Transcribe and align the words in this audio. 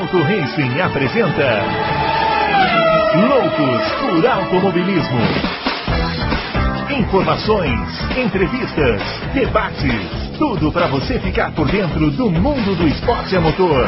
Adalto 0.00 0.22
Racing 0.22 0.80
apresenta 0.80 1.62
Loucos 3.28 3.92
por 4.00 4.26
Automobilismo. 4.26 5.20
Informações, 6.98 7.78
entrevistas, 8.16 9.02
debates, 9.34 10.38
tudo 10.38 10.72
para 10.72 10.86
você 10.86 11.18
ficar 11.18 11.54
por 11.54 11.70
dentro 11.70 12.10
do 12.12 12.30
mundo 12.30 12.74
do 12.76 12.88
esporte 12.88 13.36
a 13.36 13.42
motor. 13.42 13.86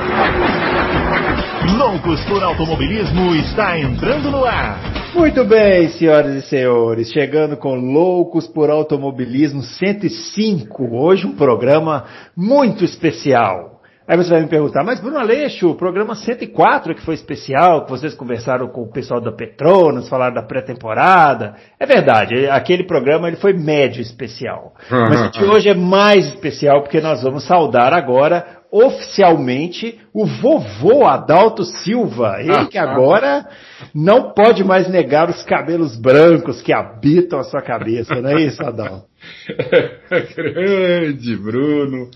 Loucos 1.79 2.23
por 2.27 2.43
Automobilismo 2.43 3.35
está 3.37 3.79
entrando 3.79 4.31
no 4.31 4.45
ar. 4.45 4.79
Muito 5.15 5.47
bem, 5.47 5.89
senhoras 5.89 6.45
e 6.45 6.47
senhores, 6.47 7.11
chegando 7.11 7.57
com 7.57 7.75
Loucos 7.75 8.47
por 8.47 8.69
Automobilismo 8.69 9.63
105, 9.63 10.95
hoje 10.95 11.27
um 11.27 11.33
programa 11.33 12.05
muito 12.37 12.85
especial. 12.85 13.72
Aí 14.13 14.19
você 14.19 14.29
vai 14.29 14.43
me 14.43 14.47
perguntar, 14.47 14.85
mas 14.85 15.01
Bruno 15.01 15.19
Aleixo, 15.19 15.71
o 15.71 15.75
programa 15.75 16.15
104 16.15 16.95
que 16.95 17.01
foi 17.01 17.15
especial, 17.15 17.87
que 17.87 17.91
vocês 17.91 18.15
conversaram 18.15 18.69
com 18.69 18.83
o 18.83 18.93
pessoal 18.93 19.23
da 19.23 19.33
Petronas, 19.33 20.07
falaram 20.07 20.35
da 20.35 20.43
pré-temporada. 20.43 21.55
É 21.81 21.87
verdade, 21.87 22.47
aquele 22.47 22.85
programa 22.85 23.27
ele 23.27 23.39
foi 23.39 23.55
médio 23.55 24.03
especial. 24.03 24.75
Mas 24.91 25.29
o 25.29 25.31
de 25.31 25.45
hoje 25.47 25.71
é 25.71 25.75
mais 25.75 26.27
especial 26.27 26.83
porque 26.83 27.01
nós 27.01 27.23
vamos 27.23 27.47
saudar 27.47 27.95
agora 27.95 28.61
oficialmente 28.71 29.99
o 30.13 30.27
vovô 30.27 31.07
Adalto 31.07 31.65
Silva, 31.65 32.37
ele 32.39 32.67
que 32.67 32.77
agora 32.77 33.49
não 33.95 34.35
pode 34.35 34.63
mais 34.63 34.91
negar 34.91 35.31
os 35.31 35.43
cabelos 35.43 35.97
brancos 35.99 36.61
que 36.61 36.75
habitam 36.75 37.39
a 37.39 37.45
sua 37.45 37.63
cabeça, 37.63 38.15
não 38.21 38.29
é 38.29 38.43
isso, 38.43 38.63
Adalto? 38.63 39.07
Grande 40.37 41.35
Bruno. 41.35 42.11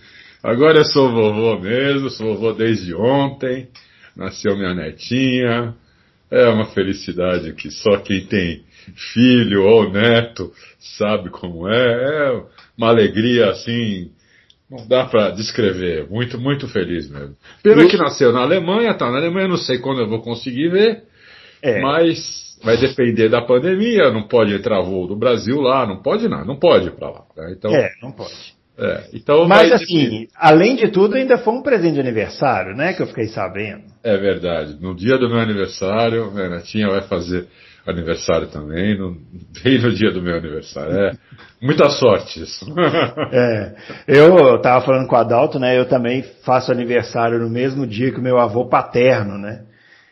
Agora 0.47 0.79
eu 0.79 0.85
sou 0.85 1.11
vovô 1.11 1.59
mesmo, 1.59 2.09
sou 2.09 2.37
vovô 2.37 2.53
desde 2.53 2.95
ontem, 2.95 3.67
nasceu 4.17 4.57
minha 4.57 4.73
netinha. 4.75 5.75
É 6.31 6.47
uma 6.47 6.67
felicidade 6.67 7.53
que 7.55 7.69
só 7.69 7.97
quem 7.97 8.25
tem 8.27 8.63
filho 9.13 9.65
ou 9.65 9.91
neto 9.91 10.53
sabe 10.79 11.31
como 11.31 11.69
é. 11.69 11.75
É 11.75 12.43
uma 12.79 12.91
alegria 12.91 13.51
assim, 13.51 14.13
não 14.71 14.87
dá 14.87 15.07
para 15.07 15.31
descrever. 15.31 16.09
Muito, 16.09 16.39
muito 16.39 16.69
feliz 16.69 17.11
mesmo. 17.11 17.35
Pena 17.61 17.85
que 17.89 17.97
nasceu 17.97 18.33
na 18.33 18.43
Alemanha, 18.43 18.95
tá 18.95 19.11
na 19.11 19.19
Alemanha, 19.19 19.49
não 19.49 19.57
sei 19.57 19.79
quando 19.79 20.01
eu 20.03 20.09
vou 20.09 20.23
conseguir 20.23 20.69
ver, 20.69 21.03
é. 21.61 21.81
mas 21.81 22.57
vai 22.63 22.77
depender 22.77 23.29
da 23.29 23.43
pandemia, 23.43 24.13
não 24.13 24.29
pode 24.29 24.55
entrar 24.55 24.81
voo 24.81 25.09
do 25.09 25.17
Brasil 25.17 25.61
lá, 25.61 25.85
não 25.85 26.01
pode 26.01 26.29
não, 26.29 26.45
não 26.45 26.57
pode 26.57 26.87
ir 26.87 26.93
para 26.93 27.11
lá. 27.11 27.25
Né? 27.37 27.53
Então, 27.59 27.75
é, 27.75 27.91
não 28.01 28.13
pode. 28.13 28.56
É, 28.79 29.05
então 29.15 29.49
Mas 29.49 29.73
assim, 29.73 30.29
além 30.37 30.77
de 30.77 30.89
tudo, 30.89 31.17
ainda 31.17 31.39
foi 31.39 31.55
um 31.55 31.63
presente 31.63 31.95
de 31.95 32.01
aniversário, 32.01 32.77
né? 32.77 32.93
Que 32.93 33.03
eu 33.03 33.07
fiquei 33.07 33.27
sabendo. 33.29 33.85
É 34.05 34.17
verdade. 34.19 34.77
No 34.81 34.95
dia 34.95 35.17
do 35.17 35.29
meu 35.29 35.39
aniversário, 35.39 36.31
a 36.39 36.49
Netinha 36.49 36.89
vai 36.89 37.03
fazer 37.03 37.47
aniversário 37.87 38.49
também, 38.49 38.99
no, 38.99 39.17
bem 39.63 39.81
no 39.81 39.93
dia 39.93 40.11
do 40.11 40.21
meu 40.21 40.37
aniversário. 40.37 40.93
É 40.93 41.13
muita 41.63 41.89
sorte 41.89 42.43
isso. 42.43 42.67
é, 43.33 43.75
eu 44.09 44.61
tava 44.61 44.85
falando 44.85 45.07
com 45.07 45.15
o 45.15 45.19
Adalto, 45.19 45.59
né? 45.59 45.79
Eu 45.79 45.87
também 45.89 46.23
faço 46.45 46.71
aniversário 46.71 47.39
no 47.39 47.49
mesmo 47.49 47.87
dia 47.87 48.13
que 48.13 48.19
o 48.19 48.23
meu 48.23 48.39
avô 48.39 48.69
paterno, 48.69 49.39
né? 49.39 49.63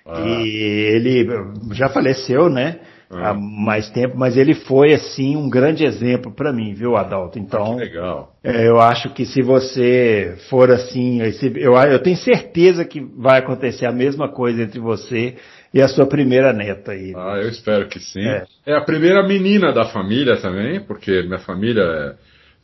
Ah. 0.07 0.21
E 0.21 0.49
ele 0.95 1.27
já 1.73 1.89
faleceu, 1.89 2.49
né? 2.49 2.79
Há 3.17 3.31
ah. 3.31 3.35
mais 3.35 3.91
tempo, 3.91 4.17
mas 4.17 4.37
ele 4.37 4.55
foi 4.55 4.93
assim 4.93 5.37
um 5.37 5.49
grande 5.49 5.85
exemplo 5.85 6.33
para 6.33 6.53
mim, 6.53 6.75
viu, 6.75 6.97
Adalto? 6.97 7.39
Então, 7.39 7.73
ah, 7.73 7.77
legal. 7.77 8.35
É, 8.43 8.69
eu 8.69 8.81
acho 8.81 9.11
que 9.11 9.25
se 9.25 9.43
você 9.43 10.37
for 10.49 10.71
assim, 10.71 11.21
eu, 11.57 11.75
eu 11.75 11.99
tenho 12.03 12.17
certeza 12.17 12.85
que 12.85 13.01
vai 13.01 13.41
acontecer 13.41 13.87
a 13.87 13.93
mesma 13.93 14.29
coisa 14.29 14.63
entre 14.63 14.81
você 14.81 15.37
e 15.73 15.81
a 15.81 15.89
sua 15.89 16.07
primeira 16.07 16.53
neta 16.53 16.93
aí. 16.93 17.13
Ah, 17.17 17.39
eu 17.43 17.49
espero 17.49 17.89
que 17.89 17.99
sim. 17.99 18.27
É, 18.27 18.45
é 18.67 18.75
a 18.75 18.81
primeira 18.81 19.27
menina 19.27 19.73
da 19.73 19.87
família 19.87 20.37
também, 20.37 20.81
porque 20.81 21.23
minha 21.23 21.41
família 21.41 21.83
é 21.83 22.15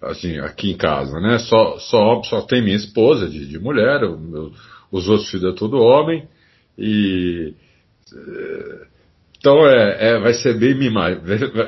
assim, 0.03 0.39
aqui 0.39 0.71
em 0.71 0.77
casa, 0.77 1.21
né? 1.21 1.39
Só, 1.39 1.79
só, 1.79 2.23
só 2.23 2.41
tem 2.43 2.63
minha 2.63 2.77
esposa 2.77 3.29
de, 3.29 3.47
de 3.47 3.59
mulher, 3.59 4.01
os 4.91 5.09
outros 5.09 5.31
filhos 5.31 5.53
é 5.53 5.57
tudo 5.57 5.79
homem, 5.79 6.27
e 6.79 7.55
então 9.41 9.67
é, 9.67 10.11
é, 10.11 10.19
vai 10.19 10.35
ser 10.35 10.59
bem 10.59 10.75
mimar. 10.75 11.13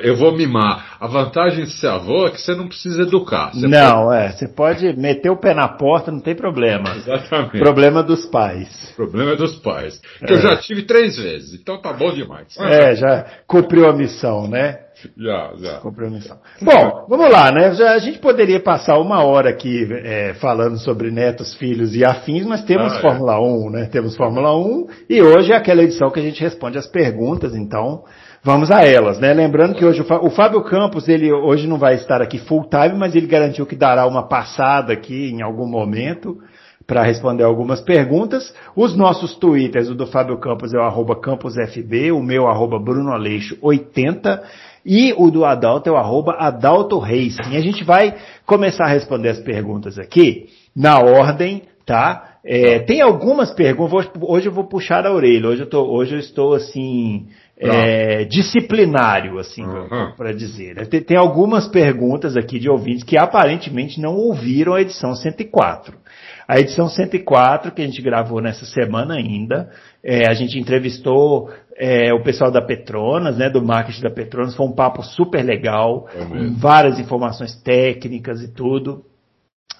Eu 0.03 0.15
vou 0.15 0.31
mimar. 0.31 0.95
A 0.99 1.07
vantagem 1.07 1.65
de 1.65 1.71
ser 1.71 1.87
avô 1.87 2.27
é 2.27 2.29
que 2.29 2.39
você 2.39 2.53
não 2.53 2.67
precisa 2.67 3.01
educar. 3.01 3.49
Não, 3.55 4.05
pode... 4.05 4.15
é. 4.15 4.31
Você 4.31 4.47
pode 4.47 4.93
meter 4.95 5.31
o 5.31 5.37
pé 5.37 5.55
na 5.55 5.67
porta, 5.67 6.11
não 6.11 6.19
tem 6.19 6.35
problema. 6.35 6.95
Exatamente. 6.95 7.57
Problema 7.57 8.03
dos 8.03 8.27
pais. 8.27 8.93
Problema 8.95 9.35
dos 9.35 9.55
pais. 9.55 9.99
Que 10.19 10.33
é. 10.33 10.35
eu 10.35 10.41
já 10.41 10.55
tive 10.57 10.83
três 10.83 11.17
vezes, 11.17 11.59
então 11.59 11.81
tá 11.81 11.91
bom 11.91 12.13
demais. 12.13 12.55
É, 12.59 12.95
já 12.95 13.25
cumpriu 13.47 13.89
a 13.89 13.93
missão, 13.93 14.47
né? 14.47 14.82
Já, 15.17 15.53
já. 15.57 15.79
Compreensão. 15.79 16.37
Bom, 16.61 17.05
vamos 17.09 17.29
lá, 17.31 17.51
né? 17.51 17.67
A 17.67 17.97
gente 17.97 18.19
poderia 18.19 18.59
passar 18.59 18.97
uma 18.99 19.23
hora 19.23 19.49
aqui 19.49 19.87
é, 19.91 20.33
falando 20.35 20.77
sobre 20.77 21.11
netos, 21.11 21.55
filhos 21.55 21.95
e 21.95 22.05
afins, 22.05 22.45
mas 22.45 22.63
temos 22.63 22.93
ah, 22.93 22.97
é. 22.97 23.01
Fórmula 23.01 23.33
é. 23.33 23.39
1, 23.39 23.69
né? 23.69 23.85
Temos 23.91 24.15
Fórmula 24.15 24.55
1 24.55 24.87
e 25.09 25.21
hoje 25.21 25.51
é 25.51 25.55
aquela 25.55 25.83
edição 25.83 26.09
que 26.11 26.19
a 26.19 26.23
gente 26.23 26.41
responde 26.41 26.77
as 26.77 26.87
perguntas, 26.87 27.55
então 27.55 28.03
vamos 28.43 28.71
a 28.71 28.85
elas, 28.85 29.19
né? 29.19 29.33
Lembrando 29.33 29.75
que 29.75 29.85
hoje 29.85 30.01
o, 30.01 30.29
Fábio 30.29 30.63
Campos, 30.63 31.07
ele 31.07 31.31
hoje 31.31 31.67
não 31.67 31.77
vai 31.77 31.95
estar 31.95 32.21
aqui 32.21 32.37
full 32.37 32.67
time, 32.69 32.97
mas 32.97 33.15
ele 33.15 33.27
garantiu 33.27 33.65
que 33.65 33.75
dará 33.75 34.05
uma 34.05 34.27
passada 34.27 34.93
aqui 34.93 35.29
em 35.31 35.41
algum 35.41 35.67
momento 35.67 36.37
para 36.85 37.03
responder 37.03 37.43
algumas 37.43 37.81
perguntas. 37.81 38.53
Os 38.75 38.95
nossos 38.95 39.35
twitters, 39.35 39.89
o 39.89 39.95
do 39.95 40.05
Fábio 40.05 40.37
Campos 40.37 40.73
é 40.73 40.77
o 40.77 40.81
arroba 40.81 41.15
campusfb, 41.15 42.11
o 42.11 42.21
meu 42.21 42.47
arroba 42.47 42.77
Bruno 42.77 43.11
Aleixo 43.11 43.57
80 43.61 44.43
e 44.85 45.13
o 45.17 45.29
do 45.31 45.45
Adalto 45.45 45.89
é 45.89 45.91
o 45.91 45.97
arroba 45.97 46.35
Adalto 46.39 46.97
Racing. 46.99 47.55
A 47.55 47.61
gente 47.61 47.83
vai 47.83 48.15
começar 48.45 48.85
a 48.85 48.89
responder 48.89 49.29
as 49.29 49.39
perguntas 49.39 49.97
aqui 49.97 50.49
na 50.75 50.99
ordem, 50.99 51.63
tá? 51.85 52.37
É, 52.45 52.79
tem 52.79 53.01
algumas 53.01 53.51
perguntas, 53.51 54.09
hoje 54.19 54.47
eu 54.47 54.51
vou 54.51 54.65
puxar 54.65 55.05
a 55.07 55.13
orelha, 55.13 55.47
hoje 55.47 55.61
eu, 55.61 55.69
tô, 55.69 55.81
hoje 55.83 56.15
eu 56.15 56.19
estou 56.19 56.53
assim, 56.53 57.27
é, 57.57 58.25
disciplinário, 58.25 59.39
assim, 59.39 59.63
uhum. 59.63 60.11
para 60.17 60.33
dizer. 60.33 60.75
Né? 60.75 60.85
Tem, 60.85 61.01
tem, 61.01 61.17
algumas 61.17 61.67
perguntas 61.69 62.35
aqui 62.35 62.59
de 62.59 62.69
ouvintes 62.69 63.03
que 63.03 63.17
aparentemente 63.17 64.01
não 64.01 64.15
ouviram 64.15 64.73
a 64.73 64.81
edição 64.81 65.15
104. 65.15 65.97
A 66.45 66.59
edição 66.59 66.89
104, 66.89 67.71
que 67.71 67.81
a 67.81 67.85
gente 67.85 68.01
gravou 68.01 68.41
nessa 68.41 68.65
semana 68.65 69.15
ainda, 69.15 69.69
é, 70.03 70.29
a 70.29 70.33
gente 70.33 70.59
entrevistou 70.59 71.49
é, 71.77 72.13
o 72.13 72.21
pessoal 72.21 72.51
da 72.51 72.61
Petronas, 72.61 73.37
né, 73.37 73.49
do 73.49 73.63
marketing 73.63 74.01
da 74.01 74.09
Petronas, 74.09 74.55
foi 74.55 74.65
um 74.65 74.71
papo 74.71 75.03
super 75.03 75.43
legal, 75.43 76.07
é 76.13 76.49
várias 76.57 76.99
informações 76.99 77.55
técnicas 77.61 78.41
e 78.41 78.53
tudo 78.53 79.03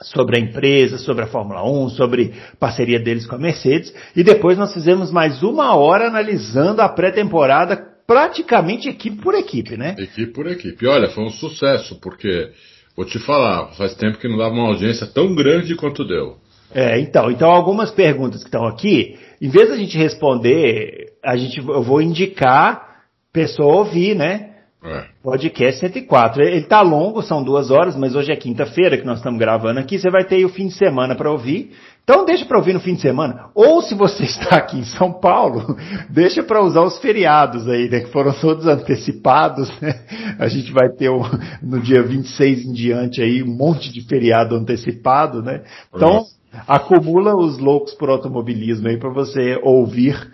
sobre 0.02 0.38
a 0.38 0.40
empresa, 0.40 0.98
sobre 0.98 1.24
a 1.24 1.28
Fórmula 1.28 1.64
1, 1.64 1.90
sobre 1.90 2.34
parceria 2.60 3.00
deles 3.00 3.26
com 3.26 3.36
a 3.36 3.40
Mercedes. 3.40 3.94
E 4.16 4.24
depois 4.24 4.58
nós 4.58 4.74
fizemos 4.74 5.12
mais 5.12 5.42
uma 5.44 5.76
hora 5.76 6.08
analisando 6.08 6.82
a 6.82 6.90
pré-temporada, 6.90 7.78
praticamente 8.06 8.90
equipe 8.90 9.22
por 9.22 9.34
equipe, 9.34 9.78
né? 9.78 9.96
Equipe 9.98 10.34
por 10.34 10.48
equipe. 10.48 10.86
Olha, 10.88 11.10
foi 11.10 11.24
um 11.24 11.30
sucesso, 11.30 12.00
porque, 12.02 12.50
vou 12.98 13.06
te 13.06 13.20
falar, 13.20 13.68
faz 13.76 13.96
tempo 13.96 14.18
que 14.18 14.28
não 14.28 14.38
dava 14.38 14.54
uma 14.54 14.70
audiência 14.70 15.08
tão 15.08 15.34
grande 15.34 15.76
quanto 15.76 16.06
deu. 16.06 16.38
É, 16.74 17.00
então, 17.00 17.30
então 17.30 17.50
algumas 17.50 17.92
perguntas 17.92 18.42
que 18.42 18.48
estão 18.48 18.66
aqui, 18.66 19.16
em 19.44 19.50
vez 19.50 19.68
da 19.68 19.76
gente 19.76 19.98
responder, 19.98 21.12
a 21.22 21.36
gente, 21.36 21.60
eu 21.60 21.84
vou 21.84 22.02
indicar 22.02 23.02
pessoa 23.34 23.80
ouvir, 23.80 24.16
né? 24.16 24.52
É. 24.82 25.04
Podcast 25.22 25.82
104. 25.82 26.42
Ele 26.42 26.62
tá 26.62 26.80
longo, 26.80 27.22
são 27.22 27.44
duas 27.44 27.70
horas, 27.70 27.94
mas 27.98 28.16
hoje 28.16 28.32
é 28.32 28.38
quinta-feira 28.38 28.98
que 28.98 29.06
nós 29.06 29.18
estamos 29.18 29.38
gravando 29.38 29.82
aqui. 29.82 30.00
Você 30.00 30.10
vai 30.10 30.24
ter 30.24 30.46
o 30.46 30.50
fim 30.50 30.68
de 30.68 30.76
semana 30.76 31.14
para 31.14 31.30
ouvir. 31.30 31.72
Então 32.06 32.24
deixa 32.24 32.46
para 32.46 32.58
ouvir 32.58 32.72
no 32.72 32.80
fim 32.80 32.96
de 32.96 33.02
semana. 33.02 33.50
Ou 33.54 33.82
se 33.82 33.94
você 33.94 34.24
está 34.28 34.56
aqui 34.56 34.78
em 34.78 34.86
São 34.86 35.12
Paulo, 35.12 35.76
deixa 36.10 36.42
para 36.42 36.64
usar 36.64 36.82
os 36.84 36.98
feriados 37.00 37.68
aí, 37.68 37.90
né, 37.90 38.00
que 38.00 38.12
foram 38.14 38.32
todos 38.32 38.66
antecipados. 38.66 39.70
Né? 39.82 39.94
A 40.40 40.48
gente 40.48 40.72
vai 40.72 40.88
ter 40.88 41.10
o, 41.10 41.22
no 41.62 41.82
dia 41.82 42.02
26 42.02 42.66
em 42.66 42.72
diante 42.72 43.22
aí 43.22 43.44
um 43.44 43.58
monte 43.58 43.92
de 43.92 44.08
feriado 44.08 44.56
antecipado, 44.56 45.42
né? 45.42 45.64
Então 45.94 46.24
acumula 46.68 47.36
os 47.36 47.58
loucos 47.58 47.94
por 47.94 48.10
automobilismo 48.10 48.88
aí 48.88 48.98
para 48.98 49.10
você 49.10 49.60
ouvir 49.64 50.32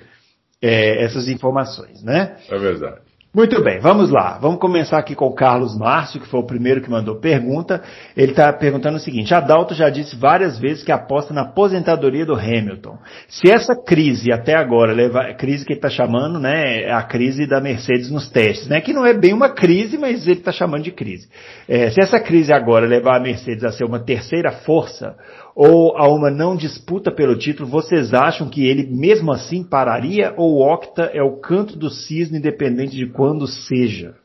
é, 0.62 1.04
essas 1.04 1.28
informações, 1.28 2.04
né? 2.04 2.36
É 2.50 2.58
verdade. 2.58 3.10
Muito 3.32 3.64
bem, 3.64 3.80
vamos 3.80 4.10
lá. 4.10 4.40
Vamos 4.42 4.60
começar 4.60 4.98
aqui 4.98 5.14
com 5.14 5.28
o 5.28 5.36
Carlos 5.36 5.78
Márcio, 5.78 6.20
que 6.20 6.28
foi 6.28 6.40
o 6.40 6.46
primeiro 6.48 6.82
que 6.82 6.90
mandou 6.90 7.20
pergunta. 7.20 7.80
Ele 8.18 8.32
está 8.32 8.52
perguntando 8.52 8.98
o 8.98 9.00
seguinte: 9.00 9.32
Adalto 9.36 9.76
já 9.76 9.88
disse 9.88 10.16
várias 10.16 10.58
vezes 10.58 10.84
que 10.84 10.92
aposta 10.92 11.32
na 11.32 11.42
aposentadoria 11.42 12.26
do 12.26 12.34
Hamilton. 12.34 12.98
Se 13.28 13.52
essa 13.52 13.76
crise 13.76 14.32
até 14.32 14.56
agora, 14.56 14.94
leva, 14.94 15.32
crise 15.36 15.64
que 15.64 15.74
ele 15.74 15.78
está 15.78 15.92
chamando, 15.92 16.40
né, 16.40 16.86
é 16.86 16.92
a 16.92 17.04
crise 17.04 17.46
da 17.46 17.62
Mercedes 17.62 18.10
nos 18.10 18.28
testes, 18.32 18.68
né, 18.68 18.82
que 18.82 18.94
não 18.94 19.06
é 19.06 19.14
bem 19.14 19.32
uma 19.32 19.50
crise, 19.50 19.96
mas 19.96 20.26
ele 20.26 20.40
está 20.40 20.52
chamando 20.52 20.82
de 20.82 20.92
crise. 20.92 21.30
É, 21.68 21.92
se 21.92 22.02
essa 22.02 22.20
crise 22.20 22.52
agora 22.52 22.88
levar 22.88 23.18
a 23.18 23.20
Mercedes 23.20 23.64
a 23.64 23.72
ser 23.72 23.84
uma 23.84 24.00
terceira 24.00 24.52
força, 24.52 25.16
ou 25.56 25.98
a 25.98 26.08
uma 26.08 26.30
não 26.30 26.56
disputa 26.56 27.12
pelo 27.12 27.38
título, 27.38 27.68
vocês 27.68 28.14
acham 28.14 28.50
que 28.50 28.66
ele 28.66 28.88
mesmo 28.88 29.32
assim 29.32 29.64
pararia 29.64 30.34
ou 30.38 30.56
o 30.56 30.74
Octa 30.74 31.04
é 31.14 31.22
o 31.22 31.38
canto 31.38 31.78
do 31.78 31.90
cisne 31.90 32.38
independente 32.38 32.96
de 32.96 33.08
quando 33.08 33.48
seja? 33.48 34.16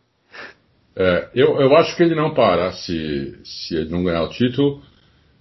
É, 0.97 1.29
eu, 1.35 1.61
eu 1.61 1.77
acho 1.77 1.97
que 1.97 2.03
ele 2.03 2.15
não 2.15 2.35
para 2.35 2.71
se, 2.73 3.37
se 3.45 3.75
ele 3.75 3.91
não 3.91 4.05
ganhar 4.05 4.23
o 4.23 4.29
título, 4.29 4.81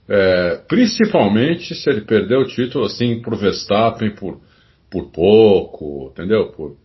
é, 0.09 0.61
principalmente 0.67 1.75
se 1.75 1.89
ele 1.89 2.01
perder 2.01 2.37
o 2.37 2.47
título 2.47 2.85
assim 2.85 3.21
por 3.21 3.37
Verstappen 3.37 4.15
por, 4.15 4.41
por 4.89 5.11
pouco, 5.11 6.09
entendeu? 6.11 6.47
Por, 6.51 6.75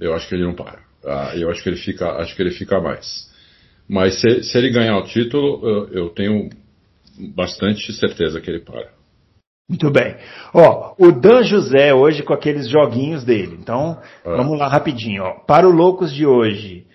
eu 0.00 0.14
acho 0.14 0.28
que 0.28 0.34
ele 0.34 0.44
não 0.44 0.54
para. 0.54 0.80
Ah, 1.04 1.32
eu 1.36 1.50
acho 1.50 1.62
que 1.62 1.68
ele 1.68 1.76
fica, 1.76 2.10
acho 2.16 2.34
que 2.34 2.42
ele 2.42 2.50
fica 2.50 2.80
mais. 2.80 3.30
Mas 3.88 4.20
se, 4.20 4.42
se 4.42 4.58
ele 4.58 4.70
ganhar 4.70 4.98
o 4.98 5.04
título, 5.04 5.60
eu, 5.68 5.88
eu 5.88 6.08
tenho 6.10 6.50
bastante 7.34 7.92
certeza 7.92 8.40
que 8.40 8.50
ele 8.50 8.60
para. 8.60 8.90
Muito 9.68 9.90
bem. 9.90 10.16
Ó, 10.52 10.94
o 10.98 11.12
Dan 11.12 11.42
José 11.44 11.94
hoje 11.94 12.22
com 12.22 12.34
aqueles 12.34 12.68
joguinhos 12.68 13.24
dele. 13.24 13.56
Então, 13.58 13.98
é. 14.24 14.36
vamos 14.36 14.58
lá 14.58 14.68
rapidinho. 14.68 15.22
Ó. 15.22 15.32
Para 15.46 15.66
o 15.66 15.70
Loucos 15.70 16.12
de 16.12 16.26
hoje, 16.26 16.86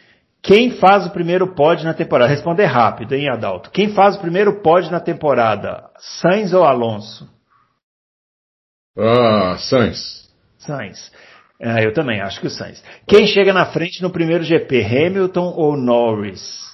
quem 0.43 0.71
faz 0.71 1.05
o 1.05 1.09
primeiro 1.09 1.55
pod 1.55 1.83
na 1.83 1.93
temporada? 1.93 2.29
Responder 2.29 2.65
rápido, 2.65 3.15
hein, 3.15 3.29
Adalto? 3.29 3.71
Quem 3.71 3.89
faz 3.89 4.15
o 4.15 4.21
primeiro 4.21 4.61
pod 4.61 4.91
na 4.91 4.99
temporada? 4.99 5.89
Sainz 5.97 6.53
ou 6.53 6.63
Alonso? 6.63 7.27
Ah, 8.97 9.57
Sainz. 9.57 10.29
Sainz. 10.57 11.11
Ah, 11.61 11.81
eu 11.81 11.93
também 11.93 12.21
acho 12.21 12.39
que 12.39 12.47
o 12.47 12.51
Sainz. 12.51 12.83
Quem 13.07 13.25
chega 13.25 13.51
na 13.51 13.65
frente 13.65 14.01
no 14.01 14.11
primeiro 14.11 14.43
GP? 14.43 14.83
Hamilton 14.83 15.53
ou 15.55 15.75
Norris? 15.75 16.66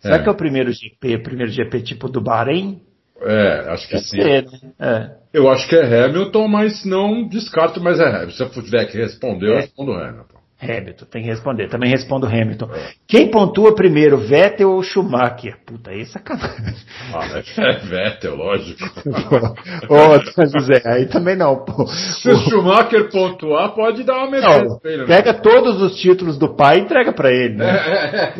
Será 0.00 0.16
é. 0.16 0.22
que 0.22 0.28
é 0.28 0.32
o 0.32 0.36
primeiro 0.36 0.72
GP, 0.72 1.18
primeiro 1.18 1.52
GP 1.52 1.82
tipo 1.82 2.08
do 2.08 2.20
Bahrein? 2.20 2.80
É, 3.22 3.70
acho 3.70 3.86
que 3.86 3.94
Deve 3.94 4.06
sim. 4.06 4.16
Ser, 4.16 4.44
né? 4.44 4.72
é. 4.80 5.20
Eu 5.32 5.48
acho 5.48 5.68
que 5.68 5.76
é 5.76 6.04
Hamilton, 6.04 6.48
mas 6.48 6.84
não 6.84 7.28
descarto, 7.28 7.80
mas 7.80 8.00
é 8.00 8.08
Hamilton. 8.08 8.50
Se 8.50 8.58
eu 8.58 8.64
tiver 8.64 8.86
que 8.86 8.96
responder, 8.96 9.46
é. 9.46 9.50
eu 9.50 9.56
respondo 9.56 9.92
Hamilton. 9.92 10.39
Hamilton, 10.62 11.06
tem 11.06 11.22
que 11.22 11.28
responder. 11.28 11.68
Também 11.68 11.90
respondo 11.90 12.26
Hamilton. 12.26 12.68
É. 12.74 12.90
Quem 13.08 13.30
pontua 13.30 13.74
primeiro, 13.74 14.18
Vettel 14.18 14.70
ou 14.70 14.82
Schumacher? 14.82 15.56
Puta, 15.64 15.90
aí 15.90 16.02
é 16.02 16.04
sacanagem. 16.04 16.76
Ah, 17.14 17.42
é 17.58 17.78
Vettel, 17.78 18.36
lógico. 18.36 18.84
Ô, 19.88 19.94
oh, 19.94 20.46
José, 20.46 20.82
aí 20.84 21.06
também 21.06 21.34
não. 21.34 21.64
Pô. 21.64 21.86
Se 21.86 22.28
o 22.28 22.36
Schumacher 22.36 23.10
pontuar, 23.10 23.74
pode 23.74 24.04
dar 24.04 24.18
uma 24.18 24.30
medalha 24.30 24.68
pra 24.80 24.90
ele. 24.90 25.02
Né? 25.02 25.06
Pega 25.08 25.32
né? 25.32 25.38
todos 25.42 25.80
os 25.80 25.98
títulos 25.98 26.38
do 26.38 26.54
pai 26.54 26.78
e 26.78 26.82
entrega 26.82 27.12
para 27.12 27.32
ele, 27.32 27.56
né? 27.56 27.66
É. 27.66 28.34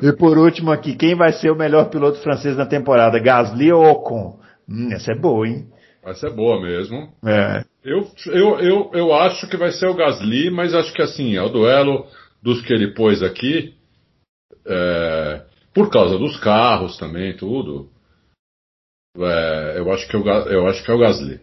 e 0.08 0.12
por 0.14 0.38
último 0.38 0.72
aqui, 0.72 0.94
quem 0.94 1.14
vai 1.14 1.32
ser 1.32 1.50
o 1.50 1.56
melhor 1.56 1.90
piloto 1.90 2.18
francês 2.20 2.56
na 2.56 2.64
temporada? 2.64 3.18
Gasly 3.18 3.70
ou 3.70 3.84
Ocon? 3.84 4.38
Hum, 4.66 4.88
essa 4.92 5.12
é 5.12 5.14
boa, 5.14 5.46
hein? 5.46 5.66
Vai 6.04 6.14
ser 6.14 6.30
boa 6.30 6.60
mesmo. 6.60 7.08
É. 7.24 7.64
Eu, 7.82 8.06
eu, 8.26 8.60
eu, 8.60 8.90
eu 8.92 9.14
acho 9.14 9.48
que 9.48 9.56
vai 9.56 9.72
ser 9.72 9.86
o 9.86 9.94
Gasly, 9.94 10.50
mas 10.50 10.74
acho 10.74 10.92
que 10.92 11.00
assim, 11.00 11.34
é 11.34 11.42
o 11.42 11.48
duelo 11.48 12.06
dos 12.42 12.60
que 12.60 12.74
ele 12.74 12.92
pôs 12.92 13.22
aqui, 13.22 13.74
é, 14.66 15.42
por 15.72 15.90
causa 15.90 16.18
dos 16.18 16.38
carros 16.38 16.98
também, 16.98 17.34
tudo. 17.34 17.88
É, 19.16 19.74
eu, 19.78 19.90
acho 19.92 20.06
que 20.06 20.14
eu, 20.14 20.26
eu 20.26 20.66
acho 20.66 20.84
que 20.84 20.90
é 20.90 20.94
o 20.94 20.98
Gasly. 20.98 21.40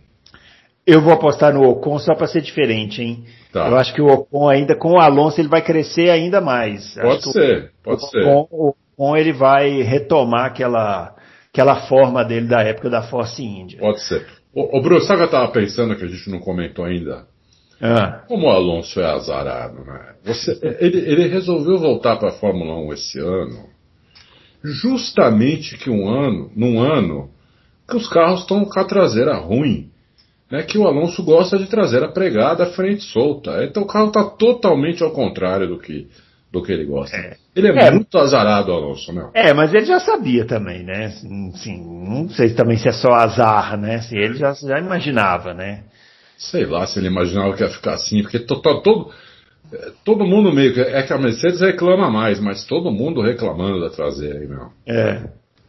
Eu 0.86 1.02
vou 1.02 1.14
apostar 1.14 1.54
no 1.54 1.68
Ocon 1.68 1.98
só 1.98 2.14
para 2.14 2.28
ser 2.28 2.42
diferente, 2.42 3.02
hein? 3.02 3.26
Tá. 3.52 3.68
Eu 3.68 3.78
acho 3.78 3.94
que 3.94 4.02
o 4.02 4.08
Ocon 4.08 4.48
ainda, 4.48 4.76
com 4.76 4.94
o 4.94 5.00
Alonso, 5.00 5.42
ele 5.42 5.48
vai 5.48 5.64
crescer 5.64 6.10
ainda 6.10 6.40
mais. 6.40 6.96
Pode 6.96 7.32
ser, 7.32 7.66
o, 7.66 7.84
pode 7.84 8.04
o 8.04 8.08
ser. 8.08 8.28
Ocon, 8.28 8.48
o 8.52 8.76
Ocon 8.96 9.18
ele 9.18 9.34
vai 9.34 9.82
retomar 9.82 10.46
aquela, 10.46 11.16
aquela 11.52 11.88
forma 11.88 12.24
dele 12.24 12.48
da 12.48 12.62
época 12.62 12.90
da 12.90 13.02
Force 13.04 13.44
India. 13.44 13.80
Pode 13.80 14.02
ser. 14.02 14.41
Ô, 14.54 14.78
ô 14.78 14.82
Bruno, 14.82 15.02
sabe 15.02 15.16
o 15.16 15.18
que 15.18 15.24
eu 15.24 15.40
estava 15.40 15.52
pensando 15.52 15.96
que 15.96 16.04
a 16.04 16.08
gente 16.08 16.30
não 16.30 16.40
comentou 16.40 16.86
ainda? 16.86 17.26
Ah. 17.82 18.24
Como 18.28 18.48
o 18.48 18.52
Alonso 18.52 19.00
é 19.00 19.06
azarado, 19.06 19.84
né? 19.84 20.16
Você, 20.24 20.60
ele, 20.80 21.00
ele 21.00 21.28
resolveu 21.28 21.80
voltar 21.80 22.18
para 22.18 22.30
a 22.30 22.34
Fórmula 22.34 22.76
1 22.76 22.94
esse 22.94 23.20
ano, 23.20 23.66
justamente 24.64 25.78
que 25.78 25.90
um 25.90 26.08
ano, 26.08 26.52
num 26.56 26.80
ano 26.80 27.30
que 27.90 27.96
os 27.96 28.08
carros 28.08 28.42
estão 28.42 28.64
com 28.66 28.80
a 28.80 28.86
traseira 28.86 29.36
ruim, 29.38 29.90
né? 30.50 30.64
Que 30.64 30.78
o 30.78 30.86
Alonso 30.86 31.24
gosta 31.24 31.58
de 31.58 31.66
traseira 31.66 32.10
pregada, 32.10 32.68
frente 32.68 33.04
solta. 33.04 33.64
Então 33.64 33.84
o 33.84 33.88
carro 33.88 34.08
está 34.08 34.24
totalmente 34.24 35.02
ao 35.02 35.12
contrário 35.12 35.68
do 35.68 35.80
que 35.80 36.08
do 36.52 36.62
que 36.62 36.72
ele 36.72 36.86
gosta. 36.86 37.16
É. 37.16 37.38
Ele 37.56 37.70
é, 37.70 37.88
é, 37.88 37.92
muito 37.92 38.18
azarado, 38.18 38.72
Alonso, 38.72 39.14
né? 39.14 39.30
É, 39.34 39.54
mas 39.54 39.74
ele 39.74 39.86
já 39.86 40.00
sabia 40.00 40.46
também, 40.46 40.84
né? 40.84 41.10
Sim, 41.56 41.84
não 42.08 42.30
sei 42.30 42.54
também 42.54 42.78
se 42.78 42.90
é 42.90 42.92
só 42.92 43.14
azar, 43.14 43.78
né? 43.78 44.02
Se 44.02 44.18
ele 44.18 44.36
já, 44.36 44.54
já 44.54 44.78
imaginava, 44.78 45.54
né? 45.54 45.84
Sei 46.38 46.66
lá 46.66 46.86
se 46.86 47.00
ele 47.00 47.08
imaginava 47.08 47.56
que 47.56 47.64
ia 47.64 47.70
ficar 47.70 47.94
assim, 47.94 48.22
porque 48.22 48.40
to, 48.40 48.62
to, 48.62 48.82
todo, 48.82 49.12
todo 50.04 50.26
mundo 50.26 50.52
meio 50.52 50.74
que. 50.74 50.82
É 50.82 51.04
que 51.04 51.14
a 51.14 51.18
Mercedes 51.18 51.62
reclama 51.62 52.10
mais, 52.10 52.40
mas 52.40 52.66
todo 52.66 52.92
mundo 52.92 53.22
reclamando 53.22 53.80
da 53.80 53.90
traseira 53.90 54.40
aí, 54.40 54.48
meu. 54.48 54.70
É. 54.88 55.24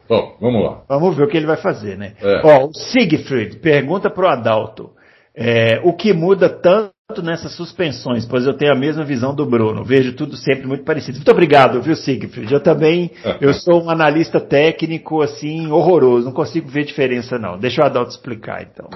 Bom, 0.08 0.36
vamos 0.40 0.64
lá. 0.64 0.82
Vamos 0.88 1.16
ver 1.16 1.24
o 1.24 1.28
que 1.28 1.36
ele 1.36 1.46
vai 1.46 1.56
fazer, 1.56 1.96
né? 1.96 2.14
É. 2.20 2.40
Ó, 2.44 2.66
o 2.66 2.74
Siegfried 2.74 3.56
pergunta 3.58 4.10
pro 4.10 4.28
Adalto. 4.28 4.90
É, 5.34 5.80
o 5.84 5.94
que 5.94 6.12
muda 6.12 6.48
tanto 6.48 6.92
nessas 7.20 7.52
suspensões, 7.56 8.24
pois 8.24 8.46
eu 8.46 8.54
tenho 8.54 8.72
a 8.72 8.78
mesma 8.78 9.04
visão 9.04 9.34
do 9.34 9.44
Bruno. 9.44 9.84
Vejo 9.84 10.12
tudo 10.12 10.36
sempre 10.36 10.66
muito 10.66 10.84
parecido. 10.84 11.18
Muito 11.18 11.30
obrigado, 11.30 11.82
viu, 11.82 11.96
Siegfried? 11.96 12.52
Eu 12.52 12.60
também, 12.60 13.10
eu 13.40 13.52
sou 13.52 13.82
um 13.82 13.90
analista 13.90 14.40
técnico, 14.40 15.20
assim, 15.20 15.66
horroroso. 15.66 16.26
Não 16.26 16.32
consigo 16.32 16.68
ver 16.68 16.84
diferença, 16.84 17.38
não. 17.38 17.58
Deixa 17.58 17.82
o 17.82 17.84
Adalto 17.84 18.12
explicar, 18.12 18.62
então. 18.62 18.88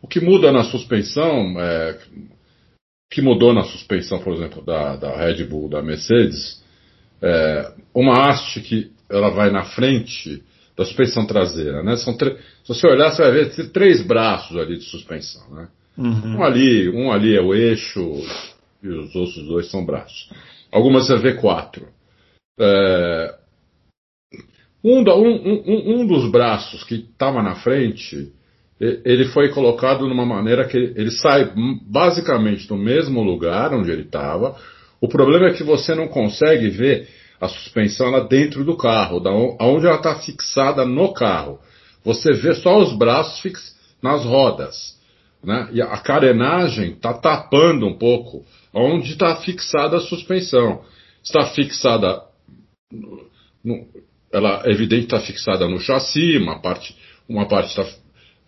O 0.00 0.06
que 0.06 0.20
muda 0.20 0.52
na 0.52 0.62
suspensão, 0.62 1.60
é, 1.60 1.98
o 2.16 3.10
que 3.10 3.20
mudou 3.20 3.52
na 3.52 3.64
suspensão, 3.64 4.20
por 4.20 4.32
exemplo, 4.32 4.64
da, 4.64 4.94
da 4.96 5.16
Red 5.16 5.44
Bull, 5.44 5.68
da 5.68 5.82
Mercedes, 5.82 6.62
é, 7.20 7.72
uma 7.92 8.28
haste 8.28 8.60
que 8.60 8.92
ela 9.10 9.30
vai 9.30 9.50
na 9.50 9.64
frente 9.64 10.42
da 10.76 10.84
suspensão 10.84 11.26
traseira, 11.26 11.82
né? 11.82 11.96
São 11.96 12.16
se 12.16 12.36
você 12.66 12.86
olhar, 12.86 13.10
você 13.10 13.22
vai 13.22 13.32
ver 13.32 13.70
três 13.70 14.00
braços 14.00 14.56
ali 14.56 14.78
de 14.78 14.84
suspensão, 14.84 15.42
né? 15.50 15.68
Uhum. 15.96 16.36
Um 16.36 16.42
ali, 16.42 16.88
um 16.88 17.12
ali 17.12 17.36
é 17.36 17.40
o 17.40 17.54
eixo 17.54 18.00
e 18.82 18.88
os 18.88 19.14
outros 19.14 19.46
dois 19.46 19.70
são 19.70 19.84
braços. 19.84 20.30
Algumas 20.72 21.08
vê 21.08 21.34
quatro. 21.34 21.88
É, 22.58 23.34
um, 24.82 25.00
um, 25.00 26.00
um, 26.00 26.06
dos 26.06 26.30
braços 26.30 26.82
que 26.84 26.94
estava 26.94 27.42
na 27.42 27.56
frente, 27.56 28.32
ele 28.80 29.26
foi 29.26 29.50
colocado 29.50 30.06
de 30.06 30.12
uma 30.12 30.24
maneira 30.24 30.66
que 30.66 30.76
ele 30.76 31.10
sai 31.10 31.52
basicamente 31.86 32.66
do 32.66 32.76
mesmo 32.76 33.22
lugar 33.22 33.74
onde 33.74 33.90
ele 33.90 34.02
estava. 34.02 34.56
O 35.00 35.08
problema 35.08 35.48
é 35.48 35.52
que 35.52 35.62
você 35.62 35.94
não 35.94 36.08
consegue 36.08 36.70
ver 36.70 37.08
a 37.40 37.48
suspensão 37.48 38.10
lá 38.10 38.20
dentro 38.20 38.64
do 38.64 38.76
carro, 38.76 39.20
da 39.20 39.30
onde 39.32 39.86
ela 39.86 39.96
está 39.96 40.14
fixada 40.16 40.84
no 40.84 41.12
carro. 41.12 41.58
Você 42.04 42.32
vê 42.32 42.54
só 42.54 42.78
os 42.78 42.96
braços 42.96 43.40
fix, 43.40 43.76
nas 44.02 44.24
rodas. 44.24 44.98
Né? 45.42 45.68
E 45.72 45.80
a 45.82 45.96
carenagem 45.98 46.92
está 46.92 47.14
tapando 47.14 47.86
um 47.86 47.96
pouco 47.96 48.44
onde 48.74 49.12
está 49.12 49.36
fixada 49.36 49.96
a 49.96 50.00
suspensão. 50.00 50.82
Está 51.22 51.46
fixada, 51.46 52.22
no, 53.64 53.86
ela 54.32 54.62
é 54.64 54.70
evidente 54.70 55.04
está 55.04 55.20
fixada 55.20 55.66
no 55.68 55.80
chassi, 55.80 56.38
uma 56.38 56.60
parte, 56.60 56.96
uma 57.28 57.46
parte 57.46 57.68
está, 57.68 57.84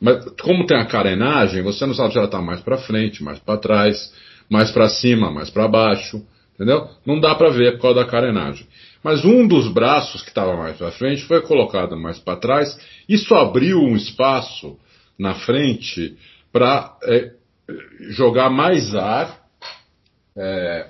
mas 0.00 0.24
como 0.40 0.66
tem 0.66 0.76
a 0.78 0.86
carenagem, 0.86 1.62
você 1.62 1.86
não 1.86 1.94
sabe 1.94 2.12
se 2.12 2.18
ela 2.18 2.26
está 2.26 2.40
mais 2.40 2.60
para 2.60 2.78
frente, 2.78 3.22
mais 3.22 3.38
para 3.38 3.58
trás, 3.58 4.12
mais 4.50 4.70
para 4.70 4.88
cima, 4.88 5.30
mais 5.30 5.48
para 5.48 5.68
baixo, 5.68 6.20
entendeu? 6.54 6.88
Não 7.06 7.20
dá 7.20 7.34
para 7.34 7.50
ver 7.50 7.76
por 7.76 7.82
causa 7.82 8.00
da 8.00 8.06
carenagem. 8.06 8.66
Mas 9.02 9.24
um 9.24 9.46
dos 9.46 9.72
braços 9.72 10.22
que 10.22 10.28
estava 10.28 10.56
mais 10.56 10.76
para 10.76 10.90
frente 10.92 11.22
foi 11.24 11.40
colocado 11.42 11.96
mais 11.96 12.18
para 12.18 12.36
trás. 12.36 12.76
Isso 13.08 13.34
abriu 13.34 13.78
um 13.78 13.96
espaço 13.96 14.76
na 15.18 15.34
frente 15.34 16.16
para 16.52 16.96
é, 17.04 17.30
jogar 18.10 18.50
mais 18.50 18.94
ar. 18.94 19.40
É, 20.36 20.86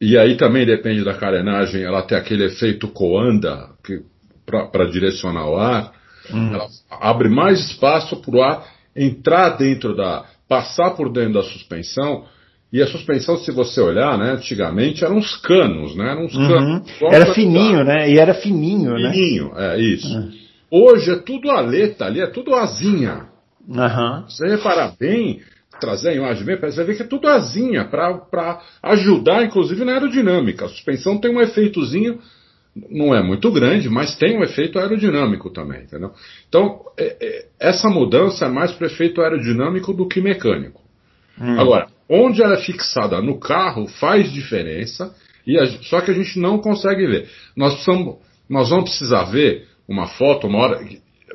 e 0.00 0.16
aí 0.16 0.36
também 0.36 0.64
depende 0.64 1.04
da 1.04 1.14
carenagem, 1.14 1.82
ela 1.82 2.02
tem 2.02 2.16
aquele 2.16 2.44
efeito 2.44 2.88
coanda 2.88 3.70
para 4.70 4.84
direcionar 4.90 5.48
o 5.48 5.56
ar. 5.56 5.92
Hum. 6.32 6.54
Ela 6.54 6.66
abre 6.90 7.28
mais 7.28 7.58
espaço 7.70 8.16
para 8.20 8.36
o 8.36 8.42
ar 8.42 8.66
entrar 8.94 9.50
dentro 9.50 9.94
da. 9.96 10.24
passar 10.48 10.90
por 10.92 11.12
dentro 11.12 11.34
da 11.34 11.42
suspensão 11.42 12.24
E 12.70 12.82
a 12.82 12.86
suspensão, 12.86 13.38
se 13.38 13.50
você 13.50 13.80
olhar, 13.80 14.18
né, 14.18 14.32
antigamente 14.32 15.02
eram 15.02 15.16
uns 15.16 15.34
canos, 15.36 15.96
né? 15.96 16.10
Eram 16.10 16.26
uns 16.26 16.34
Uhum. 16.34 16.48
canos. 16.48 16.90
Era 17.10 17.32
fininho, 17.32 17.82
né? 17.82 18.10
E 18.10 18.18
era 18.18 18.34
fininho, 18.34 18.92
né? 18.92 19.10
Fininho, 19.10 19.52
é 19.56 19.78
isso. 19.80 20.28
Hoje 20.70 21.10
é 21.10 21.16
tudo 21.16 21.50
aleta 21.50 22.04
ali, 22.04 22.20
é 22.20 22.26
tudo 22.26 22.54
asinha. 22.54 23.26
Aham. 23.76 24.26
Se 24.28 24.38
você 24.38 24.48
reparar 24.56 24.94
bem, 24.98 25.40
trazer 25.80 26.10
a 26.10 26.14
imagem 26.14 26.44
bem, 26.44 26.56
você 26.56 26.76
vai 26.76 26.86
ver 26.86 26.96
que 26.96 27.02
é 27.02 27.06
tudo 27.06 27.28
asinha, 27.28 27.84
para 27.84 28.60
ajudar, 28.82 29.44
inclusive, 29.44 29.84
na 29.84 29.92
aerodinâmica. 29.92 30.64
A 30.64 30.68
suspensão 30.68 31.18
tem 31.18 31.34
um 31.34 31.40
efeitozinho, 31.40 32.18
não 32.90 33.14
é 33.14 33.22
muito 33.22 33.50
grande, 33.50 33.88
mas 33.88 34.16
tem 34.16 34.38
um 34.38 34.42
efeito 34.42 34.78
aerodinâmico 34.78 35.50
também, 35.50 35.82
entendeu? 35.82 36.12
Então, 36.48 36.80
é- 36.96 37.16
é- 37.20 37.46
essa 37.60 37.88
mudança 37.88 38.46
é 38.46 38.48
mais 38.48 38.72
para 38.72 38.86
efeito 38.86 39.20
aerodinâmico 39.20 39.92
do 39.92 40.06
que 40.06 40.20
mecânico. 40.20 40.80
Hum. 41.40 41.60
Agora, 41.60 41.88
onde 42.08 42.42
ela 42.42 42.54
é 42.54 42.58
fixada 42.58 43.20
no 43.20 43.38
carro 43.38 43.86
faz 43.86 44.32
diferença, 44.32 45.14
e 45.46 45.58
a- 45.58 45.66
só 45.82 46.00
que 46.00 46.10
a 46.10 46.14
gente 46.14 46.38
não 46.38 46.58
consegue 46.58 47.06
ver. 47.06 47.28
Nós, 47.56 47.74
precisamos, 47.74 48.16
nós 48.48 48.70
vamos 48.70 48.90
precisar 48.90 49.24
ver 49.24 49.66
uma 49.88 50.06
foto, 50.06 50.46
uma 50.46 50.58
hora 50.58 50.80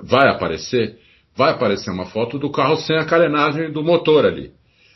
vai 0.02 0.30
aparecer, 0.30 0.98
vai 1.36 1.52
aparecer 1.52 1.90
uma 1.92 2.06
foto 2.06 2.38
do 2.38 2.52
carro 2.52 2.78
sem 2.78 2.98
a 2.98 3.06
carenagem 3.06 3.72
do 3.72 3.84
motor 3.84 4.26
ali. 4.26 4.52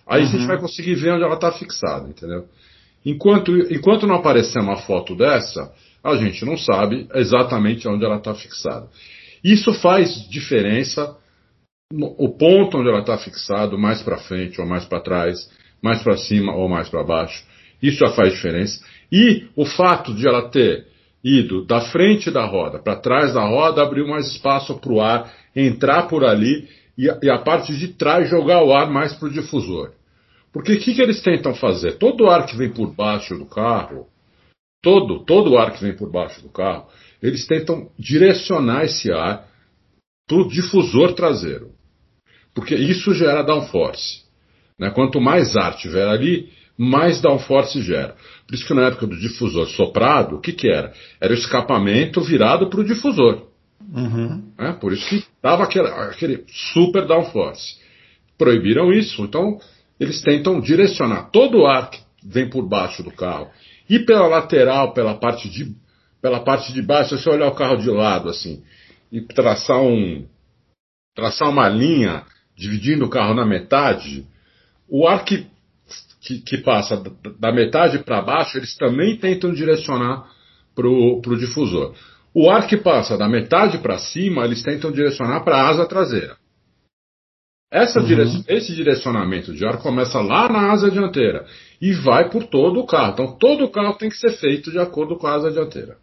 Aí 0.08 0.22
a 0.24 0.26
gente 0.26 0.46
vai 0.48 0.58
conseguir 0.60 0.96
ver 0.96 1.12
onde 1.14 1.24
ela 1.24 1.36
está 1.36 1.52
fixada, 1.52 2.08
entendeu? 2.08 2.46
Enquanto, 3.06 3.52
enquanto 3.74 4.08
não 4.08 4.16
aparecer 4.16 4.60
uma 4.60 4.78
foto 4.78 5.16
dessa, 5.16 5.72
a 6.04 6.16
gente 6.16 6.46
não 6.46 6.58
sabe 6.58 7.08
exatamente 7.14 7.88
onde 7.88 8.06
ela 8.06 8.18
está 8.18 8.34
fixada. 8.34 8.88
Isso 9.44 9.74
faz 9.74 10.28
diferença 10.30 11.16
no- 11.92 12.16
o 12.18 12.30
ponto 12.30 12.78
onde 12.78 12.90
ela 12.90 13.00
está 13.00 13.18
fixado, 13.18 13.78
mais 13.78 14.02
para 14.02 14.18
frente 14.18 14.60
ou 14.60 14.68
mais 14.68 14.86
para 14.86 15.00
trás, 15.00 15.50
mais 15.82 16.02
para 16.02 16.18
cima 16.18 16.54
ou 16.56 16.68
mais 16.68 16.90
para 16.90 17.04
baixo. 17.04 17.44
Isso 17.82 18.00
já 18.00 18.10
faz 18.10 18.34
diferença. 18.34 18.84
E 19.12 19.46
o 19.56 19.66
fato 19.66 20.14
de 20.14 20.28
ela 20.28 20.50
ter 20.50 20.86
ido 21.28 21.66
da 21.66 21.82
frente 21.82 22.32
da 22.32 22.46
roda 22.46 22.80
para 22.80 22.96
trás 22.96 23.34
da 23.34 23.46
roda 23.46 23.82
abriu 23.82 24.08
mais 24.08 24.28
espaço 24.28 24.76
para 24.80 24.92
o 24.92 25.02
ar 25.02 25.34
entrar 25.56 26.08
por 26.08 26.24
ali 26.24 26.68
e 26.98 27.10
a, 27.10 27.20
e 27.22 27.30
a 27.30 27.38
parte 27.40 27.76
de 27.76 27.90
trás 27.90 28.30
jogar 28.30 28.64
o 28.64 28.74
ar 28.74 28.90
mais 28.90 29.14
para 29.14 29.28
o 29.28 29.32
difusor. 29.32 29.92
Porque 30.54 30.74
o 30.74 30.80
que, 30.80 30.96
que 30.96 31.02
eles 31.02 31.22
tentam 31.22 31.54
fazer? 31.54 31.98
Todo 31.98 32.24
o 32.24 32.30
ar 32.30 32.46
que 32.46 32.56
vem 32.56 32.72
por 32.72 32.94
baixo 32.96 33.38
do 33.38 33.46
carro, 33.46 34.08
todo, 34.82 35.24
todo 35.26 35.52
o 35.52 35.58
ar 35.58 35.74
que 35.74 35.84
vem 35.84 35.96
por 35.96 36.10
baixo 36.12 36.42
do 36.42 36.50
carro, 36.50 36.88
eles 37.22 37.46
tentam 37.46 37.90
direcionar 38.00 38.86
esse 38.86 39.12
ar 39.12 39.46
para 40.28 40.38
o 40.38 40.48
difusor 40.48 41.14
traseiro. 41.14 41.72
Porque 42.56 42.74
isso 42.74 43.14
gera 43.14 43.44
downforce. 43.44 44.24
Né? 44.80 44.90
Quanto 44.90 45.22
mais 45.22 45.56
ar 45.56 45.76
tiver 45.76 46.08
ali, 46.08 46.50
mais 46.78 47.20
downforce 47.20 47.82
gera. 47.82 48.16
Por 48.46 48.54
isso 48.54 48.66
que 48.66 48.74
na 48.74 48.88
época 48.88 49.08
do 49.08 49.18
difusor 49.18 49.68
soprado, 49.68 50.36
o 50.36 50.42
que, 50.42 50.54
que 50.54 50.70
era? 50.70 50.94
Era 51.20 51.34
o 51.34 51.38
escapamento 51.38 52.22
virado 52.22 52.70
para 52.70 52.80
o 52.80 52.84
difusor. 52.84 53.48
Uhum. 53.94 54.52
né? 54.58 54.78
Por 54.80 54.92
isso 54.92 55.08
que 55.08 55.24
dava 55.42 55.64
aquele, 55.64 55.88
aquele 55.88 56.44
super 56.48 57.06
downforce. 57.06 57.78
Proibiram 58.38 58.92
isso, 58.92 59.24
então 59.24 59.60
eles 60.00 60.22
tentam 60.22 60.60
direcionar 60.60 61.30
todo 61.32 61.60
o 61.60 61.66
ar 61.66 61.90
que 61.90 62.00
vem 62.24 62.50
por 62.50 62.68
baixo 62.68 63.02
do 63.02 63.12
carro 63.12 63.50
e 63.90 64.00
pela 64.00 64.28
lateral, 64.28 64.94
pela 64.94 65.16
parte 65.16 65.50
de, 65.50 65.74
pela 66.22 66.42
parte 66.42 66.74
de 66.74 66.82
baixo, 66.82 67.18
se 67.18 67.24
você 67.24 67.30
olhar 67.30 67.48
o 67.48 67.56
carro 67.56 67.78
de 67.78 67.90
lado 67.90 68.30
assim 68.30 68.62
e 69.12 69.22
traçar 69.22 69.82
um 69.82 70.26
traçar 71.16 71.50
uma 71.50 71.68
linha 71.68 72.24
dividindo 72.56 73.06
o 73.06 73.10
carro 73.10 73.34
na 73.34 73.46
metade, 73.46 74.26
o 74.88 75.08
ar 75.08 75.24
que, 75.24 75.48
que, 76.28 76.40
que 76.42 76.58
passa 76.58 76.98
da- 77.40 77.52
metade 77.54 78.00
para 78.00 78.22
baixo, 78.22 78.58
eles 78.58 78.76
também 78.76 79.16
tentam 79.18 79.54
direcionar 79.54 80.30
para 80.76 80.88
o 80.88 81.22
difusor. 81.38 81.96
O 82.34 82.50
ar 82.52 82.68
que 82.68 82.76
passa 82.78 83.18
da 83.18 83.28
metade 83.30 83.78
para 83.78 83.98
cima, 83.98 84.44
eles 84.46 84.62
tentam 84.62 84.92
direcionar 84.92 85.40
para 85.46 85.56
a 85.56 85.70
asa 85.70 85.86
traseira. 85.88 86.36
Essa 87.72 88.02
dire- 88.02 88.44
Esse 88.48 88.76
direcionamento 88.76 89.54
de 89.54 89.66
ar 89.66 89.78
começa 89.78 90.20
lá 90.22 90.48
na 90.50 90.72
asa 90.72 90.92
dianteira 90.92 91.46
e 91.82 91.94
vai 91.94 92.30
por 92.30 92.44
todo 92.46 92.80
o 92.80 92.86
carro. 92.86 93.14
Então 93.14 93.38
todo 93.38 93.66
o 93.66 93.70
carro 93.70 93.96
tem 93.96 94.10
que 94.10 94.18
ser 94.18 94.32
feito 94.38 94.70
de 94.72 94.80
acordo 94.80 95.16
com 95.18 95.28
a 95.28 95.34
asa 95.36 95.52
dianteira. 95.52 95.98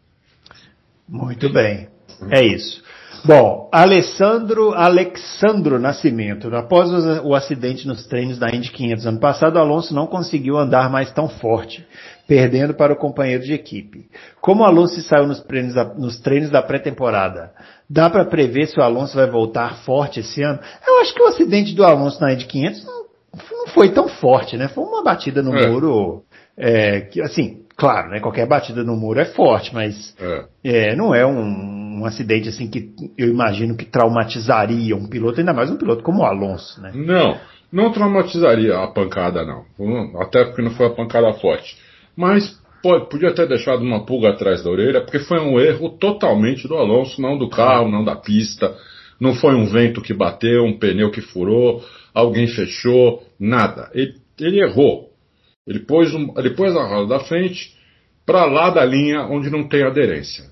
Muito 1.08 1.48
bem. 1.50 1.88
É 2.30 2.42
isso. 2.44 2.82
Bom, 3.26 3.70
Alessandro 3.72 4.74
Alexandro 4.74 5.78
Nascimento. 5.78 6.54
Após 6.54 6.90
o, 7.24 7.34
acidente 7.34 7.88
nos 7.88 8.06
treinos 8.06 8.38
da 8.38 8.50
Indy 8.54 8.70
500 8.70 9.06
ano 9.06 9.18
passado, 9.18 9.58
Alonso 9.58 9.94
não 9.94 10.06
conseguiu 10.06 10.58
andar 10.58 10.90
mais 10.90 11.10
tão 11.10 11.26
forte, 11.26 11.86
perdendo 12.28 12.74
para 12.74 12.92
o 12.92 12.96
companheiro 12.96 13.42
de 13.42 13.54
equipe. 13.54 14.06
Como 14.42 14.62
o 14.62 14.66
Alonso 14.66 15.00
saiu 15.00 15.26
nos 15.26 15.40
treinos 15.40 15.72
da, 15.74 15.84
nos 15.94 16.20
treinos 16.20 16.50
da 16.50 16.62
pré-temporada, 16.62 17.50
dá 17.88 18.10
para 18.10 18.26
prever 18.26 18.66
se 18.66 18.78
o 18.78 18.82
Alonso 18.82 19.16
vai 19.16 19.28
voltar 19.30 19.78
forte 19.84 20.20
esse 20.20 20.42
ano? 20.42 20.58
Eu 20.86 21.00
acho 21.00 21.14
que 21.14 21.22
o 21.22 21.26
acidente 21.28 21.74
do 21.74 21.82
Alonso 21.82 22.20
na 22.20 22.34
Indy 22.34 22.44
500 22.44 22.84
não, 22.84 23.04
não 23.52 23.66
foi 23.68 23.88
tão 23.88 24.06
forte, 24.06 24.58
né? 24.58 24.68
Foi 24.68 24.84
uma 24.84 25.02
batida 25.02 25.42
no 25.42 25.56
É. 25.56 25.66
muro, 25.66 26.24
é, 26.58 27.00
que 27.00 27.22
assim, 27.22 27.62
claro, 27.74 28.10
né? 28.10 28.20
Qualquer 28.20 28.46
batida 28.46 28.84
no 28.84 28.94
muro 28.96 29.18
é 29.18 29.24
forte, 29.24 29.74
mas 29.74 30.14
É. 30.20 30.90
é, 30.90 30.96
não 30.96 31.14
é 31.14 31.24
um, 31.24 31.83
um 32.00 32.04
acidente 32.06 32.48
assim 32.48 32.68
que 32.68 32.90
eu 33.16 33.28
imagino 33.28 33.76
que 33.76 33.84
traumatizaria 33.84 34.96
um 34.96 35.06
piloto, 35.08 35.40
ainda 35.40 35.52
mais 35.52 35.70
um 35.70 35.76
piloto 35.76 36.02
como 36.02 36.20
o 36.20 36.24
Alonso, 36.24 36.80
né? 36.80 36.92
Não, 36.94 37.38
não 37.72 37.92
traumatizaria 37.92 38.76
a 38.78 38.86
pancada, 38.88 39.44
não. 39.44 39.64
Até 40.20 40.44
porque 40.44 40.62
não 40.62 40.70
foi 40.72 40.86
uma 40.86 40.94
pancada 40.96 41.32
forte. 41.34 41.76
Mas 42.16 42.58
pode- 42.82 43.08
podia 43.08 43.32
ter 43.34 43.48
deixado 43.48 43.82
uma 43.82 44.04
pulga 44.04 44.30
atrás 44.30 44.62
da 44.62 44.70
orelha, 44.70 45.00
porque 45.00 45.18
foi 45.20 45.40
um 45.40 45.58
erro 45.58 45.88
totalmente 45.90 46.68
do 46.68 46.76
Alonso, 46.76 47.20
não 47.20 47.38
do 47.38 47.48
carro, 47.48 47.90
não 47.90 48.04
da 48.04 48.14
pista. 48.16 48.74
Não 49.18 49.34
foi 49.34 49.54
um 49.54 49.66
vento 49.66 50.02
que 50.02 50.12
bateu, 50.12 50.64
um 50.64 50.78
pneu 50.78 51.10
que 51.10 51.20
furou, 51.20 51.82
alguém 52.12 52.46
fechou, 52.46 53.22
nada. 53.38 53.88
Ele, 53.94 54.14
ele 54.38 54.60
errou. 54.60 55.08
Ele 55.66 55.78
pôs, 55.78 56.12
um, 56.14 56.34
ele 56.36 56.50
pôs 56.50 56.76
a 56.76 56.84
roda 56.86 57.18
da 57.18 57.20
frente 57.20 57.72
para 58.26 58.44
lá 58.44 58.70
da 58.70 58.84
linha 58.84 59.22
onde 59.22 59.50
não 59.50 59.66
tem 59.68 59.82
aderência. 59.82 60.44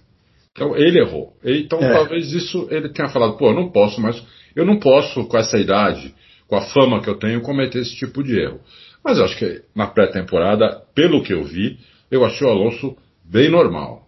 Então 0.53 0.77
ele 0.77 1.01
errou. 1.01 1.33
Então 1.45 1.81
É. 1.81 1.93
talvez 1.93 2.33
isso 2.33 2.69
ele 2.71 2.91
tenha 2.91 3.09
falado, 3.09 3.37
pô, 3.37 3.49
eu 3.49 3.55
não 3.55 3.71
posso 3.71 4.01
mais, 4.01 4.23
eu 4.55 4.65
não 4.65 4.79
posso 4.79 5.25
com 5.27 5.37
essa 5.39 5.59
idade, 5.59 6.15
com 6.47 6.57
a 6.57 6.61
fama 6.63 7.01
que 7.03 7.09
eu 7.09 7.19
tenho, 7.19 7.41
cometer 7.41 7.79
esse 7.81 7.97
tipo 7.97 8.23
de 8.23 8.39
erro. 8.39 8.61
Mas 9.05 9.19
eu 9.19 9.25
acho 9.25 9.37
que 9.37 9.63
na 9.75 9.87
pré-temporada, 9.87 10.83
pelo 10.95 11.23
que 11.23 11.33
eu 11.33 11.43
vi, 11.43 11.79
eu 12.11 12.25
achei 12.25 12.47
o 12.47 12.51
Alonso 12.51 12.97
bem 13.25 13.49
normal. 13.49 14.07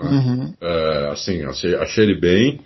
Uhum. 0.00 0.54
É, 0.60 1.08
assim, 1.10 1.42
achei, 1.44 1.74
achei 1.74 2.04
ele 2.04 2.20
bem, 2.20 2.60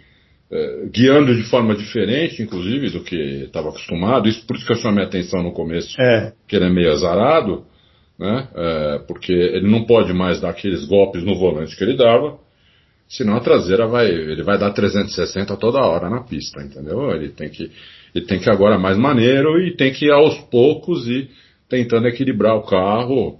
é, 0.50 0.86
guiando 0.92 1.34
de 1.34 1.44
forma 1.44 1.74
diferente, 1.74 2.42
inclusive, 2.42 2.90
do 2.90 3.02
que 3.02 3.16
estava 3.44 3.70
acostumado. 3.70 4.28
Isso 4.28 4.44
por 4.46 4.56
isso 4.56 4.66
que 4.66 4.72
eu 4.72 4.76
chamei 4.76 5.04
a 5.04 5.06
atenção 5.06 5.42
no 5.42 5.52
começo, 5.52 5.94
É, 5.98 6.32
que 6.46 6.56
ele 6.56 6.66
é 6.66 6.70
meio 6.70 6.92
azarado, 6.92 7.64
né? 8.18 8.48
É, 8.54 8.98
porque 9.08 9.32
ele 9.32 9.70
não 9.70 9.84
pode 9.86 10.12
mais 10.12 10.40
dar 10.40 10.50
aqueles 10.50 10.84
golpes 10.84 11.22
no 11.24 11.36
volante 11.38 11.74
que 11.74 11.82
ele 11.82 11.96
dava, 11.96 12.36
senão 13.12 13.36
a 13.36 13.40
traseira 13.40 13.86
vai, 13.86 14.06
ele 14.06 14.42
vai 14.42 14.58
dar 14.58 14.72
360 14.72 15.54
toda 15.56 15.84
hora 15.84 16.08
na 16.08 16.22
pista, 16.22 16.62
entendeu? 16.62 17.10
Ele 17.10 17.28
tem 17.28 17.50
que, 17.50 17.70
ele 18.14 18.26
tem 18.26 18.40
que 18.40 18.50
agora 18.50 18.78
mais 18.78 18.96
maneiro 18.96 19.60
e 19.60 19.76
tem 19.76 19.92
que 19.92 20.06
ir 20.06 20.12
aos 20.12 20.38
poucos 20.50 21.06
e 21.06 21.30
tentando 21.68 22.08
equilibrar 22.08 22.56
o 22.56 22.62
carro, 22.62 23.38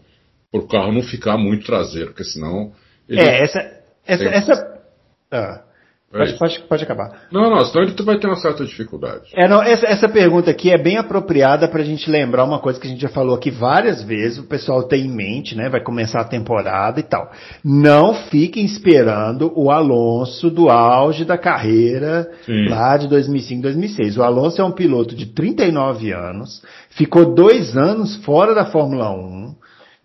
para 0.51 0.61
o 0.61 0.69
carro 0.69 0.93
não 0.93 1.03
ficar 1.03 1.39
muito 1.39 1.65
traseiro, 1.65 2.09
porque 2.11 2.25
senão 2.25 2.73
ele 3.09 3.21
é 3.21 3.43
essa, 3.43 3.59
essa, 4.07 4.25
Tem- 4.25 4.33
essa 4.35 4.83
ah, 5.31 5.65
pode, 6.13 6.39
pode, 6.39 6.61
pode 6.69 6.85
acabar. 6.85 7.23
Não, 7.33 7.49
não, 7.49 7.65
senão 7.65 7.85
ele 7.85 7.95
vai 8.03 8.19
ter 8.19 8.27
uma 8.27 8.37
certa 8.37 8.65
dificuldade. 8.65 9.31
É, 9.35 9.49
não, 9.49 9.63
essa, 9.63 9.87
essa 9.87 10.09
pergunta 10.09 10.51
aqui 10.51 10.71
é 10.71 10.77
bem 10.77 10.99
apropriada 10.99 11.67
para 11.67 11.81
a 11.81 11.85
gente 11.85 12.11
lembrar 12.11 12.45
uma 12.45 12.59
coisa 12.59 12.79
que 12.79 12.87
a 12.87 12.91
gente 12.91 13.01
já 13.01 13.09
falou 13.09 13.35
aqui 13.35 13.51
várias 13.51 14.03
vezes, 14.03 14.39
o 14.39 14.47
pessoal 14.47 14.83
tem 14.83 15.07
em 15.07 15.15
mente, 15.15 15.57
né? 15.57 15.71
Vai 15.71 15.83
começar 15.83 16.21
a 16.21 16.29
temporada 16.29 17.01
e 17.01 17.03
tal. 17.03 17.31
Não 17.65 18.15
fiquem 18.15 18.65
esperando 18.65 19.53
o 19.57 19.71
Alonso 19.71 20.51
do 20.51 20.69
auge 20.69 21.25
da 21.25 21.39
carreira 21.39 22.31
Sim. 22.45 22.69
lá 22.69 22.97
de 22.97 23.09
2005, 23.09 23.63
2006. 23.63 24.19
O 24.19 24.23
Alonso 24.23 24.61
é 24.61 24.65
um 24.65 24.73
piloto 24.73 25.15
de 25.15 25.27
39 25.27 26.13
anos, 26.13 26.63
ficou 26.91 27.35
dois 27.35 27.77
anos 27.77 28.17
fora 28.25 28.55
da 28.55 28.67
Fórmula 28.67 29.11
1, 29.11 29.55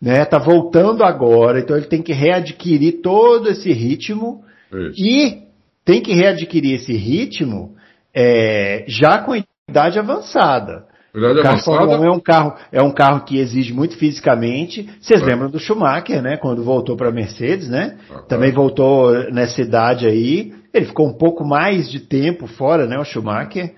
né? 0.02 0.24
Tá 0.26 0.38
voltando 0.38 1.04
agora, 1.04 1.60
então 1.60 1.76
ele 1.76 1.88
tem 1.88 2.02
que 2.02 2.14
readquirir 2.14 3.02
todo 3.02 3.50
esse 3.50 3.74
ritmo 3.74 4.44
Isso. 4.72 5.02
e 5.02 5.47
tem 5.88 6.02
que 6.02 6.14
readquirir 6.14 6.76
esse 6.76 6.92
ritmo 6.92 7.74
é, 8.14 8.84
já 8.90 9.20
com 9.20 9.32
a 9.32 9.42
idade 9.70 9.98
avançada. 9.98 10.86
Verdade 11.14 11.40
O 11.40 11.44
carro 11.44 11.60
Fórmula 11.60 11.92
1 11.92 11.94
avançada, 11.94 12.08
é 12.08 12.12
um 12.12 12.20
carro, 12.20 12.54
é 12.74 12.82
um 12.82 12.92
carro 12.92 13.22
que 13.22 13.40
exige 13.40 13.74
muito 13.74 13.98
fisicamente. 13.98 14.88
Vocês 15.00 15.22
É. 15.22 15.26
lembram 15.26 15.50
do 15.50 15.58
Schumacher, 15.60 16.22
né? 16.22 16.36
Quando 16.36 16.62
voltou 16.62 16.98
para 16.98 17.08
a 17.08 17.12
Mercedes, 17.12 17.70
né? 17.70 17.98
Ah, 18.12 18.20
Também 18.28 18.52
voltou 18.52 19.14
nessa 19.32 19.62
idade 19.62 20.06
aí. 20.06 20.54
Ele 20.74 20.86
ficou 20.86 21.08
um 21.08 21.18
pouco 21.18 21.46
mais 21.48 21.90
de 21.90 22.02
tempo 22.02 22.48
fora, 22.48 22.86
né? 22.86 23.00
O 23.00 23.06
Schumacher. 23.06 23.74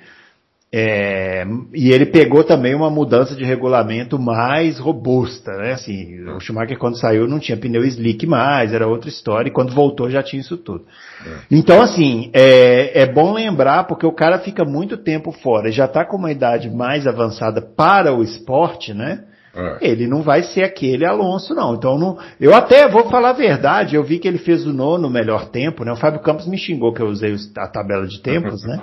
É, 0.72 1.48
e 1.74 1.92
ele 1.92 2.06
pegou 2.06 2.44
também 2.44 2.76
uma 2.76 2.92
mudança 2.92 3.36
de 3.36 3.44
regulamento 3.44 4.20
mais 4.20 4.78
robusta, 4.78 5.52
né? 5.58 5.72
Assim, 5.72 6.20
o 6.30 6.40
Schumacher 6.40 6.78
quando 6.78 7.00
saiu 7.00 7.28
não 7.28 7.40
tinha 7.40 7.58
pneu 7.58 7.84
slick 7.84 8.28
mais, 8.28 8.72
era 8.72 8.88
outra 8.88 9.10
história, 9.10 9.50
e 9.50 9.52
quando 9.52 9.74
voltou 9.74 10.12
já 10.12 10.22
tinha 10.22 10.40
isso 10.40 10.58
tudo. 10.58 10.86
É. 11.26 11.38
Então, 11.50 11.82
assim, 11.82 12.30
é, 12.34 13.02
é, 13.02 13.06
bom 13.08 13.34
lembrar, 13.34 13.86
porque 13.86 14.06
o 14.06 14.12
cara 14.12 14.38
fica 14.38 14.64
muito 14.64 14.96
tempo 14.96 15.32
fora, 15.32 15.72
já 15.72 15.86
está 15.86 16.06
com 16.06 16.18
uma 16.18 16.32
idade 16.32 16.70
mais 16.70 17.08
avançada 17.08 17.62
para 17.62 18.14
o 18.14 18.22
esporte, 18.22 18.94
né? 18.94 19.24
É. 19.56 19.78
Ele 19.82 20.06
não 20.06 20.22
vai 20.22 20.44
ser 20.44 20.62
aquele 20.62 21.04
Alonso, 21.04 21.56
não. 21.56 21.74
Então, 21.74 21.98
não, 21.98 22.20
eu 22.40 22.54
até 22.54 22.88
vou 22.88 23.10
falar 23.10 23.32
a 23.32 23.34
verdade, 23.34 23.96
eu 23.96 24.04
vi 24.04 24.20
que 24.20 24.28
ele 24.28 24.38
fez 24.38 24.68
o 24.68 24.72
nono 24.72 25.10
melhor 25.10 25.50
tempo, 25.50 25.84
né? 25.84 25.92
O 25.92 25.96
Fábio 25.96 26.20
Campos 26.20 26.46
me 26.46 26.60
xingou 26.60 26.94
que 26.94 27.02
eu 27.02 27.08
usei 27.08 27.36
a 27.58 27.68
tabela 27.68 28.06
de 28.06 28.22
tempos, 28.22 28.64
né? 28.70 28.80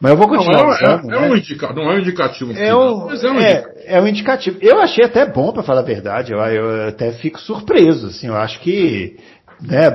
Mas 0.00 0.12
eu 0.12 0.16
vou 0.16 0.28
continuar 0.28 0.62
não, 0.62 0.72
é, 0.72 0.74
usando, 0.74 1.12
é, 1.12 1.16
é, 1.16 1.20
né? 1.20 1.28
um 1.28 1.36
indica, 1.36 1.72
não 1.72 1.90
é 1.90 1.96
um 1.96 1.98
indicativo. 1.98 2.52
É 2.52 2.74
um, 2.74 3.06
mas 3.06 3.24
é 3.24 3.30
um, 3.30 3.38
é, 3.38 3.50
indicativo. 3.50 3.84
é 3.84 4.00
um 4.00 4.06
indicativo. 4.06 4.58
Eu 4.60 4.80
achei 4.80 5.04
até 5.04 5.26
bom, 5.26 5.52
para 5.52 5.64
falar 5.64 5.80
a 5.80 5.84
verdade. 5.84 6.32
Eu, 6.32 6.38
eu, 6.38 6.88
até 6.88 7.12
fico 7.12 7.40
surpreso. 7.40 8.06
Assim, 8.06 8.28
eu 8.28 8.36
acho 8.36 8.60
que, 8.60 9.16
né, 9.60 9.90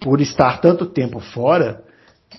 por 0.00 0.20
estar 0.20 0.60
tanto 0.60 0.86
tempo 0.86 1.18
fora, 1.18 1.82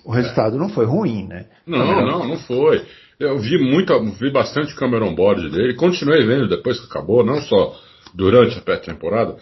o 0.06 0.12
resultado 0.12 0.58
não 0.58 0.70
foi 0.70 0.86
ruim, 0.86 1.28
né? 1.28 1.48
Não, 1.66 2.06
não, 2.06 2.28
não 2.28 2.38
foi. 2.38 2.82
Eu 3.20 3.38
vi 3.40 3.58
muito, 3.58 4.00
vi 4.12 4.32
bastante 4.32 4.74
Cameron 4.76 5.14
Board 5.14 5.50
dele, 5.50 5.74
continuei 5.74 6.26
vendo 6.26 6.48
depois 6.48 6.80
que 6.80 6.86
acabou, 6.86 7.26
não 7.26 7.42
só 7.42 7.76
durante 8.14 8.58
a 8.58 8.62
pré-temporada, 8.62 9.36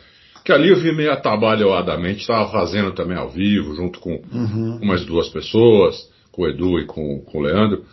que 0.44 0.52
ali 0.52 0.70
eu 0.70 0.78
vi 0.78 0.92
meio 0.92 1.12
atabalhoadamente, 1.12 2.22
estava 2.22 2.50
fazendo 2.52 2.94
também 2.94 3.18
ao 3.18 3.30
vivo, 3.30 3.76
junto 3.76 4.00
com 4.00 4.22
uhum. 4.34 4.80
umas 4.82 5.06
duas 5.06 5.30
pessoas 5.30 6.15
com 6.36 6.42
o 6.42 6.48
Edu 6.48 6.80
e 6.80 6.86
com, 6.86 7.22
com 7.22 7.40
o 7.40 7.42
Leandro. 7.42 7.86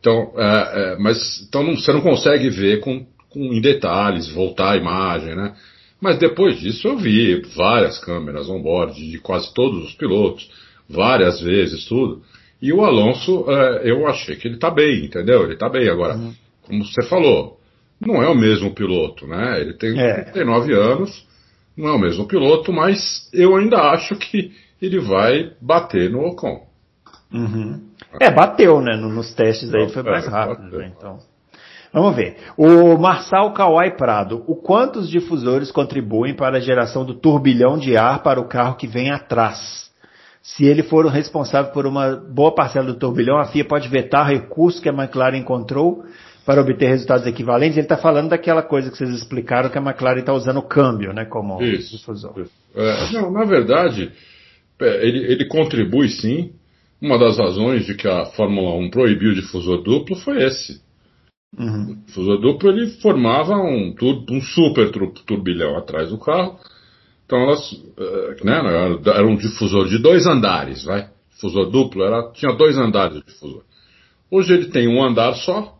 Então, 0.00 0.32
é, 0.36 0.94
é, 0.94 0.96
mas 0.98 1.44
então 1.46 1.62
não, 1.62 1.76
você 1.76 1.92
não 1.92 2.00
consegue 2.00 2.48
ver 2.48 2.80
com, 2.80 3.06
com, 3.28 3.52
em 3.52 3.60
detalhes, 3.60 4.32
voltar 4.32 4.72
a 4.72 4.76
imagem, 4.76 5.36
né? 5.36 5.54
Mas 6.00 6.18
depois 6.18 6.58
disso 6.58 6.88
eu 6.88 6.96
vi 6.96 7.42
várias 7.54 7.98
câmeras 7.98 8.48
on-board 8.48 8.94
de 8.94 9.18
quase 9.18 9.52
todos 9.54 9.84
os 9.84 9.94
pilotos, 9.94 10.50
várias 10.88 11.40
vezes, 11.40 11.84
tudo. 11.84 12.22
E 12.60 12.72
o 12.72 12.84
Alonso, 12.84 13.44
é, 13.48 13.90
eu 13.90 14.06
achei 14.08 14.34
que 14.34 14.48
ele 14.48 14.54
está 14.54 14.70
bem, 14.70 15.04
entendeu? 15.04 15.44
Ele 15.44 15.54
está 15.54 15.68
bem. 15.68 15.88
Agora, 15.88 16.16
uhum. 16.16 16.32
como 16.62 16.84
você 16.84 17.02
falou, 17.02 17.60
não 18.00 18.22
é 18.22 18.28
o 18.28 18.34
mesmo 18.34 18.74
piloto, 18.74 19.26
né? 19.26 19.60
Ele 19.60 19.74
tem 19.74 20.00
é. 20.00 20.24
39 20.24 20.74
anos, 20.74 21.26
não 21.76 21.88
é 21.88 21.92
o 21.92 21.98
mesmo 21.98 22.26
piloto, 22.26 22.72
mas 22.72 23.28
eu 23.32 23.56
ainda 23.56 23.78
acho 23.92 24.16
que 24.16 24.52
ele 24.80 24.98
vai 24.98 25.52
bater 25.60 26.10
no 26.10 26.26
Ocon. 26.26 26.71
Uhum. 27.32 27.80
É, 28.20 28.30
bateu, 28.30 28.80
né? 28.80 28.96
Nos 28.96 29.34
testes 29.34 29.74
aí 29.74 29.88
foi 29.88 30.02
mais 30.02 30.26
rápido, 30.26 30.78
né? 30.78 30.92
Então. 30.96 31.18
Vamos 31.92 32.16
ver. 32.16 32.36
O 32.56 32.96
Marçal 32.96 33.52
Kawai 33.52 33.96
Prado. 33.96 34.42
O 34.46 34.56
quantos 34.56 35.08
difusores 35.08 35.70
contribuem 35.70 36.34
para 36.34 36.56
a 36.56 36.60
geração 36.60 37.04
do 37.04 37.14
turbilhão 37.14 37.76
de 37.78 37.96
ar 37.96 38.22
para 38.22 38.40
o 38.40 38.48
carro 38.48 38.76
que 38.76 38.86
vem 38.86 39.10
atrás? 39.10 39.90
Se 40.42 40.64
ele 40.64 40.82
for 40.82 41.06
o 41.06 41.08
responsável 41.08 41.70
por 41.70 41.86
uma 41.86 42.16
boa 42.16 42.52
parcela 42.52 42.86
do 42.86 42.98
turbilhão, 42.98 43.38
a 43.38 43.44
FIA 43.44 43.64
pode 43.64 43.88
vetar 43.88 44.26
recurso 44.26 44.82
que 44.82 44.88
a 44.88 44.92
McLaren 44.92 45.36
encontrou 45.36 46.04
para 46.44 46.60
obter 46.60 46.88
resultados 46.88 47.26
equivalentes. 47.26 47.76
Ele 47.76 47.84
está 47.84 47.96
falando 47.96 48.30
daquela 48.30 48.62
coisa 48.62 48.90
que 48.90 48.96
vocês 48.96 49.10
explicaram 49.10 49.70
que 49.70 49.78
a 49.78 49.82
McLaren 49.82 50.18
está 50.18 50.32
usando 50.32 50.56
o 50.56 50.62
câmbio, 50.62 51.12
né, 51.12 51.24
como 51.24 51.62
Isso. 51.62 51.96
difusor. 51.96 52.34
É, 52.74 53.12
não, 53.12 53.30
na 53.30 53.44
verdade, 53.44 54.10
é, 54.80 55.06
ele, 55.06 55.32
ele 55.32 55.46
contribui 55.46 56.08
sim, 56.08 56.52
uma 57.02 57.18
das 57.18 57.36
razões 57.36 57.84
de 57.84 57.94
que 57.96 58.06
a 58.06 58.26
Fórmula 58.26 58.76
1 58.76 58.90
proibiu 58.90 59.32
o 59.32 59.34
difusor 59.34 59.82
duplo 59.82 60.14
foi 60.14 60.44
esse. 60.44 60.80
Uhum. 61.58 61.90
O 61.90 62.06
difusor 62.06 62.40
duplo 62.40 62.70
ele 62.70 62.86
formava 63.00 63.56
um, 63.56 63.92
um 64.30 64.40
super 64.40 64.92
turbilhão 65.26 65.76
atrás 65.76 66.10
do 66.10 66.18
carro. 66.18 66.60
Então 67.26 67.40
elas, 67.40 67.72
uh, 67.72 68.44
né, 68.44 68.56
era 69.04 69.26
um 69.26 69.36
difusor 69.36 69.88
de 69.88 69.98
dois 69.98 70.26
andares, 70.26 70.84
vai. 70.84 71.10
Difusor 71.34 71.70
duplo 71.70 72.04
era, 72.04 72.30
tinha 72.34 72.52
dois 72.52 72.78
andares 72.78 73.16
de 73.16 73.26
difusor. 73.26 73.64
Hoje 74.30 74.54
ele 74.54 74.66
tem 74.66 74.86
um 74.86 75.04
andar 75.04 75.34
só. 75.34 75.76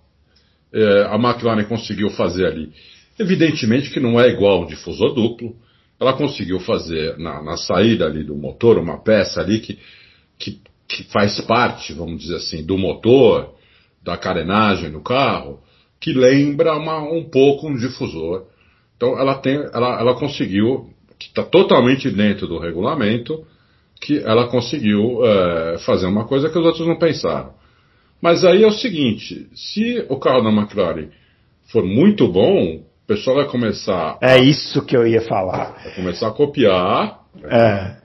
É, 0.74 1.02
a 1.04 1.16
McLaren 1.16 1.64
conseguiu 1.64 2.08
fazer 2.10 2.46
ali. 2.46 2.72
Evidentemente 3.18 3.90
que 3.90 4.00
não 4.00 4.18
é 4.18 4.28
igual 4.28 4.62
um 4.62 4.66
difusor 4.66 5.14
duplo. 5.14 5.54
Ela 6.00 6.14
conseguiu 6.14 6.58
fazer 6.58 7.16
na, 7.18 7.42
na 7.42 7.56
saída 7.56 8.06
ali 8.06 8.24
do 8.24 8.34
motor 8.34 8.78
uma 8.78 8.98
peça 8.98 9.40
ali 9.40 9.60
que, 9.60 9.78
que 10.38 10.60
que 10.96 11.04
faz 11.04 11.40
parte, 11.40 11.94
vamos 11.94 12.20
dizer 12.20 12.36
assim, 12.36 12.64
do 12.64 12.76
motor, 12.76 13.54
da 14.02 14.16
carenagem 14.16 14.90
do 14.90 15.00
carro, 15.00 15.60
que 15.98 16.12
lembra 16.12 16.76
uma, 16.76 16.98
um 16.98 17.24
pouco 17.24 17.68
um 17.68 17.74
difusor. 17.74 18.44
Então 18.96 19.18
ela 19.18 19.36
tem, 19.36 19.54
ela, 19.72 19.98
ela 19.98 20.14
conseguiu, 20.14 20.90
que 21.18 21.28
está 21.28 21.42
totalmente 21.42 22.10
dentro 22.10 22.46
do 22.46 22.58
regulamento, 22.58 23.44
que 24.00 24.18
ela 24.18 24.48
conseguiu 24.48 25.24
é, 25.24 25.78
fazer 25.78 26.06
uma 26.06 26.26
coisa 26.26 26.50
que 26.50 26.58
os 26.58 26.66
outros 26.66 26.86
não 26.86 26.98
pensaram. 26.98 27.54
Mas 28.20 28.44
aí 28.44 28.62
é 28.62 28.66
o 28.66 28.72
seguinte, 28.72 29.48
se 29.54 30.04
o 30.08 30.18
carro 30.18 30.42
da 30.42 30.50
McLaren 30.50 31.08
for 31.70 31.84
muito 31.84 32.28
bom, 32.28 32.76
o 32.76 33.06
pessoal 33.06 33.36
vai 33.36 33.46
começar. 33.46 34.18
É 34.20 34.34
a, 34.34 34.38
isso 34.38 34.84
que 34.84 34.96
eu 34.96 35.06
ia 35.06 35.22
falar. 35.22 35.74
Vai 35.82 35.94
começar 35.94 36.28
a 36.28 36.32
copiar. 36.32 37.20
É. 37.44 38.02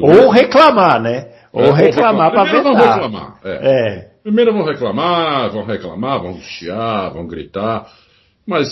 Ou 0.00 0.30
reclamar, 0.30 1.00
né? 1.00 1.37
Ou 1.52 1.64
é, 1.64 1.72
reclamar 1.72 2.30
para 2.30 2.44
vetar. 2.44 2.62
Vão 2.62 2.74
reclamar. 2.74 3.40
É. 3.44 3.50
é. 3.50 4.10
Primeiro 4.22 4.52
vão 4.52 4.64
reclamar, 4.64 5.50
vão 5.50 5.64
reclamar, 5.64 6.20
vão 6.20 6.40
chiar, 6.40 7.10
vão 7.10 7.26
gritar. 7.26 7.86
Mas, 8.46 8.68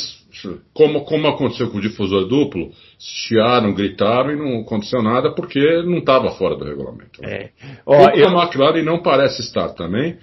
como, 0.72 1.04
como 1.04 1.26
aconteceu 1.28 1.70
com 1.70 1.78
o 1.78 1.80
difusor 1.80 2.26
duplo, 2.26 2.70
chiaram, 2.98 3.74
gritaram 3.74 4.30
e 4.30 4.36
não 4.36 4.60
aconteceu 4.60 5.02
nada 5.02 5.34
porque 5.34 5.60
não 5.82 5.98
estava 5.98 6.30
fora 6.30 6.56
do 6.56 6.64
regulamento. 6.64 7.22
É. 7.22 7.50
Ó, 7.84 8.10
eu... 8.10 8.28
A 8.28 8.42
McLaren 8.42 8.82
não 8.82 9.02
parece 9.02 9.42
estar 9.42 9.68
também. 9.70 10.16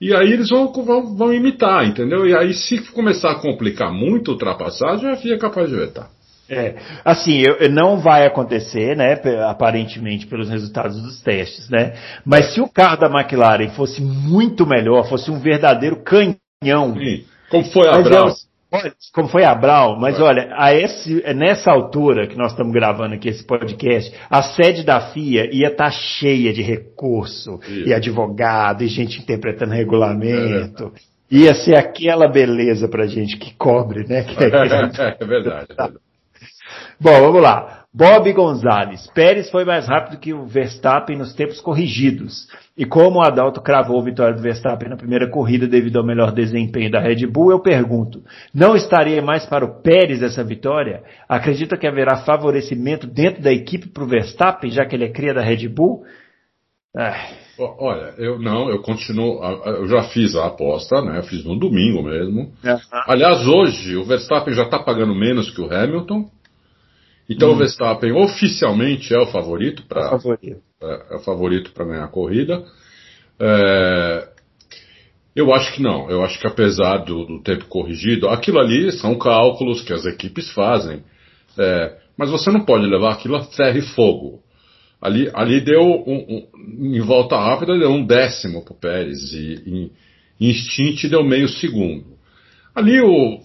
E 0.00 0.14
aí 0.14 0.32
eles 0.32 0.50
vão, 0.50 0.72
vão, 0.72 1.16
vão 1.16 1.32
imitar, 1.32 1.86
entendeu? 1.86 2.26
E 2.26 2.36
aí, 2.36 2.52
se 2.52 2.80
começar 2.92 3.30
a 3.30 3.40
complicar 3.40 3.92
muito 3.92 4.30
a 4.30 4.34
ultrapassagem, 4.34 5.08
a 5.08 5.16
FIA 5.16 5.36
é 5.36 5.38
capaz 5.38 5.70
de 5.70 5.76
vetar. 5.76 6.10
É, 6.52 6.74
assim, 7.02 7.40
eu, 7.40 7.70
não 7.70 7.98
vai 7.98 8.26
acontecer, 8.26 8.94
né, 8.94 9.18
aparentemente 9.48 10.26
pelos 10.26 10.50
resultados 10.50 11.00
dos 11.00 11.22
testes, 11.22 11.70
né, 11.70 11.94
mas 12.26 12.52
se 12.52 12.60
o 12.60 12.68
carro 12.68 12.98
da 12.98 13.06
McLaren 13.06 13.70
fosse 13.70 14.02
muito 14.02 14.66
melhor, 14.66 15.08
fosse 15.08 15.30
um 15.30 15.38
verdadeiro 15.38 16.02
canhão. 16.02 16.94
Sim, 16.94 17.24
como 17.50 17.64
foi 17.64 17.88
a 17.88 18.02
Brown. 18.02 18.34
Como 19.14 19.28
foi 19.28 19.44
a 19.44 19.54
Brown, 19.54 19.98
mas 19.98 20.18
é. 20.18 20.22
olha, 20.22 20.54
a 20.56 20.74
esse, 20.74 21.22
nessa 21.34 21.70
altura 21.70 22.26
que 22.26 22.36
nós 22.36 22.52
estamos 22.52 22.72
gravando 22.72 23.14
aqui 23.14 23.30
esse 23.30 23.44
podcast, 23.44 24.14
a 24.28 24.42
sede 24.42 24.82
da 24.82 25.00
FIA 25.00 25.48
ia 25.54 25.68
estar 25.68 25.84
tá 25.84 25.90
cheia 25.90 26.52
de 26.52 26.60
recurso, 26.60 27.60
e 27.66 27.94
advogado, 27.94 28.82
e 28.82 28.88
gente 28.88 29.20
interpretando 29.20 29.72
regulamento. 29.72 30.92
É 30.94 31.12
ia 31.32 31.54
ser 31.54 31.76
aquela 31.76 32.28
beleza 32.28 32.86
pra 32.88 33.06
gente 33.06 33.38
que 33.38 33.54
cobre, 33.54 34.06
né? 34.06 34.22
Que 34.28 34.44
é, 34.44 34.44
é, 34.44 34.48
é 34.48 34.50
verdade. 34.50 35.16
É 35.18 35.24
verdade. 35.24 35.66
Bom, 37.02 37.20
vamos 37.20 37.42
lá. 37.42 37.84
Bob 37.92 38.32
Gonzalez. 38.32 39.08
Pérez 39.08 39.50
foi 39.50 39.64
mais 39.64 39.88
rápido 39.88 40.20
que 40.20 40.32
o 40.32 40.46
Verstappen 40.46 41.18
nos 41.18 41.34
tempos 41.34 41.60
corrigidos. 41.60 42.46
E 42.78 42.86
como 42.86 43.18
o 43.18 43.22
Adalto 43.22 43.60
cravou 43.60 44.00
a 44.00 44.04
vitória 44.04 44.36
do 44.36 44.40
Verstappen 44.40 44.88
na 44.88 44.96
primeira 44.96 45.28
corrida 45.28 45.66
devido 45.66 45.98
ao 45.98 46.06
melhor 46.06 46.30
desempenho 46.30 46.92
da 46.92 47.00
Red 47.00 47.26
Bull, 47.26 47.50
eu 47.50 47.58
pergunto, 47.58 48.22
não 48.54 48.76
estaria 48.76 49.20
mais 49.20 49.44
para 49.44 49.64
o 49.64 49.82
Pérez 49.82 50.22
essa 50.22 50.44
vitória? 50.44 51.02
Acredita 51.28 51.76
que 51.76 51.88
haverá 51.88 52.18
favorecimento 52.18 53.04
dentro 53.04 53.42
da 53.42 53.52
equipe 53.52 53.88
para 53.88 54.04
o 54.04 54.06
Verstappen, 54.08 54.70
já 54.70 54.86
que 54.86 54.94
ele 54.94 55.06
é 55.06 55.10
cria 55.10 55.34
da 55.34 55.42
Red 55.42 55.66
Bull? 55.68 56.04
Olha, 57.58 58.14
eu 58.16 58.38
não, 58.38 58.70
eu 58.70 58.80
continuo, 58.80 59.42
eu 59.66 59.88
já 59.88 60.04
fiz 60.04 60.36
a 60.36 60.46
aposta, 60.46 61.02
né? 61.02 61.18
Eu 61.18 61.24
fiz 61.24 61.44
no 61.44 61.58
domingo 61.58 62.00
mesmo. 62.04 62.52
Aliás, 63.08 63.44
hoje 63.44 63.96
o 63.96 64.04
Verstappen 64.04 64.54
já 64.54 64.62
está 64.62 64.78
pagando 64.78 65.16
menos 65.16 65.50
que 65.50 65.60
o 65.60 65.66
Hamilton. 65.66 66.30
Então 67.32 67.50
hum. 67.50 67.52
o 67.52 67.56
Verstappen 67.56 68.12
oficialmente 68.12 69.14
é 69.14 69.18
o 69.18 69.26
favorito 69.26 69.84
para 69.86 70.06
é, 70.06 70.10
favorito. 70.10 70.60
é, 70.82 71.02
é, 71.10 71.16
o 71.16 71.20
favorito 71.20 71.72
para 71.72 71.84
ganhar 71.84 72.04
a 72.04 72.08
corrida. 72.08 72.64
É, 73.40 74.28
eu 75.34 75.52
acho 75.54 75.72
que 75.74 75.82
não. 75.82 76.10
Eu 76.10 76.22
acho 76.22 76.38
que 76.38 76.46
apesar 76.46 76.98
do, 76.98 77.24
do, 77.24 77.42
tempo 77.42 77.64
corrigido, 77.66 78.28
aquilo 78.28 78.58
ali 78.58 78.92
são 78.92 79.16
cálculos 79.16 79.82
que 79.82 79.92
as 79.92 80.04
equipes 80.04 80.50
fazem. 80.52 81.02
É, 81.58 81.96
mas 82.16 82.30
você 82.30 82.50
não 82.50 82.64
pode 82.64 82.86
levar 82.86 83.12
aquilo 83.12 83.36
a 83.36 83.44
ferro 83.44 83.78
e 83.78 83.82
fogo. 83.82 84.42
Ali, 85.00 85.30
ali 85.34 85.60
deu 85.60 85.80
um, 85.80 86.46
um, 86.54 86.96
em 86.96 87.00
volta 87.00 87.36
rápida 87.36 87.76
deu 87.76 87.90
um 87.90 88.06
décimo 88.06 88.62
para 88.62 88.72
o 88.72 88.78
Pérez 88.78 89.32
e 89.32 89.62
em, 89.66 89.90
em 90.48 90.54
Stint 90.54 91.08
deu 91.08 91.24
meio 91.24 91.48
segundo. 91.48 92.12
Ali 92.74 93.00
o, 93.00 93.40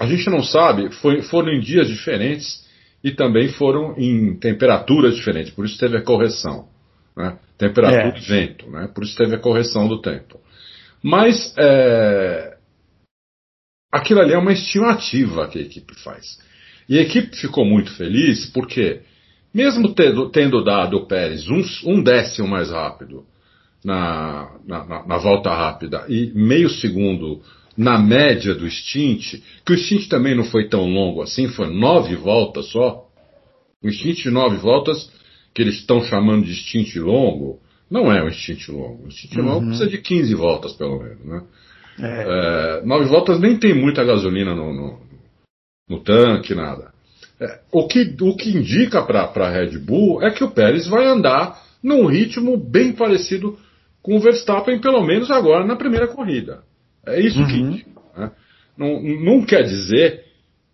a 0.00 0.06
gente 0.06 0.30
não 0.30 0.42
sabe, 0.42 0.90
foi, 0.94 1.22
foram 1.22 1.52
em 1.52 1.60
dias 1.60 1.88
diferentes 1.88 2.63
e 3.04 3.12
também 3.12 3.48
foram 3.48 3.94
em 3.98 4.34
temperaturas 4.36 5.14
diferentes, 5.14 5.52
por 5.52 5.66
isso 5.66 5.78
teve 5.78 5.98
a 5.98 6.02
correção. 6.02 6.66
Né? 7.14 7.38
Temperatura 7.58 8.16
é. 8.16 8.18
e 8.18 8.20
vento, 8.20 8.70
né? 8.70 8.90
por 8.92 9.04
isso 9.04 9.14
teve 9.14 9.34
a 9.36 9.38
correção 9.38 9.86
do 9.86 10.00
tempo. 10.00 10.40
Mas 11.02 11.54
é, 11.58 12.56
aquilo 13.92 14.20
ali 14.20 14.32
é 14.32 14.38
uma 14.38 14.54
estimativa 14.54 15.46
que 15.48 15.58
a 15.58 15.62
equipe 15.62 15.94
faz. 16.02 16.38
E 16.88 16.98
a 16.98 17.02
equipe 17.02 17.36
ficou 17.36 17.64
muito 17.66 17.94
feliz 17.94 18.46
porque, 18.46 19.02
mesmo 19.52 19.94
tendo, 19.94 20.30
tendo 20.30 20.64
dado 20.64 20.96
o 20.96 21.06
Pérez 21.06 21.46
um, 21.48 21.62
um 21.84 22.02
décimo 22.02 22.48
mais 22.48 22.70
rápido 22.70 23.26
na, 23.84 24.50
na, 24.66 25.06
na, 25.06 25.18
volta 25.18 25.50
rápida 25.50 26.06
e 26.08 26.32
meio 26.34 26.70
segundo 26.70 27.42
na 27.76 27.98
média 27.98 28.54
do 28.54 28.68
stint, 28.70 29.42
que 29.64 29.72
o 29.72 29.78
stint 29.78 30.08
também 30.08 30.34
não 30.34 30.44
foi 30.44 30.68
tão 30.68 30.86
longo 30.86 31.22
assim, 31.22 31.48
foi 31.48 31.68
nove 31.68 32.14
voltas 32.14 32.66
só. 32.66 33.06
O 33.82 33.90
stint 33.90 34.22
de 34.22 34.30
nove 34.30 34.56
voltas, 34.56 35.10
que 35.52 35.60
eles 35.60 35.76
estão 35.76 36.02
chamando 36.02 36.44
de 36.44 36.54
stint 36.54 36.96
longo, 36.96 37.60
não 37.90 38.10
é 38.12 38.24
um 38.24 38.30
stint 38.30 38.68
longo. 38.68 39.06
O 39.06 39.10
stint 39.10 39.36
uhum. 39.36 39.44
longo 39.44 39.66
precisa 39.66 39.88
de 39.88 39.98
15 39.98 40.34
voltas, 40.34 40.72
pelo 40.72 40.98
menos, 41.00 41.24
né? 41.24 41.42
É. 42.00 42.80
É, 42.80 42.86
nove 42.86 43.04
voltas 43.06 43.38
nem 43.38 43.56
tem 43.56 43.74
muita 43.74 44.04
gasolina 44.04 44.54
no, 44.54 44.72
no, 44.72 45.00
no 45.88 46.00
tanque, 46.00 46.54
nada. 46.54 46.92
É, 47.40 47.60
o, 47.72 47.86
que, 47.86 48.16
o 48.20 48.36
que 48.36 48.50
indica 48.50 49.02
para 49.02 49.24
a 49.24 49.50
Red 49.50 49.78
Bull 49.78 50.22
é 50.22 50.30
que 50.30 50.42
o 50.42 50.50
Pérez 50.50 50.86
vai 50.86 51.06
andar 51.06 51.60
num 51.82 52.06
ritmo 52.06 52.56
bem 52.56 52.92
parecido 52.92 53.58
com 54.02 54.16
o 54.16 54.20
Verstappen, 54.20 54.80
pelo 54.80 55.04
menos 55.04 55.30
agora 55.30 55.66
na 55.66 55.76
primeira 55.76 56.08
corrida. 56.08 56.62
É 57.06 57.20
isso 57.20 57.38
uhum. 57.38 57.46
que 57.46 57.56
indica. 57.56 57.90
Né? 58.16 58.30
Não, 58.76 59.02
não 59.02 59.44
quer 59.44 59.62
dizer 59.62 60.24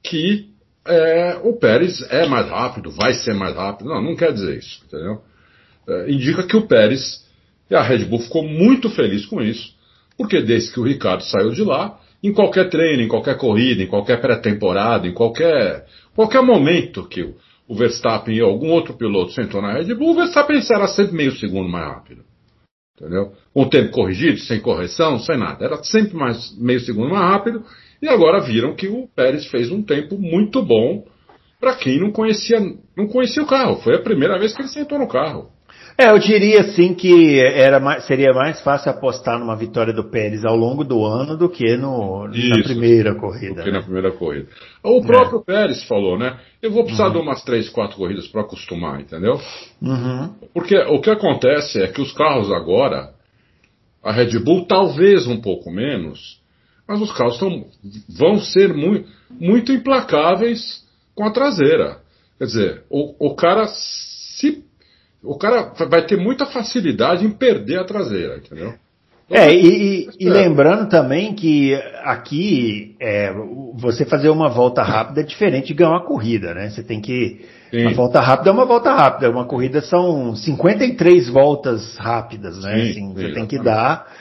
que 0.02 0.50
é, 0.86 1.40
o 1.42 1.52
Pérez 1.54 2.02
é 2.10 2.26
mais 2.26 2.48
rápido, 2.48 2.90
vai 2.90 3.12
ser 3.14 3.34
mais 3.34 3.54
rápido. 3.54 3.88
Não, 3.88 4.02
não 4.02 4.16
quer 4.16 4.32
dizer 4.32 4.58
isso, 4.58 4.82
entendeu? 4.86 5.22
É, 5.88 6.10
indica 6.10 6.46
que 6.46 6.56
o 6.56 6.66
Pérez 6.66 7.26
e 7.70 7.74
a 7.74 7.82
Red 7.82 8.04
Bull 8.04 8.20
ficou 8.20 8.42
muito 8.42 8.90
feliz 8.90 9.24
com 9.26 9.40
isso, 9.40 9.74
porque 10.16 10.40
desde 10.40 10.72
que 10.72 10.80
o 10.80 10.84
Ricardo 10.84 11.22
saiu 11.22 11.50
de 11.50 11.62
lá, 11.62 11.98
em 12.22 12.32
qualquer 12.32 12.68
treino, 12.68 13.02
em 13.02 13.08
qualquer 13.08 13.36
corrida, 13.36 13.82
em 13.82 13.86
qualquer 13.86 14.20
pré-temporada, 14.20 15.06
em 15.06 15.14
qualquer, 15.14 15.86
qualquer 16.14 16.42
momento 16.42 17.08
que 17.08 17.22
o, 17.22 17.36
o 17.68 17.74
Verstappen 17.74 18.40
ou 18.42 18.50
algum 18.50 18.70
outro 18.70 18.94
piloto 18.94 19.32
sentou 19.32 19.62
na 19.62 19.72
Red 19.72 19.94
Bull, 19.94 20.10
o 20.10 20.16
Verstappen 20.16 20.60
será 20.60 20.88
sempre 20.88 21.14
meio 21.14 21.32
segundo 21.36 21.68
mais 21.68 21.86
rápido. 21.86 22.24
Entendeu? 23.00 23.32
O 23.54 23.64
tempo 23.64 23.92
corrigido, 23.92 24.38
sem 24.40 24.60
correção, 24.60 25.18
sem 25.18 25.38
nada. 25.38 25.64
Era 25.64 25.82
sempre 25.82 26.14
mais 26.14 26.54
meio 26.58 26.80
segundo 26.80 27.08
mais 27.08 27.22
rápido. 27.22 27.64
E 28.02 28.06
agora 28.06 28.40
viram 28.40 28.76
que 28.76 28.88
o 28.88 29.08
Pérez 29.08 29.46
fez 29.46 29.70
um 29.70 29.82
tempo 29.82 30.18
muito 30.18 30.62
bom 30.62 31.06
para 31.58 31.76
quem 31.76 31.98
não 31.98 32.12
conhecia, 32.12 32.60
não 32.96 33.06
conhecia 33.06 33.42
o 33.42 33.46
carro. 33.46 33.76
Foi 33.76 33.94
a 33.94 34.02
primeira 34.02 34.38
vez 34.38 34.54
que 34.54 34.60
ele 34.60 34.68
sentou 34.68 34.98
no 34.98 35.08
carro. 35.08 35.50
É, 36.00 36.10
eu 36.10 36.18
diria 36.18 36.62
assim 36.62 36.94
que 36.94 37.38
era 37.38 37.78
mais, 37.78 38.06
seria 38.06 38.32
mais 38.32 38.58
fácil 38.62 38.90
apostar 38.90 39.38
numa 39.38 39.54
vitória 39.54 39.92
do 39.92 40.04
Pérez 40.04 40.46
ao 40.46 40.56
longo 40.56 40.82
do 40.82 41.04
ano 41.04 41.36
do 41.36 41.46
que 41.46 41.76
no, 41.76 42.26
Isso, 42.32 42.48
na 42.48 42.62
primeira 42.62 43.14
corrida. 43.14 43.56
Do 43.56 43.62
que 43.64 43.70
né? 43.70 43.76
na 43.76 43.82
primeira 43.82 44.10
corrida. 44.10 44.48
O 44.82 45.02
próprio 45.02 45.40
é. 45.40 45.42
Pérez 45.44 45.84
falou, 45.84 46.18
né? 46.18 46.38
Eu 46.62 46.70
vou 46.70 46.84
precisar 46.84 47.08
uhum. 47.08 47.12
de 47.12 47.18
umas 47.18 47.44
três, 47.44 47.68
quatro 47.68 47.98
corridas 47.98 48.26
para 48.28 48.40
acostumar, 48.40 48.98
entendeu? 48.98 49.38
Uhum. 49.82 50.32
Porque 50.54 50.74
o 50.74 51.02
que 51.02 51.10
acontece 51.10 51.82
é 51.82 51.88
que 51.88 52.00
os 52.00 52.12
carros 52.12 52.50
agora, 52.50 53.10
a 54.02 54.10
Red 54.10 54.38
Bull 54.38 54.64
talvez 54.64 55.26
um 55.26 55.38
pouco 55.38 55.70
menos, 55.70 56.40
mas 56.88 56.98
os 57.02 57.12
carros 57.12 57.38
tão, 57.38 57.66
vão 58.08 58.38
ser 58.38 58.72
muito, 58.72 59.06
muito 59.30 59.70
implacáveis 59.70 60.82
com 61.14 61.24
a 61.24 61.30
traseira. 61.30 61.98
Quer 62.38 62.44
dizer, 62.46 62.84
o, 62.88 63.32
o 63.32 63.34
cara 63.34 63.66
se 63.66 64.64
o 65.22 65.36
cara 65.36 65.72
vai 65.88 66.06
ter 66.06 66.16
muita 66.16 66.46
facilidade 66.46 67.24
em 67.24 67.30
perder 67.30 67.78
a 67.78 67.84
traseira, 67.84 68.38
entendeu? 68.38 68.74
É, 69.30 69.54
e, 69.54 70.08
e, 70.18 70.28
lembrando 70.28 70.88
também 70.88 71.32
que 71.34 71.72
aqui 72.02 72.96
é, 72.98 73.32
você 73.74 74.04
fazer 74.04 74.28
uma 74.28 74.48
volta 74.48 74.82
rápida 74.82 75.20
é 75.20 75.24
diferente 75.24 75.68
de 75.68 75.74
ganhar 75.74 75.90
uma 75.90 76.04
corrida, 76.04 76.52
né? 76.52 76.68
Você 76.68 76.82
tem 76.82 77.00
que. 77.00 77.40
Sim. 77.70 77.82
Uma 77.82 77.94
volta 77.94 78.20
rápida 78.20 78.50
é 78.50 78.52
uma 78.52 78.64
volta 78.64 78.92
rápida, 78.92 79.30
uma 79.30 79.44
corrida 79.44 79.80
são 79.82 80.34
53 80.34 81.28
voltas 81.28 81.96
rápidas, 81.96 82.60
né? 82.64 82.86
Sim, 82.86 82.90
assim, 82.90 83.14
você 83.14 83.32
tem 83.32 83.46
que 83.46 83.62
dar 83.62 84.12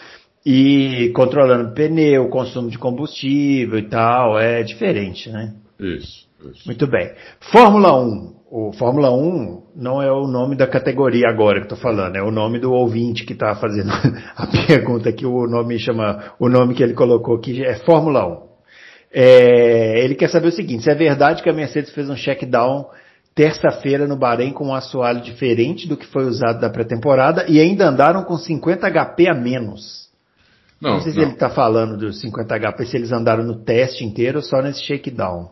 e 0.45 1.11
controlando 1.15 1.73
pneu, 1.73 2.29
consumo 2.29 2.69
de 2.69 2.77
combustível 2.77 3.79
e 3.79 3.89
tal, 3.89 4.37
é 4.37 4.61
diferente, 4.61 5.31
né? 5.31 5.55
Isso, 5.79 6.27
isso. 6.51 6.67
Muito 6.67 6.85
bem. 6.85 7.11
Fórmula 7.51 7.99
1 7.99 8.38
o 8.51 8.73
Fórmula 8.73 9.11
1 9.11 9.63
não 9.75 10.01
é 10.01 10.11
o 10.11 10.25
nome 10.25 10.55
da 10.55 10.65
categoria 10.65 11.29
agora 11.29 11.59
que 11.59 11.65
estou 11.65 11.77
falando, 11.77 12.15
é 12.15 12.23
o 12.23 12.31
nome 12.31 12.59
do 12.59 12.71
ouvinte 12.71 13.23
que 13.23 13.33
está 13.33 13.55
fazendo 13.55 13.91
a 14.35 14.47
pergunta 14.47 15.11
que 15.11 15.25
o 15.25 15.45
nome 15.45 15.77
chama, 15.77 16.33
o 16.39 16.49
nome 16.49 16.73
que 16.73 16.81
ele 16.81 16.93
colocou 16.93 17.35
aqui 17.35 17.63
é 17.63 17.75
Fórmula 17.75 18.27
1. 18.27 18.49
É, 19.11 20.03
ele 20.03 20.15
quer 20.15 20.29
saber 20.29 20.47
o 20.47 20.51
seguinte, 20.51 20.83
se 20.83 20.89
é 20.89 20.95
verdade 20.95 21.43
que 21.43 21.49
a 21.49 21.53
Mercedes 21.53 21.91
fez 21.93 22.09
um 22.09 22.15
check-down 22.15 22.87
terça-feira 23.35 24.07
no 24.07 24.17
Bahrein 24.17 24.51
com 24.51 24.67
um 24.67 24.73
assoalho 24.73 25.21
diferente 25.21 25.87
do 25.87 25.95
que 25.95 26.05
foi 26.07 26.25
usado 26.25 26.59
da 26.59 26.69
pré-temporada 26.69 27.45
e 27.47 27.59
ainda 27.59 27.87
andaram 27.87 28.23
com 28.23 28.35
50 28.35 28.89
HP 28.89 29.29
a 29.29 29.33
menos. 29.33 30.09
Não, 30.81 30.93
não 30.93 31.01
sei 31.01 31.11
se 31.11 31.19
ele 31.19 31.31
está 31.31 31.49
falando 31.49 31.97
dos 31.97 32.19
50 32.19 32.59
HP, 32.59 32.85
se 32.85 32.97
eles 32.97 33.11
andaram 33.11 33.43
no 33.43 33.63
teste 33.63 34.03
inteiro 34.03 34.37
ou 34.37 34.43
só 34.43 34.61
nesse 34.61 34.83
shakedown. 34.83 35.51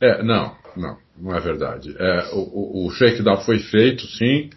É, 0.00 0.22
não, 0.22 0.52
não, 0.76 0.96
não 1.18 1.34
é 1.34 1.40
verdade. 1.40 1.94
É, 1.98 2.28
o, 2.32 2.38
o, 2.38 2.86
o 2.86 2.90
shakedown 2.90 3.38
foi 3.38 3.58
feito, 3.58 4.06
sim. 4.06 4.50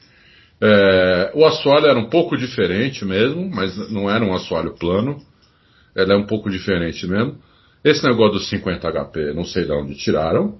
É, 0.62 1.32
o 1.34 1.46
assoalho 1.46 1.88
era 1.88 1.98
um 1.98 2.10
pouco 2.10 2.38
diferente 2.38 3.06
mesmo, 3.06 3.50
mas 3.50 3.76
não 3.92 4.10
era 4.10 4.24
um 4.24 4.34
assoalho 4.34 4.74
plano. 4.78 5.22
Ela 5.96 6.14
é 6.14 6.18
um 6.18 6.26
pouco 6.26 6.50
diferente 6.50 7.08
mesmo. 7.08 7.38
Esse 7.84 8.06
negócio 8.06 8.34
dos 8.34 8.50
50 8.50 8.92
HP, 8.92 9.34
não 9.34 9.46
sei 9.46 9.66
de 9.66 9.72
onde 9.72 9.96
tiraram. 9.96 10.60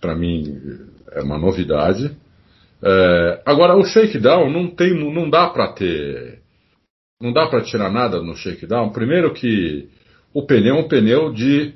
Para 0.00 0.14
mim 0.14 0.60
é 1.12 1.22
uma 1.22 1.38
novidade. 1.38 2.10
É, 2.82 3.42
agora 3.46 3.76
o 3.76 3.84
shakedown 3.84 4.50
não 4.50 4.68
tem, 4.68 4.92
não 4.92 5.30
dá 5.30 5.48
para 5.48 5.72
ter, 5.72 6.40
não 7.20 7.32
dá 7.32 7.46
para 7.46 7.62
tirar 7.62 7.90
nada 7.90 8.20
no 8.20 8.36
shakedown. 8.36 8.90
Primeiro 8.90 9.32
que 9.32 9.88
o 10.32 10.44
pneu 10.44 10.76
é 10.76 10.78
um 10.80 10.88
pneu 10.88 11.32
de 11.32 11.74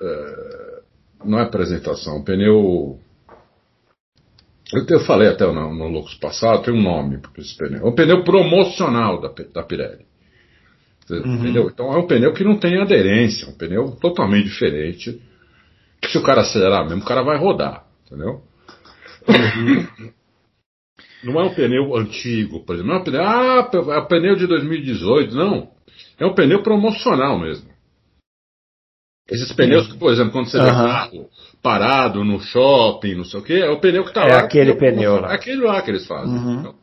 é, 0.00 0.55
não 1.24 1.38
é 1.38 1.42
apresentação, 1.42 2.22
pneu. 2.22 2.98
Eu, 4.72 4.84
eu 4.88 5.00
falei 5.00 5.28
até 5.28 5.46
no, 5.46 5.74
no 5.74 5.88
Loucos 5.88 6.14
passado, 6.14 6.64
tem 6.64 6.74
um 6.74 6.82
nome 6.82 7.18
para 7.18 7.30
esse 7.38 7.56
pneu. 7.56 7.86
É 7.86 7.88
um 7.88 7.94
pneu 7.94 8.24
promocional 8.24 9.20
da, 9.20 9.32
da 9.52 9.62
Pirelli. 9.62 10.04
Uhum. 11.08 11.68
Então 11.68 11.92
é 11.92 11.98
um 11.98 12.06
pneu 12.06 12.32
que 12.32 12.42
não 12.42 12.58
tem 12.58 12.80
aderência, 12.80 13.48
um 13.48 13.56
pneu 13.56 13.92
totalmente 14.00 14.46
diferente. 14.46 15.22
Que 16.00 16.08
se 16.08 16.18
o 16.18 16.22
cara 16.22 16.42
acelerar 16.42 16.84
mesmo, 16.84 17.02
o 17.02 17.06
cara 17.06 17.22
vai 17.22 17.38
rodar, 17.38 17.86
entendeu? 18.04 18.42
Uhum. 19.28 20.12
Não 21.24 21.40
é 21.40 21.44
um 21.44 21.54
pneu 21.54 21.96
antigo, 21.96 22.64
por 22.64 22.74
exemplo. 22.74 22.92
Não 22.92 22.98
é 22.98 23.00
um 23.00 23.04
pneu, 23.04 23.22
ah, 23.22 23.70
é 23.72 23.98
um 23.98 24.06
pneu 24.06 24.36
de 24.36 24.46
2018, 24.46 25.34
não. 25.34 25.70
É 26.18 26.26
um 26.26 26.34
pneu 26.34 26.62
promocional 26.62 27.38
mesmo. 27.38 27.68
Esses 29.30 29.52
pneus 29.52 29.88
que, 29.88 29.98
por 29.98 30.12
exemplo, 30.12 30.32
quando 30.32 30.48
você 30.48 30.58
uhum. 30.58 30.64
vê 30.64 30.70
carro 30.70 31.28
parado 31.62 32.24
no 32.24 32.38
shopping, 32.38 33.16
não 33.16 33.24
sei 33.24 33.40
o 33.40 33.42
quê, 33.42 33.54
é 33.54 33.70
o 33.70 33.80
pneu 33.80 34.04
que 34.04 34.10
está 34.10 34.22
é 34.22 34.32
lá. 34.32 34.40
É 34.40 34.44
aquele 34.44 34.74
pneu 34.74 35.20
lá. 35.20 35.32
É 35.32 35.34
aquele 35.34 35.62
lá 35.62 35.82
que 35.82 35.90
eles 35.90 36.06
fazem. 36.06 36.32
Uhum. 36.32 36.60
Então, 36.60 36.74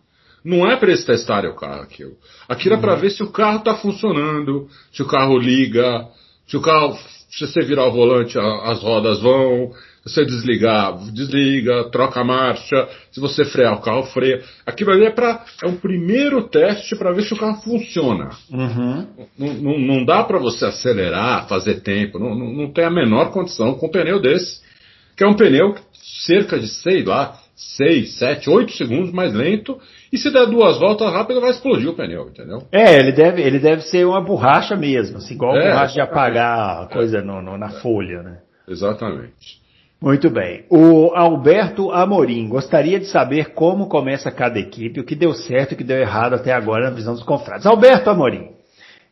não 0.43 0.69
é 0.69 0.75
para 0.75 0.89
eles 0.89 1.05
testarem 1.05 1.49
o 1.49 1.55
carro 1.55 1.81
aquilo. 1.81 2.17
Aquilo 2.49 2.75
uhum. 2.75 2.79
é 2.79 2.81
para 2.81 2.95
ver 2.95 3.11
se 3.11 3.23
o 3.23 3.31
carro 3.31 3.59
está 3.59 3.75
funcionando, 3.75 4.67
se 4.91 5.01
o 5.01 5.07
carro 5.07 5.37
liga, 5.37 6.05
se 6.45 6.57
o 6.57 6.61
carro, 6.61 6.97
se 7.29 7.47
você 7.47 7.61
virar 7.61 7.87
o 7.87 7.93
volante, 7.93 8.37
as 8.37 8.81
rodas 8.81 9.21
vão, 9.21 9.71
você 10.05 10.25
desligar, 10.25 10.97
desliga, 11.13 11.89
troca 11.89 12.19
a 12.19 12.23
marcha. 12.25 12.89
Se 13.11 13.21
você 13.21 13.45
frear, 13.45 13.73
o 13.73 13.81
carro 13.81 14.03
freia. 14.03 14.41
Aquilo 14.65 14.91
ali 14.91 15.05
é, 15.05 15.09
pra, 15.09 15.45
é 15.63 15.67
um 15.67 15.77
primeiro 15.77 16.43
teste 16.49 16.95
para 16.95 17.13
ver 17.13 17.23
se 17.23 17.33
o 17.33 17.37
carro 17.37 17.61
funciona. 17.61 18.29
Uhum. 18.51 19.07
Não, 19.37 19.53
não, 19.53 19.79
não, 19.79 20.05
dá 20.05 20.23
para 20.23 20.39
você 20.39 20.65
acelerar, 20.65 21.47
fazer 21.47 21.81
tempo. 21.81 22.19
Não, 22.19 22.35
não, 22.35 22.51
não, 22.51 22.71
tem 22.71 22.83
a 22.83 22.91
menor 22.91 23.31
condição 23.31 23.75
com 23.75 23.87
um 23.87 23.91
pneu 23.91 24.19
desse. 24.19 24.61
Que 25.15 25.23
é 25.23 25.27
um 25.27 25.35
pneu 25.35 25.75
cerca 26.25 26.59
de, 26.59 26.67
sei 26.67 27.03
lá, 27.03 27.39
6, 27.55 28.17
7, 28.19 28.49
8 28.49 28.73
segundos 28.73 29.13
mais 29.13 29.33
lento. 29.33 29.79
E 30.11 30.17
se 30.17 30.29
der 30.31 30.47
duas 30.47 30.79
voltas 30.79 31.13
rápidas, 31.13 31.41
vai 31.41 31.51
explodir 31.51 31.89
o 31.89 31.95
pneu, 31.95 32.27
entendeu? 32.27 32.63
É, 32.73 32.99
ele 32.99 33.13
deve, 33.13 33.41
ele 33.41 33.59
deve 33.59 33.83
ser 33.83 34.05
uma 34.05 34.19
borracha 34.19 34.75
mesmo, 34.75 35.17
assim, 35.17 35.35
igual 35.35 35.55
é, 35.55 35.69
borracha 35.69 35.93
de 35.93 36.01
apagar 36.01 36.89
coisa 36.89 37.21
no, 37.21 37.41
no, 37.41 37.57
na 37.57 37.69
folha, 37.69 38.21
né? 38.21 38.39
Exatamente. 38.67 39.62
Muito 40.03 40.29
bem. 40.29 40.65
O 40.69 41.15
Alberto 41.15 41.89
Amorim 41.89 42.49
gostaria 42.49 42.99
de 42.99 43.05
saber 43.05 43.53
como 43.53 43.87
começa 43.87 44.29
cada 44.29 44.59
equipe, 44.59 44.99
o 44.99 45.03
que 45.05 45.15
deu 45.15 45.33
certo 45.33 45.71
e 45.71 45.75
o 45.75 45.77
que 45.77 45.83
deu 45.83 45.97
errado 45.97 46.33
até 46.33 46.51
agora 46.51 46.89
na 46.89 46.95
visão 46.95 47.13
dos 47.13 47.23
confrades. 47.23 47.65
Alberto 47.65 48.09
Amorim, 48.09 48.49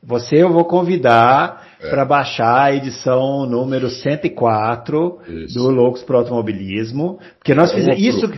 você 0.04 0.43
eu 0.43 0.51
vou 0.51 0.65
convidar 0.65 1.65
é. 1.82 1.89
para 1.89 2.04
baixar 2.04 2.63
a 2.63 2.75
edição 2.75 3.45
número 3.45 3.89
104 3.89 5.19
isso. 5.30 5.58
do 5.58 5.69
Loucos 5.69 6.04
para 6.04 6.17
Automobilismo, 6.17 7.19
porque 7.39 7.56
nós 7.56 7.71
fizemos 7.71 7.97
isso. 7.97 8.30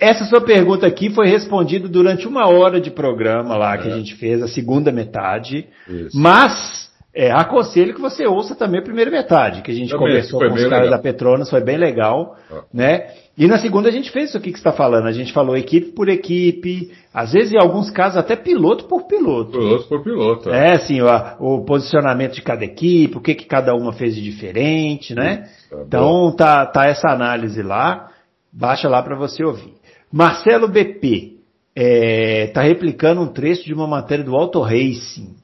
essa 0.00 0.24
sua 0.24 0.40
pergunta 0.40 0.86
aqui 0.86 1.10
foi 1.10 1.28
respondida 1.28 1.88
durante 1.88 2.26
uma 2.26 2.48
hora 2.48 2.80
de 2.80 2.90
programa 2.90 3.54
lá 3.54 3.76
que 3.76 3.88
é. 3.88 3.92
a 3.92 3.96
gente 3.98 4.14
fez, 4.14 4.42
a 4.42 4.48
segunda 4.48 4.90
metade. 4.90 5.66
Isso. 5.86 6.18
Mas 6.18 6.81
é, 7.14 7.30
aconselho 7.30 7.94
que 7.94 8.00
você 8.00 8.26
ouça 8.26 8.54
também 8.54 8.80
a 8.80 8.82
primeira 8.82 9.10
metade, 9.10 9.60
que 9.60 9.70
a 9.70 9.74
gente 9.74 9.90
também, 9.90 10.06
conversou 10.06 10.40
com 10.40 10.46
os 10.46 10.62
caras 10.62 10.84
legal. 10.84 10.90
da 10.90 10.98
Petronas, 10.98 11.50
foi 11.50 11.60
bem 11.60 11.76
legal, 11.76 12.36
ah. 12.50 12.62
né? 12.72 13.10
E 13.36 13.46
na 13.46 13.58
segunda 13.58 13.90
a 13.90 13.92
gente 13.92 14.10
fez 14.10 14.30
isso 14.30 14.38
aqui 14.38 14.50
que 14.50 14.58
você 14.58 14.66
está 14.66 14.72
falando, 14.72 15.06
a 15.06 15.12
gente 15.12 15.30
falou 15.30 15.54
equipe 15.54 15.92
por 15.92 16.08
equipe, 16.08 16.90
às 17.12 17.32
vezes 17.32 17.52
em 17.52 17.58
alguns 17.58 17.90
casos 17.90 18.16
até 18.16 18.34
piloto 18.34 18.84
por 18.86 19.06
piloto. 19.06 19.58
Piloto 19.58 19.88
por 19.88 20.02
piloto. 20.02 20.50
É, 20.50 20.70
é 20.70 20.72
assim, 20.72 21.02
o, 21.02 21.06
o, 21.38 21.64
posicionamento 21.66 22.32
de 22.32 22.42
cada 22.42 22.64
equipe, 22.64 23.18
o 23.18 23.20
que, 23.20 23.34
que 23.34 23.44
cada 23.44 23.74
uma 23.74 23.92
fez 23.92 24.14
de 24.14 24.22
diferente, 24.22 25.14
né? 25.14 25.48
Tá 25.68 25.82
então 25.86 26.34
tá, 26.34 26.64
tá 26.64 26.86
essa 26.86 27.10
análise 27.10 27.62
lá, 27.62 28.10
baixa 28.50 28.88
lá 28.88 29.02
para 29.02 29.16
você 29.16 29.44
ouvir. 29.44 29.74
Marcelo 30.10 30.66
BP 30.66 31.40
está 31.74 32.64
é, 32.64 32.68
replicando 32.68 33.20
um 33.20 33.28
trecho 33.28 33.64
de 33.64 33.74
uma 33.74 33.86
matéria 33.86 34.24
do 34.24 34.34
Auto 34.34 34.60
Racing 34.60 35.41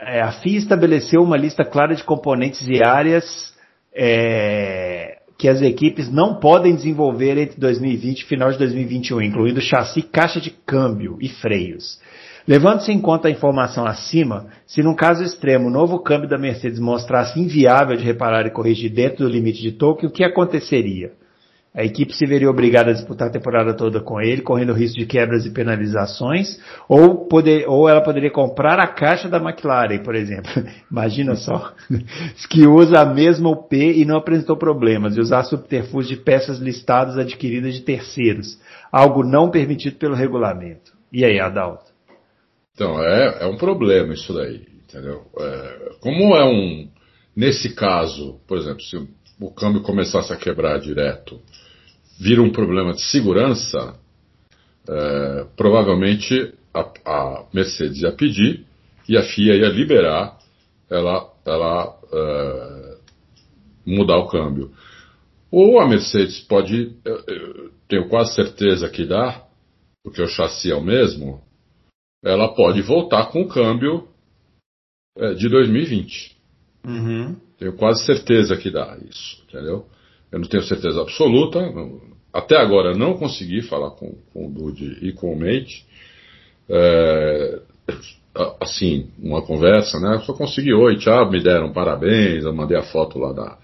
é, 0.00 0.20
a 0.20 0.32
FIA 0.32 0.58
estabeleceu 0.58 1.22
uma 1.22 1.36
lista 1.36 1.64
clara 1.64 1.94
de 1.94 2.02
componentes 2.02 2.66
e 2.66 2.82
áreas 2.82 3.52
é, 3.94 5.18
que 5.36 5.48
as 5.48 5.60
equipes 5.60 6.10
não 6.10 6.40
podem 6.40 6.74
desenvolver 6.74 7.36
entre 7.36 7.60
2020 7.60 8.20
e 8.20 8.24
final 8.24 8.50
de 8.50 8.58
2021, 8.58 9.22
incluindo 9.22 9.60
chassi, 9.60 10.02
caixa 10.02 10.40
de 10.40 10.50
câmbio 10.50 11.18
e 11.20 11.28
freios. 11.28 12.00
Levando-se 12.48 12.90
em 12.90 13.00
conta 13.00 13.28
a 13.28 13.30
informação 13.30 13.86
acima, 13.86 14.46
se 14.66 14.82
num 14.82 14.94
caso 14.94 15.22
extremo 15.22 15.68
o 15.68 15.70
novo 15.70 15.98
câmbio 15.98 16.28
da 16.28 16.38
Mercedes 16.38 16.80
mostrasse 16.80 17.38
inviável 17.38 17.96
de 17.96 18.04
reparar 18.04 18.46
e 18.46 18.50
corrigir 18.50 18.90
dentro 18.90 19.24
do 19.24 19.30
limite 19.30 19.60
de 19.60 19.72
toque, 19.72 20.06
o 20.06 20.10
que 20.10 20.24
aconteceria? 20.24 21.12
A 21.72 21.84
equipe 21.84 22.12
se 22.12 22.26
veria 22.26 22.50
obrigada 22.50 22.90
a 22.90 22.92
disputar 22.92 23.28
a 23.28 23.30
temporada 23.30 23.72
toda 23.74 24.00
com 24.00 24.20
ele, 24.20 24.42
correndo 24.42 24.72
risco 24.72 24.98
de 24.98 25.06
quebras 25.06 25.46
e 25.46 25.50
penalizações, 25.50 26.60
ou, 26.88 27.28
poder, 27.28 27.68
ou 27.68 27.88
ela 27.88 28.00
poderia 28.00 28.30
comprar 28.30 28.80
a 28.80 28.88
caixa 28.88 29.28
da 29.28 29.38
McLaren, 29.38 30.02
por 30.02 30.16
exemplo. 30.16 30.50
Imagina 30.90 31.36
só, 31.36 31.72
que 32.50 32.66
usa 32.66 33.00
a 33.00 33.06
mesma 33.06 33.50
UP 33.50 33.72
e 33.72 34.04
não 34.04 34.16
apresentou 34.16 34.56
problemas, 34.56 35.16
e 35.16 35.20
usar 35.20 35.44
subterfúgio 35.44 36.16
de 36.16 36.22
peças 36.24 36.58
listadas 36.58 37.16
adquiridas 37.16 37.74
de 37.74 37.82
terceiros, 37.82 38.60
algo 38.90 39.22
não 39.22 39.48
permitido 39.48 39.96
pelo 39.96 40.16
regulamento. 40.16 40.92
E 41.12 41.24
aí, 41.24 41.38
Adalto? 41.38 41.92
Então, 42.74 43.00
é, 43.00 43.44
é 43.44 43.46
um 43.46 43.56
problema 43.56 44.12
isso 44.12 44.32
daí, 44.32 44.66
entendeu? 44.82 45.22
É, 45.38 45.90
como 46.00 46.34
é 46.34 46.44
um, 46.44 46.88
nesse 47.36 47.76
caso, 47.76 48.40
por 48.48 48.58
exemplo, 48.58 48.80
se 48.82 48.96
o 49.40 49.50
câmbio 49.50 49.82
começasse 49.82 50.32
a 50.32 50.36
quebrar 50.36 50.78
direto, 50.78 51.40
vira 52.18 52.42
um 52.42 52.50
problema 52.50 52.92
de 52.92 53.02
segurança, 53.02 53.98
é, 54.88 55.46
provavelmente 55.56 56.54
a, 56.74 56.80
a, 57.04 57.46
Mercedes 57.52 58.02
ia 58.02 58.12
pedir 58.12 58.66
e 59.08 59.16
a 59.16 59.22
FIA 59.22 59.56
ia 59.56 59.68
liberar 59.68 60.38
ela, 60.90 61.32
ela 61.46 61.98
é, 62.12 62.96
mudar 63.86 64.18
o 64.18 64.28
câmbio. 64.28 64.72
Ou 65.50 65.80
a 65.80 65.88
Mercedes 65.88 66.40
pode, 66.40 66.94
eu, 67.04 67.70
tenho 67.88 68.08
quase 68.08 68.34
certeza 68.34 68.88
que 68.88 69.06
dá, 69.06 69.44
porque 70.04 70.22
o 70.22 70.28
chassi 70.28 70.70
é 70.70 70.74
o 70.74 70.82
mesmo, 70.82 71.42
ela 72.22 72.54
pode 72.54 72.82
voltar 72.82 73.26
com 73.26 73.42
o 73.42 73.48
câmbio 73.48 74.06
é, 75.16 75.32
de 75.34 75.48
2020. 75.48 76.36
Uhum. 76.84 77.49
Tenho 77.60 77.74
quase 77.74 78.06
certeza 78.06 78.56
que 78.56 78.70
dá 78.70 78.96
isso, 79.06 79.44
entendeu? 79.46 79.84
Eu 80.32 80.38
não 80.38 80.48
tenho 80.48 80.62
certeza 80.62 81.02
absoluta. 81.02 81.60
Até 82.32 82.56
agora 82.56 82.96
não 82.96 83.18
consegui 83.18 83.60
falar 83.60 83.90
com, 83.90 84.16
com 84.32 84.46
o 84.46 84.50
Dude 84.50 84.96
e 85.02 85.12
com 85.12 85.30
o 85.30 85.38
Mate. 85.38 85.84
É, 86.70 87.60
assim, 88.58 89.10
uma 89.18 89.42
conversa, 89.42 90.00
né? 90.00 90.20
Só 90.24 90.32
consegui, 90.32 90.72
oi, 90.72 90.96
tchau, 90.96 91.30
me 91.30 91.42
deram 91.42 91.70
parabéns, 91.70 92.44
eu 92.44 92.54
mandei 92.54 92.78
a 92.78 92.82
foto 92.82 93.18
lá 93.18 93.34
da, 93.34 93.58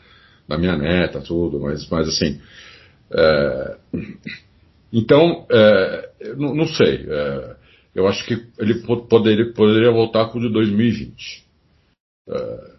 da 0.47 0.59
minha 0.59 0.77
neta, 0.77 1.23
tudo, 1.23 1.59
mas, 1.59 1.89
mas 1.89 2.07
assim. 2.07 2.39
É, 3.11 3.77
então, 4.93 5.47
é, 5.51 6.11
não, 6.37 6.55
não, 6.55 6.67
sei. 6.67 7.07
É, 7.09 7.57
eu 7.95 8.07
acho 8.07 8.27
que 8.27 8.47
ele 8.59 8.75
poderia, 9.09 9.55
poderia 9.55 9.91
voltar 9.91 10.27
com 10.27 10.39
o 10.39 10.43
de 10.43 10.53
2020. 10.53 11.47
É, 12.29 12.76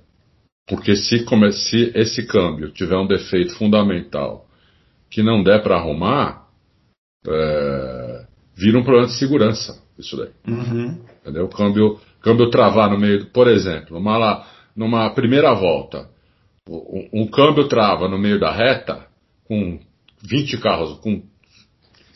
porque 0.68 0.96
se, 0.96 1.26
se 1.54 1.92
esse 1.96 2.28
câmbio 2.28 2.72
tiver 2.72 2.98
um 2.98 3.08
defeito 3.08 3.56
fundamental 3.56 4.46
que 5.10 5.24
não 5.24 5.42
der 5.42 5.64
para 5.64 5.78
arrumar, 5.78 6.46
é, 7.26 8.26
vira 8.54 8.78
um 8.78 8.84
problema 8.84 9.08
de 9.08 9.18
segurança 9.18 9.82
isso 9.98 10.18
daí. 10.18 10.30
Uhum. 10.48 11.02
Entendeu? 11.22 11.46
O 11.46 11.50
câmbio, 11.50 12.00
câmbio 12.22 12.50
travar 12.50 12.92
no 12.92 13.00
meio, 13.00 13.28
por 13.28 13.48
exemplo, 13.48 13.98
numa, 13.98 14.46
numa 14.76 15.10
primeira 15.12 15.54
volta, 15.54 16.10
um, 16.70 17.22
um 17.22 17.28
câmbio 17.28 17.68
trava 17.70 18.10
no 18.10 18.18
meio 18.18 18.40
da 18.40 18.52
reta, 18.52 19.08
com 19.46 19.80
20 20.22 20.58
carros, 20.58 21.00
com 21.00 21.24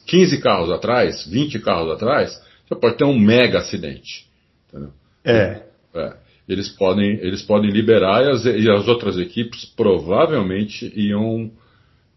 15 0.05 0.41
carros 0.41 0.69
atrás, 0.69 1.25
20 1.25 1.59
carros 1.59 1.89
atrás, 1.91 2.37
você 2.67 2.75
pode 2.75 2.97
ter 2.97 3.05
um 3.05 3.17
mega 3.17 3.59
acidente. 3.59 4.29
Entendeu? 4.67 4.91
É. 5.23 5.63
é 5.95 6.20
eles 6.51 6.69
podem, 6.69 7.13
eles 7.21 7.41
podem 7.41 7.71
liberar 7.71 8.23
e 8.23 8.29
as, 8.29 8.45
e 8.45 8.69
as 8.69 8.87
outras 8.87 9.17
equipes 9.17 9.65
provavelmente 9.65 10.91
iam, 10.95 11.49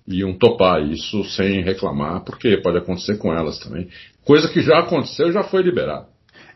iam 0.08 0.36
topar 0.36 0.82
isso 0.82 1.22
sem 1.24 1.62
reclamar, 1.62 2.24
porque 2.24 2.56
pode 2.56 2.78
acontecer 2.78 3.16
com 3.18 3.32
elas 3.32 3.58
também. 3.58 3.88
Coisa 4.24 4.48
que 4.48 4.60
já 4.60 4.80
aconteceu 4.80 5.30
já 5.32 5.44
foi 5.44 5.62
liberado. 5.62 6.06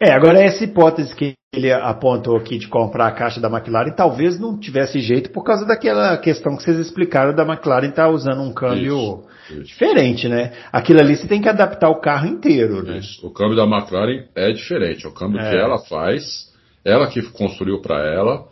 É, 0.01 0.13
agora 0.13 0.41
essa 0.41 0.65
hipótese 0.65 1.15
que 1.15 1.35
ele 1.55 1.73
apontou 1.73 2.37
aqui 2.37 2.59
de 2.59 2.69
comprar 2.69 3.07
a 3.09 3.13
caixa 3.13 3.41
da 3.41 3.49
McLaren 3.49 3.91
talvez 3.93 4.39
não 4.39 4.59
tivesse 4.59 5.01
jeito 5.01 5.31
por 5.31 5.43
causa 5.43 5.67
daquela 5.67 6.17
questão 6.19 6.57
que 6.57 6.63
vocês 6.63 6.79
explicaram 6.79 7.35
da 7.35 7.43
McLaren 7.43 7.89
estar 7.89 8.05
tá 8.05 8.11
usando 8.11 8.43
um 8.43 8.53
câmbio 8.53 9.25
isso, 9.47 9.55
isso. 9.55 9.65
diferente, 9.65 10.29
né? 10.29 10.53
Aquilo 10.71 11.01
ali 11.01 11.17
você 11.17 11.27
tem 11.27 11.41
que 11.41 11.49
adaptar 11.49 11.89
o 11.89 12.01
carro 12.01 12.27
inteiro, 12.27 12.83
né? 12.83 12.99
Isso. 12.99 13.27
O 13.27 13.33
câmbio 13.33 13.57
da 13.57 13.65
McLaren 13.65 14.25
é 14.35 14.53
diferente. 14.53 15.07
O 15.07 15.13
câmbio 15.13 15.41
é. 15.41 15.51
que 15.51 15.57
ela 15.57 15.79
faz 15.79 16.48
ela 16.85 17.07
que 17.07 17.23
construiu 17.33 17.81
para 17.81 18.05
ela. 18.07 18.47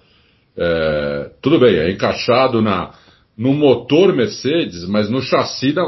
É, 0.56 1.30
tudo 1.42 1.60
bem, 1.60 1.76
é 1.76 1.90
encaixado 1.90 2.62
na, 2.62 2.92
no 3.36 3.52
motor 3.52 4.14
Mercedes, 4.14 4.88
mas 4.88 5.10
no 5.10 5.20
chassi 5.20 5.72
da. 5.72 5.82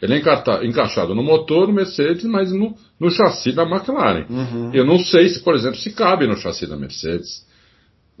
Ele 0.00 0.14
é 0.14 0.66
encaixado 0.66 1.14
no 1.14 1.22
motor 1.22 1.72
Mercedes, 1.72 2.24
mas 2.24 2.52
no, 2.52 2.76
no 3.00 3.10
chassi 3.10 3.52
da 3.52 3.64
McLaren. 3.64 4.26
Uhum. 4.30 4.70
Eu 4.72 4.84
não 4.84 5.00
sei 5.00 5.28
se, 5.28 5.42
por 5.42 5.54
exemplo, 5.54 5.78
se 5.78 5.92
cabe 5.92 6.26
no 6.26 6.36
chassi 6.36 6.66
da 6.66 6.76
Mercedes. 6.76 7.44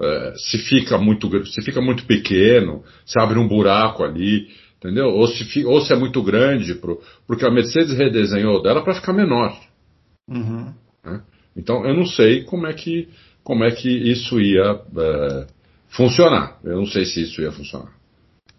É, 0.00 0.34
se 0.36 0.58
fica 0.58 0.98
muito 0.98 1.30
se 1.46 1.62
fica 1.62 1.80
muito 1.80 2.04
pequeno, 2.06 2.82
se 3.06 3.20
abre 3.20 3.38
um 3.38 3.46
buraco 3.46 4.02
ali, 4.02 4.48
entendeu? 4.78 5.10
Ou 5.10 5.28
se, 5.28 5.64
ou 5.64 5.80
se 5.80 5.92
é 5.92 5.96
muito 5.96 6.20
grande, 6.22 6.74
pro, 6.74 7.00
porque 7.24 7.46
a 7.46 7.50
Mercedes 7.50 7.96
redesenhou 7.96 8.60
dela 8.60 8.82
para 8.82 8.94
ficar 8.94 9.12
menor. 9.12 9.56
Uhum. 10.28 10.72
Né? 11.04 11.22
Então 11.56 11.86
eu 11.86 11.94
não 11.94 12.06
sei 12.06 12.42
como 12.42 12.66
é 12.66 12.72
que 12.72 13.08
como 13.42 13.64
é 13.64 13.70
que 13.70 13.88
isso 13.88 14.40
ia 14.40 14.80
é, 14.96 15.46
funcionar. 15.88 16.58
Eu 16.64 16.76
não 16.76 16.86
sei 16.86 17.04
se 17.04 17.22
isso 17.22 17.40
ia 17.40 17.52
funcionar. 17.52 17.92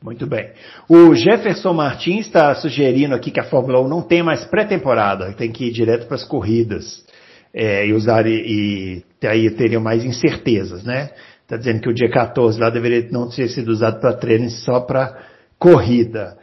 Muito 0.01 0.27
bem. 0.27 0.51
O 0.89 1.15
Jefferson 1.15 1.71
Martins 1.73 2.25
está 2.25 2.53
sugerindo 2.55 3.15
aqui 3.15 3.31
que 3.31 3.39
a 3.39 3.45
Fórmula 3.45 3.79
1 3.81 3.87
não 3.87 4.01
tem 4.01 4.21
mais 4.21 4.43
pré-temporada, 4.43 5.31
tem 5.33 5.49
que 5.49 5.65
ir 5.65 5.71
direto 5.71 6.07
para 6.07 6.15
as 6.15 6.25
corridas 6.25 7.05
é, 7.53 7.87
e 7.87 7.93
usar 7.93 8.27
e, 8.27 9.01
e 9.21 9.27
aí 9.27 9.49
teriam 9.51 9.81
mais 9.81 10.03
incertezas, 10.03 10.83
né? 10.83 11.11
Está 11.43 11.55
dizendo 11.55 11.81
que 11.81 11.89
o 11.89 11.93
dia 11.93 12.09
14 12.09 12.59
lá 12.59 12.69
deveria 12.69 13.07
não 13.11 13.29
ter 13.29 13.47
sido 13.47 13.69
usado 13.69 14.01
para 14.01 14.13
treino 14.13 14.49
só 14.49 14.81
para 14.81 15.23
corrida. 15.57 16.37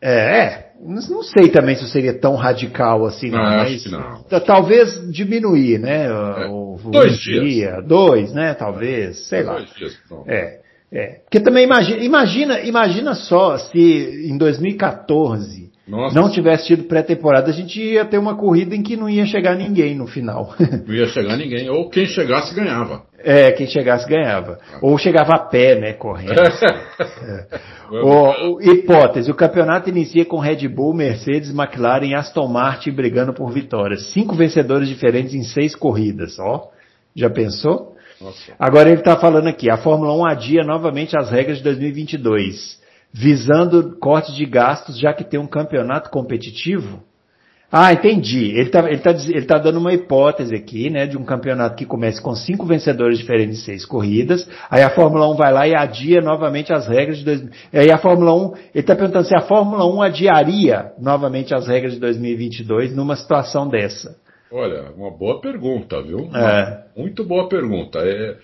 É, 0.00 0.44
é, 0.44 0.69
não 0.82 1.22
sei 1.22 1.48
também 1.50 1.76
se 1.76 1.86
seria 1.90 2.14
tão 2.14 2.34
radical 2.34 3.04
assim, 3.04 3.30
não, 3.30 3.38
não 3.38 3.56
mas 3.56 3.84
não. 3.90 4.40
talvez 4.40 5.12
diminuir, 5.12 5.78
né? 5.78 6.06
É. 6.06 6.46
O, 6.46 6.76
o 6.82 6.90
dois 6.90 7.18
dia, 7.18 7.42
dias. 7.42 7.86
dois, 7.86 8.32
né? 8.32 8.54
Talvez, 8.54 9.28
sei 9.28 9.42
lá. 9.42 9.56
Dois 9.56 9.74
dias, 9.74 9.98
é, 10.26 10.60
é. 10.90 11.06
Porque 11.24 11.38
também 11.40 11.64
imagina, 11.64 12.02
imagina, 12.02 12.60
imagina 12.60 13.14
só 13.14 13.58
se 13.58 13.78
em 14.26 14.38
2014 14.38 15.70
nossa. 15.86 16.18
não 16.18 16.30
tivesse 16.30 16.68
tido 16.68 16.84
pré-temporada, 16.84 17.50
a 17.50 17.52
gente 17.52 17.80
ia 17.80 18.04
ter 18.04 18.18
uma 18.18 18.36
corrida 18.36 18.74
em 18.74 18.82
que 18.82 18.96
não 18.96 19.08
ia 19.08 19.26
chegar 19.26 19.56
ninguém 19.56 19.94
no 19.94 20.06
final. 20.06 20.54
Não 20.86 20.94
ia 20.94 21.06
chegar 21.08 21.36
ninguém, 21.36 21.68
ou 21.68 21.90
quem 21.90 22.06
chegasse 22.06 22.54
ganhava. 22.54 23.02
É, 23.22 23.52
quem 23.52 23.66
chegasse 23.66 24.08
ganhava. 24.08 24.58
Ah. 24.72 24.78
Ou 24.80 24.96
chegava 24.96 25.34
a 25.34 25.38
pé, 25.38 25.78
né, 25.78 25.92
correndo. 25.92 26.40
é. 26.40 27.46
o, 27.90 28.56
o, 28.56 28.62
hipótese, 28.62 29.30
o 29.30 29.34
campeonato 29.34 29.88
inicia 29.88 30.24
com 30.24 30.38
Red 30.38 30.66
Bull, 30.68 30.94
Mercedes, 30.94 31.50
McLaren 31.50 32.06
e 32.06 32.14
Aston 32.14 32.48
Martin 32.48 32.92
brigando 32.92 33.32
por 33.32 33.50
vitórias. 33.50 34.10
Cinco 34.12 34.34
vencedores 34.34 34.88
diferentes 34.88 35.34
em 35.34 35.42
seis 35.42 35.76
corridas, 35.76 36.38
ó. 36.38 36.70
Já 37.14 37.28
pensou? 37.28 37.96
Nossa. 38.20 38.52
Agora 38.58 38.88
ele 38.88 39.00
está 39.00 39.16
falando 39.16 39.48
aqui, 39.48 39.70
a 39.70 39.76
Fórmula 39.76 40.14
1 40.14 40.26
adia 40.26 40.62
novamente 40.62 41.16
as 41.16 41.30
regras 41.30 41.58
de 41.58 41.64
2022 41.64 42.80
visando 43.12 43.96
cortes 43.98 44.34
de 44.34 44.46
gastos, 44.46 44.98
já 44.98 45.12
que 45.12 45.24
tem 45.24 45.38
um 45.38 45.46
campeonato 45.46 46.10
competitivo? 46.10 47.02
Ah, 47.72 47.92
entendi. 47.92 48.50
Ele 48.50 48.62
está 48.62 48.80
ele 48.88 48.98
tá, 48.98 49.10
ele 49.10 49.46
tá 49.46 49.58
dando 49.58 49.78
uma 49.78 49.94
hipótese 49.94 50.54
aqui, 50.54 50.90
né, 50.90 51.06
de 51.06 51.16
um 51.16 51.24
campeonato 51.24 51.76
que 51.76 51.86
comece 51.86 52.20
com 52.20 52.34
cinco 52.34 52.66
vencedores 52.66 53.18
diferentes 53.18 53.58
de 53.58 53.64
seis 53.64 53.86
corridas, 53.86 54.48
aí 54.68 54.82
a 54.82 54.90
Fórmula 54.90 55.30
1 55.30 55.36
vai 55.36 55.52
lá 55.52 55.68
e 55.68 55.74
adia 55.74 56.20
novamente 56.20 56.72
as 56.72 56.88
regras 56.88 57.18
de 57.18 57.24
2000. 57.24 57.50
Aí 57.72 57.92
a 57.92 57.98
Fórmula 57.98 58.34
1, 58.34 58.54
ele 58.54 58.60
está 58.74 58.96
perguntando 58.96 59.26
se 59.26 59.36
a 59.36 59.42
Fórmula 59.42 59.86
1 59.86 60.02
adiaria 60.02 60.92
novamente 60.98 61.54
as 61.54 61.68
regras 61.68 61.94
de 61.94 62.00
2022 62.00 62.94
numa 62.94 63.14
situação 63.14 63.68
dessa. 63.68 64.16
Olha, 64.52 64.90
uma 64.96 65.16
boa 65.16 65.40
pergunta, 65.40 66.02
viu? 66.02 66.28
É. 66.34 66.84
Muito 66.96 67.24
boa 67.24 67.48
pergunta. 67.48 68.00
É, 68.00 68.36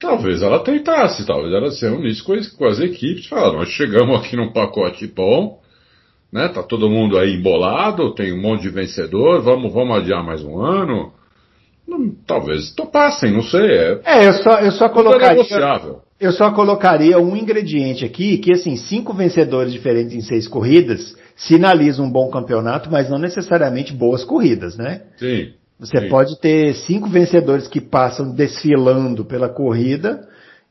talvez 0.00 0.42
ela 0.42 0.64
tentasse, 0.64 1.26
talvez 1.26 1.52
ela 1.52 1.70
se 1.70 1.86
reunisse 1.86 2.22
com, 2.22 2.34
com 2.56 2.64
as 2.64 2.80
equipes 2.80 3.26
e 3.26 3.28
falar, 3.28 3.52
nós 3.52 3.68
chegamos 3.68 4.18
aqui 4.18 4.36
num 4.36 4.52
pacote 4.52 5.06
bom, 5.06 5.60
né? 6.32 6.48
Tá 6.48 6.62
todo 6.62 6.88
mundo 6.88 7.18
aí 7.18 7.34
embolado, 7.34 8.14
tem 8.14 8.32
um 8.32 8.40
monte 8.40 8.62
de 8.62 8.70
vencedor, 8.70 9.42
vamos, 9.42 9.72
vamos 9.72 9.98
adiar 9.98 10.24
mais 10.24 10.42
um 10.42 10.58
ano. 10.60 11.12
Não, 11.86 12.10
talvez 12.26 12.72
topassem, 12.72 13.32
não 13.32 13.42
sei. 13.42 13.70
É, 13.70 14.00
é 14.04 14.28
eu 14.28 14.32
só, 14.34 14.60
eu 14.60 14.72
só 14.72 14.88
colocaria. 14.88 15.42
Eu 16.18 16.30
só 16.30 16.52
colocaria 16.52 17.18
um 17.18 17.36
ingrediente 17.36 18.04
aqui, 18.04 18.38
que 18.38 18.52
assim, 18.52 18.76
cinco 18.76 19.12
vencedores 19.12 19.72
diferentes 19.72 20.14
em 20.14 20.20
seis 20.20 20.46
corridas 20.46 21.16
sinalizam 21.34 22.06
um 22.06 22.10
bom 22.10 22.30
campeonato, 22.30 22.88
mas 22.90 23.10
não 23.10 23.18
necessariamente 23.18 23.92
boas 23.92 24.24
corridas, 24.24 24.76
né? 24.76 25.02
Sim. 25.16 25.50
Você 25.80 26.02
sim. 26.02 26.08
pode 26.08 26.40
ter 26.40 26.74
cinco 26.74 27.08
vencedores 27.08 27.66
que 27.66 27.80
passam 27.80 28.32
desfilando 28.32 29.24
pela 29.24 29.48
corrida 29.48 30.28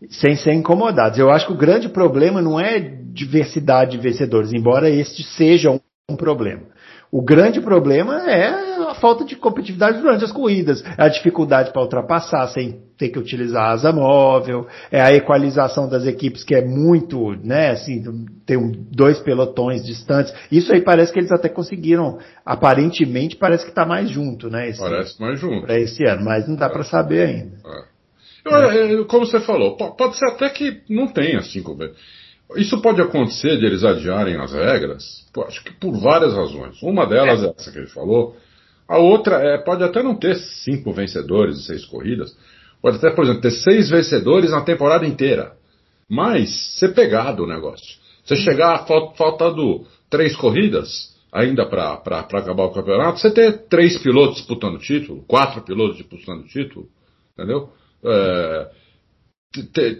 sem 0.10 0.36
ser 0.36 0.54
incomodados. 0.54 1.20
Eu 1.20 1.30
acho 1.30 1.48
que 1.48 1.54
o 1.54 1.58
grande 1.58 1.90
problema 1.90 2.42
não 2.42 2.60
é 2.60 2.80
diversidade 2.80 3.92
de 3.92 3.98
vencedores, 3.98 4.54
embora 4.54 4.90
este 4.90 5.24
seja 5.24 5.70
um, 5.70 5.80
um 6.10 6.16
problema. 6.16 6.72
O 7.12 7.22
grande 7.22 7.60
problema 7.60 8.32
é 8.32 8.48
a 8.90 8.96
falta 8.96 9.26
de 9.26 9.36
competitividade 9.36 10.00
durante 10.00 10.24
as 10.24 10.32
corridas, 10.32 10.82
é 10.98 11.04
a 11.04 11.10
dificuldade 11.10 11.74
para 11.74 11.82
ultrapassar 11.82 12.48
sem 12.48 12.80
ter 12.98 13.10
que 13.10 13.20
utilizar 13.20 13.72
asa 13.72 13.92
móvel, 13.92 14.66
é 14.90 15.02
a 15.02 15.14
equalização 15.14 15.90
das 15.90 16.06
equipes 16.06 16.42
que 16.46 16.56
é 16.56 16.64
muito, 16.66 17.32
né, 17.44 17.72
assim, 17.72 18.02
tem 18.46 18.58
dois 18.90 19.20
pelotões 19.20 19.84
distantes. 19.84 20.34
Isso 20.50 20.72
aí 20.72 20.80
parece 20.80 21.12
que 21.12 21.20
eles 21.20 21.34
até 21.34 21.50
conseguiram, 21.50 22.18
aparentemente 22.46 23.36
parece 23.36 23.66
que 23.66 23.72
está 23.72 23.86
mais 23.86 24.10
junto, 24.10 24.50
né? 24.50 24.72
Parece 24.80 25.20
mais 25.20 25.38
junto. 25.38 25.66
Para 25.66 25.78
esse 25.80 26.06
ano, 26.06 26.24
mas 26.24 26.48
não 26.48 26.56
dá 26.56 26.70
para 26.70 26.84
saber 26.86 27.28
ainda. 27.28 27.58
É. 27.66 27.91
Eu, 28.44 29.06
como 29.06 29.26
você 29.26 29.40
falou, 29.40 29.76
pode 29.78 30.18
ser 30.18 30.26
até 30.26 30.50
que 30.50 30.82
não 30.90 31.08
tenha 31.08 31.42
cinco 31.42 31.76
vezes. 31.76 31.96
Isso 32.58 32.82
pode 32.82 33.02
acontecer 33.02 33.58
de 33.58 33.66
eles 33.66 33.84
adiarem 33.84 34.36
as 34.36 34.52
regras, 34.52 35.26
acho 35.48 35.64
que 35.64 35.72
por 35.74 35.98
várias 36.00 36.34
razões. 36.34 36.82
Uma 36.82 37.06
delas 37.06 37.44
é, 37.44 37.48
é 37.48 37.54
essa 37.58 37.72
que 37.72 37.78
ele 37.78 37.88
falou. 37.88 38.36
A 38.88 38.98
outra 38.98 39.38
é, 39.38 39.58
pode 39.58 39.84
até 39.84 40.04
não 40.04 40.16
ter 40.16 40.36
cinco 40.36 40.92
vencedores 40.92 41.60
e 41.60 41.64
seis 41.64 41.86
corridas. 41.86 42.36
Pode 42.82 42.98
até, 42.98 43.12
por 43.12 43.24
exemplo, 43.24 43.42
ter 43.42 43.52
seis 43.52 43.90
vencedores 43.90 44.52
na 44.52 44.62
temporada 44.62 45.06
inteira. 45.06 45.54
Mas 46.10 46.78
ser 46.78 46.94
pegado 46.94 47.44
o 47.44 47.48
negócio. 47.48 48.02
Você 48.26 48.36
chegar 48.36 48.86
faltando 49.16 49.86
três 50.10 50.36
corridas, 50.36 51.16
ainda 51.32 51.66
para 51.66 51.94
acabar 51.94 52.66
o 52.66 52.74
campeonato, 52.74 53.20
você 53.20 53.32
ter 53.32 53.66
três 53.70 53.98
pilotos 53.98 54.38
disputando 54.38 54.76
o 54.76 54.80
título, 54.80 55.24
quatro 55.26 55.62
pilotos 55.62 55.98
disputando 55.98 56.42
o 56.42 56.48
título, 56.48 56.90
entendeu? 57.34 57.70
É, 58.04 58.68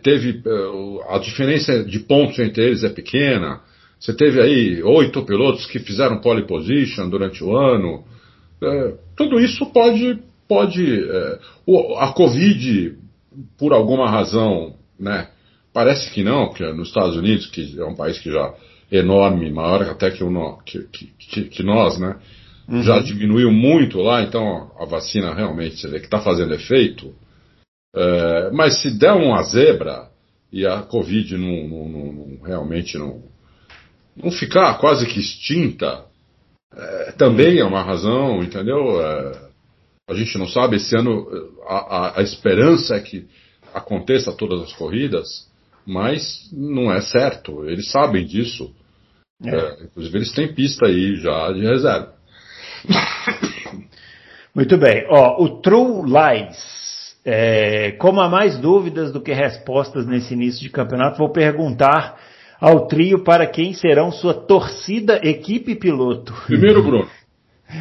teve 0.02 0.42
eh, 0.46 1.14
a 1.14 1.18
diferença 1.20 1.84
de 1.84 2.00
pontos 2.00 2.40
entre 2.40 2.64
eles 2.64 2.84
é 2.84 2.90
pequena. 2.90 3.62
Você 4.00 4.14
teve 4.14 4.42
aí 4.42 4.82
oito 4.82 5.24
pilotos 5.24 5.66
que 5.66 5.80
fizeram 5.80 6.22
pole 6.22 6.48
position 6.48 7.10
durante 7.10 7.44
o 7.44 7.56
ano. 7.56 8.04
É, 8.64 8.94
tudo 9.16 9.40
isso 9.40 9.66
pode, 9.68 10.20
pode 10.48 11.04
é, 11.04 11.40
a 11.98 12.08
Covid, 12.14 12.98
por 13.58 13.74
alguma 13.74 14.10
razão, 14.10 14.76
né? 15.00 15.30
Parece 15.74 16.12
que 16.12 16.24
não, 16.24 16.48
porque 16.48 16.64
nos 16.74 16.90
Estados 16.90 17.16
Unidos, 17.16 17.48
que 17.48 17.80
é 17.80 17.86
um 17.86 17.96
país 17.96 18.20
que 18.20 18.32
já 18.32 18.54
é 18.92 18.98
enorme, 18.98 19.50
maior 19.52 19.84
até 19.84 20.12
que, 20.12 20.24
o, 20.24 20.58
que, 20.66 20.84
que, 21.18 21.44
que 21.44 21.64
nós, 21.64 22.00
né? 22.00 22.18
Uhum. 22.68 22.84
Já 22.84 23.00
diminuiu 23.00 23.52
muito 23.52 24.00
lá, 24.00 24.22
então 24.22 24.72
a 24.80 24.86
vacina 24.86 25.34
realmente 25.34 25.78
você 25.78 25.88
vê 25.88 26.00
que 26.00 26.06
está 26.06 26.20
fazendo 26.20 26.54
efeito. 26.54 27.14
É, 27.94 28.50
mas 28.52 28.82
se 28.82 28.98
der 28.98 29.12
uma 29.14 29.44
zebra 29.44 30.10
e 30.52 30.66
a 30.66 30.82
Covid 30.82 31.38
não, 31.38 31.68
não, 31.68 31.90
não, 31.90 32.40
realmente 32.44 32.98
não, 32.98 33.24
não 34.16 34.32
ficar 34.32 34.78
quase 34.80 35.06
que 35.06 35.20
extinta, 35.20 36.06
é, 36.74 37.12
também 37.14 37.60
é 37.60 37.66
uma 37.66 37.84
razão, 37.84 38.42
entendeu? 38.42 39.02
É, 39.02 39.50
a 40.10 40.14
gente 40.14 40.38
não 40.38 40.48
sabe, 40.48 40.78
esse 40.78 40.96
ano 40.96 41.28
a, 41.68 41.76
a, 41.76 42.20
a, 42.20 42.24
esperança 42.24 42.96
é 42.96 43.00
que 43.00 43.28
aconteça 43.74 44.32
todas 44.34 44.62
as 44.62 44.74
corridas, 44.74 45.50
mas 45.86 46.50
não 46.52 46.92
é 46.92 47.02
certo, 47.02 47.66
eles 47.70 47.90
sabem 47.92 48.26
disso. 48.26 48.74
É. 49.44 49.56
é 49.56 49.84
inclusive 49.84 50.18
eles 50.18 50.32
têm 50.34 50.54
pista 50.54 50.86
aí 50.86 51.16
já 51.16 51.52
de 51.52 51.62
reserva. 51.62 52.14
Muito 54.56 54.78
bem, 54.78 55.06
ó, 55.10 55.42
o 55.44 55.62
True 55.62 56.04
Lies 56.06 56.81
é, 57.26 57.92
como 57.94 58.20
há 58.20 58.30
mais 58.30 58.58
dúvidas 58.58 59.12
do 59.12 59.22
que 59.22 59.34
respostas 59.34 60.06
nesse 60.06 60.34
início 60.34 60.62
de 60.62 60.70
campeonato, 60.70 61.18
vou 61.18 61.32
perguntar 61.32 62.18
ao 62.60 62.88
trio 62.88 63.24
para 63.24 63.48
quem 63.48 63.74
serão 63.74 64.12
sua 64.12 64.34
torcida, 64.34 65.20
equipe 65.24 65.76
piloto. 65.76 66.34
Primeiro, 66.46 66.84
Bruno. 66.84 67.08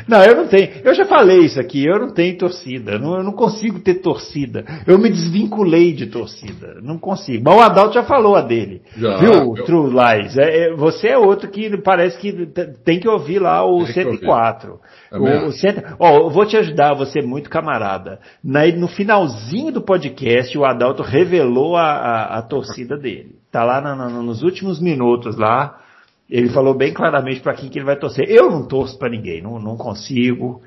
Não, 0.07 0.23
eu 0.23 0.37
não 0.37 0.47
tenho. 0.47 0.71
Eu 0.85 0.95
já 0.95 1.05
falei 1.05 1.41
isso 1.41 1.61
aqui, 1.61 1.85
eu 1.85 1.99
não 1.99 2.11
tenho 2.11 2.37
torcida. 2.37 2.99
Não, 2.99 3.17
eu 3.17 3.25
não 3.25 3.33
consigo 3.33 3.81
ter 3.81 3.95
torcida. 3.95 4.65
Eu 4.87 4.99
me 4.99 5.09
desvinculei 5.09 5.93
de 5.93 6.07
torcida. 6.07 6.79
Não 6.83 6.99
consigo. 6.99 7.43
Mas 7.45 7.57
o 7.57 7.61
Adalto 7.61 7.95
já 7.95 8.03
falou 8.03 8.37
a 8.37 8.43
dele. 8.43 8.83
Já, 8.97 9.17
viu, 9.19 9.33
eu... 9.33 9.65
True 9.65 9.91
Lies? 9.91 10.37
É, 10.37 10.67
é, 10.67 10.75
você 10.75 11.09
é 11.09 11.19
outro 11.19 11.49
que 11.49 11.77
parece 11.79 12.19
que 12.19 12.47
tem 12.85 13.01
que 13.01 13.09
ouvir 13.09 13.39
lá 13.39 13.65
o 13.65 13.85
tem 13.85 13.95
104. 13.95 14.81
É 15.13 15.19
o, 15.19 15.47
o 15.47 15.53
cento... 15.53 15.83
oh, 15.99 16.07
eu 16.07 16.31
vou 16.31 16.47
te 16.47 16.57
ajudar, 16.57 16.95
você 16.95 17.21
é 17.21 17.27
muito 17.27 17.51
camarada. 17.51 18.21
Na, 18.43 18.67
no 18.67 18.89
finalzinho 18.89 19.73
do 19.73 19.83
podcast, 19.83 20.57
o 20.57 20.65
Adalto 20.65 21.03
revelou 21.03 21.77
a, 21.77 21.91
a, 21.91 22.39
a 22.39 22.43
torcida 22.43 22.97
dele. 22.97 23.37
Tá 23.51 23.65
lá 23.65 23.81
na, 23.81 23.97
na, 23.97 24.09
nos 24.09 24.43
últimos 24.43 24.81
minutos 24.81 25.37
lá. 25.37 25.81
Ele 26.31 26.49
falou 26.51 26.75
bem 26.75 26.93
claramente 26.93 27.41
para 27.41 27.55
quem 27.55 27.69
que 27.69 27.79
ele 27.79 27.87
vai 27.87 27.97
torcer. 27.97 28.25
Eu 28.29 28.51
não 28.51 28.67
torço 28.67 28.99
para 28.99 29.11
ninguém, 29.11 29.43
não, 29.43 29.59
não 29.59 29.77
consigo. 29.77 30.63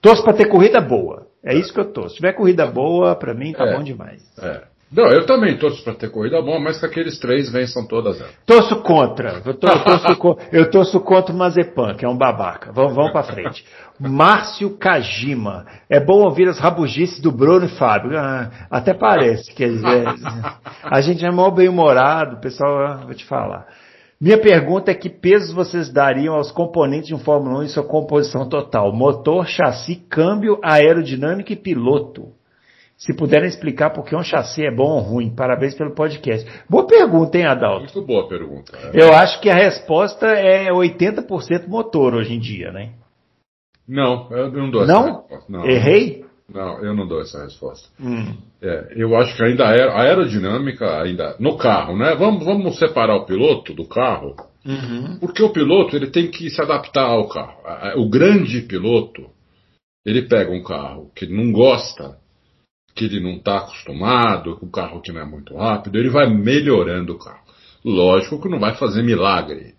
Torço 0.00 0.24
para 0.24 0.32
ter 0.32 0.46
corrida 0.46 0.80
boa. 0.80 1.26
É, 1.44 1.54
isso 1.54 1.72
que 1.72 1.80
eu 1.80 1.92
torço. 1.92 2.10
Se 2.10 2.16
tiver 2.16 2.32
corrida 2.32 2.66
boa, 2.66 3.14
para 3.14 3.34
mim 3.34 3.52
tá 3.52 3.64
é, 3.64 3.76
bom 3.76 3.82
demais. 3.82 4.22
É. 4.40 4.72
Não, 4.92 5.06
eu 5.06 5.24
também 5.24 5.56
torço 5.56 5.82
para 5.82 5.94
ter 5.94 6.10
corrida 6.10 6.40
boa, 6.42 6.60
mas 6.60 6.78
que 6.78 6.84
aqueles 6.84 7.18
três 7.18 7.50
vençam 7.50 7.86
todas 7.86 8.20
elas. 8.20 8.34
Torço 8.44 8.76
contra. 8.82 9.40
Eu, 9.44 9.54
torço, 9.54 9.84
torço, 9.84 10.38
eu 10.52 10.70
torço 10.70 11.00
contra 11.00 11.34
o 11.34 11.38
Mazepan, 11.38 11.94
que 11.94 12.04
é 12.04 12.08
um 12.08 12.16
babaca. 12.16 12.70
Vamos, 12.72 12.94
vamos 12.94 13.10
para 13.10 13.22
frente. 13.22 13.64
Márcio 13.98 14.76
Kajima. 14.76 15.64
É 15.88 15.98
bom 15.98 16.22
ouvir 16.22 16.46
as 16.46 16.58
rabugices 16.58 17.20
do 17.20 17.32
Bruno 17.32 17.64
e 17.64 17.70
Fábio. 17.70 18.18
Ah, 18.18 18.50
até 18.70 18.92
parece 18.92 19.54
que 19.54 19.64
é, 19.64 19.68
a 20.84 21.00
gente 21.00 21.24
é 21.24 21.30
mal 21.30 21.50
bem-humorado, 21.50 22.38
pessoal, 22.40 22.98
vou 22.98 23.14
te 23.14 23.24
falar. 23.24 23.66
Minha 24.22 24.38
pergunta 24.38 24.92
é 24.92 24.94
que 24.94 25.10
pesos 25.10 25.52
vocês 25.52 25.92
dariam 25.92 26.36
aos 26.36 26.52
componentes 26.52 27.08
de 27.08 27.14
um 27.14 27.18
Fórmula 27.18 27.58
1 27.58 27.62
em 27.64 27.68
sua 27.68 27.82
composição 27.82 28.48
total? 28.48 28.92
Motor, 28.92 29.48
chassi, 29.48 29.96
câmbio, 29.96 30.60
aerodinâmica 30.62 31.52
e 31.52 31.56
piloto. 31.56 32.28
Se 32.96 33.12
puderem 33.12 33.48
explicar 33.48 33.90
por 33.90 34.04
que 34.04 34.14
um 34.14 34.22
chassi 34.22 34.64
é 34.64 34.70
bom 34.70 34.92
ou 34.92 35.00
ruim. 35.00 35.34
Parabéns 35.34 35.74
pelo 35.74 35.92
podcast. 35.92 36.48
Boa 36.70 36.86
pergunta, 36.86 37.36
hein, 37.36 37.46
Adalto? 37.46 37.92
Muito 37.92 38.06
boa 38.06 38.28
pergunta. 38.28 38.72
É. 38.94 39.02
Eu 39.02 39.12
acho 39.12 39.40
que 39.40 39.50
a 39.50 39.56
resposta 39.56 40.28
é 40.28 40.70
80% 40.70 41.66
motor 41.66 42.14
hoje 42.14 42.32
em 42.34 42.38
dia, 42.38 42.70
né? 42.70 42.90
Não, 43.88 44.28
eu 44.30 44.52
não 44.52 44.70
dou 44.70 44.86
não? 44.86 45.00
essa 45.00 45.18
resposta. 45.18 45.52
Não? 45.52 45.66
Errei? 45.66 46.21
Não, 46.52 46.84
eu 46.84 46.94
não 46.94 47.06
dou 47.06 47.20
essa 47.20 47.42
resposta. 47.44 47.88
Hum. 48.00 48.36
É, 48.60 48.92
eu 48.94 49.16
acho 49.16 49.36
que 49.36 49.42
ainda 49.42 49.64
a 49.64 50.02
aerodinâmica, 50.02 51.02
ainda 51.02 51.34
no 51.40 51.56
carro, 51.56 51.96
né? 51.96 52.14
Vamos, 52.14 52.44
vamos 52.44 52.78
separar 52.78 53.16
o 53.16 53.24
piloto 53.24 53.72
do 53.72 53.86
carro, 53.86 54.36
uhum. 54.64 55.18
porque 55.18 55.42
o 55.42 55.52
piloto 55.52 55.96
ele 55.96 56.10
tem 56.10 56.30
que 56.30 56.50
se 56.50 56.60
adaptar 56.60 57.06
ao 57.06 57.28
carro. 57.28 57.58
O 57.96 58.08
grande 58.08 58.60
piloto, 58.62 59.30
ele 60.04 60.22
pega 60.22 60.52
um 60.52 60.62
carro 60.62 61.10
que 61.14 61.24
ele 61.24 61.34
não 61.34 61.50
gosta, 61.52 62.16
que 62.94 63.06
ele 63.06 63.20
não 63.20 63.36
está 63.36 63.58
acostumado, 63.58 64.58
um 64.62 64.70
carro 64.70 65.00
que 65.00 65.10
não 65.10 65.22
é 65.22 65.24
muito 65.24 65.56
rápido, 65.56 65.98
ele 65.98 66.10
vai 66.10 66.28
melhorando 66.28 67.14
o 67.14 67.18
carro. 67.18 67.42
Lógico 67.84 68.40
que 68.40 68.48
não 68.48 68.60
vai 68.60 68.74
fazer 68.74 69.02
milagre, 69.02 69.74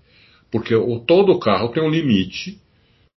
porque 0.52 0.76
o, 0.76 1.00
todo 1.00 1.40
carro 1.40 1.70
tem 1.70 1.84
um 1.84 1.90
limite 1.90 2.63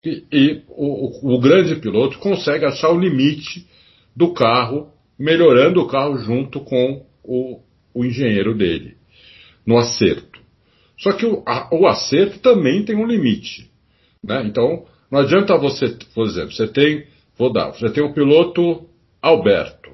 e, 0.04 0.24
e 0.32 0.62
o, 0.68 1.34
o, 1.34 1.40
grande 1.40 1.76
piloto 1.76 2.18
consegue 2.18 2.64
achar 2.64 2.90
o 2.90 2.98
limite 2.98 3.66
do 4.14 4.32
carro, 4.32 4.88
melhorando 5.18 5.80
o 5.80 5.86
carro 5.86 6.18
junto 6.18 6.60
com 6.60 7.04
o, 7.22 7.60
o 7.94 8.04
engenheiro 8.04 8.54
dele, 8.54 8.96
no 9.66 9.78
acerto. 9.78 10.40
Só 10.98 11.12
que 11.12 11.26
o, 11.26 11.42
a, 11.46 11.68
o 11.72 11.86
acerto 11.86 12.38
também 12.40 12.84
tem 12.84 12.96
um 12.96 13.06
limite. 13.06 13.70
Né? 14.22 14.44
Então, 14.46 14.84
Não 15.10 15.20
adianta 15.20 15.56
você, 15.56 15.96
por 16.14 16.26
exemplo, 16.26 16.52
você 16.52 16.66
tem, 16.66 17.06
vou 17.38 17.52
dar, 17.52 17.70
você 17.70 17.90
tem 17.90 18.02
o 18.02 18.12
piloto 18.12 18.86
Alberto, 19.20 19.90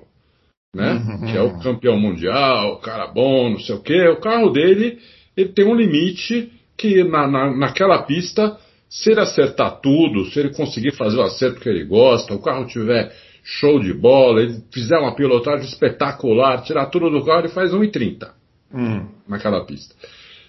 né? 0.74 0.92
Uhum. 0.92 1.26
Que 1.26 1.36
é 1.36 1.42
o 1.42 1.58
campeão 1.58 1.98
mundial, 1.98 2.74
o 2.74 2.78
cara 2.78 3.06
bom, 3.08 3.50
não 3.50 3.58
sei 3.58 3.74
o 3.74 3.82
quê. 3.82 4.08
O 4.08 4.20
carro 4.20 4.50
dele, 4.50 4.98
ele 5.36 5.50
tem 5.50 5.64
um 5.64 5.74
limite 5.74 6.52
que 6.76 7.04
na, 7.04 7.26
na, 7.28 7.56
naquela 7.56 8.02
pista, 8.02 8.58
se 8.90 9.12
ele 9.12 9.20
acertar 9.20 9.80
tudo, 9.80 10.26
se 10.26 10.40
ele 10.40 10.52
conseguir 10.52 10.92
fazer 10.96 11.16
o 11.16 11.22
acerto 11.22 11.60
que 11.60 11.68
ele 11.68 11.84
gosta, 11.84 12.34
o 12.34 12.42
carro 12.42 12.66
tiver 12.66 13.14
show 13.44 13.78
de 13.78 13.94
bola, 13.94 14.42
ele 14.42 14.60
fizer 14.72 14.98
uma 14.98 15.14
pilotagem 15.14 15.64
espetacular, 15.64 16.62
tirar 16.64 16.86
tudo 16.86 17.08
do 17.08 17.24
carro, 17.24 17.42
ele 17.42 17.48
faz 17.50 17.70
1,30 17.70 18.32
hum. 18.74 19.06
naquela 19.28 19.64
pista. 19.64 19.94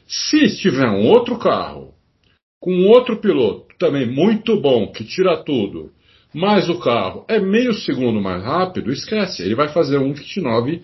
Se 0.08 0.58
tiver 0.58 0.90
um 0.90 1.06
outro 1.08 1.38
carro, 1.38 1.94
com 2.60 2.88
outro 2.88 3.18
piloto, 3.18 3.68
também 3.78 4.10
muito 4.10 4.60
bom, 4.60 4.92
que 4.92 5.04
tira 5.04 5.38
tudo, 5.44 5.92
mas 6.34 6.68
o 6.68 6.80
carro 6.80 7.24
é 7.28 7.40
meio 7.40 7.74
segundo 7.74 8.20
mais 8.20 8.44
rápido, 8.44 8.92
esquece. 8.92 9.44
Ele 9.44 9.56
vai 9.56 9.70
fazer 9.70 10.00
um 10.00 10.14
29 10.14 10.82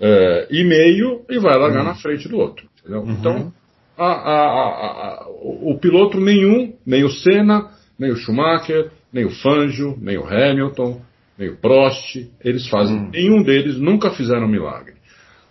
é, 0.00 0.48
e 0.50 0.64
meio 0.64 1.24
e 1.28 1.38
vai 1.38 1.58
largar 1.58 1.80
uhum. 1.80 1.88
na 1.88 1.94
frente 1.94 2.26
do 2.26 2.38
outro. 2.38 2.66
Uhum. 2.88 3.10
Então, 3.10 3.52
a, 3.96 4.06
a, 4.06 5.22
a, 5.22 5.26
o 5.28 5.78
piloto 5.80 6.20
nenhum, 6.20 6.74
nem 6.84 7.04
o 7.04 7.10
Senna, 7.10 7.70
nem 7.98 8.10
o 8.10 8.16
Schumacher, 8.16 8.90
nem 9.12 9.24
o 9.24 9.30
Fangio, 9.30 9.96
nem 10.00 10.18
o 10.18 10.26
Hamilton, 10.26 11.00
nem 11.38 11.48
o 11.48 11.56
Prost, 11.56 12.16
eles 12.44 12.66
fazem, 12.68 12.96
uhum. 12.96 13.10
nenhum 13.10 13.42
deles 13.42 13.78
nunca 13.78 14.10
fizeram 14.10 14.46
milagre. 14.48 14.94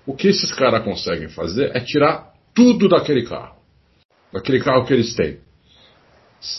O 0.06 0.16
que 0.16 0.28
esses 0.28 0.54
caras 0.54 0.84
conseguem 0.84 1.30
fazer 1.30 1.76
é 1.76 1.80
tirar 1.80 2.34
tudo 2.54 2.88
daquele 2.88 3.24
carro, 3.24 3.58
daquele 4.32 4.60
carro 4.60 4.86
que 4.86 4.94
eles 4.94 5.16
têm. 5.16 5.40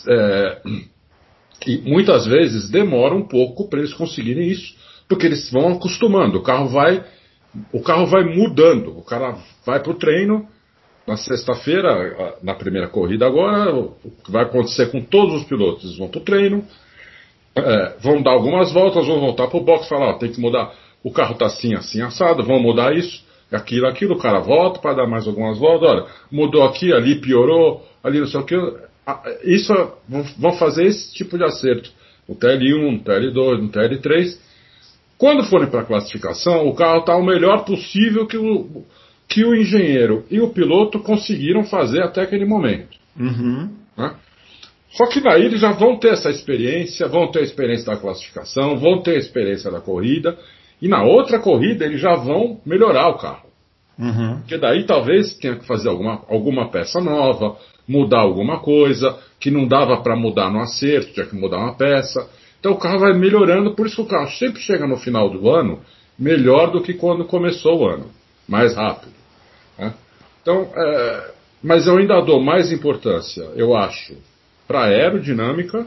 É, 0.09 0.63
e 1.67 1.79
muitas 1.79 2.27
vezes 2.27 2.71
demora 2.71 3.15
um 3.15 3.27
pouco 3.27 3.69
para 3.69 3.79
eles 3.79 3.95
conseguirem 3.95 4.49
isso, 4.49 4.75
porque 5.09 5.27
eles 5.27 5.51
vão 5.51 5.75
acostumando. 5.75 6.39
O 6.39 6.43
carro 6.43 6.69
vai, 6.69 7.05
o 7.73 7.81
carro 7.81 8.07
vai 8.07 8.25
mudando. 8.25 8.97
O 8.99 9.03
cara 9.03 9.39
vai 9.65 9.81
para 9.81 9.93
o 9.93 9.99
treino 9.99 10.49
na 11.07 11.17
sexta-feira, 11.17 12.37
na 12.43 12.55
primeira 12.55 12.89
corrida 12.89 13.27
agora, 13.27 13.75
o 13.75 13.95
que 14.25 14.31
vai 14.31 14.43
acontecer 14.43 14.91
com 14.91 15.01
todos 15.01 15.35
os 15.37 15.45
pilotos? 15.45 15.85
Eles 15.85 15.99
vão 15.99 16.09
para 16.09 16.21
o 16.21 16.25
treino, 16.25 16.65
é, 17.55 17.95
vão 18.01 18.21
dar 18.23 18.33
algumas 18.33 18.73
voltas, 18.73 19.07
vão 19.07 19.21
voltar 19.21 19.47
para 19.47 19.59
o 19.59 19.65
box 19.65 19.87
e 19.87 19.89
falar, 19.89 20.11
ó, 20.11 20.13
tem 20.15 20.33
que 20.33 20.41
mudar, 20.41 20.75
o 21.03 21.13
carro 21.13 21.35
está 21.35 21.47
assim, 21.47 21.75
assim, 21.75 22.03
assado, 22.03 22.43
vão 22.43 22.61
mudar 22.61 22.95
isso, 22.95 23.25
aquilo, 23.53 23.87
aquilo, 23.87 24.15
o 24.15 24.19
cara 24.19 24.41
volta 24.41 24.81
para 24.81 24.95
dar 24.95 25.07
mais 25.07 25.27
algumas 25.29 25.59
voltas, 25.59 25.89
olha, 25.89 26.07
mudou 26.31 26.65
aqui, 26.65 26.93
ali 26.93 27.21
piorou, 27.21 27.87
ali 28.03 28.19
não 28.19 28.27
sei 28.27 28.41
o 28.41 28.45
que, 28.45 28.57
isso 29.45 29.73
vão 30.37 30.53
fazer 30.53 30.87
esse 30.87 31.15
tipo 31.15 31.39
de 31.39 31.45
acerto. 31.45 31.91
No 32.29 32.35
TL1, 32.35 32.93
no 32.93 33.05
TL2, 33.05 33.63
no 33.63 33.69
TL3. 33.69 34.37
Quando 35.17 35.45
forem 35.45 35.71
para 35.71 35.83
a 35.83 35.85
classificação, 35.85 36.67
o 36.67 36.75
carro 36.75 37.01
está 37.01 37.17
o 37.17 37.25
melhor 37.25 37.65
possível 37.65 38.27
que 38.27 38.37
o, 38.37 38.85
que 39.29 39.45
o 39.45 39.55
engenheiro 39.55 40.25
e 40.31 40.41
o 40.41 40.49
piloto 40.49 41.01
conseguiram 41.01 41.65
fazer 41.65 42.03
até 42.03 42.23
aquele 42.23 42.45
momento. 42.45 42.97
Uhum. 43.19 43.71
Né? 43.97 44.15
Só 44.91 45.07
que 45.07 45.21
daí 45.21 45.45
eles 45.45 45.61
já 45.61 45.73
vão 45.73 45.99
ter 45.99 46.13
essa 46.13 46.31
experiência, 46.31 47.07
vão 47.09 47.31
ter 47.31 47.41
a 47.41 47.43
experiência 47.43 47.87
da 47.87 47.97
classificação, 47.97 48.77
vão 48.77 49.03
ter 49.03 49.17
a 49.17 49.19
experiência 49.19 49.71
da 49.71 49.81
corrida, 49.81 50.39
e 50.81 50.89
na 50.89 51.03
outra 51.03 51.39
corrida 51.39 51.85
eles 51.85 52.01
já 52.01 52.15
vão 52.15 52.61
melhorar 52.65 53.09
o 53.09 53.19
carro. 53.19 53.47
Uhum. 53.99 54.39
Porque 54.41 54.59
daí 54.59 54.85
talvez 54.85 55.35
tenha 55.39 55.57
que 55.57 55.67
fazer 55.67 55.89
alguma, 55.89 56.23
alguma 56.29 56.71
peça 56.71 57.01
nova, 57.01 57.57
mudar 57.89 58.21
alguma 58.21 58.61
coisa, 58.61 59.19
que 59.41 59.51
não 59.51 59.67
dava 59.67 59.99
para 60.03 60.17
mudar 60.17 60.51
no 60.51 60.61
acerto, 60.61 61.13
tinha 61.13 61.27
que 61.27 61.37
mudar 61.37 61.59
uma 61.59 61.75
peça. 61.75 62.29
Então 62.59 62.73
o 62.73 62.79
carro 62.79 63.01
vai 63.01 63.13
melhorando, 63.13 63.75
por 63.75 63.87
isso 63.87 63.97
que 63.97 64.03
o 64.03 64.07
carro 64.07 64.31
sempre 64.31 64.61
chega 64.61 64.87
no 64.87 64.97
final 64.97 65.29
do 65.31 65.49
ano 65.51 65.81
melhor 66.19 66.71
do 66.71 66.83
que 66.83 66.95
quando 66.95 67.25
começou 67.25 67.81
o 67.81 67.89
ano, 67.89 68.07
mais 68.49 68.75
rápido. 68.75 69.16
Né? 69.79 69.95
Então, 70.43 70.71
é, 70.75 71.31
mas 71.63 71.87
eu 71.87 71.97
ainda 71.97 72.21
dou 72.21 72.41
mais 72.41 72.73
importância, 72.73 73.43
eu 73.57 73.77
acho, 73.77 74.17
para 74.67 74.81
a 74.81 74.85
aerodinâmica, 74.87 75.87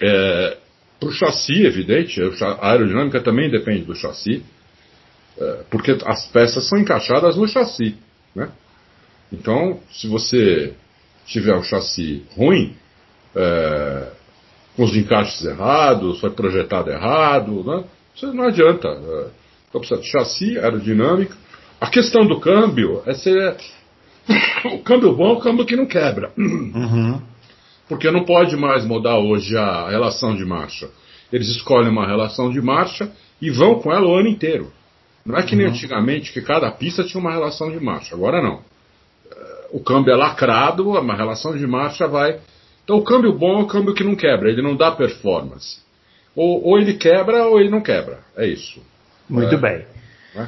é, 0.00 0.58
para 1.00 1.08
o 1.08 1.12
chassi, 1.12 1.64
evidente, 1.64 2.20
a 2.40 2.70
aerodinâmica 2.70 3.20
também 3.20 3.50
depende 3.50 3.84
do 3.84 3.94
chassi, 3.94 4.44
é, 5.38 5.64
porque 5.70 5.96
as 6.04 6.26
peças 6.28 6.68
são 6.68 6.78
encaixadas 6.78 7.36
no 7.36 7.46
chassi. 7.48 7.96
Né? 8.34 8.50
Então, 9.32 9.80
se 9.90 10.06
você 10.06 10.74
tiver 11.26 11.56
um 11.56 11.62
chassi 11.62 12.24
ruim, 12.36 12.76
é, 13.34 14.12
com 14.76 14.84
os 14.84 14.96
encaixes 14.96 15.44
errados, 15.44 16.20
foi 16.20 16.30
projetado 16.30 16.90
errado, 16.90 17.64
né? 17.64 17.84
Isso 18.14 18.32
não 18.32 18.44
adianta. 18.44 18.88
É, 18.88 19.26
então 19.68 19.80
precisa 19.80 20.00
de 20.00 20.08
chassi, 20.08 20.58
aerodinâmica. 20.58 21.36
A 21.80 21.88
questão 21.88 22.26
do 22.26 22.40
câmbio 22.40 23.02
é 23.06 23.14
ser. 23.14 23.56
o 24.64 24.78
câmbio 24.78 25.14
bom 25.14 25.30
é 25.30 25.32
o 25.32 25.40
câmbio 25.40 25.66
que 25.66 25.76
não 25.76 25.86
quebra. 25.86 26.32
Uhum. 26.36 27.20
Porque 27.88 28.10
não 28.10 28.24
pode 28.24 28.56
mais 28.56 28.84
mudar 28.84 29.18
hoje 29.18 29.56
a 29.56 29.88
relação 29.88 30.34
de 30.34 30.44
marcha. 30.44 30.88
Eles 31.32 31.48
escolhem 31.48 31.90
uma 31.90 32.06
relação 32.06 32.50
de 32.50 32.60
marcha 32.60 33.10
e 33.40 33.50
vão 33.50 33.80
com 33.80 33.92
ela 33.92 34.06
o 34.06 34.14
ano 34.14 34.28
inteiro. 34.28 34.72
Não 35.26 35.36
é 35.36 35.42
que 35.42 35.56
nem 35.56 35.66
uhum. 35.66 35.72
antigamente 35.72 36.32
que 36.32 36.40
cada 36.40 36.70
pista 36.70 37.04
tinha 37.04 37.20
uma 37.20 37.32
relação 37.32 37.70
de 37.70 37.80
marcha. 37.82 38.14
Agora 38.14 38.42
não 38.42 38.62
o 39.74 39.80
câmbio 39.80 40.12
é 40.12 40.16
lacrado, 40.16 40.96
a 40.96 41.16
relação 41.16 41.56
de 41.58 41.66
marcha 41.66 42.06
vai. 42.06 42.38
Então 42.84 42.96
o 42.96 43.02
câmbio 43.02 43.36
bom 43.36 43.58
é 43.58 43.62
o 43.62 43.66
câmbio 43.66 43.92
que 43.92 44.04
não 44.04 44.14
quebra, 44.14 44.48
ele 44.48 44.62
não 44.62 44.76
dá 44.76 44.92
performance. 44.92 45.82
Ou, 46.36 46.64
ou 46.64 46.78
ele 46.78 46.94
quebra 46.94 47.44
ou 47.46 47.60
ele 47.60 47.70
não 47.70 47.80
quebra. 47.80 48.20
É 48.36 48.46
isso. 48.46 48.80
Muito 49.28 49.52
é. 49.52 49.58
bem. 49.58 49.84
É? 50.36 50.46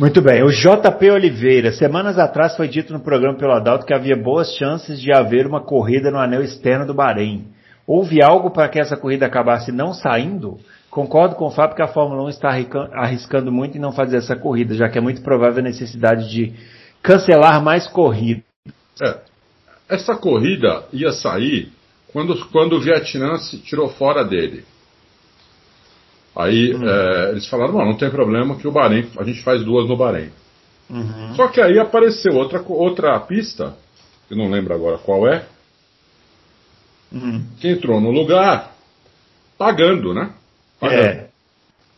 Muito 0.00 0.22
bem. 0.22 0.42
O 0.42 0.48
JP 0.48 1.10
Oliveira, 1.10 1.72
semanas 1.72 2.18
atrás 2.18 2.56
foi 2.56 2.66
dito 2.66 2.90
no 2.90 3.00
programa 3.00 3.36
pelo 3.36 3.52
Adalto 3.52 3.84
que 3.84 3.92
havia 3.92 4.16
boas 4.16 4.50
chances 4.54 4.98
de 4.98 5.12
haver 5.12 5.46
uma 5.46 5.60
corrida 5.60 6.10
no 6.10 6.16
anel 6.16 6.42
externo 6.42 6.86
do 6.86 6.94
Bahrein. 6.94 7.48
Houve 7.86 8.22
algo 8.24 8.50
para 8.50 8.66
que 8.70 8.80
essa 8.80 8.96
corrida 8.96 9.26
acabasse 9.26 9.70
não 9.70 9.92
saindo? 9.92 10.58
Concordo 10.88 11.34
com 11.34 11.44
o 11.44 11.50
Fábio 11.50 11.76
que 11.76 11.82
a 11.82 11.86
Fórmula 11.86 12.22
1 12.22 12.28
está 12.30 12.48
arriscando 12.94 13.52
muito 13.52 13.76
em 13.76 13.80
não 13.80 13.92
fazer 13.92 14.16
essa 14.16 14.34
corrida, 14.34 14.74
já 14.74 14.88
que 14.88 14.96
é 14.96 15.02
muito 15.02 15.20
provável 15.20 15.58
a 15.58 15.68
necessidade 15.68 16.30
de 16.30 16.54
cancelar 17.02 17.62
mais 17.62 17.86
corridas. 17.86 18.42
É, 19.02 19.18
essa 19.86 20.16
corrida 20.16 20.82
ia 20.94 21.12
sair 21.12 21.70
quando, 22.10 22.48
quando 22.48 22.76
o 22.76 22.80
Vietnã 22.80 23.36
se 23.36 23.58
tirou 23.58 23.90
fora 23.90 24.24
dele. 24.24 24.64
Aí 26.40 26.74
hum. 26.74 26.88
é, 26.88 27.30
eles 27.30 27.46
falaram, 27.46 27.72
não, 27.72 27.86
não 27.86 27.96
tem 27.96 28.10
problema 28.10 28.56
que 28.56 28.66
o 28.66 28.72
Bahrein, 28.72 29.08
a 29.18 29.24
gente 29.24 29.42
faz 29.42 29.64
duas 29.64 29.88
no 29.88 29.96
Bahrein. 29.96 30.30
Uhum. 30.88 31.34
Só 31.36 31.48
que 31.48 31.60
aí 31.60 31.78
apareceu 31.78 32.34
outra, 32.34 32.62
outra 32.66 33.18
pista, 33.20 33.74
que 34.28 34.34
não 34.34 34.50
lembro 34.50 34.74
agora 34.74 34.98
qual 34.98 35.28
é, 35.28 35.44
uhum. 37.12 37.44
que 37.60 37.68
entrou 37.68 38.00
no 38.00 38.10
lugar 38.10 38.72
pagando, 39.56 40.14
né? 40.14 40.30
Pagando. 40.80 41.00
É. 41.00 41.30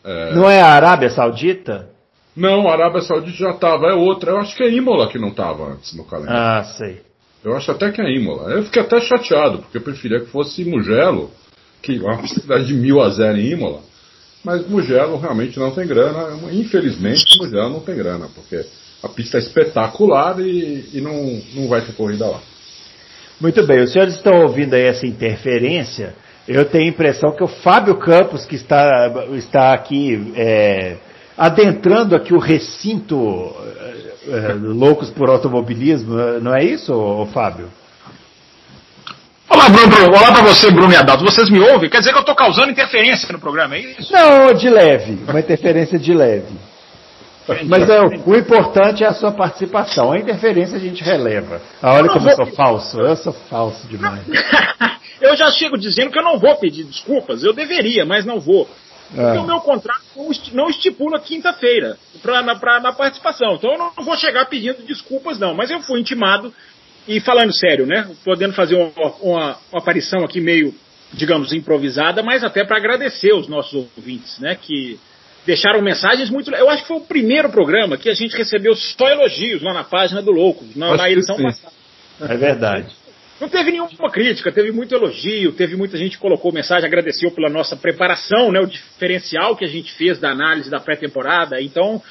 É... 0.03 0.33
Não 0.35 0.49
é 0.49 0.61
a 0.61 0.67
Arábia 0.67 1.09
Saudita? 1.09 1.89
Não, 2.35 2.67
a 2.67 2.73
Arábia 2.73 3.01
Saudita 3.01 3.37
já 3.37 3.51
estava, 3.51 3.87
é 3.87 3.93
outra. 3.93 4.31
Eu 4.31 4.39
acho 4.39 4.55
que 4.55 4.63
é 4.63 4.71
Imola 4.71 5.07
que 5.07 5.17
não 5.17 5.29
estava 5.29 5.71
antes 5.71 5.95
no 5.95 6.03
calendário. 6.03 6.39
Ah, 6.39 6.63
sei. 6.63 7.01
Eu 7.43 7.55
acho 7.55 7.71
até 7.71 7.91
que 7.91 8.01
é 8.01 8.15
Imola. 8.15 8.51
Eu 8.51 8.63
fiquei 8.63 8.81
até 8.81 8.99
chateado, 9.01 9.59
porque 9.59 9.77
eu 9.77 9.81
preferia 9.81 10.19
que 10.19 10.27
fosse 10.27 10.65
Mugello, 10.65 11.31
que 11.81 11.97
é 11.97 12.01
uma 12.01 12.27
cidade 12.27 12.65
de 12.67 12.73
mil 12.73 13.01
a 13.01 13.09
zero 13.09 13.37
em 13.37 13.51
Imola. 13.51 13.81
Mas 14.43 14.67
Mugello 14.67 15.17
realmente 15.17 15.57
não 15.57 15.71
tem 15.71 15.87
grana. 15.87 16.37
Infelizmente, 16.51 17.23
Mugello 17.39 17.69
não 17.69 17.79
tem 17.79 17.95
grana, 17.95 18.27
porque 18.35 18.65
a 19.01 19.07
pista 19.07 19.37
é 19.37 19.41
espetacular 19.41 20.39
e, 20.39 20.89
e 20.93 21.01
não, 21.01 21.41
não 21.55 21.67
vai 21.67 21.81
ter 21.81 21.93
corrida 21.93 22.27
lá. 22.27 22.41
Muito 23.39 23.65
bem, 23.65 23.81
os 23.81 23.91
senhores 23.91 24.15
estão 24.15 24.41
ouvindo 24.41 24.73
aí 24.73 24.83
essa 24.83 25.07
interferência. 25.07 26.13
Eu 26.47 26.65
tenho 26.65 26.85
a 26.85 26.89
impressão 26.89 27.31
que 27.31 27.43
o 27.43 27.47
Fábio 27.47 27.95
Campos, 27.95 28.45
que 28.45 28.55
está, 28.55 29.25
está 29.33 29.73
aqui 29.73 30.33
é, 30.35 30.97
adentrando 31.37 32.15
aqui 32.15 32.33
o 32.33 32.39
recinto 32.39 33.53
é, 34.27 34.53
loucos 34.53 35.09
por 35.09 35.29
automobilismo, 35.29 36.15
não 36.41 36.53
é 36.53 36.63
isso, 36.63 36.93
Fábio? 37.33 37.67
Olá, 39.53 39.69
Bruno. 39.69 40.17
Olá 40.17 40.31
para 40.31 40.41
você, 40.41 40.71
Bruno 40.71 40.91
e 40.91 40.95
Adalto. 40.95 41.23
Vocês 41.23 41.47
me 41.47 41.59
ouvem? 41.59 41.87
Quer 41.87 41.99
dizer 41.99 42.09
que 42.09 42.17
eu 42.17 42.21
estou 42.21 42.33
causando 42.33 42.71
interferência 42.71 43.31
no 43.31 43.39
programa, 43.39 43.75
é 43.75 43.81
isso? 43.81 44.11
Não, 44.11 44.51
de 44.51 44.67
leve. 44.67 45.19
Uma 45.29 45.39
interferência 45.39 45.99
de 45.99 46.11
leve. 46.11 46.57
Mas 47.67 47.87
é, 47.87 48.01
o 48.01 48.35
importante 48.35 49.03
é 49.03 49.07
a 49.07 49.13
sua 49.13 49.31
participação. 49.31 50.11
A 50.11 50.17
interferência 50.17 50.75
a 50.75 50.79
gente 50.79 51.03
releva. 51.03 51.61
Ah, 51.83 51.93
olha 51.93 52.07
como 52.07 52.21
vou... 52.21 52.31
eu 52.31 52.35
sou 52.35 52.45
falso. 52.47 52.99
Eu 52.99 53.15
sou 53.15 53.33
falso 53.47 53.87
demais. 53.87 54.23
eu 55.21 55.35
já 55.35 55.51
chego 55.51 55.77
dizendo 55.77 56.09
que 56.09 56.17
eu 56.17 56.23
não 56.23 56.39
vou 56.39 56.55
pedir 56.55 56.85
desculpas. 56.85 57.43
Eu 57.43 57.53
deveria, 57.53 58.05
mas 58.05 58.25
não 58.25 58.39
vou. 58.39 58.67
Porque 59.13 59.37
é. 59.37 59.39
o 59.39 59.45
meu 59.45 59.59
contrato 59.59 60.01
não 60.53 60.67
estipula 60.67 61.19
quinta-feira 61.19 61.97
na, 62.25 62.79
na 62.79 62.91
participação. 62.91 63.55
Então 63.55 63.71
eu 63.71 63.77
não 63.77 64.03
vou 64.03 64.17
chegar 64.17 64.45
pedindo 64.45 64.81
desculpas, 64.83 65.37
não. 65.37 65.53
Mas 65.53 65.69
eu 65.69 65.79
fui 65.81 65.99
intimado 65.99 66.51
e 67.07 67.19
falando 67.19 67.53
sério, 67.53 67.85
né? 67.85 68.09
Podendo 68.23 68.53
fazer 68.53 68.75
uma, 68.75 68.91
uma, 69.21 69.57
uma 69.71 69.81
aparição 69.81 70.23
aqui 70.23 70.39
meio, 70.39 70.73
digamos, 71.13 71.53
improvisada, 71.53 72.23
mas 72.23 72.43
até 72.43 72.63
para 72.63 72.77
agradecer 72.77 73.33
os 73.33 73.47
nossos 73.47 73.87
ouvintes, 73.97 74.39
né? 74.39 74.55
Que 74.55 74.99
deixaram 75.45 75.81
mensagens 75.81 76.29
muito. 76.29 76.49
Eu 76.51 76.69
acho 76.69 76.83
que 76.83 76.87
foi 76.87 76.97
o 76.97 77.01
primeiro 77.01 77.49
programa 77.49 77.97
que 77.97 78.09
a 78.09 78.13
gente 78.13 78.35
recebeu 78.35 78.75
só 78.75 79.09
elogios 79.09 79.61
lá 79.61 79.73
na 79.73 79.83
página 79.83 80.21
do 80.21 80.31
Louco, 80.31 80.65
na, 80.75 80.95
na 80.95 81.09
edição 81.09 81.37
passada. 81.37 81.73
É 82.21 82.37
verdade. 82.37 83.03
Não 83.41 83.49
teve 83.49 83.71
nenhuma 83.71 84.09
crítica, 84.09 84.51
teve 84.51 84.71
muito 84.71 84.95
elogio, 84.95 85.51
teve 85.51 85.75
muita 85.75 85.97
gente 85.97 86.15
que 86.15 86.21
colocou 86.21 86.53
mensagem, 86.53 86.85
agradeceu 86.85 87.31
pela 87.31 87.49
nossa 87.49 87.75
preparação, 87.75 88.51
né, 88.51 88.61
o 88.61 88.67
diferencial 88.67 89.55
que 89.57 89.65
a 89.65 89.67
gente 89.67 89.91
fez 89.93 90.19
da 90.19 90.29
análise 90.29 90.69
da 90.69 90.79
pré-temporada. 90.79 91.59
Então, 91.61 92.01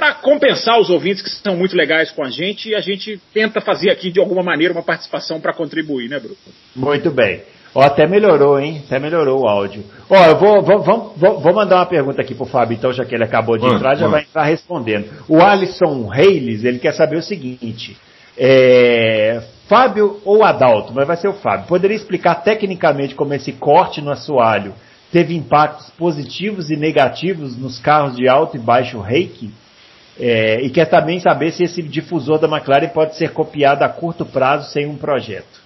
para 0.00 0.14
compensar 0.14 0.80
os 0.80 0.88
ouvintes 0.88 1.20
que 1.20 1.28
são 1.28 1.54
muito 1.54 1.76
legais 1.76 2.10
com 2.10 2.24
a 2.24 2.30
gente, 2.30 2.74
a 2.74 2.80
gente 2.80 3.20
tenta 3.34 3.60
fazer 3.60 3.90
aqui 3.90 4.10
de 4.10 4.18
alguma 4.18 4.42
maneira 4.42 4.72
uma 4.72 4.82
participação 4.82 5.38
para 5.38 5.52
contribuir, 5.52 6.08
né, 6.08 6.18
Bruno? 6.18 6.36
Muito 6.74 7.10
bem. 7.10 7.42
Ó, 7.74 7.82
até 7.82 8.06
melhorou, 8.06 8.58
hein? 8.58 8.82
Até 8.86 8.98
melhorou 8.98 9.42
o 9.42 9.46
áudio. 9.46 9.84
Ó, 10.08 10.16
eu 10.24 10.38
vou, 10.38 10.62
vou, 10.62 10.82
vou, 10.82 11.40
vou 11.40 11.52
mandar 11.52 11.76
uma 11.76 11.86
pergunta 11.86 12.22
aqui 12.22 12.34
pro 12.34 12.46
Fábio, 12.46 12.74
então, 12.74 12.90
já 12.94 13.04
que 13.04 13.14
ele 13.14 13.24
acabou 13.24 13.58
de 13.58 13.66
entrar, 13.66 13.94
já 13.94 14.08
vai 14.08 14.22
entrar 14.22 14.44
respondendo. 14.44 15.06
O 15.28 15.42
Alisson 15.42 16.08
Reis, 16.08 16.64
ele 16.64 16.78
quer 16.78 16.94
saber 16.94 17.18
o 17.18 17.22
seguinte. 17.22 17.94
É, 18.38 19.42
Fábio 19.68 20.18
ou 20.24 20.42
Adalto, 20.42 20.94
mas 20.94 21.06
vai 21.06 21.18
ser 21.18 21.28
o 21.28 21.34
Fábio. 21.34 21.66
Poderia 21.66 21.96
explicar 21.96 22.36
tecnicamente 22.36 23.14
como 23.14 23.34
esse 23.34 23.52
corte 23.52 24.00
no 24.00 24.10
assoalho 24.10 24.72
teve 25.12 25.36
impactos 25.36 25.90
positivos 25.90 26.70
e 26.70 26.76
negativos 26.76 27.54
nos 27.58 27.78
carros 27.78 28.16
de 28.16 28.26
alto 28.26 28.56
e 28.56 28.60
baixo 28.60 28.98
reiki? 28.98 29.50
É, 30.22 30.60
e 30.60 30.68
quer 30.68 30.84
também 30.84 31.18
saber 31.18 31.50
se 31.50 31.62
esse 31.62 31.82
difusor 31.82 32.38
da 32.38 32.46
McLaren 32.46 32.90
pode 32.90 33.16
ser 33.16 33.32
copiado 33.32 33.82
a 33.82 33.88
curto 33.88 34.26
prazo 34.26 34.70
sem 34.70 34.86
um 34.86 34.98
projeto. 34.98 35.58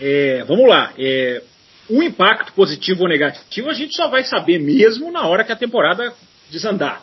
É, 0.00 0.42
vamos 0.42 0.68
lá. 0.68 0.92
É, 0.98 1.40
o 1.88 2.02
impacto 2.02 2.52
positivo 2.52 3.04
ou 3.04 3.08
negativo 3.08 3.70
a 3.70 3.72
gente 3.72 3.94
só 3.94 4.08
vai 4.08 4.24
saber 4.24 4.58
mesmo 4.58 5.12
na 5.12 5.24
hora 5.24 5.44
que 5.44 5.52
a 5.52 5.56
temporada 5.56 6.12
desandar. 6.50 7.00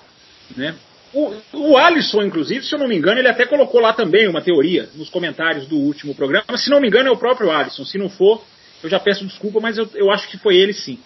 Né? 0.57 0.75
O, 1.13 1.33
o 1.53 1.77
Alisson, 1.77 2.23
inclusive, 2.23 2.65
se 2.65 2.75
eu 2.75 2.79
não 2.79 2.87
me 2.89 2.97
engano, 2.97 3.19
ele 3.19 3.29
até 3.29 3.45
colocou 3.45 3.79
lá 3.79 3.93
também 3.93 4.27
uma 4.27 4.41
teoria 4.41 4.89
nos 4.95 5.09
comentários 5.09 5.65
do 5.67 5.77
último 5.77 6.13
programa. 6.13 6.57
Se 6.57 6.69
não 6.69 6.81
me 6.81 6.87
engano, 6.89 7.07
é 7.07 7.11
o 7.11 7.17
próprio 7.17 7.49
Alisson. 7.49 7.85
Se 7.85 7.97
não 7.97 8.09
for, 8.09 8.43
eu 8.83 8.89
já 8.89 8.99
peço 8.99 9.25
desculpa, 9.25 9.61
mas 9.61 9.77
eu, 9.77 9.87
eu 9.95 10.11
acho 10.11 10.27
que 10.27 10.37
foi 10.37 10.57
ele 10.57 10.73
sim. 10.73 10.99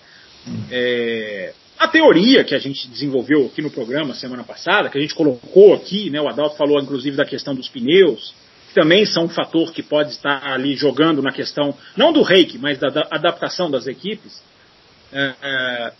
É, 0.71 1.53
a 1.77 1.87
teoria 1.87 2.43
que 2.43 2.55
a 2.55 2.59
gente 2.59 2.87
desenvolveu 2.87 3.45
aqui 3.45 3.61
no 3.61 3.69
programa 3.69 4.13
semana 4.13 4.43
passada, 4.43 4.89
que 4.89 4.97
a 4.97 5.01
gente 5.01 5.15
colocou 5.15 5.73
aqui, 5.73 6.09
né, 6.09 6.19
o 6.19 6.27
Adalto 6.27 6.57
falou 6.57 6.81
inclusive 6.81 7.15
da 7.15 7.25
questão 7.25 7.53
dos 7.53 7.69
pneus, 7.69 8.33
que 8.67 8.73
também 8.73 9.05
são 9.05 9.25
um 9.25 9.29
fator 9.29 9.71
que 9.71 9.83
pode 9.83 10.11
estar 10.11 10.45
ali 10.45 10.75
jogando 10.75 11.21
na 11.21 11.31
questão, 11.31 11.73
não 11.95 12.11
do 12.11 12.21
reiki, 12.21 12.57
mas 12.57 12.79
da, 12.79 12.89
da 12.89 13.07
adaptação 13.11 13.69
das 13.69 13.87
equipes. 13.87 14.41
É, 15.11 15.33
é, 15.41 15.91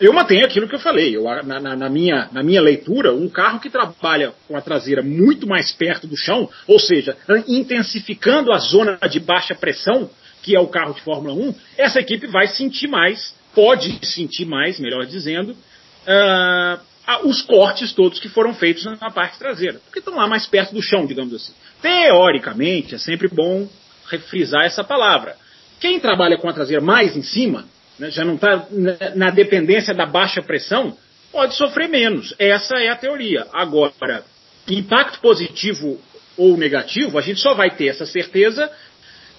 eu 0.00 0.12
mantenho 0.12 0.44
aquilo 0.44 0.68
que 0.68 0.74
eu 0.74 0.80
falei. 0.80 1.16
Eu, 1.16 1.24
na, 1.44 1.76
na, 1.76 1.88
minha, 1.88 2.28
na 2.32 2.42
minha 2.42 2.60
leitura, 2.60 3.14
um 3.14 3.28
carro 3.28 3.60
que 3.60 3.70
trabalha 3.70 4.34
com 4.46 4.56
a 4.56 4.60
traseira 4.60 5.02
muito 5.02 5.46
mais 5.46 5.72
perto 5.72 6.06
do 6.06 6.16
chão, 6.16 6.50
ou 6.66 6.78
seja, 6.78 7.16
intensificando 7.48 8.52
a 8.52 8.58
zona 8.58 8.98
de 9.08 9.20
baixa 9.20 9.54
pressão, 9.54 10.10
que 10.42 10.54
é 10.54 10.60
o 10.60 10.68
carro 10.68 10.94
de 10.94 11.00
Fórmula 11.00 11.34
1, 11.34 11.54
essa 11.78 11.98
equipe 11.98 12.26
vai 12.26 12.46
sentir 12.46 12.88
mais 12.88 13.34
pode 13.56 14.06
sentir 14.06 14.44
mais, 14.44 14.78
melhor 14.78 15.06
dizendo, 15.06 15.52
uh, 15.52 17.26
os 17.26 17.40
cortes 17.40 17.94
todos 17.94 18.20
que 18.20 18.28
foram 18.28 18.52
feitos 18.52 18.84
na 18.84 19.10
parte 19.10 19.38
traseira, 19.38 19.80
porque 19.84 19.98
estão 19.98 20.14
lá 20.14 20.28
mais 20.28 20.46
perto 20.46 20.74
do 20.74 20.82
chão, 20.82 21.06
digamos 21.06 21.32
assim. 21.32 21.54
Teoricamente, 21.80 22.94
é 22.94 22.98
sempre 22.98 23.28
bom 23.28 23.66
refrisar 24.10 24.66
essa 24.66 24.84
palavra. 24.84 25.36
Quem 25.80 25.98
trabalha 25.98 26.36
com 26.36 26.50
a 26.50 26.52
traseira 26.52 26.82
mais 26.82 27.16
em 27.16 27.22
cima, 27.22 27.64
né, 27.98 28.10
já 28.10 28.26
não 28.26 28.34
está 28.34 28.66
na 29.14 29.30
dependência 29.30 29.94
da 29.94 30.04
baixa 30.04 30.42
pressão, 30.42 30.94
pode 31.32 31.54
sofrer 31.54 31.88
menos. 31.88 32.34
Essa 32.38 32.76
é 32.76 32.90
a 32.90 32.96
teoria. 32.96 33.46
Agora, 33.54 34.22
impacto 34.68 35.18
positivo 35.20 35.98
ou 36.36 36.58
negativo, 36.58 37.18
a 37.18 37.22
gente 37.22 37.40
só 37.40 37.54
vai 37.54 37.70
ter 37.70 37.88
essa 37.88 38.04
certeza 38.04 38.70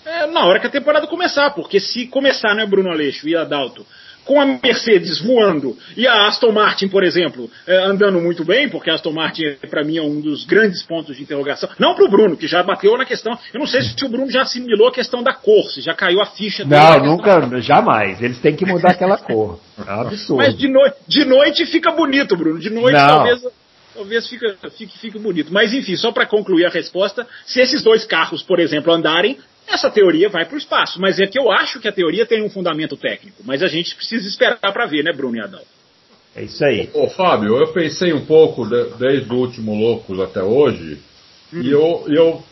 é, 0.07 0.25
na 0.27 0.45
hora 0.45 0.59
que 0.59 0.67
a 0.67 0.71
temporada 0.71 1.05
começar, 1.05 1.51
porque 1.51 1.79
se 1.79 2.07
começar, 2.07 2.55
né, 2.55 2.65
Bruno 2.65 2.89
Aleixo 2.89 3.27
e 3.27 3.35
Adalto, 3.35 3.85
com 4.27 4.39
a 4.39 4.45
Mercedes 4.45 5.19
voando 5.19 5.75
e 5.95 6.05
a 6.05 6.27
Aston 6.27 6.51
Martin, 6.51 6.89
por 6.89 7.03
exemplo, 7.03 7.49
é, 7.65 7.77
andando 7.77 8.19
muito 8.19 8.43
bem, 8.43 8.69
porque 8.69 8.89
a 8.89 8.95
Aston 8.95 9.13
Martin, 9.13 9.55
para 9.69 9.83
mim, 9.83 9.97
é 9.97 10.01
um 10.01 10.19
dos 10.19 10.45
grandes 10.45 10.83
pontos 10.83 11.15
de 11.15 11.23
interrogação. 11.23 11.69
Não 11.79 11.95
para 11.95 12.05
o 12.05 12.09
Bruno, 12.09 12.35
que 12.35 12.45
já 12.45 12.61
bateu 12.61 12.95
na 12.97 13.05
questão. 13.05 13.37
Eu 13.53 13.59
não 13.59 13.65
sei 13.65 13.81
se 13.81 14.05
o 14.05 14.09
Bruno 14.09 14.29
já 14.29 14.41
assimilou 14.41 14.89
a 14.89 14.91
questão 14.91 15.23
da 15.23 15.33
cor, 15.33 15.63
se 15.71 15.81
já 15.81 15.93
caiu 15.93 16.21
a 16.21 16.25
ficha. 16.25 16.65
Não, 16.65 16.99
nunca, 16.99 17.59
jamais. 17.61 18.21
Eles 18.21 18.39
têm 18.39 18.55
que 18.55 18.65
mudar 18.65 18.91
aquela 18.91 19.17
cor. 19.17 19.59
É 19.79 19.91
um 19.91 20.01
absurdo. 20.01 20.43
Mas 20.43 20.57
de, 20.57 20.67
no, 20.67 20.81
de 21.07 21.25
noite 21.25 21.65
fica 21.65 21.91
bonito, 21.91 22.35
Bruno. 22.35 22.59
De 22.59 22.69
noite 22.69 22.97
não. 22.97 23.07
talvez 23.07 23.41
talvez 23.97 24.27
fique, 24.27 24.45
fique, 24.77 24.97
fique 24.99 25.19
bonito. 25.19 25.51
Mas 25.51 25.73
enfim, 25.73 25.95
só 25.95 26.11
para 26.11 26.25
concluir 26.25 26.65
a 26.65 26.69
resposta, 26.69 27.25
se 27.45 27.59
esses 27.59 27.81
dois 27.81 28.05
carros, 28.05 28.43
por 28.43 28.59
exemplo, 28.59 28.93
andarem, 28.93 29.39
essa 29.67 29.89
teoria 29.89 30.29
vai 30.29 30.45
para 30.45 30.55
o 30.55 30.57
espaço. 30.57 30.99
Mas 30.99 31.19
é 31.19 31.27
que 31.27 31.37
eu 31.37 31.51
acho 31.51 31.79
que 31.79 31.87
a 31.87 31.91
teoria 31.91 32.25
tem 32.25 32.43
um 32.43 32.49
fundamento 32.49 32.95
técnico. 32.95 33.43
Mas 33.43 33.61
a 33.61 33.67
gente 33.67 33.95
precisa 33.95 34.27
esperar 34.27 34.57
para 34.59 34.85
ver, 34.85 35.03
né, 35.03 35.11
Bruno 35.11 35.35
e 35.35 35.41
Adão? 35.41 35.61
É 36.35 36.43
isso 36.43 36.63
aí. 36.63 36.89
Ô, 36.93 37.09
Fábio, 37.09 37.57
eu 37.57 37.73
pensei 37.73 38.13
um 38.13 38.25
pouco 38.25 38.65
de, 38.65 38.89
desde 38.97 39.31
o 39.31 39.37
último 39.37 39.75
Loucos 39.75 40.19
até 40.19 40.41
hoje 40.41 40.99
hum. 41.51 41.61
e 41.61 41.71
eu, 41.71 42.05
eu 42.07 42.43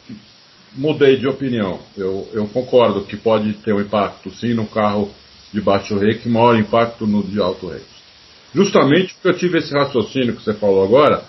mudei 0.74 1.18
de 1.18 1.28
opinião. 1.28 1.80
Eu, 1.95 2.28
eu 2.34 2.47
concordo 2.47 3.05
que 3.05 3.16
pode 3.16 3.53
ter 3.53 3.74
um 3.74 3.82
impacto 3.82 4.30
sim 4.32 4.53
no 4.53 4.66
carro 4.66 5.11
de 5.53 5.61
baixo 5.61 5.97
reiki, 5.97 6.28
maior 6.28 6.57
impacto 6.57 7.07
no 7.07 7.24
de 7.24 7.39
alto 7.39 7.68
reiki. 7.68 7.86
Justamente 8.53 9.13
porque 9.13 9.28
eu 9.28 9.38
tive 9.38 9.59
esse 9.59 9.74
raciocínio 9.74 10.36
que 10.36 10.43
você 10.43 10.53
falou 10.53 10.84
agora, 10.84 11.24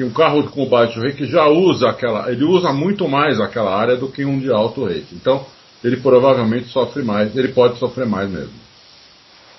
que 0.00 0.04
um 0.04 0.10
carro 0.10 0.48
com 0.48 0.64
baixo 0.64 0.98
rake 0.98 1.26
já 1.26 1.46
usa 1.46 1.90
aquela, 1.90 2.32
ele 2.32 2.42
usa 2.42 2.72
muito 2.72 3.06
mais 3.06 3.38
aquela 3.38 3.78
área 3.78 3.98
do 3.98 4.10
que 4.10 4.24
um 4.24 4.38
de 4.38 4.50
alto 4.50 4.86
rake. 4.86 5.14
Então, 5.14 5.44
ele 5.84 5.98
provavelmente 5.98 6.68
sofre 6.68 7.02
mais, 7.02 7.36
ele 7.36 7.48
pode 7.48 7.78
sofrer 7.78 8.06
mais 8.06 8.30
mesmo. 8.30 8.54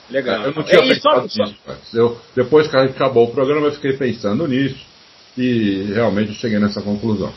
Legal. 0.09 0.41
Eu 0.41 0.53
não 0.55 0.63
tinha 0.63 0.81
é, 0.81 0.87
pensado 0.87 1.29
só, 1.29 1.43
nisso, 1.43 1.55
eu, 1.93 2.19
depois 2.35 2.67
que 2.67 2.75
acabou 2.75 3.25
o 3.25 3.31
programa, 3.31 3.67
eu 3.67 3.71
fiquei 3.71 3.93
pensando 3.93 4.47
nisso 4.47 4.83
e 5.37 5.91
realmente 5.93 6.33
cheguei 6.33 6.57
nessa 6.57 6.81
conclusão. 6.81 7.31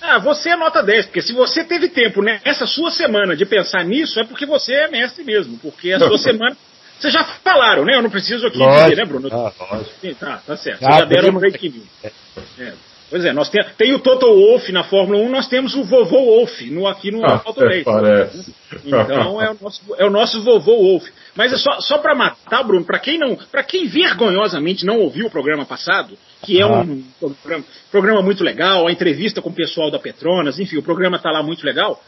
Ah, 0.00 0.20
você 0.20 0.50
é 0.50 0.56
nota 0.56 0.84
10, 0.84 1.06
porque 1.06 1.22
se 1.22 1.32
você 1.32 1.64
teve 1.64 1.88
tempo 1.88 2.22
nessa 2.22 2.64
sua 2.64 2.92
semana 2.92 3.34
de 3.34 3.44
pensar 3.44 3.84
nisso, 3.84 4.20
é 4.20 4.24
porque 4.24 4.46
você 4.46 4.72
é 4.72 4.88
mestre 4.88 5.24
mesmo, 5.24 5.58
porque 5.58 5.90
a 5.90 5.98
sua 5.98 6.16
semana 6.22 6.56
vocês 7.00 7.12
já 7.12 7.24
falaram, 7.24 7.84
né? 7.84 7.96
Eu 7.96 8.02
não 8.02 8.10
preciso 8.10 8.46
aqui 8.46 8.58
lógico, 8.58 8.90
dizer, 8.90 8.96
né, 8.96 9.04
Bruno? 9.04 9.28
Ah, 9.32 9.52
lógico. 9.58 9.90
Sim, 10.00 10.14
tá, 10.14 10.42
tá 10.46 10.56
certo. 10.56 10.80
Vocês 10.80 10.96
já 10.96 11.04
deram 11.04 11.30
um 11.30 11.38
break 11.38 11.68
news. 11.68 11.88
É. 12.58 12.72
Pois 13.10 13.24
é, 13.24 13.32
nós 13.32 13.48
tem, 13.48 13.60
tem 13.76 13.92
o 13.92 13.98
Toto 13.98 14.24
Wolff 14.26 14.70
na 14.70 14.84
Fórmula 14.84 15.18
1, 15.18 15.28
nós 15.30 15.48
temos 15.48 15.74
o 15.74 15.82
vovô 15.82 16.16
Wolff 16.16 16.70
no, 16.70 16.86
aqui 16.86 17.10
no 17.10 17.24
ah, 17.24 17.42
Auto 17.44 17.60
Race. 17.60 17.82
Parece. 17.82 18.54
Então 18.84 19.42
é 19.42 19.50
o 19.50 19.56
nosso, 19.60 19.82
é 19.98 20.06
o 20.06 20.10
nosso 20.10 20.42
vovô 20.42 20.76
Wolff. 20.76 21.10
Mas 21.34 21.52
é 21.52 21.56
só, 21.56 21.80
só 21.80 21.98
para 21.98 22.14
matar, 22.14 22.62
Bruno, 22.62 22.84
para 22.84 23.00
quem 23.00 23.18
não, 23.18 23.34
para 23.34 23.64
quem 23.64 23.88
vergonhosamente 23.88 24.86
não 24.86 25.00
ouviu 25.00 25.26
o 25.26 25.30
programa 25.30 25.66
passado, 25.66 26.16
que 26.42 26.60
é 26.60 26.62
ah. 26.62 26.68
um 26.68 27.02
programa, 27.18 27.64
programa, 27.90 28.22
muito 28.22 28.44
legal, 28.44 28.86
a 28.86 28.92
entrevista 28.92 29.42
com 29.42 29.50
o 29.50 29.54
pessoal 29.54 29.90
da 29.90 29.98
Petronas, 29.98 30.60
enfim, 30.60 30.76
o 30.76 30.82
programa 30.82 31.16
está 31.16 31.32
lá 31.32 31.42
muito 31.42 31.66
legal. 31.66 32.00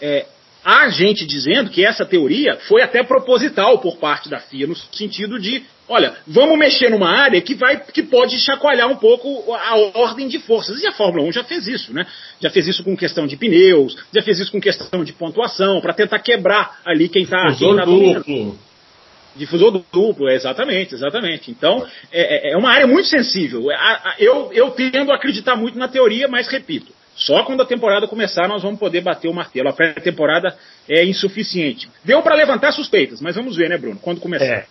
É, 0.00 0.26
há 0.64 0.88
gente 0.88 1.26
dizendo 1.26 1.70
que 1.70 1.84
essa 1.84 2.04
teoria 2.04 2.56
foi 2.68 2.82
até 2.82 3.02
proposital 3.02 3.78
por 3.78 3.96
parte 3.96 4.28
da 4.28 4.38
FIA, 4.38 4.66
no 4.66 4.76
sentido 4.76 5.38
de, 5.38 5.62
olha, 5.88 6.14
vamos 6.26 6.58
mexer 6.58 6.90
numa 6.90 7.08
área 7.08 7.40
que, 7.40 7.54
vai, 7.54 7.80
que 7.80 8.02
pode 8.02 8.38
chacoalhar 8.38 8.88
um 8.88 8.96
pouco 8.96 9.52
a 9.54 9.76
ordem 9.98 10.28
de 10.28 10.38
forças. 10.38 10.82
E 10.82 10.86
a 10.86 10.92
Fórmula 10.92 11.26
1 11.28 11.32
já 11.32 11.44
fez 11.44 11.66
isso, 11.66 11.92
né? 11.92 12.06
Já 12.40 12.50
fez 12.50 12.66
isso 12.66 12.84
com 12.84 12.96
questão 12.96 13.26
de 13.26 13.36
pneus, 13.36 13.96
já 14.12 14.22
fez 14.22 14.38
isso 14.40 14.52
com 14.52 14.60
questão 14.60 15.04
de 15.04 15.12
pontuação, 15.12 15.80
para 15.80 15.94
tentar 15.94 16.18
quebrar 16.20 16.80
ali 16.84 17.08
quem 17.08 17.22
está 17.22 17.38
tá 17.46 17.84
dominando. 17.84 18.58
Difusor 19.36 19.70
duplo, 19.92 20.28
exatamente, 20.28 20.94
exatamente. 20.94 21.50
Então, 21.50 21.86
é, 22.10 22.50
é, 22.50 22.52
é 22.52 22.56
uma 22.56 22.70
área 22.70 22.88
muito 22.88 23.06
sensível. 23.06 23.66
Eu, 24.18 24.50
eu 24.52 24.70
tendo 24.72 25.12
a 25.12 25.14
acreditar 25.14 25.54
muito 25.54 25.78
na 25.78 25.86
teoria, 25.86 26.26
mas 26.26 26.48
repito, 26.48 26.92
só 27.18 27.42
quando 27.42 27.62
a 27.62 27.66
temporada 27.66 28.06
começar 28.06 28.46
nós 28.46 28.62
vamos 28.62 28.78
poder 28.78 29.00
bater 29.00 29.28
o 29.28 29.34
martelo. 29.34 29.68
A 29.68 29.72
pré-temporada 29.72 30.56
é 30.88 31.04
insuficiente. 31.04 31.90
Deu 32.04 32.22
para 32.22 32.36
levantar 32.36 32.72
suspeitas, 32.72 33.20
mas 33.20 33.34
vamos 33.34 33.56
ver, 33.56 33.68
né, 33.68 33.76
Bruno? 33.76 33.98
Quando 34.00 34.20
começar. 34.20 34.44
É. 34.44 34.66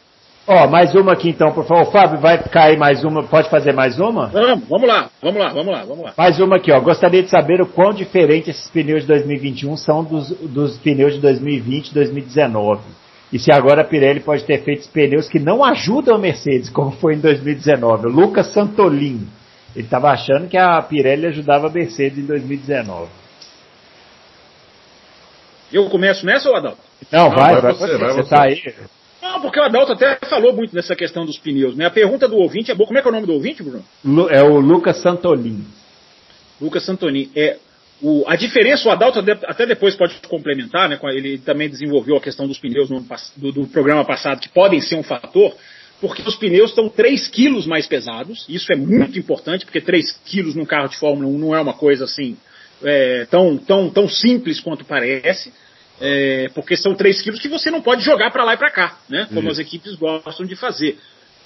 Ó, 0.47 0.65
mais 0.65 0.95
uma 0.95 1.11
aqui 1.11 1.29
então, 1.29 1.51
por 1.51 1.65
favor. 1.65 1.91
Fábio, 1.91 2.21
vai 2.21 2.41
cair 2.41 2.77
mais 2.77 3.03
uma. 3.03 3.21
Pode 3.23 3.49
fazer 3.49 3.73
mais 3.73 3.99
uma? 3.99 4.27
Vamos, 4.27 4.65
vamos 4.69 4.87
lá, 4.87 5.09
vamos 5.21 5.41
lá, 5.41 5.49
vamos 5.49 5.73
lá, 5.73 5.83
vamos 5.83 6.05
lá. 6.05 6.13
Mais 6.17 6.39
uma 6.39 6.55
aqui, 6.55 6.71
ó. 6.71 6.79
Gostaria 6.79 7.21
de 7.21 7.29
saber 7.29 7.61
o 7.61 7.65
quão 7.65 7.91
diferente 7.93 8.49
esses 8.49 8.69
pneus 8.69 9.01
de 9.01 9.07
2021 9.07 9.75
são 9.75 10.05
dos, 10.05 10.29
dos 10.29 10.77
pneus 10.77 11.15
de 11.15 11.19
2020 11.19 11.89
e 11.89 11.93
2019. 11.93 12.81
E 13.33 13.37
se 13.37 13.51
agora 13.51 13.81
a 13.81 13.83
Pirelli 13.83 14.21
pode 14.21 14.45
ter 14.45 14.63
feito 14.63 14.87
pneus 14.87 15.27
que 15.27 15.37
não 15.37 15.65
ajudam 15.65 16.15
a 16.15 16.17
Mercedes, 16.17 16.69
como 16.69 16.91
foi 16.91 17.15
em 17.15 17.19
2019. 17.19 18.07
Lucas 18.07 18.53
Santolin. 18.53 19.27
Ele 19.77 19.85
estava 19.85 20.09
achando 20.09 20.49
que 20.49 20.57
a 20.57 20.81
Pirelli 20.81 21.27
ajudava 21.27 21.67
a 21.67 21.69
Mercedes 21.69 22.17
em 22.17 22.25
2019. 22.25 23.11
Eu 25.71 25.87
começo 25.87 26.25
nessa 26.25 26.49
ou 26.49 26.55
Adalto? 26.55 26.79
Não, 27.11 27.29
vai, 27.29 27.53
vai, 27.53 27.61
vai 27.61 27.73
você, 27.73 27.85
você, 27.85 27.97
vai 27.99 28.13
você. 28.13 28.29
tá 28.29 28.43
aí. 28.43 28.73
Não, 29.21 29.39
porque 29.39 29.59
o 29.59 29.63
Adalto 29.63 29.91
até 29.91 30.17
falou 30.27 30.51
muito 30.51 30.75
nessa 30.75 30.95
questão 30.95 31.27
dos 31.27 31.37
pneus. 31.37 31.77
Né? 31.77 31.85
A 31.85 31.91
pergunta 31.91 32.27
do 32.27 32.37
ouvinte 32.37 32.71
é 32.71 32.73
boa. 32.73 32.87
Como 32.87 32.97
é 32.97 33.03
que 33.03 33.07
é 33.07 33.11
o 33.11 33.13
nome 33.13 33.27
do 33.27 33.33
ouvinte, 33.33 33.61
Bruno? 33.61 33.85
É 34.31 34.41
o 34.41 34.59
Lucas 34.59 34.99
Santolin. 34.99 35.63
Lucas 36.59 36.83
Santolin. 36.83 37.29
É, 37.35 37.57
o, 38.01 38.23
a 38.25 38.35
diferença, 38.35 38.89
o 38.89 38.91
Adalto 38.91 39.23
até 39.45 39.67
depois 39.67 39.95
pode 39.95 40.15
complementar, 40.27 40.89
né? 40.89 40.99
Ele 41.13 41.37
também 41.37 41.69
desenvolveu 41.69 42.17
a 42.17 42.21
questão 42.21 42.47
dos 42.47 42.57
pneus 42.57 42.89
no, 42.89 43.05
do, 43.35 43.51
do 43.51 43.67
programa 43.67 44.03
passado, 44.03 44.39
que 44.39 44.49
podem 44.49 44.81
ser 44.81 44.95
um 44.95 45.03
fator 45.03 45.53
porque 45.99 46.21
os 46.21 46.35
pneus 46.35 46.69
estão 46.69 46.89
3 46.89 47.27
quilos 47.27 47.65
mais 47.65 47.87
pesados. 47.87 48.45
Isso 48.47 48.71
é 48.71 48.75
muito 48.75 49.17
importante, 49.17 49.65
porque 49.65 49.81
3 49.81 50.11
quilos 50.25 50.55
num 50.55 50.65
carro 50.65 50.89
de 50.89 50.97
Fórmula 50.97 51.27
1 51.27 51.37
não 51.37 51.55
é 51.55 51.59
uma 51.59 51.73
coisa 51.73 52.05
assim 52.05 52.37
é, 52.83 53.25
tão, 53.29 53.57
tão, 53.57 53.89
tão 53.89 54.07
simples 54.07 54.59
quanto 54.59 54.85
parece. 54.85 55.51
É, 55.99 56.49
porque 56.53 56.77
são 56.77 56.93
3 56.93 57.21
quilos 57.21 57.39
que 57.39 57.47
você 57.47 57.71
não 57.71 57.81
pode 57.81 58.03
jogar 58.03 58.29
para 58.29 58.43
lá 58.43 58.53
e 58.53 58.57
para 58.57 58.69
cá, 58.69 58.99
né? 59.09 59.27
Como 59.29 59.47
uhum. 59.47 59.51
as 59.51 59.57
equipes 59.57 59.95
gostam 59.95 60.45
de 60.45 60.55
fazer. 60.55 60.97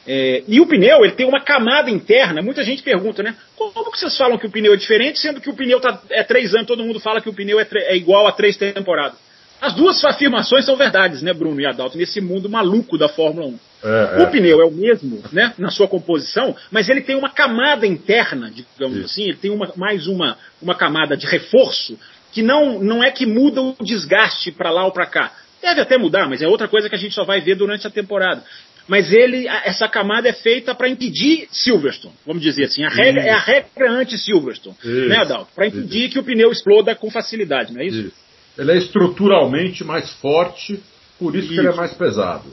É, 0.05 0.43
e 0.47 0.59
o 0.59 0.65
pneu, 0.65 1.05
ele 1.05 1.13
tem 1.13 1.25
uma 1.25 1.41
camada 1.41 1.89
interna. 1.89 2.41
Muita 2.41 2.63
gente 2.63 2.83
pergunta, 2.83 3.23
né? 3.23 3.35
Como 3.55 3.91
que 3.91 3.99
vocês 3.99 4.17
falam 4.17 4.37
que 4.37 4.47
o 4.47 4.51
pneu 4.51 4.73
é 4.73 4.77
diferente, 4.77 5.19
sendo 5.19 5.39
que 5.39 5.49
o 5.49 5.53
pneu 5.53 5.79
tá, 5.79 6.01
é 6.09 6.23
três 6.23 6.53
anos, 6.53 6.67
todo 6.67 6.83
mundo 6.83 6.99
fala 6.99 7.21
que 7.21 7.29
o 7.29 7.33
pneu 7.33 7.59
é, 7.59 7.67
é 7.71 7.95
igual 7.95 8.27
a 8.27 8.31
três 8.31 8.57
temporadas? 8.57 9.17
As 9.62 9.76
duas 9.76 10.03
afirmações 10.03 10.66
são 10.66 10.76
verdades, 10.76 11.22
né, 11.22 11.34
Bruno 11.34 11.62
e 11.62 11.68
Adalto, 11.68 11.95
nesse 11.95 12.20
mundo 12.20 12.49
maluco 12.49 12.97
da 12.97 13.07
Fórmula 13.07 13.45
1. 13.45 13.59
É, 13.84 14.18
o 14.20 14.24
é. 14.24 14.26
pneu 14.26 14.59
é 14.59 14.66
o 14.66 14.72
mesmo, 14.72 15.24
né, 15.32 15.53
na 15.57 15.70
sua 15.70 15.88
composição, 15.88 16.55
mas 16.72 16.89
ele 16.89 17.01
tem 17.01 17.16
uma 17.16 17.30
camada 17.30 17.86
interna, 17.86 18.51
digamos 18.51 18.97
Isso. 18.97 19.05
assim, 19.05 19.24
ele 19.24 19.38
tem 19.38 19.51
uma, 19.51 19.72
mais 19.76 20.07
uma, 20.07 20.36
uma 20.59 20.74
camada 20.74 21.16
de 21.16 21.28
reforço 21.28 21.97
que 22.32 22.41
não, 22.41 22.80
não 22.80 23.03
é 23.03 23.12
que 23.12 23.26
muda 23.26 23.62
o 23.62 23.76
desgaste 23.84 24.51
para 24.51 24.72
lá 24.72 24.86
ou 24.86 24.91
para 24.91 25.05
cá. 25.05 25.32
Deve 25.62 25.82
até 25.82 25.95
mudar, 25.95 26.28
mas 26.28 26.41
é 26.41 26.47
outra 26.47 26.68
coisa 26.68 26.89
que 26.89 26.95
a 26.95 26.97
gente 26.97 27.14
só 27.14 27.24
vai 27.24 27.39
ver 27.39 27.55
durante 27.55 27.86
a 27.86 27.89
temporada. 27.89 28.43
Mas 28.88 29.14
ele, 29.14 29.47
essa 29.47 29.88
camada 29.88 30.28
é 30.28 30.34
feita 30.34 30.74
para 30.74 30.89
impedir 30.89 31.47
Silverstone, 31.51 32.16
vamos 32.26 32.41
dizer 32.41 32.64
assim. 32.64 32.84
A 32.84 32.89
regra, 32.89 33.22
é 33.22 33.30
a 33.30 33.39
regra 33.39 33.91
anti-Silverstone, 33.91 34.76
né, 34.84 35.18
Adalto? 35.18 35.51
Para 35.53 35.68
impedir 35.68 36.05
isso. 36.05 36.14
que 36.14 36.20
o 36.20 36.24
pneu 36.24 36.51
exploda 36.51 36.95
com 36.95 37.12
facilidade, 37.12 37.74
não 37.74 37.82
é 37.82 37.86
isso? 37.86 38.07
isso? 38.07 38.30
Ele 38.57 38.71
é 38.71 38.77
estruturalmente 38.77 39.83
mais 39.83 40.11
forte, 40.13 40.81
por 41.17 41.35
isso, 41.35 41.45
isso. 41.45 41.53
que 41.53 41.59
ele 41.59 41.69
é 41.69 41.75
mais 41.75 41.93
pesado. 41.93 42.49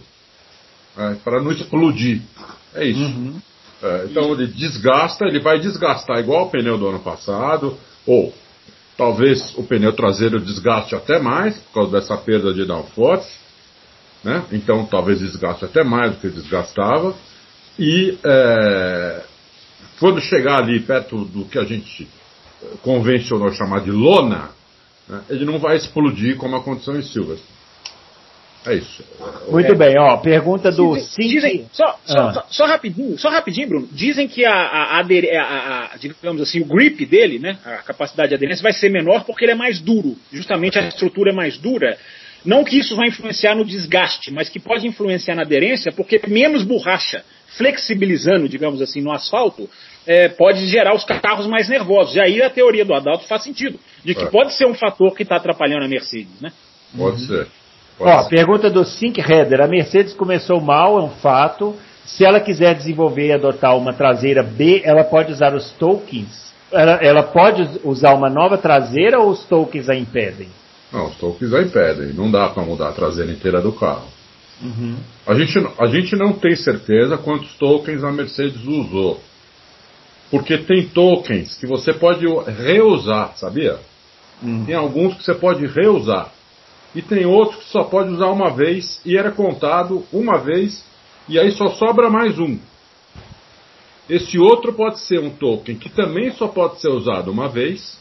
É, 0.96 1.14
para 1.24 1.42
não 1.42 1.52
explodir. 1.52 2.22
É 2.74 2.84
isso. 2.84 3.00
Uhum. 3.00 3.40
É, 3.82 4.06
então 4.10 4.32
ele 4.32 4.48
desgasta, 4.48 5.24
ele 5.24 5.40
vai 5.40 5.60
desgastar 5.60 6.18
igual 6.18 6.46
o 6.46 6.50
pneu 6.50 6.76
do 6.76 6.88
ano 6.88 6.98
passado, 6.98 7.76
ou 8.04 8.34
talvez 8.96 9.54
o 9.56 9.62
pneu 9.62 9.92
traseiro 9.92 10.40
desgaste 10.40 10.94
até 10.94 11.20
mais, 11.20 11.56
por 11.56 11.72
causa 11.74 11.92
dessa 11.92 12.16
perda 12.16 12.52
de 12.52 12.64
downforce, 12.64 13.30
né? 14.24 14.44
então 14.50 14.84
talvez 14.86 15.20
desgaste 15.20 15.64
até 15.64 15.84
mais 15.84 16.12
do 16.12 16.20
que 16.20 16.28
desgastava, 16.28 17.14
e 17.78 18.18
é, 18.24 19.22
quando 20.00 20.20
chegar 20.20 20.58
ali 20.58 20.80
perto 20.80 21.24
do 21.24 21.44
que 21.44 21.58
a 21.58 21.64
gente 21.64 22.08
convencionou 22.82 23.52
chamar 23.52 23.82
de 23.82 23.92
lona, 23.92 24.50
né? 25.08 25.22
ele 25.28 25.44
não 25.44 25.58
vai 25.58 25.76
explodir 25.76 26.36
como 26.36 26.56
aconteceu 26.56 26.96
em 26.96 27.02
Silverstone. 27.02 27.58
É 28.66 28.74
isso. 28.74 29.04
Muito 29.48 29.72
é. 29.72 29.74
bem, 29.74 29.98
ó. 29.98 30.16
Pergunta 30.18 30.70
do 30.70 30.94
dizem, 30.94 31.28
dizem 31.28 31.66
só, 31.72 31.98
só, 32.04 32.18
ah. 32.18 32.32
só, 32.32 32.46
só, 32.50 32.66
rapidinho, 32.66 33.18
só 33.18 33.30
rapidinho, 33.30 33.68
Bruno. 33.68 33.88
Dizem 33.92 34.26
que 34.26 34.44
a, 34.44 34.52
a, 34.52 34.98
a, 34.98 35.00
a, 35.00 35.96
digamos 35.96 36.42
assim, 36.42 36.60
o 36.60 36.66
grip 36.66 37.06
dele, 37.06 37.38
né, 37.38 37.56
a 37.64 37.78
capacidade 37.78 38.30
de 38.30 38.34
aderência 38.34 38.62
vai 38.62 38.72
ser 38.72 38.90
menor 38.90 39.24
porque 39.24 39.44
ele 39.44 39.52
é 39.52 39.54
mais 39.54 39.80
duro. 39.80 40.16
Justamente 40.32 40.78
a 40.78 40.88
estrutura 40.88 41.30
é 41.30 41.34
mais 41.34 41.56
dura. 41.56 41.96
Não 42.44 42.64
que 42.64 42.78
isso 42.78 42.94
vai 42.96 43.08
influenciar 43.08 43.54
no 43.54 43.64
desgaste, 43.64 44.32
mas 44.32 44.48
que 44.48 44.60
pode 44.60 44.86
influenciar 44.86 45.34
na 45.34 45.42
aderência 45.42 45.92
porque 45.92 46.20
menos 46.26 46.62
borracha, 46.62 47.24
flexibilizando, 47.56 48.48
digamos 48.48 48.82
assim, 48.82 49.00
no 49.00 49.12
asfalto, 49.12 49.68
é, 50.08 50.26
pode 50.26 50.66
gerar 50.66 50.94
os 50.94 51.04
carros 51.04 51.46
mais 51.46 51.68
nervosos. 51.68 52.16
E 52.16 52.20
aí 52.20 52.42
a 52.42 52.48
teoria 52.48 52.82
do 52.82 52.94
Adalto 52.94 53.28
faz 53.28 53.42
sentido, 53.42 53.78
de 54.02 54.14
que 54.14 54.24
é. 54.24 54.26
pode 54.26 54.54
ser 54.54 54.66
um 54.66 54.74
fator 54.74 55.14
que 55.14 55.22
está 55.22 55.36
atrapalhando 55.36 55.84
a 55.84 55.88
Mercedes, 55.88 56.40
né? 56.40 56.50
Pode 56.96 57.26
ser. 57.26 57.46
Ó, 58.00 58.24
pergunta 58.24 58.70
do 58.70 58.84
Sink 58.84 59.20
Header. 59.20 59.60
A 59.60 59.66
Mercedes 59.66 60.14
começou 60.14 60.60
mal, 60.62 60.98
é 60.98 61.02
um 61.02 61.10
fato. 61.10 61.76
Se 62.06 62.24
ela 62.24 62.40
quiser 62.40 62.74
desenvolver 62.74 63.26
e 63.26 63.32
adotar 63.32 63.76
uma 63.76 63.92
traseira 63.92 64.42
B, 64.42 64.80
ela 64.82 65.04
pode 65.04 65.30
usar 65.30 65.54
os 65.54 65.70
tokens? 65.72 66.54
Ela, 66.72 66.92
ela 67.02 67.22
pode 67.22 67.68
usar 67.84 68.14
uma 68.14 68.30
nova 68.30 68.56
traseira 68.56 69.18
ou 69.20 69.30
os 69.30 69.44
tokens 69.44 69.90
a 69.90 69.94
impedem? 69.94 70.48
Não, 70.90 71.08
os 71.08 71.16
tokens 71.16 71.52
a 71.52 71.60
impedem. 71.60 72.14
Não 72.14 72.30
dá 72.30 72.48
para 72.48 72.62
mudar 72.62 72.88
a 72.88 72.92
traseira 72.92 73.30
inteira 73.30 73.60
do 73.60 73.72
carro. 73.72 74.06
Uhum. 74.62 74.96
A, 75.26 75.34
gente, 75.34 75.58
a 75.78 75.86
gente 75.86 76.16
não 76.16 76.32
tem 76.32 76.56
certeza 76.56 77.18
quantos 77.18 77.52
tokens 77.58 78.02
a 78.02 78.10
Mercedes 78.10 78.64
usou. 78.64 79.20
Porque 80.30 80.58
tem 80.58 80.88
tokens 80.88 81.56
que 81.56 81.66
você 81.66 81.92
pode 81.92 82.26
reusar, 82.26 83.36
sabia? 83.36 83.78
Uhum. 84.42 84.64
Tem 84.66 84.74
alguns 84.74 85.14
que 85.14 85.24
você 85.24 85.34
pode 85.34 85.66
reusar 85.66 86.32
e 86.94 87.02
tem 87.02 87.26
outros 87.26 87.64
que 87.64 87.70
só 87.70 87.84
pode 87.84 88.10
usar 88.10 88.28
uma 88.28 88.50
vez 88.50 89.00
e 89.04 89.16
era 89.16 89.30
contado 89.30 90.04
uma 90.12 90.38
vez 90.38 90.84
e 91.28 91.38
aí 91.38 91.50
só 91.52 91.70
sobra 91.70 92.10
mais 92.10 92.38
um. 92.38 92.58
Esse 94.08 94.38
outro 94.38 94.72
pode 94.72 95.00
ser 95.00 95.20
um 95.20 95.30
token 95.30 95.76
que 95.76 95.90
também 95.90 96.30
só 96.32 96.48
pode 96.48 96.80
ser 96.80 96.88
usado 96.88 97.30
uma 97.30 97.48
vez 97.48 97.98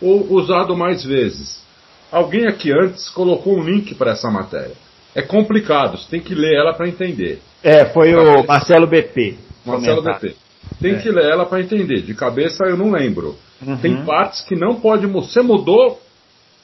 ou 0.00 0.32
usado 0.32 0.76
mais 0.76 1.04
vezes. 1.04 1.62
Alguém 2.10 2.46
aqui 2.46 2.72
antes 2.72 3.08
colocou 3.08 3.56
um 3.56 3.62
link 3.62 3.94
para 3.94 4.12
essa 4.12 4.30
matéria. 4.30 4.74
É 5.14 5.22
complicado, 5.22 5.98
você 5.98 6.08
tem 6.10 6.20
que 6.20 6.34
ler 6.34 6.54
ela 6.54 6.72
para 6.72 6.88
entender. 6.88 7.40
É, 7.62 7.84
foi 7.86 8.14
o 8.14 8.46
Marcelo 8.46 8.86
BP. 8.86 9.36
Marcelo 9.64 10.02
comentar. 10.02 10.20
BP. 10.20 10.36
Tem 10.80 10.94
é. 10.94 10.98
que 10.98 11.10
ler 11.10 11.30
ela 11.30 11.46
para 11.46 11.60
entender. 11.60 12.02
De 12.02 12.14
cabeça 12.14 12.64
eu 12.64 12.76
não 12.76 12.90
lembro. 12.90 13.36
Uhum. 13.60 13.76
Tem 13.76 14.04
partes 14.04 14.42
que 14.42 14.54
não 14.54 14.80
pode. 14.80 15.06
Você 15.06 15.42
mudou, 15.42 16.00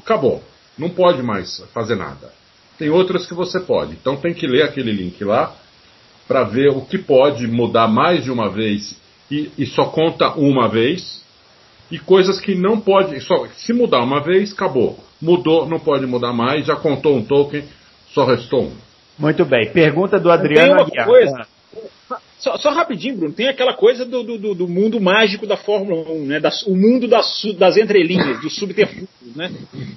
acabou 0.00 0.42
não 0.78 0.88
pode 0.88 1.22
mais 1.22 1.60
fazer 1.74 1.96
nada. 1.96 2.30
Tem 2.78 2.88
outras 2.88 3.26
que 3.26 3.34
você 3.34 3.58
pode. 3.58 3.92
Então 3.92 4.16
tem 4.16 4.32
que 4.32 4.46
ler 4.46 4.62
aquele 4.62 4.92
link 4.92 5.22
lá 5.24 5.52
para 6.28 6.44
ver 6.44 6.68
o 6.68 6.82
que 6.82 6.96
pode 6.96 7.46
mudar 7.48 7.88
mais 7.88 8.22
de 8.22 8.30
uma 8.30 8.48
vez 8.48 8.94
e, 9.30 9.50
e, 9.58 9.66
só 9.66 9.86
conta 9.86 10.30
uma 10.34 10.68
vez. 10.68 11.26
E 11.90 11.98
coisas 11.98 12.38
que 12.38 12.54
não 12.54 12.80
pode. 12.80 13.20
Só, 13.20 13.46
se 13.48 13.72
mudar 13.72 14.02
uma 14.02 14.22
vez, 14.22 14.52
acabou. 14.52 14.98
Mudou, 15.20 15.66
não 15.66 15.80
pode 15.80 16.06
mudar 16.06 16.32
mais, 16.32 16.66
já 16.66 16.76
contou 16.76 17.16
um 17.16 17.24
token, 17.24 17.64
só 18.12 18.24
restou 18.24 18.64
um. 18.64 18.72
Muito 19.18 19.44
bem. 19.44 19.72
Pergunta 19.72 20.20
do 20.20 20.30
Adriano 20.30 20.68
Tem 20.68 20.76
uma 20.76 20.82
Aguiar. 20.82 21.06
Coisa, 21.06 21.46
só, 22.38 22.56
só, 22.56 22.70
rapidinho, 22.70 23.16
Bruno, 23.16 23.34
tem 23.34 23.48
aquela 23.48 23.74
coisa 23.74 24.04
do, 24.04 24.22
do, 24.22 24.54
do 24.54 24.68
mundo 24.68 25.00
mágico 25.00 25.46
da 25.46 25.56
Fórmula 25.56 26.08
1, 26.10 26.24
né? 26.24 26.40
Das, 26.40 26.62
o 26.62 26.74
mundo 26.74 27.08
das, 27.08 27.44
das 27.58 27.76
entrelinhas, 27.76 28.40
dos 28.40 28.54
subterfúgios. 28.54 29.08
Né? 29.34 29.50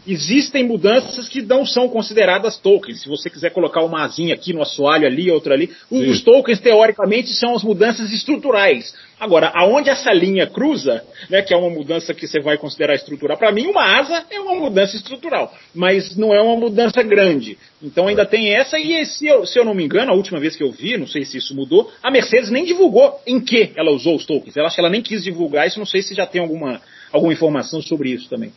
Existem 0.08 0.64
mudanças 0.64 1.30
que 1.30 1.42
não 1.42 1.66
são 1.66 1.88
consideradas 1.88 2.58
tokens. 2.58 3.02
Se 3.02 3.10
você 3.10 3.30
quiser 3.30 3.52
colocar 3.52 3.84
uma 3.84 4.04
asinha 4.04 4.34
aqui 4.34 4.54
no 4.54 4.62
assoalho, 4.62 5.06
ali, 5.06 5.30
outra 5.30 5.54
ali, 5.54 5.70
Sim. 5.90 6.10
os 6.10 6.22
tokens, 6.22 6.60
teoricamente, 6.60 7.34
são 7.36 7.56
as 7.56 7.64
mudanças 7.64 8.12
estruturais. 8.12 8.94
Agora, 9.22 9.52
aonde 9.54 9.88
essa 9.88 10.12
linha 10.12 10.48
cruza, 10.48 11.04
né, 11.30 11.44
que 11.44 11.54
é 11.54 11.58
uma 11.58 11.70
mudança 11.70 12.12
que 12.12 12.26
você 12.26 12.40
vai 12.42 12.58
considerar 12.58 12.96
estrutural, 12.96 13.38
para 13.38 13.52
mim 13.52 13.68
uma 13.68 14.00
asa 14.00 14.26
é 14.32 14.40
uma 14.40 14.56
mudança 14.56 14.96
estrutural, 14.96 15.54
mas 15.76 16.18
não 16.18 16.34
é 16.34 16.42
uma 16.42 16.58
mudança 16.58 17.04
grande. 17.04 17.56
Então 17.84 18.08
ainda 18.08 18.26
tem 18.26 18.52
essa, 18.52 18.80
e 18.80 19.06
se 19.06 19.28
eu, 19.28 19.46
se 19.46 19.60
eu 19.60 19.64
não 19.64 19.76
me 19.76 19.84
engano, 19.84 20.12
a 20.12 20.16
última 20.16 20.40
vez 20.40 20.56
que 20.56 20.64
eu 20.64 20.72
vi, 20.72 20.98
não 20.98 21.06
sei 21.06 21.24
se 21.24 21.38
isso 21.38 21.56
mudou, 21.56 21.92
a 22.02 22.10
Mercedes 22.10 22.50
nem 22.50 22.66
divulgou 22.66 23.22
em 23.28 23.40
que 23.40 23.72
ela 23.76 23.92
usou 23.92 24.16
os 24.16 24.26
tokens. 24.26 24.58
Ela 24.58 24.66
acho 24.66 24.76
que 24.76 24.82
ela 24.82 24.90
nem 24.90 25.04
quis 25.04 25.24
divulgar 25.24 25.68
isso, 25.68 25.78
não 25.78 25.86
sei 25.86 26.02
se 26.02 26.16
já 26.16 26.26
tem 26.26 26.42
alguma, 26.42 26.82
alguma 27.14 27.32
informação 27.32 27.80
sobre 27.80 28.10
isso 28.10 28.28
também. 28.28 28.52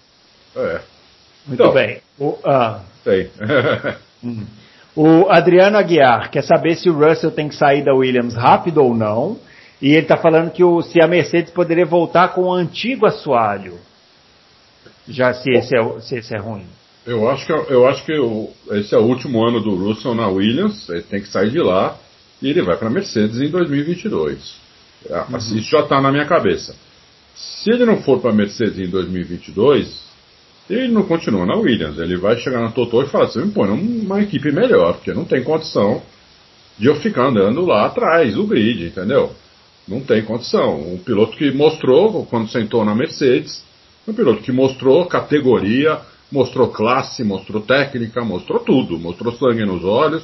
É. 0.56 0.80
Muito 1.46 1.62
então, 1.62 1.74
bem. 1.74 2.00
O, 2.18 2.38
ah, 2.42 2.80
sei. 3.04 3.30
Hum. 4.24 4.46
o 4.96 5.28
Adriano 5.28 5.76
Aguiar 5.76 6.30
quer 6.30 6.42
saber 6.42 6.76
se 6.76 6.88
o 6.88 6.94
Russell 6.94 7.30
tem 7.30 7.46
que 7.46 7.54
sair 7.54 7.84
da 7.84 7.92
Williams 7.92 8.34
rápido 8.34 8.82
ou 8.82 8.94
não. 8.94 9.38
E 9.80 9.88
ele 9.88 10.00
está 10.00 10.16
falando 10.16 10.50
que 10.50 10.62
o, 10.62 10.82
se 10.82 11.00
a 11.02 11.06
Mercedes 11.06 11.52
poderia 11.52 11.84
voltar 11.84 12.28
com 12.28 12.42
o 12.42 12.52
antigo 12.52 13.06
assoalho, 13.06 13.78
já 15.08 15.34
se 15.34 15.50
esse 15.50 15.76
é, 15.76 16.00
se 16.00 16.16
esse 16.16 16.34
é 16.34 16.38
ruim. 16.38 16.66
Eu 17.06 17.28
acho 17.28 17.44
que, 17.44 17.52
eu 17.52 17.86
acho 17.86 18.04
que 18.04 18.18
o, 18.18 18.50
esse 18.70 18.94
é 18.94 18.98
o 18.98 19.02
último 19.02 19.44
ano 19.46 19.60
do 19.60 19.74
Russell 19.74 20.14
na 20.14 20.26
Williams, 20.28 20.88
ele 20.88 21.02
tem 21.02 21.20
que 21.20 21.28
sair 21.28 21.50
de 21.50 21.58
lá 21.58 21.98
e 22.40 22.48
ele 22.48 22.62
vai 22.62 22.76
para 22.76 22.88
a 22.88 22.90
Mercedes 22.90 23.40
em 23.40 23.50
2022. 23.50 24.56
Ah, 25.10 25.26
uhum. 25.30 25.36
Isso 25.36 25.70
já 25.70 25.80
está 25.80 26.00
na 26.00 26.10
minha 26.10 26.24
cabeça. 26.24 26.74
Se 27.34 27.70
ele 27.70 27.84
não 27.84 28.00
for 28.00 28.20
para 28.20 28.30
a 28.30 28.34
Mercedes 28.34 28.78
em 28.78 28.88
2022, 28.88 30.02
ele 30.70 30.88
não 30.88 31.02
continua 31.02 31.44
na 31.44 31.56
Williams. 31.56 31.98
Ele 31.98 32.16
vai 32.16 32.38
chegar 32.38 32.60
na 32.60 32.70
Totó 32.70 33.02
e 33.02 33.08
falar 33.08 33.26
assim: 33.26 33.40
me 33.40 33.50
põe 33.50 33.68
numa 33.68 34.22
equipe 34.22 34.50
melhor, 34.50 34.94
porque 34.94 35.12
não 35.12 35.24
tem 35.24 35.42
condição 35.42 36.02
de 36.78 36.86
eu 36.86 36.96
ficar 36.96 37.26
andando 37.26 37.64
lá 37.66 37.86
atrás 37.86 38.34
do 38.34 38.46
grid, 38.46 38.86
entendeu? 38.86 39.32
Não 39.86 40.00
tem 40.00 40.24
condição. 40.24 40.94
Um 40.94 40.98
piloto 40.98 41.36
que 41.36 41.50
mostrou, 41.52 42.24
quando 42.26 42.48
sentou 42.50 42.84
na 42.84 42.94
Mercedes, 42.94 43.62
um 44.08 44.14
piloto 44.14 44.42
que 44.42 44.52
mostrou 44.52 45.06
categoria, 45.06 46.00
mostrou 46.30 46.68
classe, 46.68 47.22
mostrou 47.22 47.62
técnica, 47.62 48.24
mostrou 48.24 48.60
tudo, 48.60 48.98
mostrou 48.98 49.32
sangue 49.34 49.64
nos 49.64 49.84
olhos. 49.84 50.22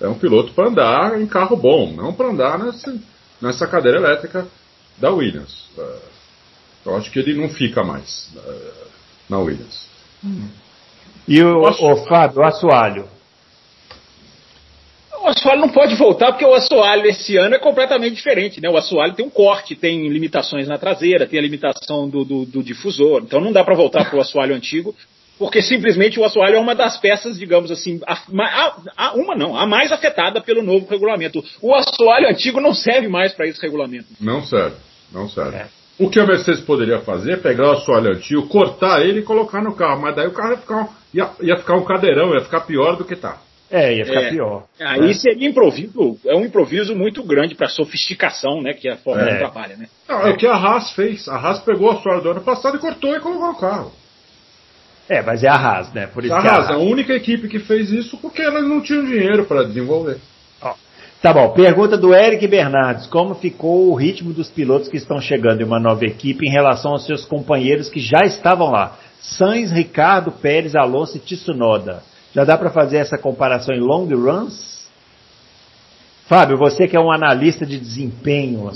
É 0.00 0.08
um 0.08 0.18
piloto 0.18 0.52
para 0.52 0.68
andar 0.68 1.20
em 1.20 1.26
carro 1.26 1.56
bom, 1.56 1.92
não 1.92 2.12
para 2.12 2.28
andar 2.28 2.58
nessa, 2.58 2.96
nessa 3.40 3.66
cadeira 3.66 3.98
elétrica 3.98 4.46
da 4.98 5.10
Williams. 5.10 5.68
É, 5.78 5.98
eu 6.86 6.96
acho 6.96 7.10
que 7.10 7.18
ele 7.18 7.34
não 7.34 7.48
fica 7.48 7.84
mais 7.84 8.30
é, 8.36 8.72
na 9.28 9.38
Williams. 9.38 9.86
E 11.28 11.42
o, 11.42 11.62
o, 11.62 11.92
o 11.92 11.96
Fábio, 12.06 12.40
o 12.40 12.44
assoalho? 12.44 13.08
O 15.22 15.28
assoalho 15.28 15.60
não 15.60 15.68
pode 15.68 15.94
voltar 15.94 16.32
porque 16.32 16.44
o 16.44 16.52
assoalho 16.52 17.06
esse 17.06 17.36
ano 17.36 17.54
é 17.54 17.58
completamente 17.58 18.16
diferente, 18.16 18.60
né? 18.60 18.68
O 18.68 18.76
assoalho 18.76 19.14
tem 19.14 19.24
um 19.24 19.30
corte, 19.30 19.76
tem 19.76 20.08
limitações 20.08 20.66
na 20.66 20.76
traseira, 20.76 21.28
tem 21.28 21.38
a 21.38 21.42
limitação 21.42 22.08
do, 22.08 22.24
do, 22.24 22.44
do 22.44 22.60
difusor, 22.60 23.22
então 23.22 23.40
não 23.40 23.52
dá 23.52 23.62
para 23.62 23.76
voltar 23.76 24.10
para 24.10 24.18
o 24.18 24.20
assoalho 24.20 24.52
antigo, 24.52 24.92
porque 25.38 25.62
simplesmente 25.62 26.18
o 26.18 26.24
assoalho 26.24 26.56
é 26.56 26.58
uma 26.58 26.74
das 26.74 26.98
peças, 26.98 27.38
digamos 27.38 27.70
assim, 27.70 28.00
a, 28.04 28.14
a, 28.14 28.76
a, 28.96 29.12
uma 29.14 29.36
não, 29.36 29.56
a 29.56 29.64
mais 29.64 29.92
afetada 29.92 30.40
pelo 30.40 30.60
novo 30.60 30.88
regulamento. 30.90 31.42
O 31.60 31.72
assoalho 31.72 32.28
antigo 32.28 32.60
não 32.60 32.74
serve 32.74 33.06
mais 33.06 33.32
para 33.32 33.46
esse 33.46 33.62
regulamento. 33.62 34.06
Não 34.20 34.42
serve, 34.42 34.74
não 35.12 35.28
serve. 35.28 35.56
É. 35.56 35.66
O 36.00 36.10
que 36.10 36.18
a 36.18 36.26
Mercedes 36.26 36.62
poderia 36.62 36.98
fazer 36.98 37.34
é 37.34 37.36
pegar 37.36 37.68
o 37.68 37.72
assoalho 37.74 38.16
antigo, 38.16 38.48
cortar 38.48 39.02
ele 39.02 39.20
e 39.20 39.22
colocar 39.22 39.62
no 39.62 39.76
carro, 39.76 40.02
mas 40.02 40.16
daí 40.16 40.26
o 40.26 40.32
carro 40.32 40.50
ia 40.50 40.56
ficar, 40.56 40.88
ia, 41.14 41.30
ia 41.42 41.56
ficar 41.58 41.76
um 41.76 41.84
cadeirão, 41.84 42.34
ia 42.34 42.40
ficar 42.40 42.62
pior 42.62 42.96
do 42.96 43.04
que 43.04 43.14
está. 43.14 43.38
É, 43.72 43.96
ia 43.96 44.04
ficar 44.04 44.24
é, 44.24 44.30
pior. 44.30 44.64
Aí 44.78 45.10
é. 45.10 45.14
seria 45.14 45.48
improviso, 45.48 46.18
é 46.26 46.36
um 46.36 46.44
improviso 46.44 46.94
muito 46.94 47.22
grande 47.22 47.54
para 47.54 47.68
sofisticação, 47.68 48.60
né, 48.60 48.74
que 48.74 48.86
a 48.86 48.96
Fórmula 48.98 49.30
é. 49.30 49.38
trabalha, 49.38 49.76
né? 49.76 49.88
Não, 50.06 50.26
é 50.26 50.30
o 50.30 50.36
que 50.36 50.46
a 50.46 50.54
Haas 50.54 50.92
fez. 50.92 51.26
A 51.26 51.36
Haas 51.36 51.60
pegou 51.60 51.90
a 51.90 51.96
sua 52.02 52.20
do 52.20 52.30
ano 52.30 52.42
passado 52.42 52.76
e 52.76 52.80
cortou 52.80 53.16
e 53.16 53.20
colocou 53.20 53.48
no 53.48 53.58
carro. 53.58 53.90
É, 55.08 55.22
mas 55.22 55.42
é 55.42 55.48
a 55.48 55.54
Haas, 55.54 55.92
né? 55.92 56.06
Por 56.06 56.22
isso 56.22 56.34
a, 56.34 56.38
Haas, 56.38 56.46
a, 56.46 56.50
Haas, 56.50 56.70
a 56.70 56.78
única 56.78 57.14
equipe 57.14 57.48
que 57.48 57.58
fez 57.58 57.90
isso 57.90 58.18
porque 58.18 58.42
elas 58.42 58.64
não 58.64 58.82
tinham 58.82 59.04
dinheiro 59.04 59.46
para 59.46 59.64
desenvolver. 59.64 60.18
Tá 61.22 61.32
bom, 61.32 61.50
pergunta 61.50 61.96
do 61.96 62.12
Eric 62.12 62.44
Bernardes. 62.48 63.06
Como 63.06 63.36
ficou 63.36 63.88
o 63.88 63.94
ritmo 63.94 64.32
dos 64.32 64.50
pilotos 64.50 64.88
que 64.88 64.96
estão 64.96 65.20
chegando 65.20 65.60
em 65.60 65.64
uma 65.64 65.78
nova 65.78 66.04
equipe 66.04 66.44
em 66.44 66.50
relação 66.50 66.90
aos 66.90 67.06
seus 67.06 67.24
companheiros 67.24 67.88
que 67.88 68.00
já 68.00 68.22
estavam 68.24 68.72
lá? 68.72 68.98
Sainz, 69.20 69.70
Ricardo, 69.70 70.32
Pérez, 70.32 70.74
Alonso 70.74 71.16
e 71.16 71.20
Tsunoda. 71.20 72.02
Já 72.34 72.44
dá 72.44 72.56
para 72.56 72.70
fazer 72.70 72.96
essa 72.98 73.18
comparação 73.18 73.74
em 73.74 73.80
long 73.80 74.06
runs? 74.06 74.86
Fábio, 76.26 76.56
você 76.56 76.88
que 76.88 76.96
é 76.96 77.00
um 77.00 77.12
analista 77.12 77.66
de 77.66 77.78
desempenho. 77.78 78.70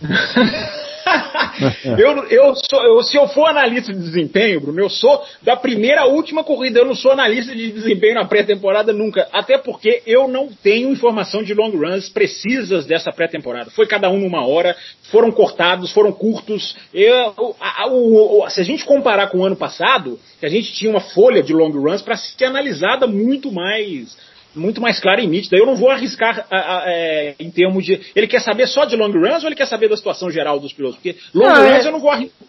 eu, 1.98 2.24
eu, 2.26 2.54
sou, 2.54 2.82
eu, 2.82 3.02
se 3.02 3.16
eu 3.16 3.28
for 3.28 3.46
analista 3.46 3.92
de 3.92 3.98
desempenho, 3.98 4.60
Bruno, 4.60 4.80
eu 4.80 4.90
sou 4.90 5.24
da 5.42 5.56
primeira 5.56 6.02
à 6.02 6.06
última 6.06 6.44
corrida. 6.44 6.80
Eu 6.80 6.86
não 6.86 6.94
sou 6.94 7.12
analista 7.12 7.54
de 7.54 7.72
desempenho 7.72 8.14
na 8.14 8.24
pré-temporada 8.24 8.92
nunca. 8.92 9.28
Até 9.32 9.58
porque 9.58 10.02
eu 10.06 10.28
não 10.28 10.48
tenho 10.48 10.90
informação 10.90 11.42
de 11.42 11.54
long 11.54 11.70
runs 11.70 12.08
precisas 12.08 12.86
dessa 12.86 13.12
pré-temporada. 13.12 13.70
Foi 13.70 13.86
cada 13.86 14.10
um 14.10 14.18
numa 14.18 14.46
hora, 14.46 14.76
foram 15.10 15.30
cortados, 15.30 15.92
foram 15.92 16.12
curtos. 16.12 16.76
Eu, 16.92 17.56
a, 17.60 17.86
o, 17.88 18.48
se 18.48 18.60
a 18.60 18.64
gente 18.64 18.84
comparar 18.84 19.28
com 19.28 19.38
o 19.38 19.44
ano 19.44 19.56
passado, 19.56 20.18
que 20.40 20.46
a 20.46 20.50
gente 20.50 20.72
tinha 20.72 20.90
uma 20.90 21.00
folha 21.00 21.42
de 21.42 21.52
long 21.52 21.70
runs 21.70 22.02
para 22.02 22.16
ser 22.16 22.46
analisada 22.46 23.06
muito 23.06 23.52
mais 23.52 24.16
muito 24.54 24.80
mais 24.80 25.00
clara 25.00 25.20
e 25.20 25.26
nítida. 25.26 25.56
Eu 25.56 25.66
não 25.66 25.76
vou 25.76 25.90
arriscar 25.90 26.46
a, 26.50 26.56
a, 26.56 26.82
é, 26.86 27.34
em 27.38 27.50
termos 27.50 27.84
de. 27.84 28.00
Ele 28.14 28.26
quer 28.26 28.40
saber 28.40 28.66
só 28.66 28.84
de 28.84 28.96
long 28.96 29.10
runs 29.10 29.42
ou 29.42 29.48
ele 29.48 29.56
quer 29.56 29.66
saber 29.66 29.88
da 29.88 29.96
situação 29.96 30.30
geral 30.30 30.58
dos 30.58 30.72
pilotos? 30.72 30.96
Porque 30.96 31.18
long 31.34 31.46
não, 31.46 31.54
runs 31.54 31.84
é... 31.84 31.88
eu 31.88 31.92
não 31.92 32.00
vou 32.00 32.10
arriscar. 32.10 32.48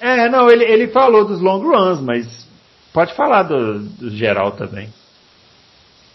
É, 0.00 0.28
não, 0.28 0.50
ele, 0.50 0.64
ele 0.64 0.88
falou 0.88 1.24
dos 1.24 1.40
long 1.40 1.60
runs, 1.60 2.00
mas 2.00 2.46
pode 2.92 3.14
falar 3.14 3.44
do, 3.44 3.80
do 3.80 4.10
geral 4.10 4.52
também. 4.52 4.88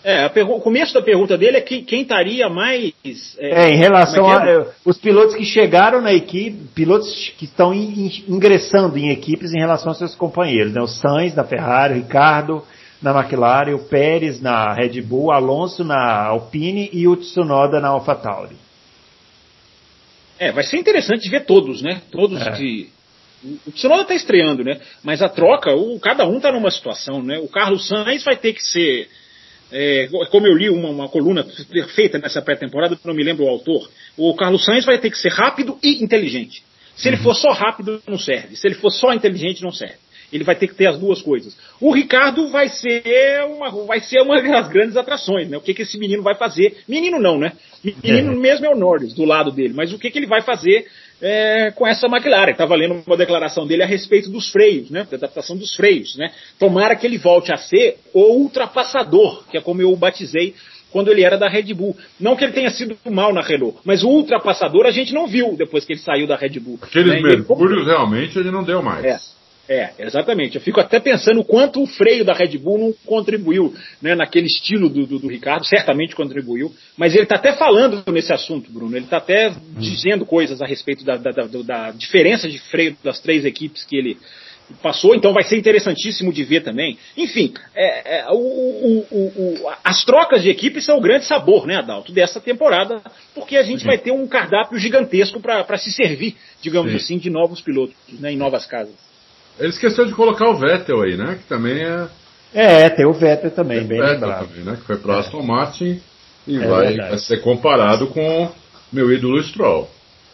É, 0.03 0.25
o 0.25 0.59
começo 0.59 0.95
da 0.95 1.01
pergunta 1.01 1.37
dele 1.37 1.57
é 1.57 1.61
que, 1.61 1.83
quem 1.83 2.01
estaria 2.01 2.49
mais. 2.49 2.91
É, 3.37 3.65
é 3.65 3.69
em 3.69 3.77
relação 3.77 4.31
é 4.31 4.51
é? 4.51 4.57
a. 4.57 4.65
Os 4.83 4.97
pilotos 4.97 5.35
que 5.35 5.45
chegaram 5.45 6.01
na 6.01 6.11
equipe, 6.11 6.57
pilotos 6.73 7.31
que 7.37 7.45
estão 7.45 7.71
in, 7.71 8.23
ingressando 8.27 8.97
em 8.97 9.11
equipes 9.11 9.53
em 9.53 9.59
relação 9.59 9.89
aos 9.89 9.99
seus 9.99 10.15
companheiros, 10.15 10.73
né? 10.73 10.81
O 10.81 10.87
Sainz 10.87 11.35
da 11.35 11.43
Ferrari, 11.43 11.93
o 11.93 11.97
Ricardo 11.97 12.63
na 13.01 13.11
McLaren, 13.19 13.73
o 13.73 13.79
Pérez 13.79 14.39
na 14.39 14.73
Red 14.73 15.01
Bull, 15.01 15.31
Alonso 15.31 15.83
na 15.83 16.25
Alpine 16.25 16.89
e 16.93 17.07
o 17.07 17.15
Tsunoda 17.15 17.79
na 17.79 17.89
AlphaTauri. 17.89 18.55
É, 20.37 20.51
vai 20.51 20.63
ser 20.63 20.77
interessante 20.77 21.29
ver 21.29 21.45
todos, 21.45 21.81
né? 21.81 22.01
Todos 22.11 22.41
é. 22.41 22.51
que. 22.51 22.89
O 23.65 23.71
Tsunoda 23.71 24.03
está 24.03 24.13
estreando, 24.13 24.63
né? 24.63 24.79
Mas 25.03 25.21
a 25.21 25.29
troca, 25.29 25.73
o, 25.73 25.99
cada 25.99 26.27
um 26.27 26.37
está 26.37 26.51
numa 26.51 26.69
situação, 26.69 27.23
né? 27.23 27.39
O 27.39 27.47
Carlos 27.47 27.87
Sainz 27.87 28.23
vai 28.23 28.35
ter 28.35 28.53
que 28.53 28.63
ser. 28.63 29.09
É, 29.71 30.09
como 30.29 30.45
eu 30.47 30.53
li 30.53 30.69
uma, 30.69 30.89
uma 30.89 31.07
coluna 31.07 31.45
perfeita 31.71 32.19
nessa 32.19 32.41
pré-temporada, 32.41 32.99
não 33.05 33.13
me 33.13 33.23
lembro 33.23 33.45
o 33.45 33.49
autor, 33.49 33.89
o 34.17 34.35
Carlos 34.35 34.65
Sainz 34.65 34.83
vai 34.83 34.97
ter 34.97 35.09
que 35.09 35.17
ser 35.17 35.31
rápido 35.31 35.77
e 35.81 36.03
inteligente. 36.03 36.63
Se 36.95 37.07
ele 37.07 37.17
uhum. 37.17 37.23
for 37.23 37.35
só 37.35 37.51
rápido, 37.51 38.01
não 38.07 38.19
serve. 38.19 38.55
Se 38.55 38.67
ele 38.67 38.75
for 38.75 38.91
só 38.91 39.13
inteligente, 39.13 39.63
não 39.63 39.71
serve. 39.71 39.95
Ele 40.31 40.43
vai 40.43 40.55
ter 40.55 40.67
que 40.67 40.75
ter 40.75 40.87
as 40.87 40.97
duas 40.97 41.21
coisas. 41.21 41.55
O 41.79 41.91
Ricardo 41.91 42.49
vai 42.49 42.69
ser 42.69 43.43
uma, 43.45 43.69
vai 43.85 43.99
ser 43.99 44.21
uma 44.21 44.41
das 44.41 44.69
grandes 44.69 44.95
atrações, 44.95 45.49
né? 45.49 45.57
O 45.57 45.61
que, 45.61 45.73
que 45.73 45.81
esse 45.81 45.97
menino 45.97 46.23
vai 46.23 46.35
fazer? 46.35 46.77
Menino 46.87 47.19
não, 47.19 47.37
né? 47.37 47.53
Menino 48.03 48.33
é. 48.33 48.35
mesmo 48.35 48.65
é 48.65 48.69
o 48.69 48.77
Norris, 48.77 49.13
do 49.13 49.25
lado 49.25 49.51
dele. 49.51 49.73
Mas 49.75 49.91
o 49.91 49.99
que, 49.99 50.09
que 50.09 50.19
ele 50.19 50.27
vai 50.27 50.41
fazer 50.41 50.85
é, 51.21 51.71
com 51.71 51.85
essa 51.85 52.07
McLaren? 52.07 52.51
Estava 52.51 52.75
lendo 52.75 53.03
uma 53.05 53.17
declaração 53.17 53.67
dele 53.67 53.83
a 53.83 53.87
respeito 53.87 54.29
dos 54.29 54.49
freios, 54.49 54.89
né? 54.89 55.05
Da 55.09 55.17
adaptação 55.17 55.57
dos 55.57 55.75
freios, 55.75 56.15
né? 56.15 56.31
Tomara 56.57 56.95
que 56.95 57.05
ele 57.05 57.17
volte 57.17 57.51
a 57.51 57.57
ser 57.57 57.97
o 58.13 58.21
ultrapassador, 58.37 59.43
que 59.49 59.57
é 59.57 59.61
como 59.61 59.81
eu 59.81 59.91
o 59.91 59.97
batizei 59.97 60.55
quando 60.91 61.09
ele 61.09 61.23
era 61.23 61.37
da 61.37 61.47
Red 61.47 61.73
Bull. 61.73 61.95
Não 62.19 62.35
que 62.35 62.43
ele 62.43 62.53
tenha 62.53 62.69
sido 62.69 62.97
mal 63.09 63.33
na 63.33 63.41
Renault, 63.41 63.79
mas 63.83 64.03
o 64.03 64.09
ultrapassador 64.09 64.85
a 64.85 64.91
gente 64.91 65.13
não 65.13 65.25
viu 65.25 65.55
depois 65.55 65.85
que 65.85 65.93
ele 65.93 65.99
saiu 65.99 66.27
da 66.27 66.35
Red 66.35 66.59
Bull. 66.59 66.79
Aqueles 66.81 67.13
né? 67.13 67.21
mergulhos 67.21 67.85
realmente 67.85 68.37
ele 68.37 68.51
não 68.51 68.63
deu 68.63 68.81
mais. 68.81 69.03
É. 69.05 69.19
É, 69.71 69.93
exatamente. 69.99 70.55
Eu 70.55 70.61
fico 70.61 70.81
até 70.81 70.99
pensando 70.99 71.39
o 71.39 71.45
quanto 71.45 71.81
o 71.81 71.87
freio 71.87 72.25
da 72.25 72.33
Red 72.33 72.57
Bull 72.57 72.77
não 72.77 72.93
contribuiu 73.05 73.73
né, 74.01 74.13
naquele 74.13 74.47
estilo 74.47 74.89
do, 74.89 75.07
do, 75.07 75.17
do 75.17 75.29
Ricardo, 75.29 75.65
certamente 75.65 76.13
contribuiu, 76.13 76.75
mas 76.97 77.13
ele 77.13 77.23
está 77.23 77.35
até 77.35 77.53
falando 77.53 78.03
nesse 78.11 78.33
assunto, 78.33 78.69
Bruno. 78.69 78.97
Ele 78.97 79.05
está 79.05 79.15
até 79.15 79.49
hum. 79.49 79.55
dizendo 79.77 80.25
coisas 80.25 80.61
a 80.61 80.65
respeito 80.65 81.05
da, 81.05 81.15
da, 81.15 81.31
da, 81.31 81.45
da, 81.45 81.91
diferença 81.91 82.49
de 82.49 82.59
freio 82.59 82.97
das 83.01 83.21
três 83.21 83.45
equipes 83.45 83.85
que 83.85 83.95
ele 83.95 84.17
passou, 84.81 85.15
então 85.15 85.31
vai 85.31 85.43
ser 85.43 85.57
interessantíssimo 85.57 86.33
de 86.33 86.43
ver 86.43 86.63
também. 86.63 86.97
Enfim, 87.15 87.53
é, 87.73 88.19
é, 88.19 88.25
o, 88.29 88.35
o, 88.35 89.07
o, 89.09 89.69
as 89.85 90.03
trocas 90.03 90.43
de 90.43 90.49
equipes 90.49 90.85
são 90.85 90.97
o 90.97 91.01
grande 91.01 91.23
sabor, 91.23 91.65
né, 91.65 91.77
Adalto, 91.77 92.11
dessa 92.11 92.41
temporada, 92.41 93.01
porque 93.33 93.55
a 93.55 93.63
gente 93.63 93.85
vai 93.85 93.97
ter 93.97 94.11
um 94.11 94.27
cardápio 94.27 94.77
gigantesco 94.77 95.39
para 95.39 95.77
se 95.77 95.93
servir, 95.93 96.35
digamos 96.61 96.91
Sim. 96.91 96.97
assim, 96.97 97.17
de 97.17 97.29
novos 97.29 97.61
pilotos 97.61 97.95
né, 98.19 98.33
em 98.33 98.37
novas 98.37 98.65
casas. 98.65 99.10
Ele 99.59 99.69
esqueceu 99.69 100.05
de 100.05 100.13
colocar 100.13 100.49
o 100.49 100.57
Vettel 100.57 101.01
aí, 101.01 101.15
né? 101.15 101.37
Que 101.41 101.47
também 101.47 101.83
é. 101.83 102.07
É, 102.53 102.89
tem 102.89 103.05
o 103.05 103.13
Vettel 103.13 103.51
também, 103.51 103.79
tem 103.79 103.87
bem 103.87 103.99
Vettel 103.99 104.13
lembrado. 104.13 104.47
Também, 104.47 104.63
né? 104.63 104.77
Que 104.77 104.85
foi 104.85 104.97
para 104.97 105.15
é. 105.15 105.19
Aston 105.19 105.43
Martin 105.43 106.01
e 106.47 106.57
é 106.57 106.67
vai, 106.67 106.95
vai, 106.95 107.17
ser 107.17 107.41
comparado 107.41 108.07
com 108.07 108.49
meu 108.91 109.11
ídolo 109.11 109.41
Stroll. 109.43 109.89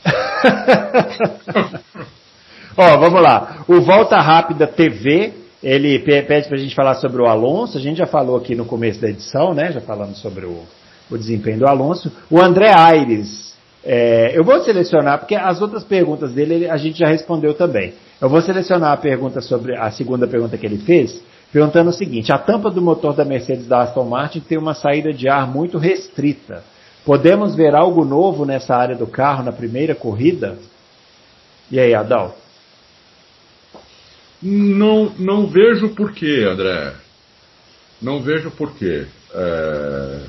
Ó, 2.77 2.97
vamos 2.97 3.21
lá. 3.21 3.63
O 3.67 3.81
Volta 3.81 4.17
Rápida 4.17 4.67
TV, 4.67 5.33
ele 5.61 5.99
pede 5.99 6.47
para 6.47 6.57
a 6.57 6.59
gente 6.59 6.75
falar 6.75 6.95
sobre 6.95 7.21
o 7.21 7.25
Alonso. 7.25 7.77
A 7.77 7.81
gente 7.81 7.97
já 7.97 8.05
falou 8.05 8.37
aqui 8.37 8.55
no 8.55 8.65
começo 8.65 9.01
da 9.01 9.09
edição, 9.09 9.53
né? 9.53 9.71
Já 9.71 9.81
falamos 9.81 10.19
sobre 10.19 10.45
o, 10.45 10.63
o 11.09 11.17
desempenho 11.17 11.59
do 11.59 11.67
Alonso. 11.67 12.11
O 12.29 12.39
André 12.39 12.71
Aires, 12.71 13.56
é, 13.83 14.37
eu 14.37 14.43
vou 14.43 14.61
selecionar, 14.61 15.19
porque 15.19 15.35
as 15.35 15.61
outras 15.61 15.83
perguntas 15.83 16.33
dele 16.33 16.69
a 16.69 16.77
gente 16.77 16.99
já 16.99 17.07
respondeu 17.07 17.53
também. 17.53 17.93
Eu 18.19 18.29
vou 18.29 18.41
selecionar 18.41 18.91
a 18.91 18.97
pergunta 18.97 19.41
sobre 19.41 19.75
a 19.75 19.91
segunda 19.91 20.27
pergunta 20.27 20.57
que 20.57 20.65
ele 20.65 20.79
fez, 20.79 21.23
perguntando 21.53 21.89
o 21.89 21.93
seguinte: 21.93 22.31
a 22.31 22.37
tampa 22.37 22.69
do 22.69 22.81
motor 22.81 23.13
da 23.13 23.23
Mercedes 23.23 23.67
da 23.67 23.81
Aston 23.81 24.05
Martin 24.05 24.39
tem 24.39 24.57
uma 24.57 24.73
saída 24.73 25.13
de 25.13 25.29
ar 25.29 25.47
muito 25.47 25.77
restrita. 25.77 26.63
Podemos 27.05 27.55
ver 27.55 27.73
algo 27.73 28.03
novo 28.03 28.45
nessa 28.45 28.75
área 28.75 28.95
do 28.95 29.07
carro 29.07 29.43
na 29.43 29.51
primeira 29.51 29.95
corrida? 29.95 30.57
E 31.71 31.79
aí, 31.79 31.93
Adal? 31.93 32.35
Não, 34.41 35.11
não 35.17 35.47
vejo 35.47 35.89
porquê, 35.89 36.45
André. 36.49 36.93
Não 38.01 38.21
vejo 38.21 38.51
porquê. 38.51 39.05
É... 39.33 40.19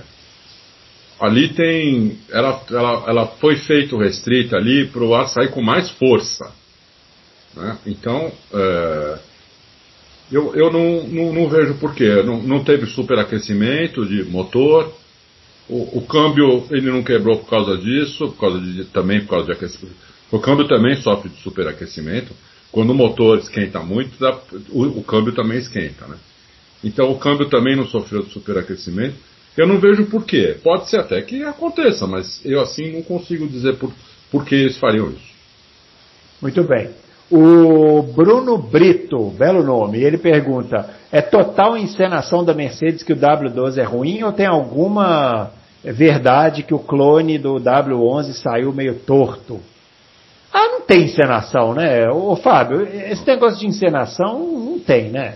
Ali 1.20 1.48
tem. 1.48 2.18
Ela, 2.30 2.62
ela, 2.70 3.04
ela 3.08 3.26
foi 3.26 3.56
feito 3.56 3.98
restrita 3.98 4.56
ali 4.56 4.86
para 4.86 5.02
o 5.02 5.14
ar 5.14 5.28
sair 5.28 5.50
com 5.50 5.60
mais 5.60 5.90
força. 5.90 6.52
Né? 7.54 7.78
Então, 7.86 8.30
é, 8.52 9.18
eu, 10.30 10.54
eu 10.54 10.70
não, 10.70 11.04
não, 11.08 11.32
não 11.32 11.48
vejo 11.48 11.74
porquê. 11.74 12.22
Não, 12.22 12.42
não 12.42 12.62
teve 12.62 12.86
superaquecimento 12.86 14.06
de 14.06 14.24
motor. 14.24 14.92
o, 15.68 15.98
o, 15.98 16.06
câmbio 16.06 16.66
ele 16.70 16.90
não 16.90 17.02
quebrou 17.02 17.38
por 17.38 17.48
causa 17.48 17.76
disso, 17.76 18.28
por 18.28 18.40
causa 18.40 18.60
de, 18.60 18.84
também 18.86 19.20
por 19.22 19.30
causa 19.30 19.46
de 19.46 19.52
aquecimento. 19.52 19.96
O 20.30 20.38
câmbio 20.38 20.68
também 20.68 20.94
sofre 20.96 21.30
de 21.30 21.40
superaquecimento. 21.40 22.32
Quando 22.70 22.90
o 22.90 22.94
motor 22.94 23.38
esquenta 23.38 23.80
muito, 23.80 24.18
dá, 24.20 24.38
o, 24.68 24.98
o, 24.98 25.02
câmbio 25.02 25.32
também 25.32 25.58
esquenta, 25.58 26.06
né? 26.06 26.16
Então 26.84 27.10
o 27.10 27.18
câmbio 27.18 27.48
também 27.48 27.74
não 27.74 27.86
sofreu 27.86 28.22
de 28.22 28.30
superaquecimento. 28.30 29.16
Eu 29.56 29.66
não 29.66 29.78
vejo 29.78 30.06
por 30.06 30.24
quê. 30.24 30.56
Pode 30.62 30.88
ser 30.88 30.98
até 30.98 31.20
que 31.22 31.42
aconteça, 31.42 32.06
mas 32.06 32.40
eu 32.44 32.60
assim 32.60 32.92
não 32.92 33.02
consigo 33.02 33.46
dizer 33.46 33.76
por, 33.76 33.92
por 34.30 34.44
que 34.44 34.54
eles 34.54 34.78
fariam 34.78 35.10
isso. 35.10 35.28
Muito 36.40 36.62
bem. 36.64 36.90
O 37.30 38.02
Bruno 38.02 38.56
Brito, 38.56 39.30
belo 39.38 39.62
nome, 39.62 39.98
ele 39.98 40.16
pergunta: 40.16 40.88
é 41.12 41.20
total 41.20 41.76
encenação 41.76 42.42
da 42.42 42.54
Mercedes 42.54 43.02
que 43.02 43.12
o 43.12 43.16
W12 43.16 43.78
é 43.78 43.82
ruim 43.82 44.22
ou 44.22 44.32
tem 44.32 44.46
alguma 44.46 45.50
verdade 45.84 46.62
que 46.62 46.74
o 46.74 46.78
clone 46.78 47.38
do 47.38 47.56
W11 47.56 48.32
saiu 48.32 48.72
meio 48.72 48.94
torto? 49.00 49.60
Ah, 50.52 50.68
não 50.68 50.80
tem 50.80 51.04
encenação, 51.04 51.74
né? 51.74 52.08
Ô 52.08 52.34
Fábio, 52.36 52.82
esse 52.82 53.26
negócio 53.26 53.60
de 53.60 53.66
encenação 53.66 54.38
não 54.38 54.78
tem, 54.78 55.10
né? 55.10 55.34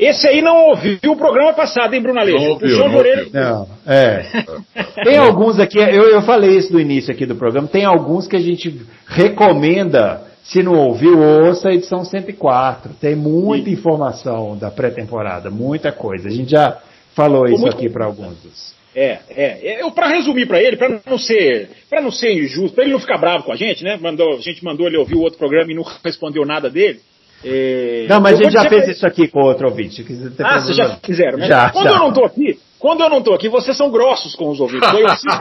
Esse 0.00 0.26
aí 0.26 0.40
não 0.40 0.70
ouviu 0.70 0.98
o 1.04 1.16
programa 1.16 1.52
passado, 1.52 1.92
hein, 1.92 2.02
Aleixo? 2.16 2.38
Não 2.38 2.50
ouviu, 2.52 2.78
não, 2.78 2.96
ouviu. 2.96 3.30
não, 3.32 3.68
é. 3.86 4.24
Tem 5.04 5.18
alguns 5.18 5.60
aqui, 5.60 5.78
eu, 5.78 6.04
eu 6.08 6.22
falei 6.22 6.56
isso 6.56 6.72
no 6.72 6.80
início 6.80 7.12
aqui 7.12 7.26
do 7.26 7.36
programa, 7.36 7.68
tem 7.68 7.84
alguns 7.84 8.26
que 8.26 8.34
a 8.34 8.40
gente 8.40 8.80
recomenda 9.06 10.22
se 10.42 10.62
não 10.62 10.74
ouviu, 10.74 11.20
ouça 11.20 11.68
a 11.68 11.74
edição 11.74 12.04
104. 12.04 12.94
Tem 12.94 13.14
muita 13.14 13.66
Sim. 13.66 13.72
informação 13.72 14.56
da 14.56 14.70
pré-temporada, 14.70 15.50
muita 15.50 15.92
coisa. 15.92 16.28
A 16.28 16.32
gente 16.32 16.50
já 16.50 16.78
falou 17.14 17.46
isso 17.46 17.68
aqui 17.68 17.88
para 17.88 18.06
alguns. 18.06 18.74
É, 18.94 19.18
é. 19.28 19.82
Eu 19.82 19.90
para 19.92 20.08
resumir 20.08 20.46
para 20.46 20.60
ele, 20.60 20.76
para 20.76 21.00
não 21.06 21.18
ser, 21.18 21.68
para 21.88 22.00
não 22.00 22.10
ser 22.10 22.32
injusto, 22.32 22.74
para 22.74 22.84
ele 22.84 22.92
não 22.94 23.00
ficar 23.00 23.18
bravo 23.18 23.44
com 23.44 23.52
a 23.52 23.56
gente, 23.56 23.84
né? 23.84 23.96
Mandou, 24.00 24.34
a 24.34 24.40
gente 24.40 24.64
mandou 24.64 24.86
ele 24.86 24.96
ouvir 24.96 25.14
o 25.14 25.20
outro 25.20 25.38
programa 25.38 25.70
e 25.70 25.74
não 25.74 25.84
respondeu 26.04 26.44
nada 26.44 26.68
dele. 26.68 27.00
É... 27.44 28.06
Não, 28.08 28.20
mas 28.20 28.38
a 28.38 28.44
gente 28.44 28.52
já 28.52 28.68
fez 28.68 28.88
isso 28.88 29.06
aqui 29.06 29.28
com 29.28 29.40
outro 29.40 29.68
ouvinte. 29.68 30.04
Ah, 30.40 30.60
vocês 30.60 30.76
já 30.76 30.96
fizeram, 30.96 31.38
né? 31.38 31.46
Já, 31.46 31.70
Quando 31.70 31.88
já. 31.88 31.92
eu 31.92 31.98
não 31.98 32.08
estou 32.08 32.24
aqui, 32.24 32.58
quando 32.80 33.02
eu 33.02 33.10
não 33.10 33.18
estou 33.18 33.34
aqui, 33.34 33.46
vocês 33.48 33.76
são 33.76 33.90
grossos 33.90 34.34
com 34.34 34.48
os 34.48 34.58
ouvintes. 34.58 34.88
Eu 34.90 35.04
preciso 35.04 35.38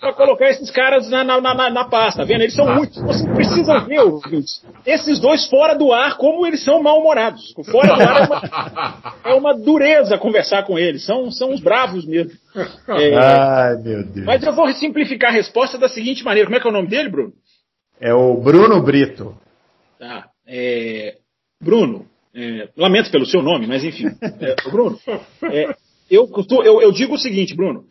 para 0.00 0.12
colocar 0.14 0.50
esses 0.50 0.68
caras 0.68 1.08
na, 1.08 1.22
na, 1.22 1.40
na, 1.40 1.70
na 1.70 1.84
pasta, 1.84 2.22
tá 2.22 2.26
vendo? 2.26 2.42
Eles 2.42 2.54
são 2.54 2.66
muitos. 2.74 3.00
Vocês 3.00 3.32
precisam 3.32 3.84
ver, 3.86 4.00
ouvintes. 4.00 4.64
Esses 4.84 5.20
dois 5.20 5.46
fora 5.48 5.74
do 5.74 5.92
ar, 5.92 6.16
como 6.16 6.44
eles 6.44 6.64
são 6.64 6.82
mal-humorados. 6.82 7.54
Fora 7.70 7.94
do 7.94 8.02
ar 8.02 8.20
é 8.20 8.26
uma, 8.26 9.12
é 9.30 9.34
uma, 9.34 9.54
dureza 9.54 10.18
conversar 10.18 10.64
com 10.64 10.76
eles. 10.76 11.06
São, 11.06 11.30
são 11.30 11.50
uns 11.50 11.60
bravos 11.60 12.04
mesmo. 12.04 12.32
É, 12.88 13.16
Ai, 13.16 13.76
meu 13.76 14.04
Deus. 14.04 14.26
Mas 14.26 14.42
eu 14.42 14.52
vou 14.52 14.72
simplificar 14.72 15.30
a 15.30 15.34
resposta 15.34 15.78
da 15.78 15.88
seguinte 15.88 16.24
maneira. 16.24 16.48
Como 16.48 16.56
é 16.56 16.60
que 16.60 16.66
é 16.66 16.70
o 16.70 16.74
nome 16.74 16.88
dele, 16.88 17.10
Bruno? 17.10 17.32
É 18.00 18.12
o 18.12 18.36
Bruno 18.38 18.82
Brito. 18.82 19.36
Tá. 20.00 20.31
É, 20.46 21.16
Bruno, 21.60 22.06
é, 22.34 22.68
lamento 22.76 23.10
pelo 23.10 23.26
seu 23.26 23.42
nome, 23.42 23.66
mas 23.66 23.84
enfim. 23.84 24.06
É, 24.40 24.70
Bruno, 24.70 24.98
é, 25.44 25.74
eu, 26.10 26.28
eu, 26.64 26.82
eu 26.82 26.92
digo 26.92 27.14
o 27.14 27.18
seguinte, 27.18 27.54
Bruno. 27.54 27.84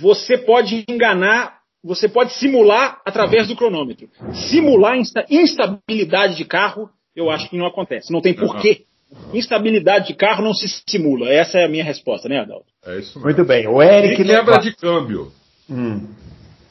Você 0.00 0.38
pode 0.38 0.84
enganar, 0.88 1.58
você 1.82 2.08
pode 2.08 2.32
simular 2.34 3.00
através 3.04 3.48
do 3.48 3.56
cronômetro. 3.56 4.08
Simular 4.48 4.96
insta, 4.96 5.24
instabilidade 5.28 6.36
de 6.36 6.44
carro, 6.44 6.88
eu 7.14 7.30
acho 7.30 7.48
que 7.48 7.56
não 7.56 7.66
acontece. 7.66 8.12
Não 8.12 8.20
tem 8.20 8.34
porquê. 8.34 8.84
Instabilidade 9.32 10.08
de 10.08 10.14
carro 10.14 10.42
não 10.42 10.54
se 10.54 10.66
simula. 10.88 11.28
Essa 11.28 11.58
é 11.58 11.64
a 11.64 11.68
minha 11.68 11.84
resposta, 11.84 12.28
né, 12.28 12.40
Adalto? 12.40 12.66
É 12.84 12.98
isso 12.98 13.18
mesmo. 13.18 13.22
Muito 13.22 13.44
bem. 13.44 13.66
O 13.68 13.82
Eric. 13.82 14.24
Quebra 14.24 14.58
de 14.58 14.74
câmbio. 14.74 15.30
Hum. 15.70 16.08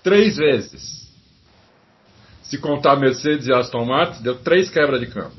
Três 0.03 0.35
vezes. 0.35 1.02
Se 2.53 2.59
contar 2.59 2.95
Mercedes 2.97 3.47
e 3.47 3.51
Aston 3.51 3.83
Martin, 3.83 4.21
deu 4.21 4.35
três 4.35 4.69
quebras 4.69 4.99
de 4.99 5.07
câmbio. 5.07 5.31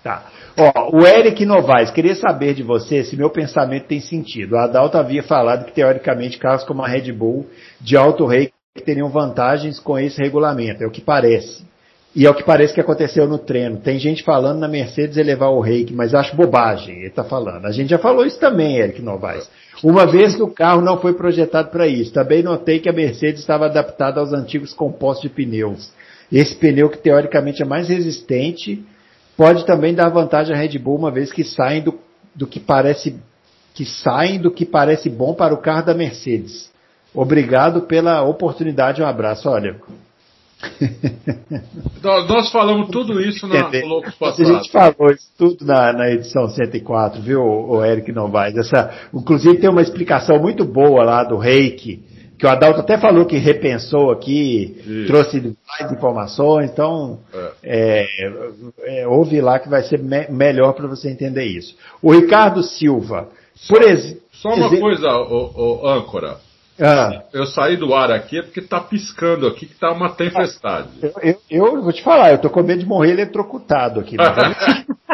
Tá. 0.00 0.26
Ó, 0.56 0.96
o 0.96 1.04
Eric 1.04 1.44
Novaes, 1.44 1.90
queria 1.90 2.14
saber 2.14 2.54
de 2.54 2.62
você 2.62 3.02
se 3.02 3.16
meu 3.16 3.28
pensamento 3.30 3.88
tem 3.88 3.98
sentido. 3.98 4.52
O 4.52 4.58
Adalto 4.58 4.96
havia 4.96 5.24
falado 5.24 5.64
que, 5.64 5.72
teoricamente, 5.72 6.38
carros 6.38 6.62
como 6.62 6.84
a 6.84 6.86
Red 6.86 7.10
Bull 7.10 7.46
de 7.80 7.96
alto 7.96 8.26
rei 8.26 8.52
teriam 8.84 9.08
vantagens 9.08 9.80
com 9.80 9.98
esse 9.98 10.22
regulamento. 10.22 10.84
É 10.84 10.86
o 10.86 10.90
que 10.90 11.00
parece. 11.00 11.66
E 12.14 12.24
é 12.24 12.30
o 12.30 12.34
que 12.34 12.44
parece 12.44 12.72
que 12.72 12.80
aconteceu 12.80 13.26
no 13.26 13.38
treino. 13.38 13.78
Tem 13.78 13.98
gente 13.98 14.22
falando 14.22 14.60
na 14.60 14.68
Mercedes 14.68 15.16
elevar 15.16 15.50
o 15.50 15.60
reiki, 15.60 15.92
mas 15.92 16.14
acho 16.14 16.36
bobagem, 16.36 16.98
ele 16.98 17.08
está 17.08 17.24
falando. 17.24 17.66
A 17.66 17.72
gente 17.72 17.90
já 17.90 17.98
falou 17.98 18.24
isso 18.24 18.38
também, 18.38 18.78
Eric 18.78 19.02
Novaes. 19.02 19.50
Uma 19.82 20.06
vez 20.06 20.36
que 20.36 20.42
o 20.44 20.54
carro 20.54 20.80
não 20.80 20.96
foi 20.98 21.12
projetado 21.12 21.70
para 21.70 21.88
isso. 21.88 22.12
Também 22.12 22.40
notei 22.40 22.78
que 22.78 22.88
a 22.88 22.92
Mercedes 22.92 23.40
estava 23.40 23.66
adaptada 23.66 24.20
aos 24.20 24.32
antigos 24.32 24.72
compostos 24.72 25.22
de 25.22 25.28
pneus. 25.28 25.95
Esse 26.30 26.54
pneu 26.56 26.90
que 26.90 26.98
teoricamente 26.98 27.62
é 27.62 27.64
mais 27.64 27.88
resistente 27.88 28.84
pode 29.36 29.64
também 29.66 29.94
dar 29.94 30.08
vantagem 30.08 30.54
à 30.54 30.58
Red 30.58 30.78
Bull, 30.78 30.96
uma 30.96 31.10
vez 31.10 31.32
que 31.32 31.44
saem 31.44 31.82
do, 31.82 31.98
do 32.34 32.46
que 32.46 32.58
parece 32.58 33.16
que 33.74 33.84
saem 33.84 34.40
do 34.40 34.50
que 34.50 34.64
parece 34.64 35.10
bom 35.10 35.34
para 35.34 35.52
o 35.52 35.58
carro 35.58 35.84
da 35.84 35.92
Mercedes. 35.92 36.70
Obrigado 37.14 37.82
pela 37.82 38.22
oportunidade, 38.22 39.02
um 39.02 39.06
abraço. 39.06 39.50
Olha. 39.50 39.76
Nós 42.02 42.50
falamos 42.50 42.88
tudo 42.88 43.20
isso 43.20 43.46
na 43.46 43.68
Loucos 43.84 44.14
Passados. 44.14 44.50
A 44.50 44.54
gente 44.54 44.70
falou 44.70 45.10
isso 45.10 45.28
tudo 45.36 45.66
na, 45.66 45.92
na 45.92 46.10
edição 46.10 46.48
104, 46.48 47.20
viu, 47.20 47.42
o 47.42 47.84
Eric 47.84 48.10
Novaes? 48.12 48.56
Essa, 48.56 48.90
inclusive 49.12 49.58
tem 49.58 49.68
uma 49.68 49.82
explicação 49.82 50.38
muito 50.40 50.64
boa 50.64 51.04
lá 51.04 51.22
do 51.22 51.36
Reiki, 51.36 52.02
que 52.38 52.46
o 52.46 52.48
Adalto 52.48 52.80
até 52.80 52.98
falou 52.98 53.24
que 53.24 53.38
repensou 53.38 54.10
aqui, 54.10 54.76
Isso. 54.86 55.06
trouxe 55.06 55.56
mais 55.66 55.90
informações, 55.90 56.70
então 56.70 57.20
é. 57.62 58.06
É, 58.84 59.00
é, 59.00 59.08
ouve 59.08 59.40
lá 59.40 59.58
que 59.58 59.68
vai 59.68 59.82
ser 59.82 59.98
me 59.98 60.28
melhor 60.28 60.72
para 60.74 60.86
você 60.86 61.10
entender 61.10 61.44
isso. 61.44 61.74
O 62.02 62.12
Ricardo 62.12 62.62
Silva, 62.62 63.28
por 63.68 63.82
exemplo. 63.82 64.20
Só 64.32 64.50
uma 64.50 64.68
coisa, 64.68 65.08
o, 65.08 65.80
o 65.82 65.88
âncora. 65.88 66.36
Ah. 66.78 67.22
Eu 67.32 67.46
saí 67.46 67.76
do 67.76 67.94
ar 67.94 68.10
aqui 68.10 68.42
porque 68.42 68.60
tá 68.60 68.80
piscando 68.80 69.46
aqui 69.46 69.64
que 69.64 69.74
tá 69.74 69.90
uma 69.90 70.10
tempestade. 70.10 70.88
Eu, 71.02 71.12
eu, 71.22 71.40
eu 71.48 71.82
vou 71.82 71.92
te 71.92 72.02
falar, 72.02 72.32
eu 72.32 72.38
tô 72.38 72.50
com 72.50 72.62
medo 72.62 72.80
de 72.80 72.86
morrer 72.86 73.12
eletrocutado 73.12 74.00
aqui. 74.00 74.16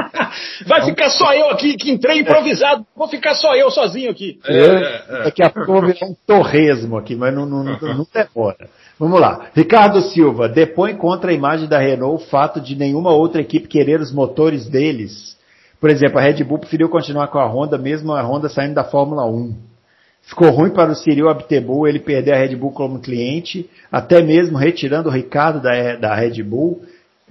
Vai 0.66 0.84
ficar 0.84 1.10
só 1.10 1.32
eu 1.34 1.50
aqui, 1.50 1.76
que 1.76 1.90
entrei 1.90 2.20
improvisado. 2.20 2.86
Vou 2.96 3.08
ficar 3.08 3.34
só 3.34 3.54
eu 3.54 3.70
sozinho 3.70 4.10
aqui. 4.10 4.38
É, 4.46 4.56
é, 4.56 5.04
é. 5.08 5.22
Daqui 5.24 5.42
a 5.42 5.50
pouco 5.50 5.72
vou 5.72 5.82
virar 5.82 6.06
um 6.06 6.16
torresmo 6.26 6.96
aqui, 6.96 7.14
mas 7.16 7.34
não, 7.34 7.46
não, 7.46 7.64
não, 7.64 7.78
não 7.80 8.06
demora. 8.12 8.68
Vamos 8.98 9.20
lá. 9.20 9.46
Ricardo 9.54 10.00
Silva, 10.00 10.48
depõe 10.48 10.94
contra 10.94 11.30
a 11.30 11.34
imagem 11.34 11.68
da 11.68 11.78
Renault 11.78 12.22
o 12.22 12.26
fato 12.28 12.60
de 12.60 12.76
nenhuma 12.76 13.10
outra 13.10 13.40
equipe 13.40 13.66
querer 13.66 14.00
os 14.00 14.12
motores 14.12 14.68
deles. 14.68 15.36
Por 15.80 15.90
exemplo, 15.90 16.18
a 16.18 16.22
Red 16.22 16.44
Bull 16.44 16.60
preferiu 16.60 16.88
continuar 16.88 17.26
com 17.26 17.38
a 17.38 17.46
Honda, 17.46 17.76
mesmo 17.76 18.12
a 18.12 18.22
Honda 18.22 18.48
saindo 18.48 18.74
da 18.74 18.84
Fórmula 18.84 19.26
1. 19.26 19.52
Ficou 20.22 20.48
ruim 20.50 20.70
para 20.70 20.92
o 20.92 20.94
Cyril 20.94 21.28
Abtebull 21.28 21.88
ele 21.88 21.98
perder 21.98 22.34
a 22.34 22.38
Red 22.38 22.54
Bull 22.54 22.70
como 22.70 23.00
cliente, 23.00 23.68
até 23.90 24.22
mesmo 24.22 24.56
retirando 24.56 25.08
o 25.08 25.12
Ricardo 25.12 25.60
da, 25.60 25.96
da 25.96 26.14
Red 26.14 26.40
Bull. 26.44 26.82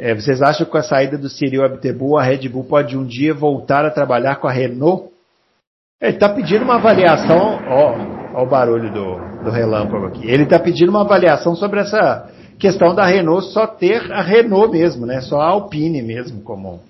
É, 0.04 0.16
vocês 0.16 0.42
acham 0.42 0.66
que 0.66 0.72
com 0.72 0.80
a 0.80 0.82
saída 0.82 1.16
do 1.16 1.30
Cyril 1.30 1.64
Abtebu, 1.64 2.18
a 2.18 2.24
Red 2.24 2.50
Bull 2.50 2.64
pode 2.64 2.98
um 2.98 3.06
dia 3.06 3.36
voltar 3.36 3.86
a 3.86 3.92
trabalhar 3.92 4.38
com 4.38 4.48
a 4.48 4.52
Renault? 4.52 5.12
Ele 6.02 6.16
está 6.16 6.28
pedindo 6.28 6.64
uma 6.64 6.78
avaliação, 6.78 7.60
ó, 7.68 7.94
ó 8.34 8.44
o 8.44 8.50
barulho 8.50 8.92
do, 8.92 9.44
do 9.44 9.52
relâmpago 9.52 10.08
aqui. 10.08 10.28
Ele 10.28 10.42
está 10.42 10.58
pedindo 10.58 10.90
uma 10.90 11.02
avaliação 11.02 11.56
sobre 11.56 11.82
essa 11.82 12.28
questão 12.58 12.96
da 12.96 13.06
Renault 13.06 13.54
só 13.54 13.68
ter 13.68 14.12
a 14.12 14.24
Renault 14.24 14.72
mesmo, 14.72 15.06
né? 15.06 15.22
Só 15.22 15.40
a 15.40 15.50
Alpine 15.50 16.02
mesmo 16.02 16.42
como 16.42 16.82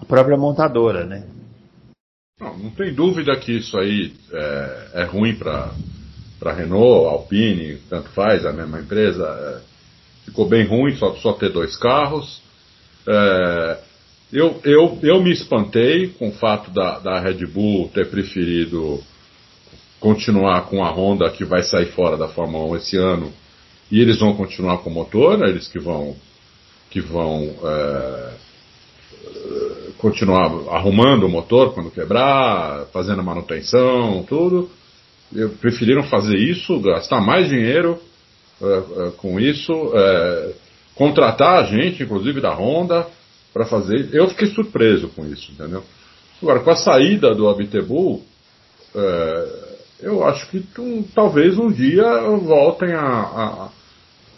a 0.00 0.04
própria 0.04 0.36
montadora, 0.36 1.06
né? 1.06 1.22
Não, 2.40 2.58
não 2.58 2.70
tem 2.70 2.92
dúvida 2.92 3.36
que 3.36 3.56
isso 3.56 3.78
aí 3.78 4.12
é, 4.32 4.88
é 4.94 5.04
ruim 5.04 5.36
para 5.36 5.70
para 6.40 6.54
Renault, 6.54 7.06
Alpine, 7.08 7.76
tanto 7.88 8.08
faz, 8.08 8.44
a 8.44 8.52
mesma 8.52 8.80
empresa. 8.80 9.24
É, 9.24 10.24
ficou 10.24 10.48
bem 10.48 10.66
ruim 10.66 10.96
só, 10.96 11.14
só 11.14 11.32
ter 11.34 11.52
dois 11.52 11.76
carros. 11.76 12.47
É, 13.08 13.78
eu, 14.30 14.60
eu, 14.64 14.98
eu 15.02 15.22
me 15.22 15.32
espantei 15.32 16.08
com 16.08 16.28
o 16.28 16.32
fato 16.32 16.70
da, 16.70 16.98
da 16.98 17.18
Red 17.18 17.46
Bull 17.46 17.88
ter 17.88 18.10
preferido 18.10 19.02
continuar 19.98 20.66
com 20.66 20.84
a 20.84 20.90
Honda 20.90 21.30
que 21.30 21.44
vai 21.44 21.62
sair 21.62 21.86
fora 21.92 22.16
da 22.16 22.28
Fórmula 22.28 22.66
1 22.72 22.76
esse 22.76 22.96
ano 22.96 23.32
e 23.90 24.00
eles 24.00 24.18
vão 24.18 24.34
continuar 24.34 24.78
com 24.78 24.90
o 24.90 24.92
motor, 24.92 25.38
né? 25.38 25.48
eles 25.48 25.66
que 25.66 25.78
vão, 25.78 26.14
que 26.90 27.00
vão 27.00 27.54
é, 27.64 28.32
continuar 29.96 30.46
arrumando 30.70 31.24
o 31.24 31.28
motor 31.28 31.72
quando 31.72 31.90
quebrar, 31.90 32.86
fazendo 32.92 33.22
manutenção, 33.22 34.24
tudo. 34.28 34.70
Eu, 35.34 35.50
preferiram 35.50 36.02
fazer 36.04 36.36
isso, 36.36 36.80
gastar 36.80 37.20
mais 37.20 37.48
dinheiro 37.48 37.98
uh, 38.60 38.66
uh, 38.66 39.12
com 39.12 39.38
isso, 39.38 39.72
uh, 39.72 40.54
contratar 40.98 41.60
a 41.60 41.62
gente, 41.62 42.02
inclusive 42.02 42.40
da 42.40 42.52
Honda, 42.52 43.06
para 43.54 43.64
fazer. 43.64 44.10
Eu 44.12 44.28
fiquei 44.28 44.48
surpreso 44.48 45.08
com 45.08 45.24
isso, 45.24 45.52
entendeu? 45.52 45.82
Agora, 46.42 46.60
com 46.60 46.70
a 46.70 46.76
saída 46.76 47.34
do 47.34 47.48
Abitebu, 47.48 48.22
eu 50.00 50.24
acho 50.24 50.48
que 50.48 50.62
um, 50.78 51.02
talvez 51.02 51.56
um 51.58 51.70
dia 51.70 52.04
voltem 52.38 52.92
a. 52.92 53.00
a, 53.00 53.44
a 53.64 53.68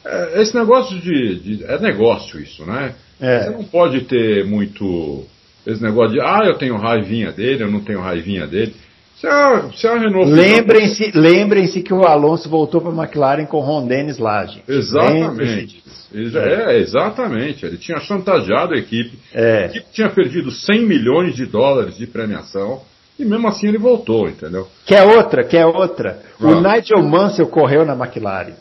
é, 0.02 0.40
esse 0.42 0.54
negócio 0.54 0.98
de, 0.98 1.40
de, 1.40 1.64
É 1.64 1.78
negócio 1.78 2.40
isso, 2.40 2.64
né? 2.64 2.94
É. 3.20 3.44
Você 3.44 3.50
não 3.50 3.64
pode 3.64 4.02
ter 4.02 4.44
muito. 4.44 5.26
Esse 5.66 5.82
negócio 5.82 6.12
de, 6.12 6.20
ah, 6.20 6.40
eu 6.44 6.56
tenho 6.56 6.76
raivinha 6.76 7.32
dele, 7.32 7.64
eu 7.64 7.70
não 7.70 7.80
tenho 7.80 8.00
raivinha 8.00 8.46
dele. 8.46 8.74
Se 9.20 9.26
a, 9.26 9.70
se 9.76 9.86
a 9.86 9.98
Renault. 9.98 10.30
Lembrem-se 10.30 11.12
lembrem 11.14 11.66
que 11.68 11.92
o 11.92 12.04
Alonso 12.04 12.48
voltou 12.48 12.80
para 12.80 12.90
a 12.90 13.04
McLaren 13.04 13.44
com 13.44 13.60
Ron 13.60 13.86
Dennis 13.86 14.18
Lage. 14.18 14.62
Exatamente. 14.66 15.82
É, 16.12 16.78
exatamente. 16.78 17.66
Ele 17.66 17.76
tinha 17.76 18.00
chantageado 18.00 18.72
a 18.72 18.78
equipe. 18.78 19.18
É. 19.34 19.64
A 19.64 19.66
equipe 19.66 19.86
tinha 19.92 20.08
perdido 20.08 20.50
100 20.50 20.86
milhões 20.86 21.36
de 21.36 21.44
dólares 21.44 21.98
de 21.98 22.06
premiação. 22.06 22.80
E 23.18 23.24
mesmo 23.24 23.46
assim 23.48 23.68
ele 23.68 23.76
voltou, 23.76 24.26
entendeu? 24.26 24.66
Quer 24.86 25.02
outra, 25.02 25.44
quer 25.44 25.66
outra. 25.66 26.22
Ah. 26.40 26.46
O 26.46 26.60
Nigel 26.62 27.02
Mansell 27.02 27.46
correu 27.48 27.84
na 27.84 27.92
McLaren. 27.92 28.54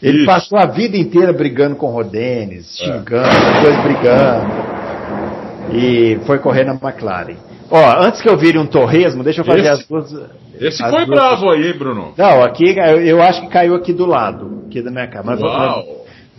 Ele 0.00 0.18
Isso. 0.18 0.26
passou 0.26 0.56
a 0.56 0.66
vida 0.66 0.96
inteira 0.96 1.32
brigando 1.32 1.74
com 1.74 1.86
o 1.86 1.90
Rodenes, 1.90 2.80
é. 2.80 2.84
xingando, 2.84 3.26
é. 3.26 3.62
dois 3.62 3.82
brigando. 3.82 4.52
E 5.72 6.20
foi 6.24 6.38
correr 6.38 6.64
na 6.64 6.74
McLaren. 6.74 7.36
Ó, 7.70 8.04
antes 8.04 8.20
que 8.20 8.28
eu 8.28 8.36
vire 8.36 8.58
um 8.58 8.66
torresmo, 8.66 9.22
deixa 9.22 9.40
eu 9.40 9.44
fazer 9.44 9.60
esse, 9.60 9.68
as 9.68 9.86
duas. 9.86 10.12
Esse 10.60 10.82
as 10.82 10.90
foi 10.90 11.06
duas... 11.06 11.18
bravo 11.18 11.50
aí, 11.50 11.72
Bruno. 11.72 12.12
Não, 12.16 12.42
aqui 12.42 12.76
eu, 12.76 13.00
eu, 13.00 13.22
acho 13.22 13.42
que 13.42 13.48
caiu 13.48 13.74
aqui 13.74 13.92
do 13.92 14.06
lado, 14.06 14.64
aqui 14.66 14.82
da 14.82 14.90
minha 14.90 15.06
cara. 15.08 15.24
Mas, 15.24 15.40
Uau. 15.40 15.84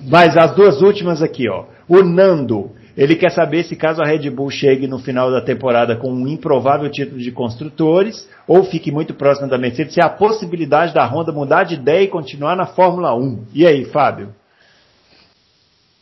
mas 0.08 0.38
as 0.38 0.56
duas 0.56 0.82
últimas 0.82 1.22
aqui, 1.22 1.50
ó. 1.50 1.66
O 1.88 2.04
Nando. 2.04 2.72
Ele 2.98 3.18
quer 3.18 3.30
saber 3.30 3.64
se 3.64 3.76
caso 3.76 4.02
a 4.02 4.06
Red 4.06 4.30
Bull 4.30 4.50
chegue 4.50 4.88
no 4.88 5.00
final 5.00 5.30
da 5.30 5.42
temporada 5.42 5.98
com 5.98 6.14
um 6.14 6.30
improvável 6.30 6.90
título 6.90 7.20
de 7.20 7.30
construtores 7.30 8.26
ou 8.48 8.64
fique 8.64 8.90
muito 8.90 9.14
próximo 9.14 9.50
da 9.50 9.58
Mercedes, 9.58 9.94
se 9.94 10.02
há 10.02 10.06
a 10.06 10.10
possibilidade 10.10 10.94
da 10.94 11.06
Honda 11.06 11.34
mudar 11.34 11.64
de 11.66 11.76
ideia 11.76 12.04
e 12.04 12.08
continuar 12.08 12.56
na 12.56 12.66
Fórmula 12.66 13.14
1. 13.14 13.48
E 13.54 13.68
aí, 13.68 13.84
Fábio? 13.84 14.30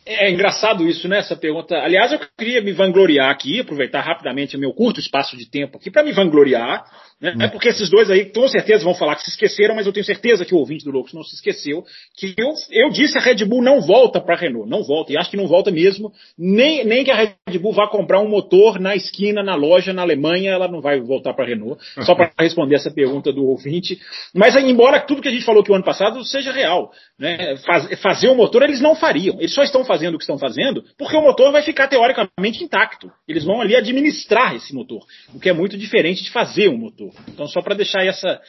É 0.05 0.31
engraçado 0.31 0.87
isso, 0.87 1.07
né? 1.07 1.19
Essa 1.19 1.35
pergunta. 1.35 1.75
Aliás, 1.77 2.11
eu 2.11 2.19
queria 2.37 2.61
me 2.61 2.71
vangloriar 2.71 3.29
aqui, 3.29 3.61
aproveitar 3.61 4.01
rapidamente 4.01 4.57
o 4.57 4.59
meu 4.59 4.73
curto 4.73 4.99
espaço 4.99 5.37
de 5.37 5.49
tempo 5.49 5.77
aqui 5.77 5.89
para 5.89 6.03
me 6.03 6.11
vangloriar 6.11 6.83
né? 7.23 7.45
É 7.45 7.47
porque 7.47 7.69
esses 7.69 7.89
dois 7.89 8.11
aí, 8.11 8.25
com 8.25 8.45
certeza, 8.49 8.83
vão 8.83 8.93
falar 8.93 9.15
que 9.15 9.23
se 9.23 9.29
esqueceram, 9.29 9.73
mas 9.73 9.87
eu 9.87 9.93
tenho 9.93 10.05
certeza 10.05 10.43
que 10.43 10.53
o 10.53 10.57
ouvinte 10.57 10.83
do 10.83 10.91
Loucos 10.91 11.13
não 11.13 11.23
se 11.23 11.35
esqueceu. 11.35 11.85
Que 12.17 12.33
eu, 12.37 12.53
eu 12.69 12.89
disse 12.89 13.17
a 13.17 13.21
Red 13.21 13.45
Bull 13.45 13.63
não 13.63 13.79
volta 13.79 14.19
para 14.19 14.35
a 14.35 14.37
Renault. 14.37 14.69
Não 14.69 14.83
volta. 14.83 15.13
E 15.13 15.17
acho 15.17 15.31
que 15.31 15.37
não 15.37 15.47
volta 15.47 15.71
mesmo. 15.71 16.11
Nem, 16.37 16.83
nem 16.83 17.05
que 17.05 17.11
a 17.11 17.15
Red 17.15 17.59
Bull 17.59 17.71
vá 17.71 17.87
comprar 17.87 18.19
um 18.19 18.27
motor 18.27 18.77
na 18.77 18.93
esquina, 18.93 19.41
na 19.41 19.55
loja, 19.55 19.93
na 19.93 20.01
Alemanha, 20.01 20.51
ela 20.51 20.67
não 20.67 20.81
vai 20.81 20.99
voltar 20.99 21.33
para 21.33 21.45
a 21.45 21.47
Renault. 21.47 21.81
Só 22.01 22.13
para 22.13 22.29
responder 22.37 22.75
essa 22.75 22.91
pergunta 22.91 23.31
do 23.31 23.45
ouvinte. 23.45 23.97
Mas, 24.35 24.53
embora 24.57 24.99
tudo 24.99 25.21
que 25.21 25.29
a 25.29 25.31
gente 25.31 25.45
falou 25.45 25.63
que 25.63 25.71
o 25.71 25.75
ano 25.75 25.85
passado 25.85 26.25
seja 26.25 26.51
real. 26.51 26.91
Né? 27.17 27.55
Faz, 27.65 28.01
fazer 28.01 28.27
o 28.27 28.35
motor 28.35 28.63
eles 28.63 28.81
não 28.81 28.95
fariam. 28.95 29.37
Eles 29.39 29.53
só 29.53 29.63
estão 29.63 29.85
fazendo 29.85 29.92
o 29.95 30.17
que 30.17 30.23
estão 30.23 30.37
fazendo 30.37 30.83
porque 30.97 31.15
o 31.15 31.21
motor 31.21 31.51
vai 31.51 31.61
ficar 31.61 31.87
teoricamente 31.87 32.63
intacto. 32.63 33.11
Eles 33.27 33.43
vão 33.43 33.61
ali 33.61 33.75
administrar 33.75 34.55
esse 34.55 34.73
motor. 34.73 35.03
O 35.33 35.39
que 35.39 35.49
é 35.49 35.53
muito 35.53 35.77
diferente 35.77 36.23
de 36.23 36.31
fazer 36.31 36.69
um 36.69 36.77
motor. 36.77 37.11
Então, 37.27 37.47
só 37.47 37.61
para 37.61 37.75
deixar 37.75 38.05
essa, 38.05 38.39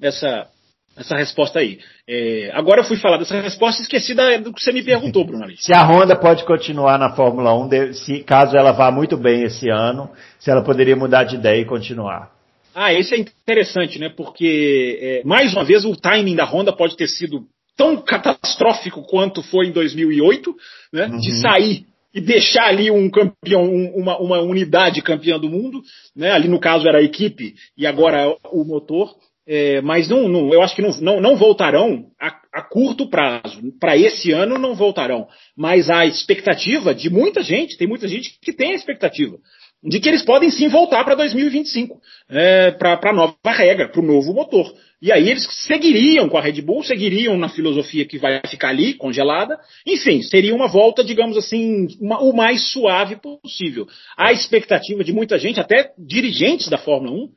essa, 0.00 0.48
essa 0.96 1.16
resposta 1.16 1.58
aí. 1.58 1.78
É, 2.08 2.50
agora 2.54 2.80
eu 2.80 2.84
fui 2.84 2.96
falar 2.96 3.18
dessa 3.18 3.40
resposta 3.40 3.80
e 3.80 3.84
esqueci 3.84 4.14
da, 4.14 4.36
do 4.38 4.52
que 4.52 4.62
você 4.62 4.72
me 4.72 4.82
perguntou, 4.82 5.24
Bruno. 5.24 5.44
Ali. 5.44 5.56
Se 5.58 5.72
a 5.72 5.84
Honda 5.84 6.16
pode 6.16 6.44
continuar 6.44 6.98
na 6.98 7.14
Fórmula 7.14 7.54
1, 7.54 7.92
se, 7.94 8.22
caso 8.24 8.56
ela 8.56 8.72
vá 8.72 8.90
muito 8.90 9.16
bem 9.16 9.44
esse 9.44 9.68
ano, 9.70 10.10
se 10.38 10.50
ela 10.50 10.62
poderia 10.62 10.96
mudar 10.96 11.24
de 11.24 11.36
ideia 11.36 11.60
e 11.60 11.64
continuar. 11.64 12.32
Ah, 12.74 12.92
esse 12.92 13.14
é 13.14 13.18
interessante, 13.18 13.98
né? 13.98 14.08
Porque, 14.08 14.98
é, 15.00 15.22
mais 15.24 15.52
uma 15.52 15.64
vez, 15.64 15.84
o 15.84 15.96
timing 15.96 16.36
da 16.36 16.44
Honda 16.44 16.72
pode 16.72 16.96
ter 16.96 17.08
sido 17.08 17.44
tão 17.78 17.96
catastrófico 17.96 19.02
quanto 19.02 19.40
foi 19.42 19.68
em 19.68 19.72
2008, 19.72 20.54
né? 20.92 21.06
Uhum. 21.06 21.20
De 21.20 21.40
sair 21.40 21.86
e 22.12 22.20
deixar 22.20 22.64
ali 22.64 22.90
um 22.90 23.08
campeão, 23.08 23.64
uma, 23.94 24.18
uma 24.18 24.40
unidade 24.40 25.00
campeã 25.00 25.38
do 25.38 25.48
mundo, 25.48 25.80
né? 26.14 26.32
Ali 26.32 26.48
no 26.48 26.58
caso 26.58 26.88
era 26.88 26.98
a 26.98 27.02
equipe 27.02 27.54
e 27.76 27.86
agora 27.86 28.36
o 28.52 28.64
motor. 28.64 29.14
É, 29.50 29.80
mas 29.80 30.10
não, 30.10 30.28
não, 30.28 30.52
eu 30.52 30.60
acho 30.60 30.76
que 30.76 30.82
não, 30.82 30.90
não, 31.00 31.20
não 31.22 31.36
voltarão 31.36 32.08
a, 32.20 32.36
a, 32.52 32.62
curto 32.62 33.08
prazo. 33.08 33.62
Para 33.80 33.96
esse 33.96 34.30
ano 34.30 34.58
não 34.58 34.74
voltarão. 34.74 35.26
Mas 35.56 35.88
a 35.88 36.04
expectativa 36.04 36.94
de 36.94 37.08
muita 37.08 37.42
gente, 37.42 37.78
tem 37.78 37.88
muita 37.88 38.06
gente 38.06 38.38
que 38.42 38.52
tem 38.52 38.72
a 38.72 38.74
expectativa 38.74 39.38
de 39.82 40.00
que 40.00 40.08
eles 40.08 40.24
podem 40.24 40.50
sim 40.50 40.68
voltar 40.68 41.04
para 41.04 41.14
2025, 41.14 42.00
é, 42.28 42.72
para 42.72 42.98
a 43.10 43.12
nova 43.12 43.36
regra, 43.46 43.88
para 43.88 44.00
o 44.00 44.06
novo 44.06 44.32
motor. 44.32 44.72
E 45.00 45.12
aí 45.12 45.30
eles 45.30 45.46
seguiriam 45.64 46.28
com 46.28 46.36
a 46.36 46.40
Red 46.40 46.60
Bull, 46.60 46.82
seguiriam 46.82 47.38
na 47.38 47.48
filosofia 47.48 48.04
que 48.04 48.18
vai 48.18 48.40
ficar 48.48 48.70
ali, 48.70 48.94
congelada. 48.94 49.56
Enfim, 49.86 50.22
seria 50.22 50.52
uma 50.52 50.66
volta, 50.66 51.04
digamos 51.04 51.36
assim, 51.36 51.86
uma, 52.00 52.20
o 52.20 52.34
mais 52.34 52.72
suave 52.72 53.16
possível. 53.16 53.86
A 54.16 54.32
expectativa 54.32 55.04
de 55.04 55.12
muita 55.12 55.38
gente, 55.38 55.60
até 55.60 55.92
dirigentes 55.96 56.68
da 56.68 56.78
Fórmula 56.78 57.12
1, 57.12 57.28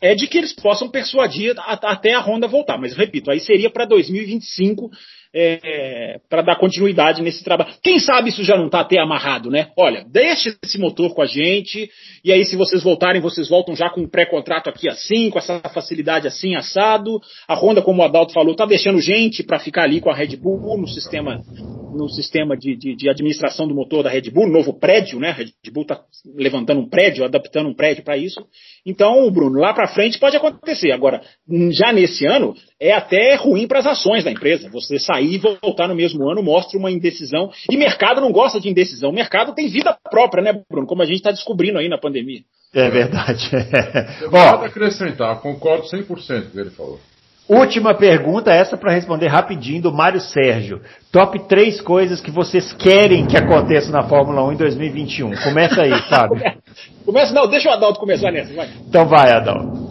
é 0.00 0.14
de 0.14 0.28
que 0.28 0.38
eles 0.38 0.52
possam 0.52 0.88
persuadir 0.88 1.54
a, 1.58 1.72
até 1.90 2.14
a 2.14 2.20
Honda 2.20 2.46
voltar. 2.46 2.78
Mas, 2.78 2.96
repito, 2.96 3.32
aí 3.32 3.40
seria 3.40 3.68
para 3.68 3.84
2025 3.84 4.88
é, 5.40 6.20
para 6.28 6.42
dar 6.42 6.56
continuidade 6.56 7.22
nesse 7.22 7.44
trabalho. 7.44 7.72
Quem 7.82 7.98
sabe 8.00 8.30
isso 8.30 8.42
já 8.42 8.56
não 8.56 8.66
está 8.66 8.80
até 8.80 8.98
amarrado, 8.98 9.50
né? 9.50 9.68
Olha, 9.78 10.04
deixe 10.10 10.56
esse 10.64 10.78
motor 10.78 11.14
com 11.14 11.22
a 11.22 11.26
gente, 11.26 11.88
e 12.24 12.32
aí 12.32 12.44
se 12.44 12.56
vocês 12.56 12.82
voltarem, 12.82 13.20
vocês 13.20 13.48
voltam 13.48 13.76
já 13.76 13.88
com 13.88 14.00
um 14.00 14.08
pré-contrato 14.08 14.68
aqui 14.68 14.88
assim, 14.88 15.30
com 15.30 15.38
essa 15.38 15.60
facilidade 15.72 16.26
assim, 16.26 16.56
assado. 16.56 17.20
A 17.46 17.54
Honda, 17.54 17.80
como 17.82 18.02
o 18.02 18.04
Adalto 18.04 18.32
falou, 18.32 18.52
está 18.52 18.66
deixando 18.66 19.00
gente 19.00 19.44
para 19.44 19.60
ficar 19.60 19.84
ali 19.84 20.00
com 20.00 20.10
a 20.10 20.14
Red 20.14 20.36
Bull 20.36 20.76
no 20.76 20.88
sistema, 20.88 21.40
no 21.94 22.08
sistema 22.08 22.56
de, 22.56 22.76
de, 22.76 22.96
de, 22.96 23.08
administração 23.08 23.68
do 23.68 23.74
motor 23.74 24.02
da 24.02 24.10
Red 24.10 24.30
Bull, 24.30 24.48
novo 24.48 24.72
prédio, 24.78 25.20
né? 25.20 25.30
A 25.30 25.34
Red 25.34 25.52
Bull 25.72 25.82
está 25.82 26.00
levantando 26.34 26.80
um 26.80 26.88
prédio, 26.88 27.24
adaptando 27.24 27.68
um 27.68 27.74
prédio 27.74 28.02
para 28.02 28.16
isso. 28.16 28.40
Então, 28.84 29.30
Bruno, 29.30 29.60
lá 29.60 29.72
para 29.72 29.88
frente 29.88 30.18
pode 30.18 30.36
acontecer. 30.36 30.90
Agora, 30.90 31.22
já 31.70 31.92
nesse 31.92 32.26
ano, 32.26 32.54
é 32.80 32.92
até 32.92 33.34
ruim 33.34 33.66
para 33.66 33.80
as 33.80 33.86
ações 33.86 34.24
da 34.24 34.30
empresa. 34.30 34.70
Você 34.70 34.98
sair 34.98 35.34
e 35.34 35.38
voltar 35.38 35.88
no 35.88 35.94
mesmo 35.94 36.28
ano 36.28 36.42
mostra 36.42 36.78
uma 36.78 36.90
indecisão. 36.90 37.50
E 37.70 37.76
mercado 37.76 38.20
não 38.20 38.30
gosta 38.30 38.60
de 38.60 38.68
indecisão. 38.68 39.10
O 39.10 39.14
mercado 39.14 39.54
tem 39.54 39.68
vida 39.68 39.96
própria, 40.10 40.42
né, 40.42 40.62
Bruno? 40.70 40.86
Como 40.86 41.02
a 41.02 41.06
gente 41.06 41.16
está 41.16 41.30
descobrindo 41.30 41.78
aí 41.78 41.88
na 41.88 41.98
pandemia. 41.98 42.40
É 42.74 42.88
verdade. 42.90 43.50
Vou 44.30 44.40
acrescentar, 44.40 45.40
concordo 45.40 45.84
100% 45.84 46.06
com 46.06 46.14
o 46.14 46.50
que 46.50 46.58
ele 46.58 46.70
falou. 46.70 47.00
Última 47.48 47.94
pergunta, 47.94 48.52
essa 48.52 48.76
para 48.76 48.92
responder 48.92 49.26
rapidinho 49.28 49.80
do 49.80 49.90
Mário 49.90 50.20
Sérgio. 50.20 50.82
Top 51.10 51.38
3 51.48 51.80
coisas 51.80 52.20
que 52.20 52.30
vocês 52.30 52.74
querem 52.74 53.26
que 53.26 53.38
aconteça 53.38 53.90
na 53.90 54.02
Fórmula 54.02 54.44
1 54.48 54.52
em 54.52 54.56
2021. 54.56 55.30
Começa 55.42 55.80
aí, 55.80 55.98
Fábio. 56.10 56.42
Começa, 57.06 57.32
não, 57.32 57.48
deixa 57.48 57.70
o 57.70 57.72
Adalto 57.72 57.98
começar 57.98 58.30
nessa, 58.30 58.52
vai. 58.52 58.68
Então 58.86 59.08
vai, 59.08 59.32
Adalto. 59.32 59.88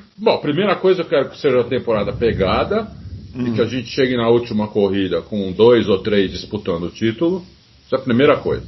Bom, 0.21 0.37
primeira 0.37 0.75
coisa 0.75 1.01
eu 1.01 1.05
quero 1.05 1.31
que 1.31 1.39
seja 1.39 1.61
a 1.61 1.63
temporada 1.63 2.13
pegada 2.13 2.87
hum. 3.35 3.47
e 3.47 3.55
que 3.55 3.61
a 3.61 3.65
gente 3.65 3.87
chegue 3.87 4.15
na 4.15 4.29
última 4.29 4.67
corrida 4.67 5.19
com 5.23 5.51
dois 5.51 5.89
ou 5.89 5.97
três 6.03 6.29
disputando 6.29 6.83
o 6.83 6.91
título. 6.91 7.43
Isso 7.83 7.95
é 7.95 7.97
a 7.97 8.01
primeira 8.03 8.37
coisa. 8.37 8.67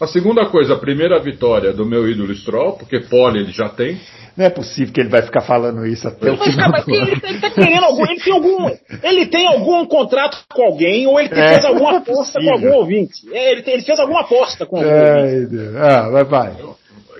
A 0.00 0.06
segunda 0.06 0.46
coisa, 0.46 0.74
a 0.74 0.78
primeira 0.78 1.20
vitória 1.20 1.72
do 1.72 1.84
meu 1.84 2.08
ídolo 2.08 2.32
Stroll, 2.36 2.74
porque 2.74 3.00
pole 3.00 3.40
ele 3.40 3.50
já 3.50 3.68
tem. 3.68 3.98
Não 4.36 4.44
é 4.44 4.50
possível 4.50 4.94
que 4.94 5.00
ele 5.00 5.08
vai 5.08 5.22
ficar 5.22 5.40
falando 5.40 5.84
isso 5.86 6.06
até 6.06 6.30
o 6.30 6.36
final. 6.36 6.70
Mas, 6.70 6.86
ele, 6.86 7.20
ele, 7.22 7.40
tá 7.40 7.50
querendo 7.50 7.84
algum, 7.84 8.04
ele 8.06 8.20
tem 8.20 8.32
algum, 8.32 8.70
ele 9.02 9.26
tem 9.26 9.46
algum 9.48 9.86
contrato 9.86 10.38
com 10.52 10.62
alguém 10.62 11.06
ou 11.06 11.18
ele 11.18 11.30
é, 11.32 11.48
fez 11.54 11.64
alguma 11.64 11.98
aposta 11.98 12.40
com 12.40 12.50
algum 12.50 12.72
ouvinte. 12.74 13.28
É, 13.32 13.52
ele, 13.52 13.64
ele, 13.66 13.82
fez 13.82 13.98
alguma 13.98 14.20
aposta 14.20 14.66
com 14.66 14.76
algum 14.76 14.88
Ai, 14.88 15.34
ouvinte. 15.34 15.56
Deus. 15.56 15.76
Ah, 15.76 16.10
vai, 16.10 16.24
vai. 16.24 16.56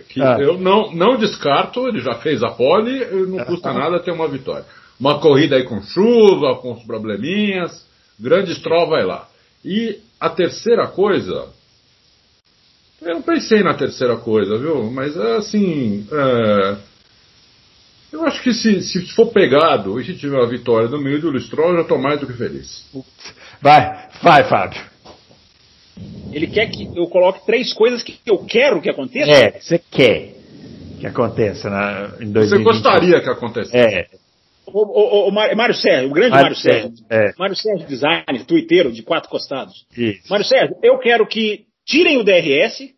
Que 0.08 0.22
ah. 0.22 0.36
Eu 0.38 0.58
não, 0.58 0.92
não 0.92 1.16
descarto, 1.16 1.86
ele 1.88 2.00
já 2.00 2.14
fez 2.16 2.42
a 2.42 2.50
pole, 2.50 3.04
não 3.26 3.44
custa 3.44 3.72
nada 3.72 4.00
ter 4.00 4.12
uma 4.12 4.28
vitória. 4.28 4.64
Uma 4.98 5.18
corrida 5.18 5.56
aí 5.56 5.64
com 5.64 5.82
chuva, 5.82 6.56
com 6.56 6.72
os 6.72 6.82
probleminhas, 6.84 7.84
grande 8.18 8.54
Stroll 8.54 8.88
vai 8.88 9.04
lá. 9.04 9.28
E 9.64 9.98
a 10.20 10.30
terceira 10.30 10.86
coisa, 10.88 11.48
eu 13.02 13.14
não 13.14 13.22
pensei 13.22 13.62
na 13.62 13.74
terceira 13.74 14.16
coisa, 14.16 14.58
viu? 14.58 14.90
Mas 14.90 15.16
é 15.16 15.36
assim, 15.36 16.06
é, 16.12 16.76
eu 18.12 18.24
acho 18.24 18.40
que 18.42 18.54
se, 18.54 18.80
se 18.80 19.06
for 19.14 19.26
pegado 19.26 20.00
e 20.00 20.04
se 20.04 20.14
tiver 20.14 20.40
a 20.40 20.46
vitória 20.46 20.88
no 20.88 21.00
meio 21.00 21.20
do 21.20 21.40
Stroll, 21.40 21.70
eu 21.70 21.76
já 21.76 21.82
estou 21.82 21.98
mais 21.98 22.20
do 22.20 22.26
que 22.26 22.32
feliz. 22.32 22.88
Vai, 23.60 24.08
vai, 24.22 24.44
Fábio. 24.44 24.80
Ele 26.32 26.46
quer 26.46 26.66
que 26.66 26.90
eu 26.96 27.06
coloque 27.06 27.44
três 27.46 27.72
coisas 27.72 28.02
que 28.02 28.18
eu 28.26 28.38
quero 28.38 28.80
que 28.80 28.90
aconteça? 28.90 29.30
É, 29.30 29.60
você 29.60 29.78
quer 29.78 30.34
que 31.04 31.06
aconteça 31.06 31.68
na, 31.68 32.14
em 32.20 32.32
2020. 32.32 32.48
Você 32.48 32.58
gostaria 32.58 33.20
que 33.20 33.28
acontecesse. 33.28 33.76
É. 33.76 34.06
O, 34.66 35.26
o, 35.26 35.28
o, 35.28 35.32
Mário 35.32 35.74
Sérgio, 35.74 36.10
o 36.10 36.12
grande 36.12 36.30
Mário, 36.30 36.56
Sérgio. 36.56 36.96
Sérgio. 36.96 37.06
É. 37.10 37.32
Mário 37.38 37.54
Sérgio 37.54 37.86
Design, 37.86 38.44
twitteiro 38.46 38.90
de 38.90 39.02
quatro 39.02 39.28
costados. 39.28 39.86
Isso. 39.96 40.22
Mário 40.30 40.46
Sérgio, 40.46 40.76
eu 40.82 40.98
quero 40.98 41.26
que 41.26 41.66
tirem 41.84 42.16
o 42.16 42.24
DRS, 42.24 42.90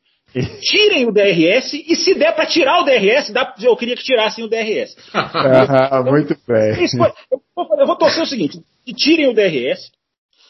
tirem 0.61 1.07
o 1.07 1.13
DRS 1.13 1.75
e 1.75 1.97
se 1.97 2.15
der 2.15 2.33
para 2.33 2.47
tirar 2.47 2.81
o 2.81 2.85
DRS, 2.85 3.33
dá, 3.33 3.55
eu 3.61 3.77
queria 3.77 3.97
que 3.97 4.05
tirassem 4.05 4.45
o 4.45 4.49
DRS. 4.49 4.97
ah, 5.13 6.03
muito 6.07 6.37
bem. 6.47 6.87
Eu 7.31 7.41
vou, 7.57 7.81
eu 7.81 7.87
vou 7.87 7.97
torcer 7.97 8.23
o 8.23 8.27
seguinte: 8.27 8.61
que 8.85 8.95
tirem 8.95 9.29
o 9.29 9.35
DRS, 9.35 9.91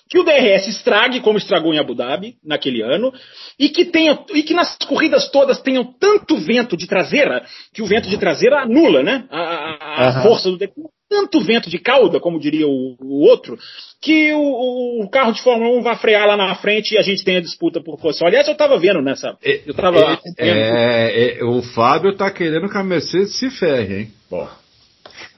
que 0.08 0.18
o 0.18 0.24
DRS 0.24 0.68
estrague 0.68 1.20
como 1.20 1.38
estragou 1.38 1.74
em 1.74 1.78
Abu 1.78 1.94
Dhabi 1.94 2.36
naquele 2.44 2.82
ano 2.82 3.12
e 3.58 3.68
que 3.68 3.84
tenha 3.84 4.18
e 4.32 4.42
que 4.42 4.54
nas 4.54 4.76
corridas 4.86 5.28
todas 5.30 5.60
tenham 5.60 5.84
tanto 5.84 6.36
vento 6.36 6.76
de 6.76 6.86
traseira 6.86 7.44
que 7.74 7.82
o 7.82 7.86
vento 7.86 8.08
de 8.08 8.16
traseira 8.16 8.62
anula, 8.62 9.02
né? 9.02 9.24
A, 9.30 9.40
a, 9.40 10.08
a 10.08 10.22
força 10.22 10.50
do 10.50 10.58
tanto 11.08 11.40
vento 11.40 11.70
de 11.70 11.78
cauda, 11.78 12.18
como 12.18 12.40
diria 12.40 12.66
o, 12.66 12.96
o 13.00 13.20
outro, 13.22 13.56
que 14.02 14.32
o, 14.32 15.02
o, 15.02 15.08
carro 15.08 15.32
de 15.32 15.42
Fórmula 15.42 15.78
1 15.78 15.82
vai 15.82 15.96
frear 15.96 16.26
lá 16.26 16.36
na 16.36 16.54
frente 16.56 16.94
e 16.94 16.98
a 16.98 17.02
gente 17.02 17.24
tem 17.24 17.36
a 17.36 17.40
disputa 17.40 17.80
por 17.80 17.98
posição. 17.98 18.26
Aliás, 18.26 18.46
eu 18.46 18.52
estava 18.52 18.78
vendo 18.78 19.00
nessa. 19.00 19.36
Eu 19.42 19.74
tava 19.74 20.18
é, 20.36 20.48
é, 20.48 21.38
é, 21.38 21.44
o 21.44 21.62
Fábio 21.62 22.10
está 22.10 22.30
querendo 22.30 22.68
que 22.68 22.76
a 22.76 22.82
Mercedes 22.82 23.38
se 23.38 23.50
ferre, 23.50 24.00
hein? 24.00 24.12
Bom. 24.28 24.48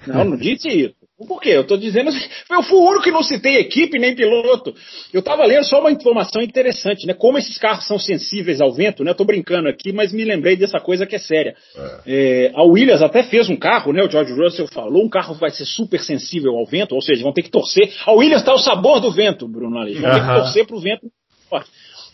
Não, 0.07 0.25
não 0.25 0.37
disse 0.37 0.69
isso. 0.69 0.98
Por 1.27 1.41
quê? 1.41 1.51
Eu 1.51 1.63
estou 1.63 1.77
dizendo 1.77 2.11
assim, 2.11 2.29
eu 2.51 2.63
fui 2.63 2.79
o 2.79 2.89
único 2.89 3.03
que 3.03 3.11
não 3.11 3.23
citei 3.23 3.57
equipe 3.57 3.99
nem 3.99 4.15
piloto. 4.15 4.73
Eu 5.13 5.21
estava 5.21 5.45
lendo 5.45 5.65
só 5.65 5.81
uma 5.81 5.91
informação 5.91 6.41
interessante, 6.41 7.07
né? 7.07 7.15
Como 7.15 7.39
esses 7.39 7.59
carros 7.59 7.87
são 7.87 7.99
sensíveis 7.99 8.61
ao 8.61 8.73
vento, 8.73 9.03
né? 9.03 9.11
Eu 9.11 9.17
tô 9.17 9.25
brincando 9.25 9.69
aqui, 9.69 9.93
mas 9.93 10.13
me 10.13 10.25
lembrei 10.25 10.57
dessa 10.57 10.79
coisa 10.79 11.07
que 11.07 11.17
é 11.17 11.19
séria. 11.19 11.57
É. 11.77 12.01
É, 12.07 12.53
a 12.55 12.63
Williams 12.63 13.03
até 13.03 13.25
fez 13.25 13.49
um 13.49 13.57
carro, 13.57 13.93
né? 13.93 14.03
O 14.03 14.11
George 14.11 14.33
Russell 14.33 14.69
falou, 14.69 15.05
um 15.05 15.09
carro 15.09 15.35
vai 15.35 15.51
ser 15.51 15.65
super 15.65 16.01
sensível 16.01 16.57
ao 16.57 16.67
vento, 16.67 16.95
ou 16.95 17.03
seja, 17.03 17.23
vão 17.23 17.33
ter 17.33 17.43
que 17.43 17.51
torcer. 17.51 17.93
A 18.07 18.13
Williams 18.13 18.43
está 18.43 18.55
o 18.55 18.59
sabor 18.59 19.01
do 19.01 19.11
vento, 19.11 19.49
Bruno 19.49 19.77
Aleixo. 19.79 20.01
Vão 20.01 20.13
ter 20.13 20.21
que 20.21 20.27
torcer 20.27 20.67
para 20.67 20.77
o 20.77 20.81
vento 20.81 21.09
forte. 21.49 21.71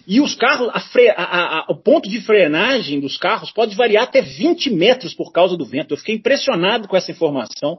E 0.07 0.21
os 0.21 0.35
carros, 0.35 0.69
a 0.73 0.81
fre, 0.81 1.09
a, 1.09 1.15
a, 1.17 1.67
o 1.71 1.77
ponto 1.77 2.11
de 2.11 2.21
frenagem 2.21 3.01
dos 3.01 3.17
carros 3.17 3.51
pode 3.51 3.75
variar 3.75 4.05
até 4.05 4.21
20 4.21 4.71
metros 4.71 5.15
por 5.15 5.33
causa 5.33 5.57
do 5.57 5.65
vento. 5.65 5.95
Eu 5.95 5.97
fiquei 5.97 6.15
impressionado 6.15 6.87
com 6.87 6.97
essa 6.97 7.11
informação. 7.11 7.79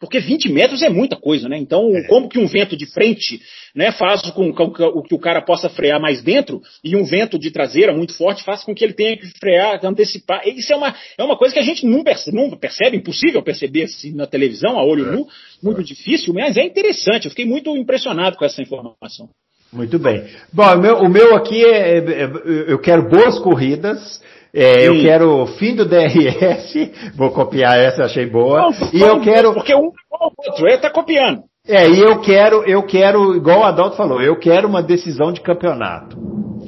Porque 0.00 0.18
20 0.18 0.50
metros 0.50 0.82
é 0.82 0.88
muita 0.88 1.16
coisa, 1.16 1.48
né? 1.48 1.56
Então, 1.56 1.94
é. 1.96 2.02
como 2.08 2.28
que 2.28 2.38
um 2.38 2.46
vento 2.46 2.76
de 2.76 2.84
frente 2.86 3.40
né, 3.74 3.92
faz 3.92 4.22
com 4.30 4.52
que 4.52 5.14
o 5.14 5.18
cara 5.18 5.40
possa 5.40 5.68
frear 5.68 6.00
mais 6.00 6.22
dentro 6.22 6.60
e 6.82 6.96
um 6.96 7.04
vento 7.04 7.38
de 7.38 7.50
traseira 7.50 7.94
muito 7.94 8.16
forte 8.16 8.42
faz 8.42 8.64
com 8.64 8.74
que 8.74 8.84
ele 8.84 8.92
tenha 8.92 9.16
que 9.16 9.26
frear, 9.38 9.80
antecipar. 9.84 10.46
Isso 10.46 10.72
é 10.72 10.76
uma, 10.76 10.94
é 11.16 11.22
uma 11.22 11.36
coisa 11.36 11.54
que 11.54 11.60
a 11.60 11.64
gente 11.64 11.86
não 11.86 12.02
percebe, 12.02 12.36
não 12.36 12.50
percebe 12.50 12.96
impossível 12.96 13.42
perceber 13.42 13.84
assim 13.84 14.12
na 14.12 14.26
televisão, 14.26 14.78
a 14.78 14.84
olho 14.84 15.08
é. 15.08 15.12
nu, 15.12 15.26
muito 15.62 15.80
é. 15.80 15.84
difícil, 15.84 16.34
mas 16.34 16.56
é 16.56 16.64
interessante. 16.64 17.26
Eu 17.26 17.30
fiquei 17.30 17.46
muito 17.46 17.74
impressionado 17.76 18.36
com 18.36 18.44
essa 18.44 18.60
informação. 18.60 19.28
Muito 19.72 19.98
bem. 19.98 20.24
Bom, 20.52 20.72
o 20.72 20.78
meu, 20.78 20.96
o 20.98 21.08
meu 21.08 21.34
aqui 21.34 21.64
é, 21.64 21.98
é, 21.98 21.98
é 21.98 22.30
eu 22.68 22.78
quero 22.78 23.08
boas 23.08 23.38
corridas, 23.40 24.22
é, 24.54 24.86
eu 24.86 25.00
quero 25.00 25.42
o 25.42 25.46
fim 25.46 25.74
do 25.74 25.84
DRS, 25.84 26.90
vou 27.16 27.30
copiar 27.30 27.76
essa, 27.76 28.04
achei 28.04 28.26
boa. 28.26 28.70
Não, 28.70 28.72
e 28.92 29.00
eu 29.00 29.20
quero. 29.20 29.52
Porque 29.52 29.74
um 29.74 29.90
igual 29.90 30.32
o 30.36 30.48
outro, 30.48 30.66
ele 30.66 30.76
está 30.76 30.90
copiando. 30.90 31.42
É, 31.66 31.88
e 31.88 31.98
eu 31.98 32.20
quero, 32.20 32.62
eu 32.64 32.82
quero, 32.82 33.34
igual 33.34 33.60
o 33.60 33.64
Adalto 33.64 33.96
falou, 33.96 34.20
eu 34.20 34.38
quero 34.38 34.68
uma 34.68 34.82
decisão 34.82 35.32
de 35.32 35.40
campeonato. 35.40 36.16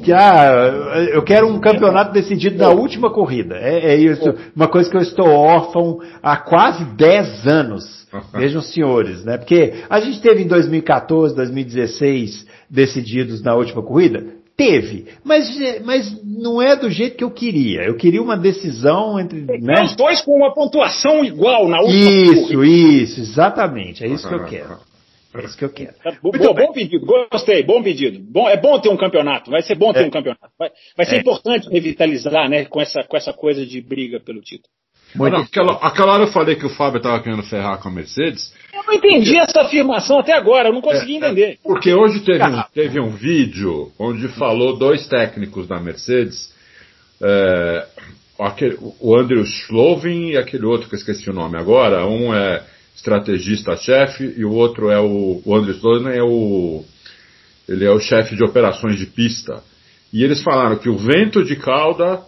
Que, 0.03 0.12
ah, 0.12 1.07
eu 1.12 1.22
quero 1.22 1.47
um 1.47 1.61
campeonato 1.61 2.12
decidido 2.12 2.59
na 2.59 2.70
última 2.70 3.12
corrida. 3.12 3.57
É, 3.57 3.93
é 3.93 3.97
isso. 3.97 4.34
Uma 4.55 4.68
coisa 4.68 4.91
que 4.91 4.97
eu 4.97 5.03
estou 5.03 5.28
órfão 5.28 5.99
há 6.22 6.37
quase 6.37 6.84
10 6.84 7.47
anos. 7.47 8.07
Vejam, 8.32 8.62
senhores, 8.62 9.24
né? 9.24 9.37
Porque 9.37 9.74
a 9.91 10.01
gente 10.01 10.20
teve 10.20 10.43
em 10.43 10.47
2014, 10.47 11.34
2016 11.34 12.47
decididos 12.70 13.43
na 13.43 13.55
última 13.55 13.82
corrida. 13.82 14.24
Teve, 14.57 15.07
mas, 15.22 15.46
mas 15.84 16.24
não 16.24 16.62
é 16.62 16.74
do 16.74 16.90
jeito 16.90 17.18
que 17.18 17.24
eu 17.24 17.30
queria. 17.30 17.82
Eu 17.82 17.94
queria 17.94 18.22
uma 18.22 18.38
decisão 18.38 19.20
entre. 19.20 19.40
Né? 19.61 19.82
Os 19.84 19.94
dois 19.94 20.22
com 20.22 20.34
uma 20.34 20.54
pontuação 20.54 21.22
igual 21.22 21.68
na 21.68 21.80
última. 21.82 22.11
Isso, 22.11 22.64
isso, 22.64 23.20
exatamente. 23.20 24.02
É 24.02 24.09
isso 24.09 24.26
que 24.26 24.34
eu 24.34 24.46
quero. 24.46 24.78
É 25.34 25.44
isso 25.44 25.59
que 25.59 25.64
eu 25.64 25.68
quero. 25.68 25.92
Tá 26.02 26.16
bom, 26.22 26.30
bom 26.30 26.72
pedido, 26.72 27.04
gostei, 27.30 27.62
bom 27.62 27.82
pedido. 27.82 28.18
Bom, 28.30 28.48
é 28.48 28.57
bom 28.57 28.80
ter 28.80 28.88
um 28.88 28.96
campeonato, 28.96 29.50
vai 29.50 29.61
ser 29.61 29.74
bom 29.74 29.92
ter 29.92 30.04
é. 30.04 30.07
um 30.07 30.11
campeonato. 30.11 30.48
Vai, 30.59 30.70
vai 30.96 31.04
ser 31.04 31.16
é. 31.16 31.18
importante 31.18 31.68
revitalizar, 31.68 32.48
né, 32.48 32.64
com 32.64 32.80
essa, 32.80 33.02
com 33.02 33.16
essa 33.16 33.34
coisa 33.34 33.66
de 33.66 33.82
briga 33.82 34.18
pelo 34.20 34.40
título. 34.40 34.70
Não, 35.17 35.41
aquela, 35.41 35.73
aquela 35.75 36.12
hora 36.12 36.23
eu 36.25 36.33
falei 36.33 36.57
que 36.57 36.67
o 36.67 36.71
Fábio 36.71 36.99
estava 36.99 37.21
querendo 37.23 37.43
ferrar 37.43 37.79
com 37.79 37.89
a 37.89 37.93
Mercedes. 37.93 38.53
Eu 38.73 38.83
não 38.85 38.95
entendi 38.95 39.33
porque... 39.33 39.51
essa 39.51 39.61
afirmação 39.62 40.19
até 40.19 40.33
agora, 40.33 40.69
eu 40.69 40.73
não 40.73 40.81
consegui 40.81 41.12
é, 41.12 41.14
é 41.14 41.19
entender. 41.19 41.59
Porque 41.62 41.93
hoje 41.93 42.21
teve 42.21 42.45
um, 42.45 42.62
teve 42.75 43.01
um 43.01 43.11
vídeo 43.11 43.91
onde 43.99 44.29
falou 44.29 44.77
dois 44.77 45.07
técnicos 45.07 45.67
da 45.67 45.81
Mercedes, 45.81 46.55
é, 47.23 47.87
aquele, 48.39 48.79
o 49.01 49.17
Andrew 49.17 49.45
Schlovin 49.45 50.31
e 50.31 50.37
aquele 50.37 50.67
outro 50.67 50.89
que 50.89 50.95
eu 50.95 50.99
esqueci 50.99 51.31
o 51.31 51.35
nome 51.35 51.59
agora. 51.59 52.07
Um 52.07 52.35
é 52.35 52.62
estrategista-chefe 52.95 54.35
e 54.37 54.45
o 54.45 54.53
outro 54.53 54.91
é 54.91 55.01
o, 55.01 55.41
o 55.45 55.55
Andrew 55.55 55.75
Schlovin 55.75 56.11
é 56.11 56.23
o 56.23 56.85
ele 57.69 57.85
é 57.85 57.91
o 57.91 57.99
chefe 57.99 58.37
de 58.37 58.45
operações 58.45 58.97
de 58.97 59.07
pista. 59.07 59.62
E 60.12 60.23
eles 60.23 60.43
falaram 60.43 60.79
que 60.79 60.89
o 60.89 60.97
vento 60.97 61.45
de 61.45 61.57
cauda 61.57 62.23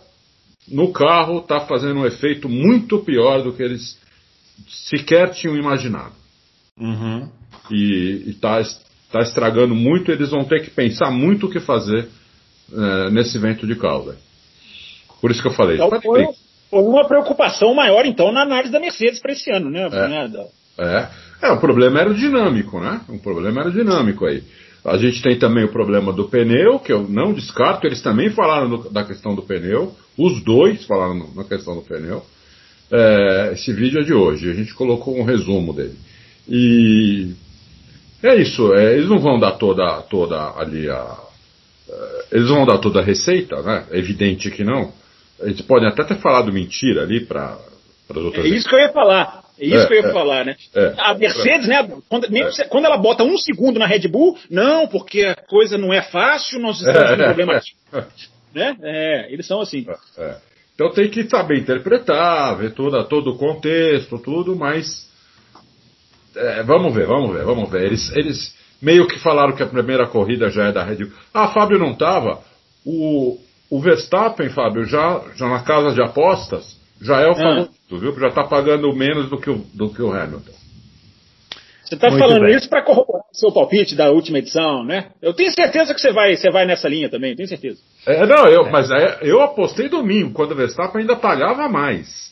no 0.71 0.93
carro 0.93 1.39
está 1.39 1.61
fazendo 1.61 2.01
um 2.01 2.07
efeito 2.07 2.49
muito 2.49 2.99
pior 2.99 3.43
do 3.43 3.53
que 3.53 3.63
eles 3.63 3.99
sequer 4.69 5.31
tinham 5.31 5.57
imaginado. 5.57 6.15
Uhum. 6.79 7.29
E 7.71 8.25
está 8.29 8.63
tá 9.11 9.21
estragando 9.21 9.75
muito, 9.75 10.11
eles 10.11 10.31
vão 10.31 10.45
ter 10.45 10.63
que 10.63 10.71
pensar 10.71 11.11
muito 11.11 11.47
o 11.47 11.51
que 11.51 11.61
fazer 11.61 12.09
é, 12.73 13.11
nesse 13.11 13.39
vento 13.39 13.67
de 13.67 13.75
cauda. 13.75 14.17
Por 15.21 15.31
isso 15.31 15.43
que 15.43 15.49
eu 15.49 15.53
falei. 15.53 15.77
Então, 15.77 15.91
foi, 16.01 16.27
foi, 16.71 16.83
uma 16.83 17.07
preocupação 17.07 17.75
maior, 17.75 18.07
então, 18.07 18.33
na 18.33 18.43
análise 18.43 18.73
da 18.73 18.81
Mercedes 18.81 19.21
para 19.21 19.33
esse 19.33 19.51
ano, 19.51 19.71
né? 19.71 19.89
É, 20.79 20.85
é. 20.85 21.09
é, 21.43 21.51
o 21.51 21.59
problema 21.59 22.01
era 22.01 22.11
o 22.11 22.15
dinâmico, 22.15 22.81
né? 22.81 23.01
O 23.09 23.19
problema 23.19 23.61
era 23.61 23.71
o 23.71 23.73
dinâmico 23.73 24.27
aí. 24.27 24.45
A 24.91 24.99
gente 24.99 25.23
tem 25.23 25.39
também 25.39 25.65
o 25.65 25.73
problema 25.73 26.13
do 26.13 26.29
pneu, 26.29 26.79
que 26.79 26.93
eu 26.93 27.03
não 27.09 27.33
descarto, 27.33 27.87
eles 27.87 28.03
também 28.03 28.31
falaram 28.31 28.91
da 28.91 29.05
questão 29.05 29.35
do 29.35 29.43
pneu, 29.43 29.95
os 30.17 30.43
dois 30.43 30.85
falaram 30.85 31.29
na 31.35 31.45
questão 31.45 31.75
do 31.75 31.83
pneu. 31.83 32.23
É, 32.91 33.51
esse 33.53 33.73
vídeo 33.73 34.01
é 34.01 34.05
de 34.05 34.15
hoje, 34.15 34.51
a 34.51 34.55
gente 34.55 34.75
colocou 34.75 35.19
um 35.19 35.25
resumo 35.25 35.73
dele. 35.73 35.97
E 36.49 37.35
é 38.23 38.37
isso, 38.37 38.73
é, 38.75 38.95
eles 38.95 39.09
não 39.09 39.19
vão 39.19 39.39
dar 39.39 39.53
toda, 39.53 40.03
toda 40.03 40.59
ali 40.59 40.89
a. 40.89 41.17
É, 41.89 42.25
eles 42.33 42.49
vão 42.49 42.67
dar 42.67 42.79
toda 42.79 43.01
a 43.01 43.05
receita, 43.05 43.63
né? 43.63 43.87
É 43.91 43.99
evidente 43.99 44.51
que 44.51 44.65
não. 44.65 44.93
Eles 45.41 45.61
podem 45.61 45.89
até 45.89 46.03
ter 46.03 46.17
falado 46.17 46.53
mentira 46.53 47.03
ali 47.03 47.21
para 47.21 47.59
as 48.11 48.17
outras. 48.17 48.45
É 48.45 48.49
isso 48.49 48.69
que 48.69 48.75
eu 48.75 48.81
ia 48.81 48.93
falar. 48.93 49.48
É 49.61 49.67
isso 49.67 49.85
é, 49.85 49.87
que 49.87 49.95
eu 49.95 50.03
ia 50.03 50.09
é, 50.09 50.13
falar, 50.13 50.45
né? 50.45 50.57
É, 50.75 50.95
a 50.99 51.15
Mercedes, 51.15 51.67
né? 51.67 51.89
Quando, 52.09 52.29
nem, 52.31 52.43
é. 52.43 52.65
quando, 52.65 52.85
ela 52.85 52.97
bota 52.97 53.25
um 53.25 53.37
segundo 53.37 53.79
na 53.79 53.87
Red 53.87 54.09
Bull, 54.09 54.39
não, 54.51 54.87
porque 54.87 55.23
a 55.23 55.35
coisa 55.35 55.77
não 55.77 55.93
é 55.93 56.03
fácil, 56.03 56.61
nós 56.61 56.79
estamos 56.81 57.11
com 57.11 57.17
problemas. 57.17 57.65
Né? 58.55 58.75
É, 58.83 59.31
eles 59.31 59.47
são 59.47 59.61
assim. 59.61 59.87
Então 60.75 60.91
tem 60.91 61.11
que 61.11 61.29
saber 61.29 61.59
interpretar, 61.59 62.57
ver 62.57 62.73
toda, 62.73 63.05
todo 63.05 63.33
o 63.33 63.37
contexto, 63.37 64.19
tudo, 64.19 64.57
mas. 64.57 65.07
vamos 66.65 66.95
ver, 66.95 67.07
vamos 67.07 67.37
ver, 67.37 67.45
vamos 67.45 67.71
ver. 67.71 67.85
Eles, 67.85 68.11
eles 68.17 68.57
meio 68.81 69.07
que 69.07 69.19
falaram 69.19 69.55
que 69.55 69.63
a 69.63 69.67
primeira 69.67 70.07
corrida 70.07 70.49
já 70.49 70.69
é 70.69 70.73
da 70.73 70.83
Red 70.83 70.97
Bull. 70.97 71.13
Ah, 71.33 71.49
Fábio 71.49 71.79
não 71.79 71.93
estava. 71.93 72.41
O, 72.87 73.39
o 73.71 73.81
Verstappen, 73.81 74.49
Fábio, 74.49 74.85
já, 74.85 75.23
já 75.37 75.47
na 75.47 75.63
casa 75.63 75.95
de 75.95 76.03
apostas, 76.03 76.79
já 77.01 77.21
é 77.21 77.27
o 77.27 77.33
ah. 77.33 77.35
favorito, 77.35 77.99
viu? 77.99 78.21
Já 78.21 78.29
está 78.29 78.45
pagando 78.45 78.93
menos 78.93 79.29
do 79.29 79.39
que 79.39 79.51
o, 79.51 79.59
do 79.75 79.91
que 79.91 80.03
o 80.03 80.13
Hamilton. 80.13 80.59
Você 81.85 81.95
está 81.95 82.11
falando 82.11 82.45
bem. 82.45 82.55
isso 82.55 82.69
para 82.69 82.83
corroborar 82.83 83.25
o 83.33 83.37
seu 83.37 83.51
palpite 83.51 83.95
da 83.95 84.11
última 84.11 84.39
edição, 84.39 84.85
né? 84.85 85.11
Eu 85.23 85.33
tenho 85.33 85.51
certeza 85.51 85.95
que 85.95 86.01
você 86.01 86.13
vai, 86.13 86.37
você 86.37 86.51
vai 86.51 86.67
nessa 86.67 86.87
linha 86.87 87.09
também, 87.09 87.35
tenho 87.35 87.49
certeza. 87.49 87.79
É, 88.07 88.27
não, 88.27 88.47
eu, 88.47 88.67
é. 88.67 88.71
mas 88.71 88.91
é, 88.91 89.21
eu 89.23 89.41
apostei 89.41 89.89
domingo, 89.89 90.35
quando 90.35 90.53
o 90.53 90.55
Verstappen 90.55 91.01
ainda 91.01 91.17
pagava 91.17 91.67
mais. 91.67 92.31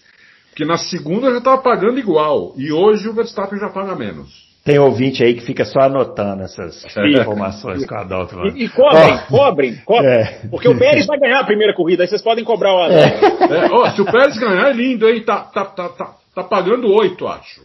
Porque 0.51 0.67
na 0.67 0.77
segunda 0.77 1.31
já 1.31 1.39
estava 1.39 1.63
pagando 1.63 1.99
igual. 1.99 2.53
E 2.57 2.71
hoje 2.71 3.09
o 3.09 3.15
Verstappen 3.15 3.59
já 3.59 3.71
paga 3.71 3.95
menos. 3.95 4.46
Tem 4.67 4.81
ouvinte 4.81 5.23
aí 5.23 5.33
que 5.35 5.43
fica 5.43 5.65
só 5.65 5.83
anotando 5.83 6.43
essas 6.43 6.85
informações 6.97 7.87
com 7.87 7.95
a 7.95 8.01
Adalto. 8.01 8.37
E, 8.49 8.65
e 8.65 8.69
cobrem, 8.69 9.15
oh. 9.15 9.27
cobrem, 9.29 9.77
cobrem. 9.85 10.11
É. 10.11 10.41
Porque 10.51 10.67
o 10.67 10.77
Pérez 10.77 11.07
vai 11.07 11.21
ganhar 11.21 11.39
a 11.39 11.45
primeira 11.45 11.73
corrida, 11.73 12.03
aí 12.03 12.09
vocês 12.09 12.21
podem 12.21 12.45
cobrar 12.45 12.75
o 12.75 12.83
Adalto. 12.83 13.45
É. 13.45 13.67
É, 13.67 13.73
oh, 13.73 13.89
se 13.93 14.03
o 14.03 14.05
Pérez 14.05 14.37
ganhar, 14.37 14.69
é 14.69 14.73
lindo, 14.73 15.09
hein? 15.09 15.23
Tá, 15.25 15.37
tá, 15.37 15.67
tá, 15.67 15.89
tá, 15.91 16.15
tá 16.35 16.43
pagando 16.43 16.93
oito, 16.93 17.29
acho. 17.29 17.61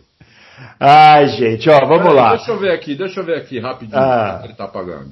Ai, 0.80 1.28
gente, 1.30 1.68
ó, 1.72 1.88
vamos 1.88 2.14
lá. 2.14 2.36
Deixa 2.36 2.52
eu 2.52 2.60
ver 2.60 2.72
aqui, 2.72 2.94
deixa 2.94 3.20
eu 3.20 3.26
ver 3.26 3.38
aqui 3.38 3.60
rapidinho 3.60 3.98
ah. 3.98 4.42
ele 4.44 4.54
tá 4.54 4.68
pagando. 4.68 5.10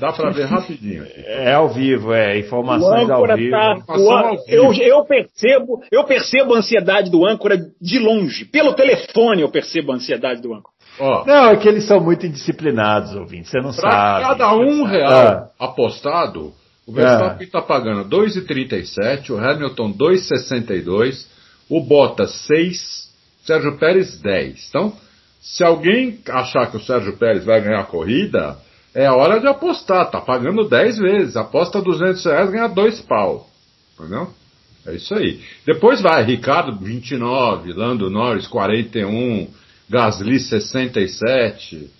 Dá 0.00 0.12
para 0.12 0.30
ver 0.30 0.46
rapidinho. 0.46 1.06
É 1.24 1.52
ao 1.52 1.68
vivo, 1.68 2.12
é. 2.12 2.38
Informações 2.38 3.08
ao 3.08 3.26
vivo. 3.36 3.50
Tá, 3.50 3.76
ao 3.86 4.30
vivo. 4.30 4.42
Eu, 4.48 4.72
eu, 4.72 5.04
percebo, 5.04 5.82
eu 5.90 6.04
percebo 6.04 6.54
a 6.54 6.58
ansiedade 6.58 7.10
do 7.10 7.24
âncora 7.24 7.56
de 7.80 7.98
longe. 7.98 8.44
Pelo 8.44 8.74
telefone 8.74 9.42
eu 9.42 9.50
percebo 9.50 9.92
a 9.92 9.96
ansiedade 9.96 10.42
do 10.42 10.52
âncora. 10.52 10.74
Ó, 11.00 11.24
não, 11.24 11.48
é 11.48 11.56
que 11.56 11.68
eles 11.68 11.84
são 11.84 12.00
muito 12.00 12.26
indisciplinados, 12.26 13.14
ouvintes. 13.14 13.50
Você 13.50 13.60
não 13.60 13.72
sabe. 13.72 14.22
Cada 14.22 14.54
um 14.54 14.84
real 14.84 15.10
ah. 15.10 15.48
apostado, 15.58 16.52
O 16.86 16.92
Verstappen 16.92 17.46
está 17.46 17.60
ah. 17.60 17.62
pagando 17.62 18.08
2,37, 18.08 19.30
o 19.30 19.38
Hamilton 19.38 19.92
2,62, 19.92 21.26
o 21.68 21.80
Bottas 21.80 22.32
6, 22.46 23.10
Sérgio 23.44 23.78
Pérez 23.78 24.20
10. 24.20 24.68
Então, 24.68 24.92
se 25.40 25.64
alguém 25.64 26.20
achar 26.28 26.70
que 26.70 26.76
o 26.76 26.80
Sérgio 26.80 27.16
Pérez 27.16 27.44
vai 27.44 27.60
ganhar 27.60 27.80
a 27.80 27.84
corrida, 27.84 28.58
é 28.94 29.10
hora 29.10 29.40
de 29.40 29.46
apostar. 29.46 30.10
Tá 30.10 30.20
pagando 30.20 30.68
10 30.68 30.98
vezes. 30.98 31.36
Aposta 31.36 31.80
200 31.80 32.24
reais, 32.24 32.50
ganha 32.50 32.68
2 32.68 33.00
pau. 33.02 33.48
Entendeu? 33.98 34.28
É 34.86 34.94
isso 34.94 35.14
aí. 35.14 35.40
Depois 35.66 36.00
vai 36.00 36.22
Ricardo 36.24 36.76
29, 36.76 37.72
Lando 37.72 38.10
Norris 38.10 38.46
41, 38.46 39.48
Gasly 39.90 40.38
67, 40.38 41.90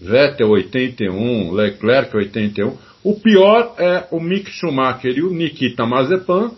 Vettel 0.00 0.50
81, 0.50 1.52
Leclerc 1.52 2.16
81. 2.16 2.76
O 3.04 3.14
pior 3.20 3.76
é 3.78 4.08
o 4.10 4.18
Mick 4.18 4.50
Schumacher 4.50 5.16
e 5.16 5.22
o 5.22 5.30
Nikita 5.30 5.86
Mazepan, 5.86 6.50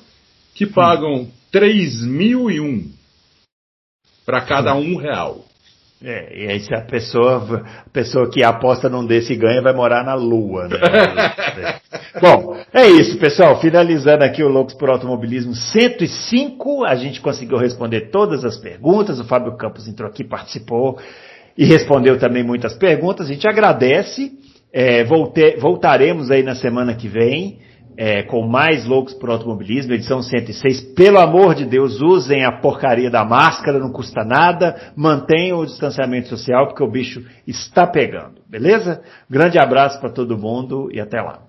que 0.54 0.66
pagam 0.66 1.30
3.001 1.52 2.90
para 4.24 4.40
cada 4.40 4.74
um 4.74 4.96
real. 4.96 5.47
É, 6.02 6.44
e 6.44 6.48
aí 6.48 6.60
se 6.60 6.72
a 6.72 6.80
pessoa, 6.80 7.64
a 7.86 7.90
pessoa 7.90 8.30
que 8.30 8.44
aposta 8.44 8.88
num 8.88 9.04
desse 9.04 9.34
ganha 9.34 9.60
vai 9.60 9.74
morar 9.74 10.04
na 10.04 10.14
lua, 10.14 10.68
né? 10.68 10.78
Bom, 12.22 12.56
é 12.72 12.86
isso, 12.86 13.18
pessoal. 13.18 13.60
Finalizando 13.60 14.22
aqui 14.22 14.42
o 14.42 14.48
Loucos 14.48 14.74
por 14.74 14.88
Automobilismo 14.90 15.54
105, 15.54 16.84
a 16.84 16.94
gente 16.94 17.20
conseguiu 17.20 17.58
responder 17.58 18.10
todas 18.12 18.44
as 18.44 18.56
perguntas. 18.56 19.18
O 19.18 19.24
Fábio 19.24 19.56
Campos 19.56 19.88
entrou 19.88 20.08
aqui, 20.08 20.22
participou 20.22 21.00
e 21.56 21.64
respondeu 21.64 22.16
também 22.16 22.44
muitas 22.44 22.74
perguntas. 22.74 23.26
A 23.26 23.32
gente 23.32 23.48
agradece. 23.48 24.32
É, 24.72 25.02
volte, 25.02 25.56
voltaremos 25.56 26.30
aí 26.30 26.42
na 26.42 26.54
semana 26.54 26.94
que 26.94 27.08
vem 27.08 27.58
é, 28.00 28.22
com 28.22 28.46
mais 28.46 28.86
loucos 28.86 29.12
por 29.12 29.28
automobilismo, 29.28 29.92
edição 29.92 30.22
106. 30.22 30.94
Pelo 30.94 31.18
amor 31.18 31.56
de 31.56 31.64
Deus, 31.64 32.00
usem 32.00 32.44
a 32.44 32.52
porcaria 32.52 33.10
da 33.10 33.24
máscara, 33.24 33.80
não 33.80 33.90
custa 33.90 34.24
nada. 34.24 34.92
Mantenham 34.94 35.58
o 35.58 35.66
distanciamento 35.66 36.28
social, 36.28 36.68
porque 36.68 36.84
o 36.84 36.90
bicho 36.90 37.26
está 37.44 37.88
pegando. 37.88 38.40
Beleza? 38.48 39.02
Grande 39.28 39.58
abraço 39.58 40.00
para 40.00 40.10
todo 40.10 40.38
mundo 40.38 40.88
e 40.92 41.00
até 41.00 41.20
lá. 41.20 41.47